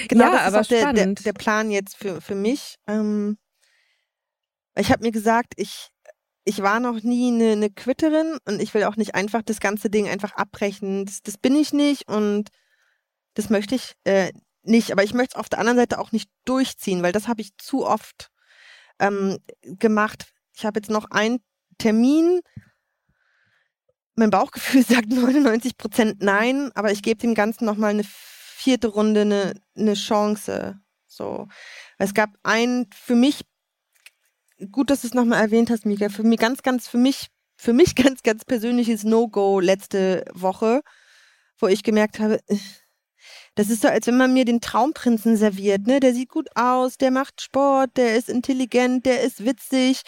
Genau 0.07 0.25
Ja, 0.25 0.31
das 0.31 0.41
aber 0.41 0.61
ist 0.61 0.65
auch 0.65 0.69
der, 0.69 0.93
der, 0.93 1.13
der 1.13 1.33
Plan 1.33 1.69
jetzt 1.69 1.95
für, 1.97 2.21
für 2.21 2.35
mich. 2.35 2.77
Ähm, 2.87 3.37
ich 4.77 4.91
habe 4.91 5.03
mir 5.03 5.11
gesagt, 5.11 5.53
ich, 5.57 5.89
ich 6.43 6.61
war 6.61 6.79
noch 6.79 7.03
nie 7.03 7.31
eine, 7.31 7.51
eine 7.51 7.69
Quitterin 7.69 8.37
und 8.45 8.61
ich 8.61 8.73
will 8.73 8.83
auch 8.85 8.95
nicht 8.95 9.13
einfach 9.15 9.43
das 9.43 9.59
ganze 9.59 9.89
Ding 9.89 10.07
einfach 10.07 10.33
abbrechen. 10.33 11.05
Das, 11.05 11.21
das 11.21 11.37
bin 11.37 11.55
ich 11.55 11.71
nicht 11.71 12.07
und 12.09 12.49
das 13.35 13.49
möchte 13.49 13.75
ich 13.75 13.93
äh, 14.05 14.31
nicht. 14.63 14.91
Aber 14.91 15.03
ich 15.03 15.13
möchte 15.13 15.35
es 15.35 15.39
auf 15.39 15.49
der 15.49 15.59
anderen 15.59 15.77
Seite 15.77 15.99
auch 15.99 16.11
nicht 16.11 16.29
durchziehen, 16.45 17.03
weil 17.03 17.11
das 17.11 17.27
habe 17.27 17.41
ich 17.41 17.55
zu 17.57 17.85
oft 17.85 18.31
ähm, 18.99 19.37
gemacht. 19.61 20.33
Ich 20.55 20.65
habe 20.65 20.79
jetzt 20.79 20.89
noch 20.89 21.11
einen 21.11 21.39
Termin. 21.77 22.41
Mein 24.15 24.29
Bauchgefühl 24.29 24.83
sagt 24.87 25.09
99 25.09 25.77
Prozent 25.77 26.21
nein, 26.21 26.71
aber 26.75 26.91
ich 26.91 27.03
gebe 27.03 27.19
dem 27.19 27.35
Ganzen 27.35 27.65
nochmal 27.65 27.91
eine 27.91 28.05
vierte 28.05 28.87
Runde 28.87 29.21
eine, 29.21 29.53
eine 29.75 29.93
Chance. 29.93 30.79
So. 31.07 31.47
Es 31.97 32.13
gab 32.13 32.29
ein 32.43 32.87
für 32.93 33.15
mich, 33.15 33.41
gut, 34.71 34.89
dass 34.89 35.01
du 35.01 35.07
es 35.07 35.13
nochmal 35.13 35.41
erwähnt 35.41 35.69
hast, 35.69 35.85
Mika, 35.85 36.09
für 36.09 36.23
mich 36.23 36.39
ganz, 36.39 36.63
ganz, 36.63 36.87
für 36.87 36.97
mich, 36.97 37.27
für 37.57 37.73
mich 37.73 37.95
ganz, 37.95 38.23
ganz 38.23 38.45
persönliches 38.45 39.03
No-Go 39.03 39.59
letzte 39.59 40.25
Woche, 40.33 40.81
wo 41.59 41.67
ich 41.67 41.83
gemerkt 41.83 42.19
habe, 42.19 42.39
äh, 42.47 42.57
das 43.55 43.69
ist 43.69 43.81
so, 43.81 43.87
als 43.87 44.07
wenn 44.07 44.17
man 44.17 44.33
mir 44.33 44.45
den 44.45 44.61
Traumprinzen 44.61 45.37
serviert, 45.37 45.87
ne? 45.87 45.99
Der 45.99 46.13
sieht 46.13 46.29
gut 46.29 46.49
aus, 46.55 46.97
der 46.97 47.11
macht 47.11 47.41
Sport, 47.41 47.91
der 47.97 48.15
ist 48.15 48.29
intelligent, 48.29 49.05
der 49.05 49.21
ist 49.21 49.45
witzig. 49.45 50.01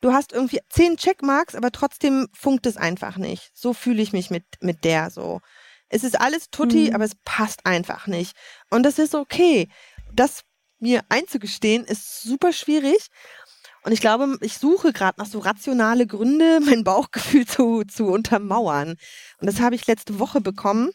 Du 0.00 0.12
hast 0.12 0.32
irgendwie 0.32 0.60
zehn 0.68 0.96
Checkmarks, 0.96 1.54
aber 1.54 1.72
trotzdem 1.72 2.28
funkt 2.32 2.66
es 2.66 2.76
einfach 2.76 3.16
nicht. 3.16 3.50
So 3.54 3.72
fühle 3.72 4.02
ich 4.02 4.12
mich 4.12 4.30
mit, 4.30 4.44
mit 4.60 4.84
der 4.84 5.10
so. 5.10 5.40
Es 5.88 6.04
ist 6.04 6.20
alles 6.20 6.50
tutti, 6.50 6.88
Mhm. 6.88 6.94
aber 6.94 7.04
es 7.04 7.14
passt 7.24 7.66
einfach 7.66 8.06
nicht. 8.06 8.36
Und 8.70 8.84
das 8.84 8.98
ist 8.98 9.14
okay. 9.14 9.68
Das 10.12 10.42
mir 10.78 11.02
einzugestehen, 11.08 11.84
ist 11.84 12.22
super 12.22 12.52
schwierig. 12.52 13.08
Und 13.82 13.92
ich 13.92 14.00
glaube, 14.00 14.36
ich 14.40 14.58
suche 14.58 14.92
gerade 14.92 15.20
nach 15.20 15.26
so 15.26 15.38
rationale 15.40 16.06
Gründe, 16.06 16.60
mein 16.64 16.84
Bauchgefühl 16.84 17.46
zu, 17.46 17.82
zu 17.84 18.06
untermauern. 18.06 18.96
Und 19.40 19.46
das 19.46 19.60
habe 19.60 19.74
ich 19.74 19.86
letzte 19.86 20.18
Woche 20.18 20.40
bekommen, 20.40 20.90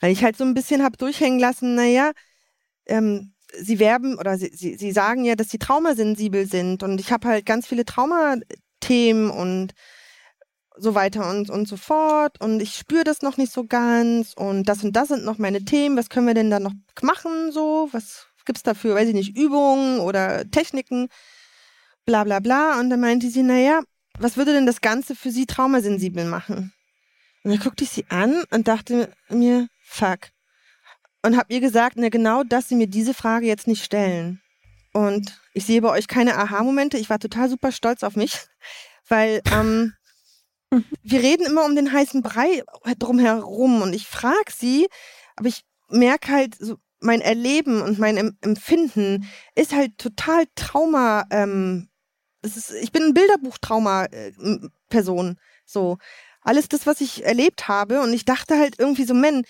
weil 0.00 0.12
ich 0.12 0.24
halt 0.24 0.36
so 0.36 0.44
ein 0.44 0.54
bisschen 0.54 0.82
habe 0.82 0.96
durchhängen 0.96 1.38
lassen, 1.38 1.74
naja, 1.74 2.12
ähm, 2.86 3.32
sie 3.58 3.78
werben 3.78 4.18
oder 4.18 4.38
sie, 4.38 4.50
sie, 4.54 4.76
sie 4.76 4.92
sagen 4.92 5.24
ja, 5.24 5.34
dass 5.34 5.50
sie 5.50 5.58
traumasensibel 5.58 6.46
sind. 6.46 6.82
Und 6.82 7.00
ich 7.00 7.12
habe 7.12 7.28
halt 7.28 7.46
ganz 7.46 7.66
viele 7.66 7.84
Traumathemen 7.84 9.30
und 9.30 9.72
so 10.76 10.94
weiter 10.94 11.28
und, 11.30 11.50
und 11.50 11.68
so 11.68 11.76
fort. 11.76 12.40
Und 12.40 12.60
ich 12.60 12.74
spüre 12.74 13.04
das 13.04 13.22
noch 13.22 13.36
nicht 13.36 13.52
so 13.52 13.64
ganz. 13.64 14.32
Und 14.34 14.68
das 14.68 14.82
und 14.82 14.94
das 14.94 15.08
sind 15.08 15.24
noch 15.24 15.38
meine 15.38 15.64
Themen. 15.64 15.96
Was 15.96 16.08
können 16.08 16.26
wir 16.26 16.34
denn 16.34 16.50
da 16.50 16.60
noch 16.60 16.72
machen? 17.02 17.52
So, 17.52 17.88
was 17.92 18.26
gibt's 18.44 18.62
dafür? 18.62 18.94
Weiß 18.94 19.08
ich 19.08 19.14
nicht, 19.14 19.36
Übungen 19.36 20.00
oder 20.00 20.48
Techniken? 20.50 21.08
Bla 22.06 22.24
bla 22.24 22.40
bla. 22.40 22.80
Und 22.80 22.90
dann 22.90 23.00
meinte 23.00 23.28
sie, 23.30 23.42
naja, 23.42 23.82
was 24.18 24.36
würde 24.36 24.52
denn 24.52 24.66
das 24.66 24.80
Ganze 24.80 25.14
für 25.14 25.30
sie 25.30 25.46
traumasensibel 25.46 26.24
machen? 26.24 26.72
Und 27.42 27.52
dann 27.52 27.60
guckte 27.60 27.84
ich 27.84 27.90
sie 27.90 28.04
an 28.10 28.42
und 28.50 28.68
dachte 28.68 29.12
mir, 29.28 29.68
fuck. 29.90 30.30
Und 31.22 31.36
habe 31.36 31.52
ihr 31.52 31.60
gesagt, 31.60 31.96
na 31.98 32.08
genau, 32.08 32.44
dass 32.44 32.68
sie 32.68 32.76
mir 32.76 32.86
diese 32.86 33.12
Frage 33.12 33.46
jetzt 33.46 33.66
nicht 33.66 33.84
stellen. 33.84 34.40
Und 34.92 35.38
ich 35.52 35.66
sehe 35.66 35.82
bei 35.82 35.90
euch 35.90 36.08
keine 36.08 36.36
Aha-Momente. 36.36 36.96
Ich 36.96 37.10
war 37.10 37.18
total 37.18 37.50
super 37.50 37.72
stolz 37.72 38.02
auf 38.02 38.16
mich, 38.16 38.38
weil 39.08 39.42
ähm, 39.52 39.92
wir 41.02 41.22
reden 41.22 41.44
immer 41.46 41.64
um 41.64 41.74
den 41.74 41.92
heißen 41.92 42.22
Brei 42.22 42.62
drumherum 42.98 43.82
und 43.82 43.92
ich 43.92 44.06
frage 44.06 44.52
sie, 44.56 44.88
aber 45.36 45.48
ich 45.48 45.64
merke 45.88 46.32
halt, 46.32 46.56
so, 46.58 46.76
mein 47.00 47.20
Erleben 47.20 47.82
und 47.82 47.98
mein 47.98 48.16
em 48.16 48.38
Empfinden 48.40 49.28
ist 49.54 49.74
halt 49.74 49.98
total 49.98 50.44
Trauma. 50.54 51.26
Ähm, 51.30 51.90
ist, 52.42 52.72
ich 52.72 52.92
bin 52.92 53.02
ein 53.04 53.12
Bilderbuch-Trauma-Person. 53.14 55.38
so. 55.64 55.98
Alles 56.42 56.68
das, 56.68 56.86
was 56.86 57.02
ich 57.02 57.22
erlebt 57.24 57.68
habe. 57.68 58.00
Und 58.00 58.14
ich 58.14 58.24
dachte 58.24 58.58
halt 58.58 58.78
irgendwie 58.78 59.04
so, 59.04 59.12
man, 59.12 59.44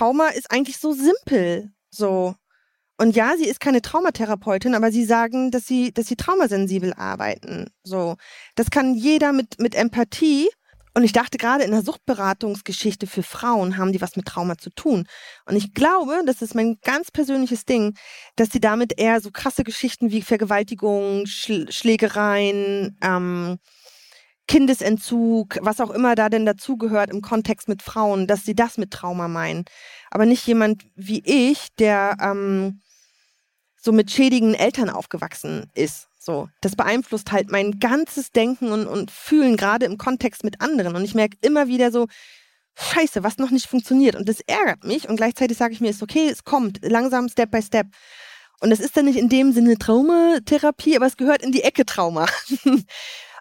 Trauma 0.00 0.28
ist 0.28 0.50
eigentlich 0.50 0.78
so 0.78 0.94
simpel. 0.94 1.72
So. 1.90 2.34
Und 2.96 3.16
ja, 3.16 3.36
sie 3.36 3.44
ist 3.44 3.60
keine 3.60 3.82
Traumatherapeutin, 3.82 4.74
aber 4.74 4.90
sie 4.90 5.04
sagen, 5.04 5.50
dass 5.50 5.66
sie, 5.66 5.92
dass 5.92 6.06
sie 6.06 6.16
traumasensibel 6.16 6.94
arbeiten. 6.94 7.66
So. 7.82 8.16
Das 8.54 8.70
kann 8.70 8.94
jeder 8.94 9.32
mit, 9.32 9.60
mit 9.60 9.74
Empathie. 9.74 10.48
Und 10.94 11.04
ich 11.04 11.12
dachte 11.12 11.36
gerade 11.36 11.64
in 11.64 11.70
der 11.70 11.82
Suchtberatungsgeschichte 11.82 13.06
für 13.06 13.22
Frauen 13.22 13.76
haben 13.76 13.92
die 13.92 14.00
was 14.00 14.16
mit 14.16 14.24
Trauma 14.24 14.56
zu 14.56 14.70
tun. 14.70 15.06
Und 15.44 15.56
ich 15.56 15.74
glaube, 15.74 16.22
das 16.24 16.40
ist 16.40 16.54
mein 16.54 16.78
ganz 16.82 17.10
persönliches 17.10 17.66
Ding, 17.66 17.94
dass 18.36 18.48
sie 18.50 18.60
damit 18.60 18.98
eher 18.98 19.20
so 19.20 19.30
krasse 19.30 19.64
Geschichten 19.64 20.10
wie 20.10 20.22
Vergewaltigung, 20.22 21.26
Schl 21.26 21.70
Schlägereien, 21.70 22.98
ähm, 23.02 23.58
Kindesentzug, 24.50 25.58
was 25.60 25.80
auch 25.80 25.90
immer 25.90 26.16
da 26.16 26.28
denn 26.28 26.44
dazugehört 26.44 27.10
im 27.10 27.22
Kontext 27.22 27.68
mit 27.68 27.82
Frauen, 27.82 28.26
dass 28.26 28.44
sie 28.44 28.56
das 28.56 28.78
mit 28.78 28.90
Trauma 28.90 29.28
meinen. 29.28 29.64
Aber 30.10 30.26
nicht 30.26 30.44
jemand 30.44 30.86
wie 30.96 31.22
ich, 31.24 31.68
der 31.78 32.16
ähm, 32.20 32.80
so 33.80 33.92
mit 33.92 34.10
schädigen 34.10 34.54
Eltern 34.54 34.90
aufgewachsen 34.90 35.70
ist. 35.74 36.08
So, 36.18 36.48
das 36.62 36.74
beeinflusst 36.74 37.30
halt 37.30 37.52
mein 37.52 37.78
ganzes 37.78 38.32
Denken 38.32 38.72
und, 38.72 38.88
und 38.88 39.12
Fühlen, 39.12 39.56
gerade 39.56 39.86
im 39.86 39.98
Kontext 39.98 40.42
mit 40.42 40.60
anderen. 40.60 40.96
Und 40.96 41.04
ich 41.04 41.14
merke 41.14 41.36
immer 41.42 41.68
wieder 41.68 41.92
so, 41.92 42.08
Scheiße, 42.74 43.22
was 43.22 43.38
noch 43.38 43.52
nicht 43.52 43.68
funktioniert. 43.68 44.16
Und 44.16 44.28
das 44.28 44.40
ärgert 44.40 44.82
mich. 44.82 45.08
Und 45.08 45.14
gleichzeitig 45.14 45.58
sage 45.58 45.74
ich 45.74 45.80
mir, 45.80 45.90
ist 45.90 46.02
okay, 46.02 46.28
es 46.28 46.42
kommt 46.42 46.80
langsam, 46.82 47.28
Step 47.28 47.52
by 47.52 47.62
Step. 47.62 47.86
Und 48.58 48.72
es 48.72 48.80
ist 48.80 48.96
dann 48.96 49.04
nicht 49.04 49.16
in 49.16 49.28
dem 49.28 49.52
Sinne 49.52 49.78
Traumatherapie, 49.78 50.96
aber 50.96 51.06
es 51.06 51.16
gehört 51.16 51.40
in 51.40 51.52
die 51.52 51.62
Ecke 51.62 51.86
Trauma. 51.86 52.26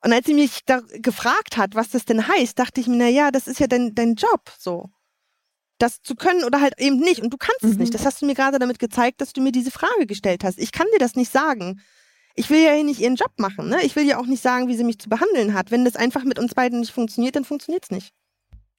Und 0.04 0.14
als 0.14 0.26
sie 0.26 0.34
mich 0.34 0.62
da 0.66 0.82
gefragt 0.94 1.58
hat, 1.58 1.76
was 1.76 1.90
das 1.90 2.06
denn 2.06 2.28
heißt, 2.28 2.58
dachte 2.58 2.80
ich 2.82 2.88
mir, 2.88 2.98
na 2.98 3.08
ja, 3.08 3.32
das 3.32 3.48
ist 3.48 3.60
ja 3.60 3.68
dein, 3.68 3.94
dein 3.96 4.16
Job, 4.16 4.52
so. 4.58 4.90
Das 5.78 6.02
zu 6.02 6.16
können 6.16 6.44
oder 6.44 6.60
halt 6.62 6.74
eben 6.80 6.98
nicht. 7.00 7.22
Und 7.22 7.32
du 7.34 7.38
kannst 7.38 7.64
es 7.64 7.74
Mhm. 7.74 7.80
nicht. 7.80 7.94
Das 7.94 8.06
hast 8.06 8.22
du 8.22 8.26
mir 8.26 8.36
gerade 8.36 8.60
damit 8.60 8.80
gezeigt, 8.80 9.22
dass 9.22 9.32
du 9.34 9.42
mir 9.42 9.52
diese 9.52 9.72
Frage 9.72 10.06
gestellt 10.08 10.44
hast. 10.44 10.60
Ich 10.60 10.72
kann 10.72 10.88
dir 10.94 11.00
das 11.00 11.16
nicht 11.16 11.32
sagen. 11.32 11.82
Ich 12.36 12.50
will 12.50 12.60
ja 12.62 12.74
hier 12.74 12.84
nicht 12.84 13.00
ihren 13.00 13.16
Job 13.16 13.32
machen, 13.38 13.70
ne? 13.70 13.82
Ich 13.84 13.96
will 13.96 14.06
ja 14.06 14.18
auch 14.20 14.26
nicht 14.26 14.42
sagen, 14.44 14.68
wie 14.68 14.76
sie 14.76 14.84
mich 14.84 15.00
zu 15.00 15.10
behandeln 15.10 15.54
hat. 15.54 15.72
Wenn 15.72 15.86
das 15.86 15.96
einfach 15.96 16.24
mit 16.24 16.38
uns 16.40 16.54
beiden 16.54 16.80
nicht 16.82 16.92
funktioniert, 16.94 17.36
dann 17.36 17.46
funktioniert 17.46 17.84
es 17.86 17.92
nicht. 17.92 18.14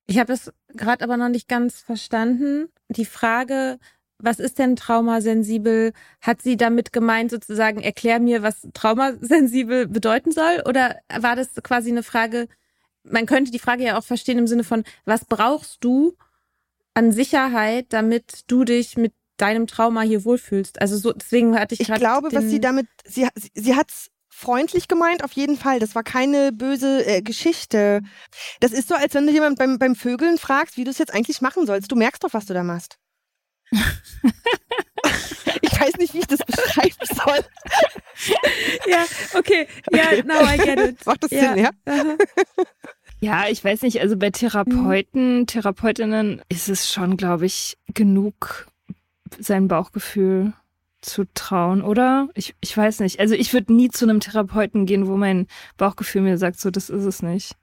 Ich 0.07 0.19
habe 0.19 0.33
das 0.33 0.53
gerade 0.75 1.05
aber 1.05 1.17
noch 1.17 1.29
nicht 1.29 1.49
ganz 1.49 1.81
verstanden. 1.81 2.69
Die 2.89 3.05
Frage, 3.05 3.79
was 4.23 4.39
ist 4.39 4.59
denn 4.59 4.77
traumasensibel? 4.77 5.93
Hat 6.21 6.43
sie 6.43 6.57
damit 6.57 6.93
gemeint, 6.93 7.31
sozusagen, 7.31 7.81
erklär 7.81 8.21
mir, 8.21 8.43
was 8.43 8.69
traumasensibel 8.75 9.87
bedeuten 9.89 10.33
soll? 10.33 10.63
Oder 10.67 10.97
war 11.19 11.37
das 11.37 11.55
quasi 11.63 11.91
eine 11.91 12.03
Frage, 12.03 12.49
man 13.03 13.27
könnte 13.27 13.51
die 13.51 13.59
Frage 13.59 13.85
ja 13.85 13.99
auch 13.99 14.05
verstehen 14.05 14.39
im 14.39 14.47
Sinne 14.47 14.65
von, 14.65 14.85
was 15.05 15.25
brauchst 15.25 15.83
du 15.85 16.17
an 16.95 17.13
Sicherheit, 17.13 17.87
damit 17.91 18.43
du 18.47 18.65
dich 18.65 18.97
mit 18.97 19.13
deinem 19.37 19.67
Trauma 19.67 20.03
hier 20.03 20.25
wohlfühlst? 20.25 20.81
Also 20.81 20.97
so, 20.97 21.13
deswegen 21.13 21.59
hatte 21.59 21.75
ich 21.75 21.81
Ich 21.81 21.95
glaube, 21.95 22.29
was 22.33 22.45
sie 22.45 22.61
damit, 22.61 22.87
sie, 23.05 23.27
sie, 23.35 23.51
sie 23.55 23.77
hat's 23.77 24.11
freundlich 24.29 24.89
gemeint, 24.89 25.23
auf 25.23 25.33
jeden 25.33 25.57
Fall. 25.57 25.79
Das 25.79 25.95
war 25.95 26.03
keine 26.03 26.53
böse 26.53 27.05
äh, 27.05 27.23
Geschichte. 27.23 28.01
Das 28.61 28.73
ist 28.73 28.89
so, 28.89 28.95
als 28.95 29.15
wenn 29.15 29.27
du 29.27 29.33
jemand 29.33 29.59
beim, 29.59 29.79
beim 29.79 29.95
Vögeln 29.95 30.39
fragst, 30.39 30.77
wie 30.77 30.85
du 30.85 30.91
es 30.91 30.99
jetzt 30.99 31.13
eigentlich 31.13 31.41
machen 31.41 31.67
sollst. 31.67 31.91
Du 31.93 31.97
merkst 31.97 32.25
doch, 32.25 32.33
was 32.33 32.47
du 32.47 32.55
da 32.55 32.63
machst. 32.63 32.97
ich 35.63 35.81
weiß 35.81 35.97
nicht, 35.99 36.15
wie 36.15 36.19
ich 36.19 36.27
das 36.27 36.41
beschreiben 36.41 36.95
soll. 37.03 37.39
Ja, 38.87 39.05
okay. 39.35 39.67
Ja, 39.93 40.23
now 40.25 40.43
I 40.43 40.57
get 40.59 40.79
it. 40.79 41.07
Macht 41.07 41.23
das 41.23 41.31
Ja. 41.31 41.55
Sinn, 41.55 41.65
ja? 41.65 41.71
Aha. 41.87 42.17
Ja, 43.21 43.49
ich 43.49 43.63
weiß 43.63 43.83
nicht, 43.83 44.01
also 44.01 44.17
bei 44.17 44.31
Therapeuten, 44.31 45.47
Therapeutinnen 45.47 46.41
ist 46.49 46.69
es 46.71 46.91
schon, 46.91 47.19
glaube 47.19 47.45
ich, 47.47 47.77
genug, 47.93 48.67
sein 49.39 49.69
Bauchgefühl 49.69 50.55
zu 51.03 51.25
trauen, 51.35 51.83
oder? 51.83 52.29
Ich, 52.35 52.55
ich 52.61 52.75
weiß 52.77 53.01
nicht. 53.01 53.21
Also 53.21 53.35
ich 53.35 53.53
würde 53.53 53.75
nie 53.75 53.91
zu 53.91 54.07
einem 54.07 54.21
Therapeuten 54.21 54.87
gehen, 54.87 55.07
wo 55.07 55.17
mein 55.17 55.47
Bauchgefühl 55.77 56.23
mir 56.23 56.39
sagt, 56.39 56.61
so, 56.61 56.71
das 56.71 56.89
ist 56.91 57.05
es 57.05 57.23
nicht. 57.23 57.57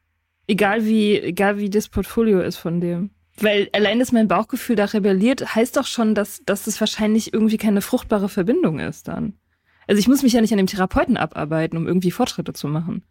Egal 0.47 0.85
wie, 0.85 1.19
egal 1.19 1.57
wie 1.57 1.69
das 1.69 1.89
Portfolio 1.89 2.39
ist 2.41 2.57
von 2.57 2.79
dem. 2.79 3.09
Weil 3.39 3.69
allein, 3.73 3.99
dass 3.99 4.11
mein 4.11 4.27
Bauchgefühl 4.27 4.75
da 4.75 4.85
rebelliert, 4.85 5.55
heißt 5.55 5.77
doch 5.77 5.85
schon, 5.85 6.15
dass, 6.15 6.41
dass 6.45 6.65
es 6.65 6.79
wahrscheinlich 6.79 7.33
irgendwie 7.33 7.57
keine 7.57 7.81
fruchtbare 7.81 8.29
Verbindung 8.29 8.79
ist 8.79 9.07
dann. 9.07 9.33
Also 9.87 9.99
ich 9.99 10.07
muss 10.07 10.23
mich 10.23 10.33
ja 10.33 10.41
nicht 10.41 10.51
an 10.51 10.57
dem 10.57 10.67
Therapeuten 10.67 11.17
abarbeiten, 11.17 11.77
um 11.77 11.87
irgendwie 11.87 12.11
Fortschritte 12.11 12.53
zu 12.53 12.67
machen. 12.67 13.03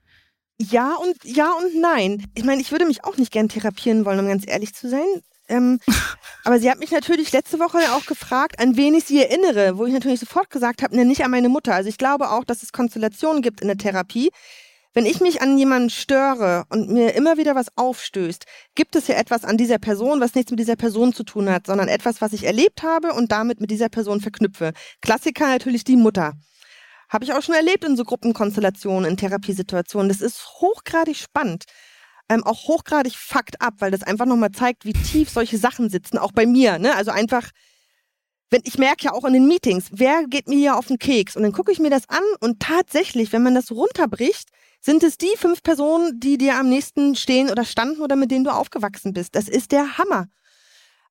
Ja 0.58 0.94
und 0.94 1.16
ja 1.24 1.52
und 1.52 1.80
nein. 1.80 2.26
Ich 2.34 2.44
meine, 2.44 2.60
ich 2.60 2.72
würde 2.72 2.86
mich 2.86 3.04
auch 3.04 3.16
nicht 3.16 3.32
gern 3.32 3.48
therapieren 3.48 4.04
wollen, 4.04 4.20
um 4.20 4.28
ganz 4.28 4.44
ehrlich 4.46 4.74
zu 4.74 4.88
sein. 4.88 5.06
Ähm, 5.48 5.78
aber 6.44 6.58
sie 6.58 6.70
hat 6.70 6.80
mich 6.80 6.90
natürlich 6.90 7.32
letzte 7.32 7.58
Woche 7.58 7.78
auch 7.94 8.06
gefragt, 8.06 8.58
an 8.58 8.76
wen 8.76 8.94
ich 8.94 9.04
sie 9.04 9.22
erinnere, 9.22 9.78
wo 9.78 9.86
ich 9.86 9.92
natürlich 9.92 10.20
sofort 10.20 10.50
gesagt 10.50 10.82
habe, 10.82 10.96
ne, 10.96 11.04
nicht 11.04 11.24
an 11.24 11.30
meine 11.30 11.48
Mutter. 11.48 11.74
Also 11.74 11.88
ich 11.88 11.98
glaube 11.98 12.30
auch, 12.30 12.44
dass 12.44 12.62
es 12.62 12.72
Konstellationen 12.72 13.42
gibt 13.42 13.60
in 13.60 13.68
der 13.68 13.76
Therapie, 13.76 14.30
Wenn 14.96 15.04
ich 15.04 15.20
mich 15.20 15.42
an 15.42 15.58
jemanden 15.58 15.90
störe 15.90 16.64
und 16.70 16.88
mir 16.88 17.14
immer 17.14 17.36
wieder 17.36 17.54
was 17.54 17.66
aufstößt, 17.76 18.46
gibt 18.74 18.96
es 18.96 19.08
ja 19.08 19.16
etwas 19.16 19.44
an 19.44 19.58
dieser 19.58 19.76
Person, 19.76 20.22
was 20.22 20.34
nichts 20.34 20.50
mit 20.50 20.58
dieser 20.58 20.76
Person 20.76 21.12
zu 21.12 21.22
tun 21.22 21.50
hat, 21.50 21.66
sondern 21.66 21.88
etwas, 21.88 22.22
was 22.22 22.32
ich 22.32 22.44
erlebt 22.44 22.82
habe 22.82 23.12
und 23.12 23.30
damit 23.30 23.60
mit 23.60 23.70
dieser 23.70 23.90
Person 23.90 24.22
verknüpfe. 24.22 24.72
Klassiker 25.02 25.48
natürlich 25.48 25.84
die 25.84 25.96
Mutter. 25.96 26.32
Habe 27.10 27.26
ich 27.26 27.34
auch 27.34 27.42
schon 27.42 27.54
erlebt 27.54 27.84
in 27.84 27.94
so 27.94 28.04
Gruppenkonstellationen, 28.04 29.10
in 29.10 29.18
Therapiesituationen. 29.18 30.08
Das 30.08 30.22
ist 30.22 30.42
hochgradig 30.62 31.18
spannend. 31.18 31.64
Ähm, 32.30 32.42
auch 32.44 32.66
hochgradig 32.66 33.16
fucked 33.16 33.60
up, 33.60 33.74
weil 33.80 33.90
das 33.90 34.02
einfach 34.02 34.24
nochmal 34.24 34.52
zeigt, 34.52 34.86
wie 34.86 34.94
tief 34.94 35.28
solche 35.28 35.58
Sachen 35.58 35.90
sitzen, 35.90 36.16
auch 36.16 36.32
bei 36.32 36.46
mir. 36.46 36.78
Ne? 36.78 36.96
Also 36.96 37.10
einfach, 37.10 37.50
wenn 38.48 38.62
ich 38.64 38.78
merke 38.78 39.04
ja 39.04 39.12
auch 39.12 39.26
in 39.26 39.34
den 39.34 39.46
Meetings, 39.46 39.88
wer 39.90 40.24
geht 40.26 40.48
mir 40.48 40.56
hier 40.56 40.78
auf 40.78 40.86
den 40.86 40.98
Keks? 40.98 41.36
Und 41.36 41.42
dann 41.42 41.52
gucke 41.52 41.70
ich 41.70 41.80
mir 41.80 41.90
das 41.90 42.08
an 42.08 42.24
und 42.40 42.60
tatsächlich, 42.60 43.34
wenn 43.34 43.42
man 43.42 43.54
das 43.54 43.70
runterbricht, 43.70 44.48
sind 44.80 45.02
es 45.02 45.18
die 45.18 45.34
fünf 45.36 45.62
Personen, 45.62 46.20
die 46.20 46.38
dir 46.38 46.58
am 46.58 46.68
nächsten 46.68 47.16
stehen 47.16 47.50
oder 47.50 47.64
standen 47.64 48.00
oder 48.00 48.16
mit 48.16 48.30
denen 48.30 48.44
du 48.44 48.50
aufgewachsen 48.50 49.12
bist. 49.12 49.34
Das 49.34 49.48
ist 49.48 49.72
der 49.72 49.98
Hammer. 49.98 50.28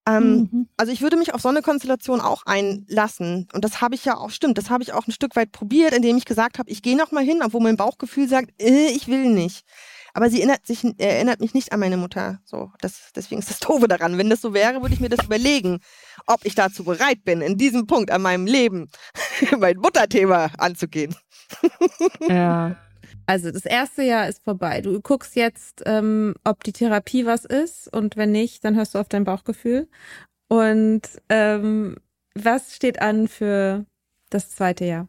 Ähm, 0.08 0.50
mhm. 0.52 0.68
Also 0.78 0.92
ich 0.92 1.02
würde 1.02 1.18
mich 1.18 1.34
auf 1.34 1.42
so 1.42 1.50
eine 1.50 1.62
Konstellation 1.62 2.22
auch 2.22 2.44
einlassen. 2.46 3.48
Und 3.54 3.66
das 3.66 3.82
habe 3.82 3.96
ich 3.96 4.06
ja 4.06 4.18
auch, 4.18 4.30
stimmt, 4.30 4.58
das 4.58 4.70
habe 4.70 4.84
ich 4.84 4.94
auch 4.94 5.08
ein 5.08 5.12
Stück 5.12 5.36
weit 5.36 5.52
probiert, 5.52 5.94
indem 5.94 6.18
ich 6.18 6.26
gesagt 6.26 6.60
habe, 6.60 6.70
ich 6.70 6.84
gehe 6.84 6.96
noch 6.96 7.12
mal 7.12 7.24
hin, 7.24 7.42
obwohl 7.44 7.62
mein 7.62 7.78
Bauchgefühl 7.78 8.28
sagt, 8.28 8.52
äh, 8.62 8.90
ich 8.90 9.08
will 9.08 9.30
nicht. 9.30 9.66
Aber 10.14 10.30
sie 10.30 10.38
erinnert, 10.38 10.66
sich, 10.66 10.84
erinnert 10.98 11.42
mich 11.42 11.54
nicht 11.54 11.74
an 11.74 11.80
meine 11.80 11.98
Mutter. 11.98 12.40
So, 12.46 12.72
das, 12.80 13.12
deswegen 13.16 13.40
ist 13.40 13.50
das 13.50 13.60
Doofe 13.60 13.88
daran. 13.88 14.18
Wenn 14.18 14.30
das 14.30 14.42
so 14.42 14.54
wäre, 14.54 14.82
würde 14.82 14.94
ich 14.94 15.02
mir 15.02 15.10
das 15.10 15.26
überlegen, 15.26 15.80
ob 16.28 16.46
ich 16.46 16.56
dazu 16.56 16.86
bereit 16.86 17.26
bin, 17.26 17.42
in 17.42 17.58
diesem 17.58 17.86
Punkt 17.86 18.12
an 18.12 18.22
meinem 18.22 18.46
Leben 18.46 18.90
mein 19.60 19.78
Mutterthema 19.78 20.52
anzugehen. 20.58 21.16
ja. 22.30 22.78
Also 23.26 23.52
das 23.52 23.66
erste 23.66 24.04
Jahr 24.04 24.28
ist 24.28 24.44
vorbei. 24.44 24.82
Du 24.82 25.02
guckst 25.02 25.36
jetzt, 25.36 25.82
ähm, 25.86 26.36
ob 26.44 26.64
die 26.64 26.74
Therapie 26.74 27.26
was 27.26 27.46
ist 27.46 27.92
und 27.94 28.18
wenn 28.18 28.32
nicht, 28.32 28.64
dann 28.64 28.76
hörst 28.76 28.96
du 28.96 29.00
auf 29.00 29.10
dein 29.10 29.24
Bauchgefühl. 29.24 29.88
Und 30.48 31.02
ähm, 31.30 31.98
was 32.36 32.76
steht 32.76 33.02
an 33.02 33.28
für 33.28 33.86
das 34.30 34.52
zweite 34.52 34.86
Jahr? 34.86 35.08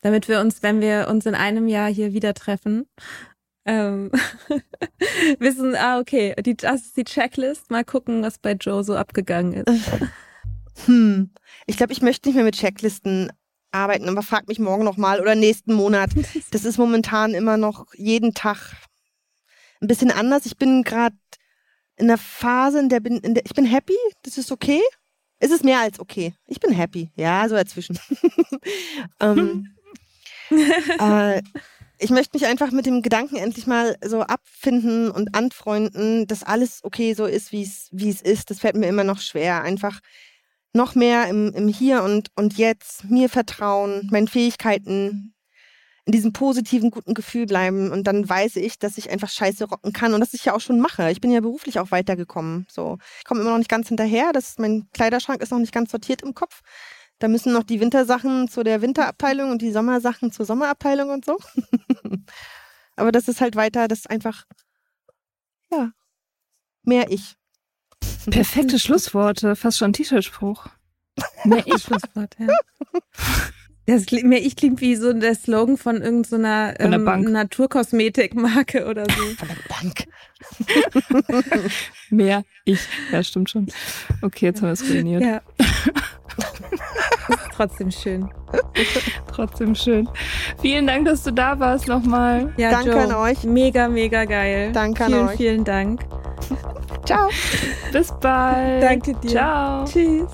Damit 0.00 0.26
wir 0.28 0.40
uns, 0.40 0.62
wenn 0.62 0.80
wir 0.80 1.06
uns 1.08 1.26
in 1.26 1.36
einem 1.36 1.68
Jahr 1.68 1.88
hier 1.88 2.12
wieder 2.12 2.34
treffen, 2.34 2.86
ähm, 3.64 4.10
wissen, 5.38 5.76
ah, 5.76 6.00
okay, 6.00 6.34
die, 6.42 6.56
das 6.56 6.82
ist 6.86 6.96
die 6.96 7.04
Checklist. 7.04 7.70
Mal 7.70 7.84
gucken, 7.84 8.22
was 8.22 8.38
bei 8.38 8.52
Joe 8.52 8.82
so 8.82 8.96
abgegangen 8.96 9.64
ist. 9.64 9.90
Hm. 10.86 11.30
Ich 11.66 11.76
glaube, 11.76 11.92
ich 11.92 12.02
möchte 12.02 12.28
nicht 12.28 12.36
mehr 12.36 12.44
mit 12.44 12.56
Checklisten 12.56 13.30
arbeiten, 13.72 14.08
aber 14.08 14.22
frag 14.22 14.48
mich 14.48 14.58
morgen 14.58 14.84
nochmal 14.84 15.20
oder 15.20 15.34
nächsten 15.34 15.74
Monat. 15.74 16.10
Das 16.50 16.64
ist 16.64 16.78
momentan 16.78 17.34
immer 17.34 17.56
noch 17.56 17.86
jeden 17.94 18.34
Tag 18.34 18.72
ein 19.80 19.88
bisschen 19.88 20.10
anders. 20.10 20.46
Ich 20.46 20.56
bin 20.56 20.82
gerade 20.82 21.16
in 21.96 22.08
der 22.08 22.18
Phase, 22.18 22.78
in 22.78 22.88
der 22.88 23.00
bin, 23.00 23.18
in 23.18 23.34
der, 23.34 23.44
ich 23.44 23.54
bin 23.54 23.64
happy, 23.64 23.96
das 24.22 24.38
ist 24.38 24.52
okay. 24.52 24.80
Es 25.38 25.50
ist 25.50 25.64
mehr 25.64 25.80
als 25.80 25.98
okay. 25.98 26.34
Ich 26.46 26.60
bin 26.60 26.72
happy. 26.72 27.10
Ja, 27.16 27.48
so 27.48 27.56
dazwischen. 27.56 27.98
ähm, 29.20 29.74
äh, 31.00 31.42
ich 31.98 32.10
möchte 32.10 32.36
mich 32.36 32.46
einfach 32.46 32.70
mit 32.70 32.86
dem 32.86 33.02
Gedanken 33.02 33.36
endlich 33.36 33.66
mal 33.66 33.96
so 34.04 34.22
abfinden 34.22 35.10
und 35.10 35.34
anfreunden, 35.34 36.26
dass 36.26 36.42
alles 36.42 36.80
okay 36.82 37.14
so 37.14 37.26
ist, 37.26 37.52
wie 37.52 37.62
es 37.62 37.88
wie 37.92 38.10
es 38.10 38.20
ist. 38.20 38.50
Das 38.50 38.60
fällt 38.60 38.76
mir 38.76 38.88
immer 38.88 39.04
noch 39.04 39.20
schwer. 39.20 39.62
Einfach 39.62 40.00
noch 40.72 40.94
mehr 40.94 41.28
im, 41.28 41.52
im 41.52 41.68
Hier 41.68 42.02
und, 42.02 42.30
und 42.34 42.56
Jetzt, 42.56 43.04
mir 43.04 43.28
vertrauen, 43.28 44.08
meinen 44.10 44.28
Fähigkeiten 44.28 45.34
in 46.04 46.12
diesem 46.12 46.32
positiven, 46.32 46.90
guten 46.90 47.14
Gefühl 47.14 47.46
bleiben. 47.46 47.92
Und 47.92 48.06
dann 48.06 48.28
weiß 48.28 48.56
ich, 48.56 48.78
dass 48.78 48.98
ich 48.98 49.10
einfach 49.10 49.28
Scheiße 49.28 49.64
rocken 49.64 49.92
kann 49.92 50.14
und 50.14 50.20
das 50.20 50.34
ich 50.34 50.44
ja 50.44 50.54
auch 50.54 50.60
schon 50.60 50.80
mache. 50.80 51.10
Ich 51.10 51.20
bin 51.20 51.30
ja 51.30 51.40
beruflich 51.40 51.78
auch 51.78 51.90
weitergekommen. 51.90 52.66
So, 52.70 52.98
ich 53.18 53.24
komme 53.24 53.40
immer 53.40 53.50
noch 53.50 53.58
nicht 53.58 53.70
ganz 53.70 53.88
hinterher. 53.88 54.32
Das, 54.32 54.58
mein 54.58 54.88
Kleiderschrank 54.92 55.42
ist 55.42 55.52
noch 55.52 55.58
nicht 55.58 55.72
ganz 55.72 55.90
sortiert 55.90 56.22
im 56.22 56.34
Kopf. 56.34 56.62
Da 57.18 57.28
müssen 57.28 57.52
noch 57.52 57.62
die 57.62 57.78
Wintersachen 57.78 58.48
zu 58.48 58.64
der 58.64 58.82
Winterabteilung 58.82 59.50
und 59.52 59.62
die 59.62 59.70
Sommersachen 59.70 60.32
zur 60.32 60.44
Sommerabteilung 60.44 61.10
und 61.10 61.24
so. 61.24 61.38
Aber 62.96 63.12
das 63.12 63.28
ist 63.28 63.40
halt 63.40 63.54
weiter, 63.54 63.86
das 63.86 64.00
ist 64.00 64.10
einfach, 64.10 64.44
ja, 65.70 65.92
mehr 66.82 67.10
ich. 67.10 67.36
Perfekte 68.30 68.78
Schlussworte, 68.78 69.56
fast 69.56 69.78
schon 69.78 69.92
T-Shirt-Spruch. 69.92 70.66
Mehr 71.44 71.64
ich 71.66 71.82
Schlusswort, 71.82 72.36
ja. 72.38 72.48
Das 73.86 74.10
mehr 74.10 74.40
ich 74.40 74.54
klingt 74.54 74.80
wie 74.80 74.94
so 74.94 75.12
der 75.12 75.34
Slogan 75.34 75.76
von 75.76 76.00
irgendeiner 76.00 76.74
so 76.78 76.86
ähm, 76.86 77.32
Naturkosmetikmarke 77.32 78.86
oder 78.86 79.04
so. 79.06 79.22
Von 79.36 79.48
der 79.48 79.56
Bank. 79.68 80.06
mehr 82.10 82.44
ich. 82.64 82.80
Ja, 83.10 83.24
stimmt 83.24 83.50
schon. 83.50 83.66
Okay, 84.22 84.46
jetzt 84.46 84.62
haben 84.62 84.68
wir 84.68 84.72
es 84.72 84.88
ruiniert. 84.88 85.22
Ja. 85.22 85.42
trotzdem 87.56 87.90
schön. 87.90 88.30
trotzdem 89.34 89.74
schön. 89.74 90.08
Vielen 90.60 90.86
Dank, 90.86 91.06
dass 91.06 91.24
du 91.24 91.32
da 91.32 91.58
warst 91.58 91.88
nochmal. 91.88 92.52
Ja, 92.56 92.70
Danke 92.70 92.90
Joe, 92.90 93.00
an 93.00 93.12
euch. 93.14 93.42
Mega, 93.42 93.88
mega 93.88 94.24
geil. 94.24 94.70
Danke 94.72 95.06
vielen, 95.06 95.18
an 95.18 95.28
euch. 95.28 95.36
Vielen 95.36 95.64
Dank. 95.64 96.02
Ciao. 97.04 97.28
Bis 97.92 98.12
bald. 98.20 98.82
Danke 98.82 99.14
dir. 99.14 99.30
Ciao. 99.30 99.84
Tschüss. 99.84 100.28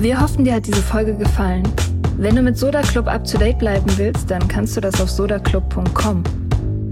Wir 0.00 0.20
hoffen, 0.20 0.44
dir 0.44 0.54
hat 0.54 0.66
diese 0.66 0.82
Folge 0.82 1.14
gefallen. 1.14 1.64
Wenn 2.16 2.36
du 2.36 2.42
mit 2.42 2.56
Soda 2.56 2.82
Club 2.82 3.08
up 3.08 3.24
to 3.24 3.36
date 3.38 3.58
bleiben 3.58 3.90
willst, 3.96 4.30
dann 4.30 4.46
kannst 4.46 4.76
du 4.76 4.80
das 4.80 5.00
auf 5.00 5.10
sodaclub.com. 5.10 6.22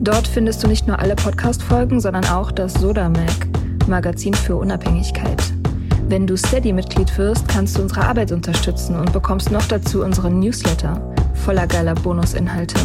Dort 0.01 0.27
findest 0.27 0.63
du 0.63 0.69
nicht 0.69 0.87
nur 0.87 0.99
alle 0.99 1.17
Podcast-Folgen, 1.17 2.01
sondern 2.01 2.25
auch 2.27 2.53
das 2.53 2.75
Soda 2.75 3.09
Mag, 3.09 3.49
Magazin 3.89 4.35
für 4.35 4.57
Unabhängigkeit. 4.57 5.43
Wenn 6.09 6.27
du 6.27 6.37
Steady-Mitglied 6.37 7.17
wirst, 7.19 7.49
kannst 7.49 7.77
du 7.77 7.83
unsere 7.83 8.03
Arbeit 8.03 8.31
unterstützen 8.31 8.95
und 8.95 9.13
bekommst 9.13 9.51
noch 9.51 9.67
dazu 9.67 10.05
unseren 10.05 10.39
Newsletter 10.39 11.01
voller 11.35 11.67
geiler 11.67 11.95
Bonusinhalte. 11.95 12.79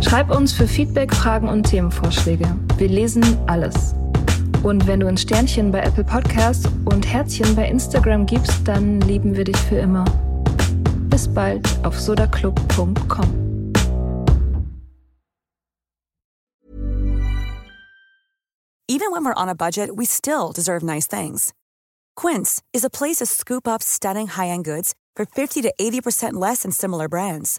Schreib 0.00 0.30
uns 0.30 0.52
für 0.52 0.66
Feedback, 0.66 1.14
Fragen 1.14 1.48
und 1.48 1.64
Themenvorschläge. 1.64 2.46
Wir 2.78 2.88
lesen 2.88 3.22
alles. 3.46 3.94
Und 4.62 4.86
wenn 4.86 5.00
du 5.00 5.08
uns 5.08 5.22
Sternchen 5.22 5.72
bei 5.72 5.80
Apple 5.80 6.04
Podcasts 6.04 6.68
und 6.84 7.06
Herzchen 7.06 7.56
bei 7.56 7.68
Instagram 7.68 8.26
gibst, 8.26 8.52
dann 8.64 9.00
lieben 9.00 9.36
wir 9.36 9.44
dich 9.44 9.56
für 9.56 9.76
immer. 9.76 10.04
Bis 11.08 11.26
bald 11.26 11.68
auf 11.84 11.98
sodaclub.com. 11.98 13.42
Even 18.88 19.10
when 19.10 19.24
we're 19.24 19.34
on 19.34 19.48
a 19.48 19.54
budget, 19.54 19.96
we 19.96 20.04
still 20.04 20.52
deserve 20.52 20.82
nice 20.82 21.06
things. 21.06 21.52
Quince 22.14 22.62
is 22.72 22.84
a 22.84 22.90
place 22.90 23.16
to 23.16 23.26
scoop 23.26 23.66
up 23.66 23.82
stunning 23.82 24.26
high-end 24.28 24.64
goods 24.64 24.94
for 25.16 25.24
50 25.24 25.62
to 25.62 25.72
80% 25.80 26.34
less 26.34 26.62
than 26.62 26.72
similar 26.72 27.08
brands. 27.08 27.58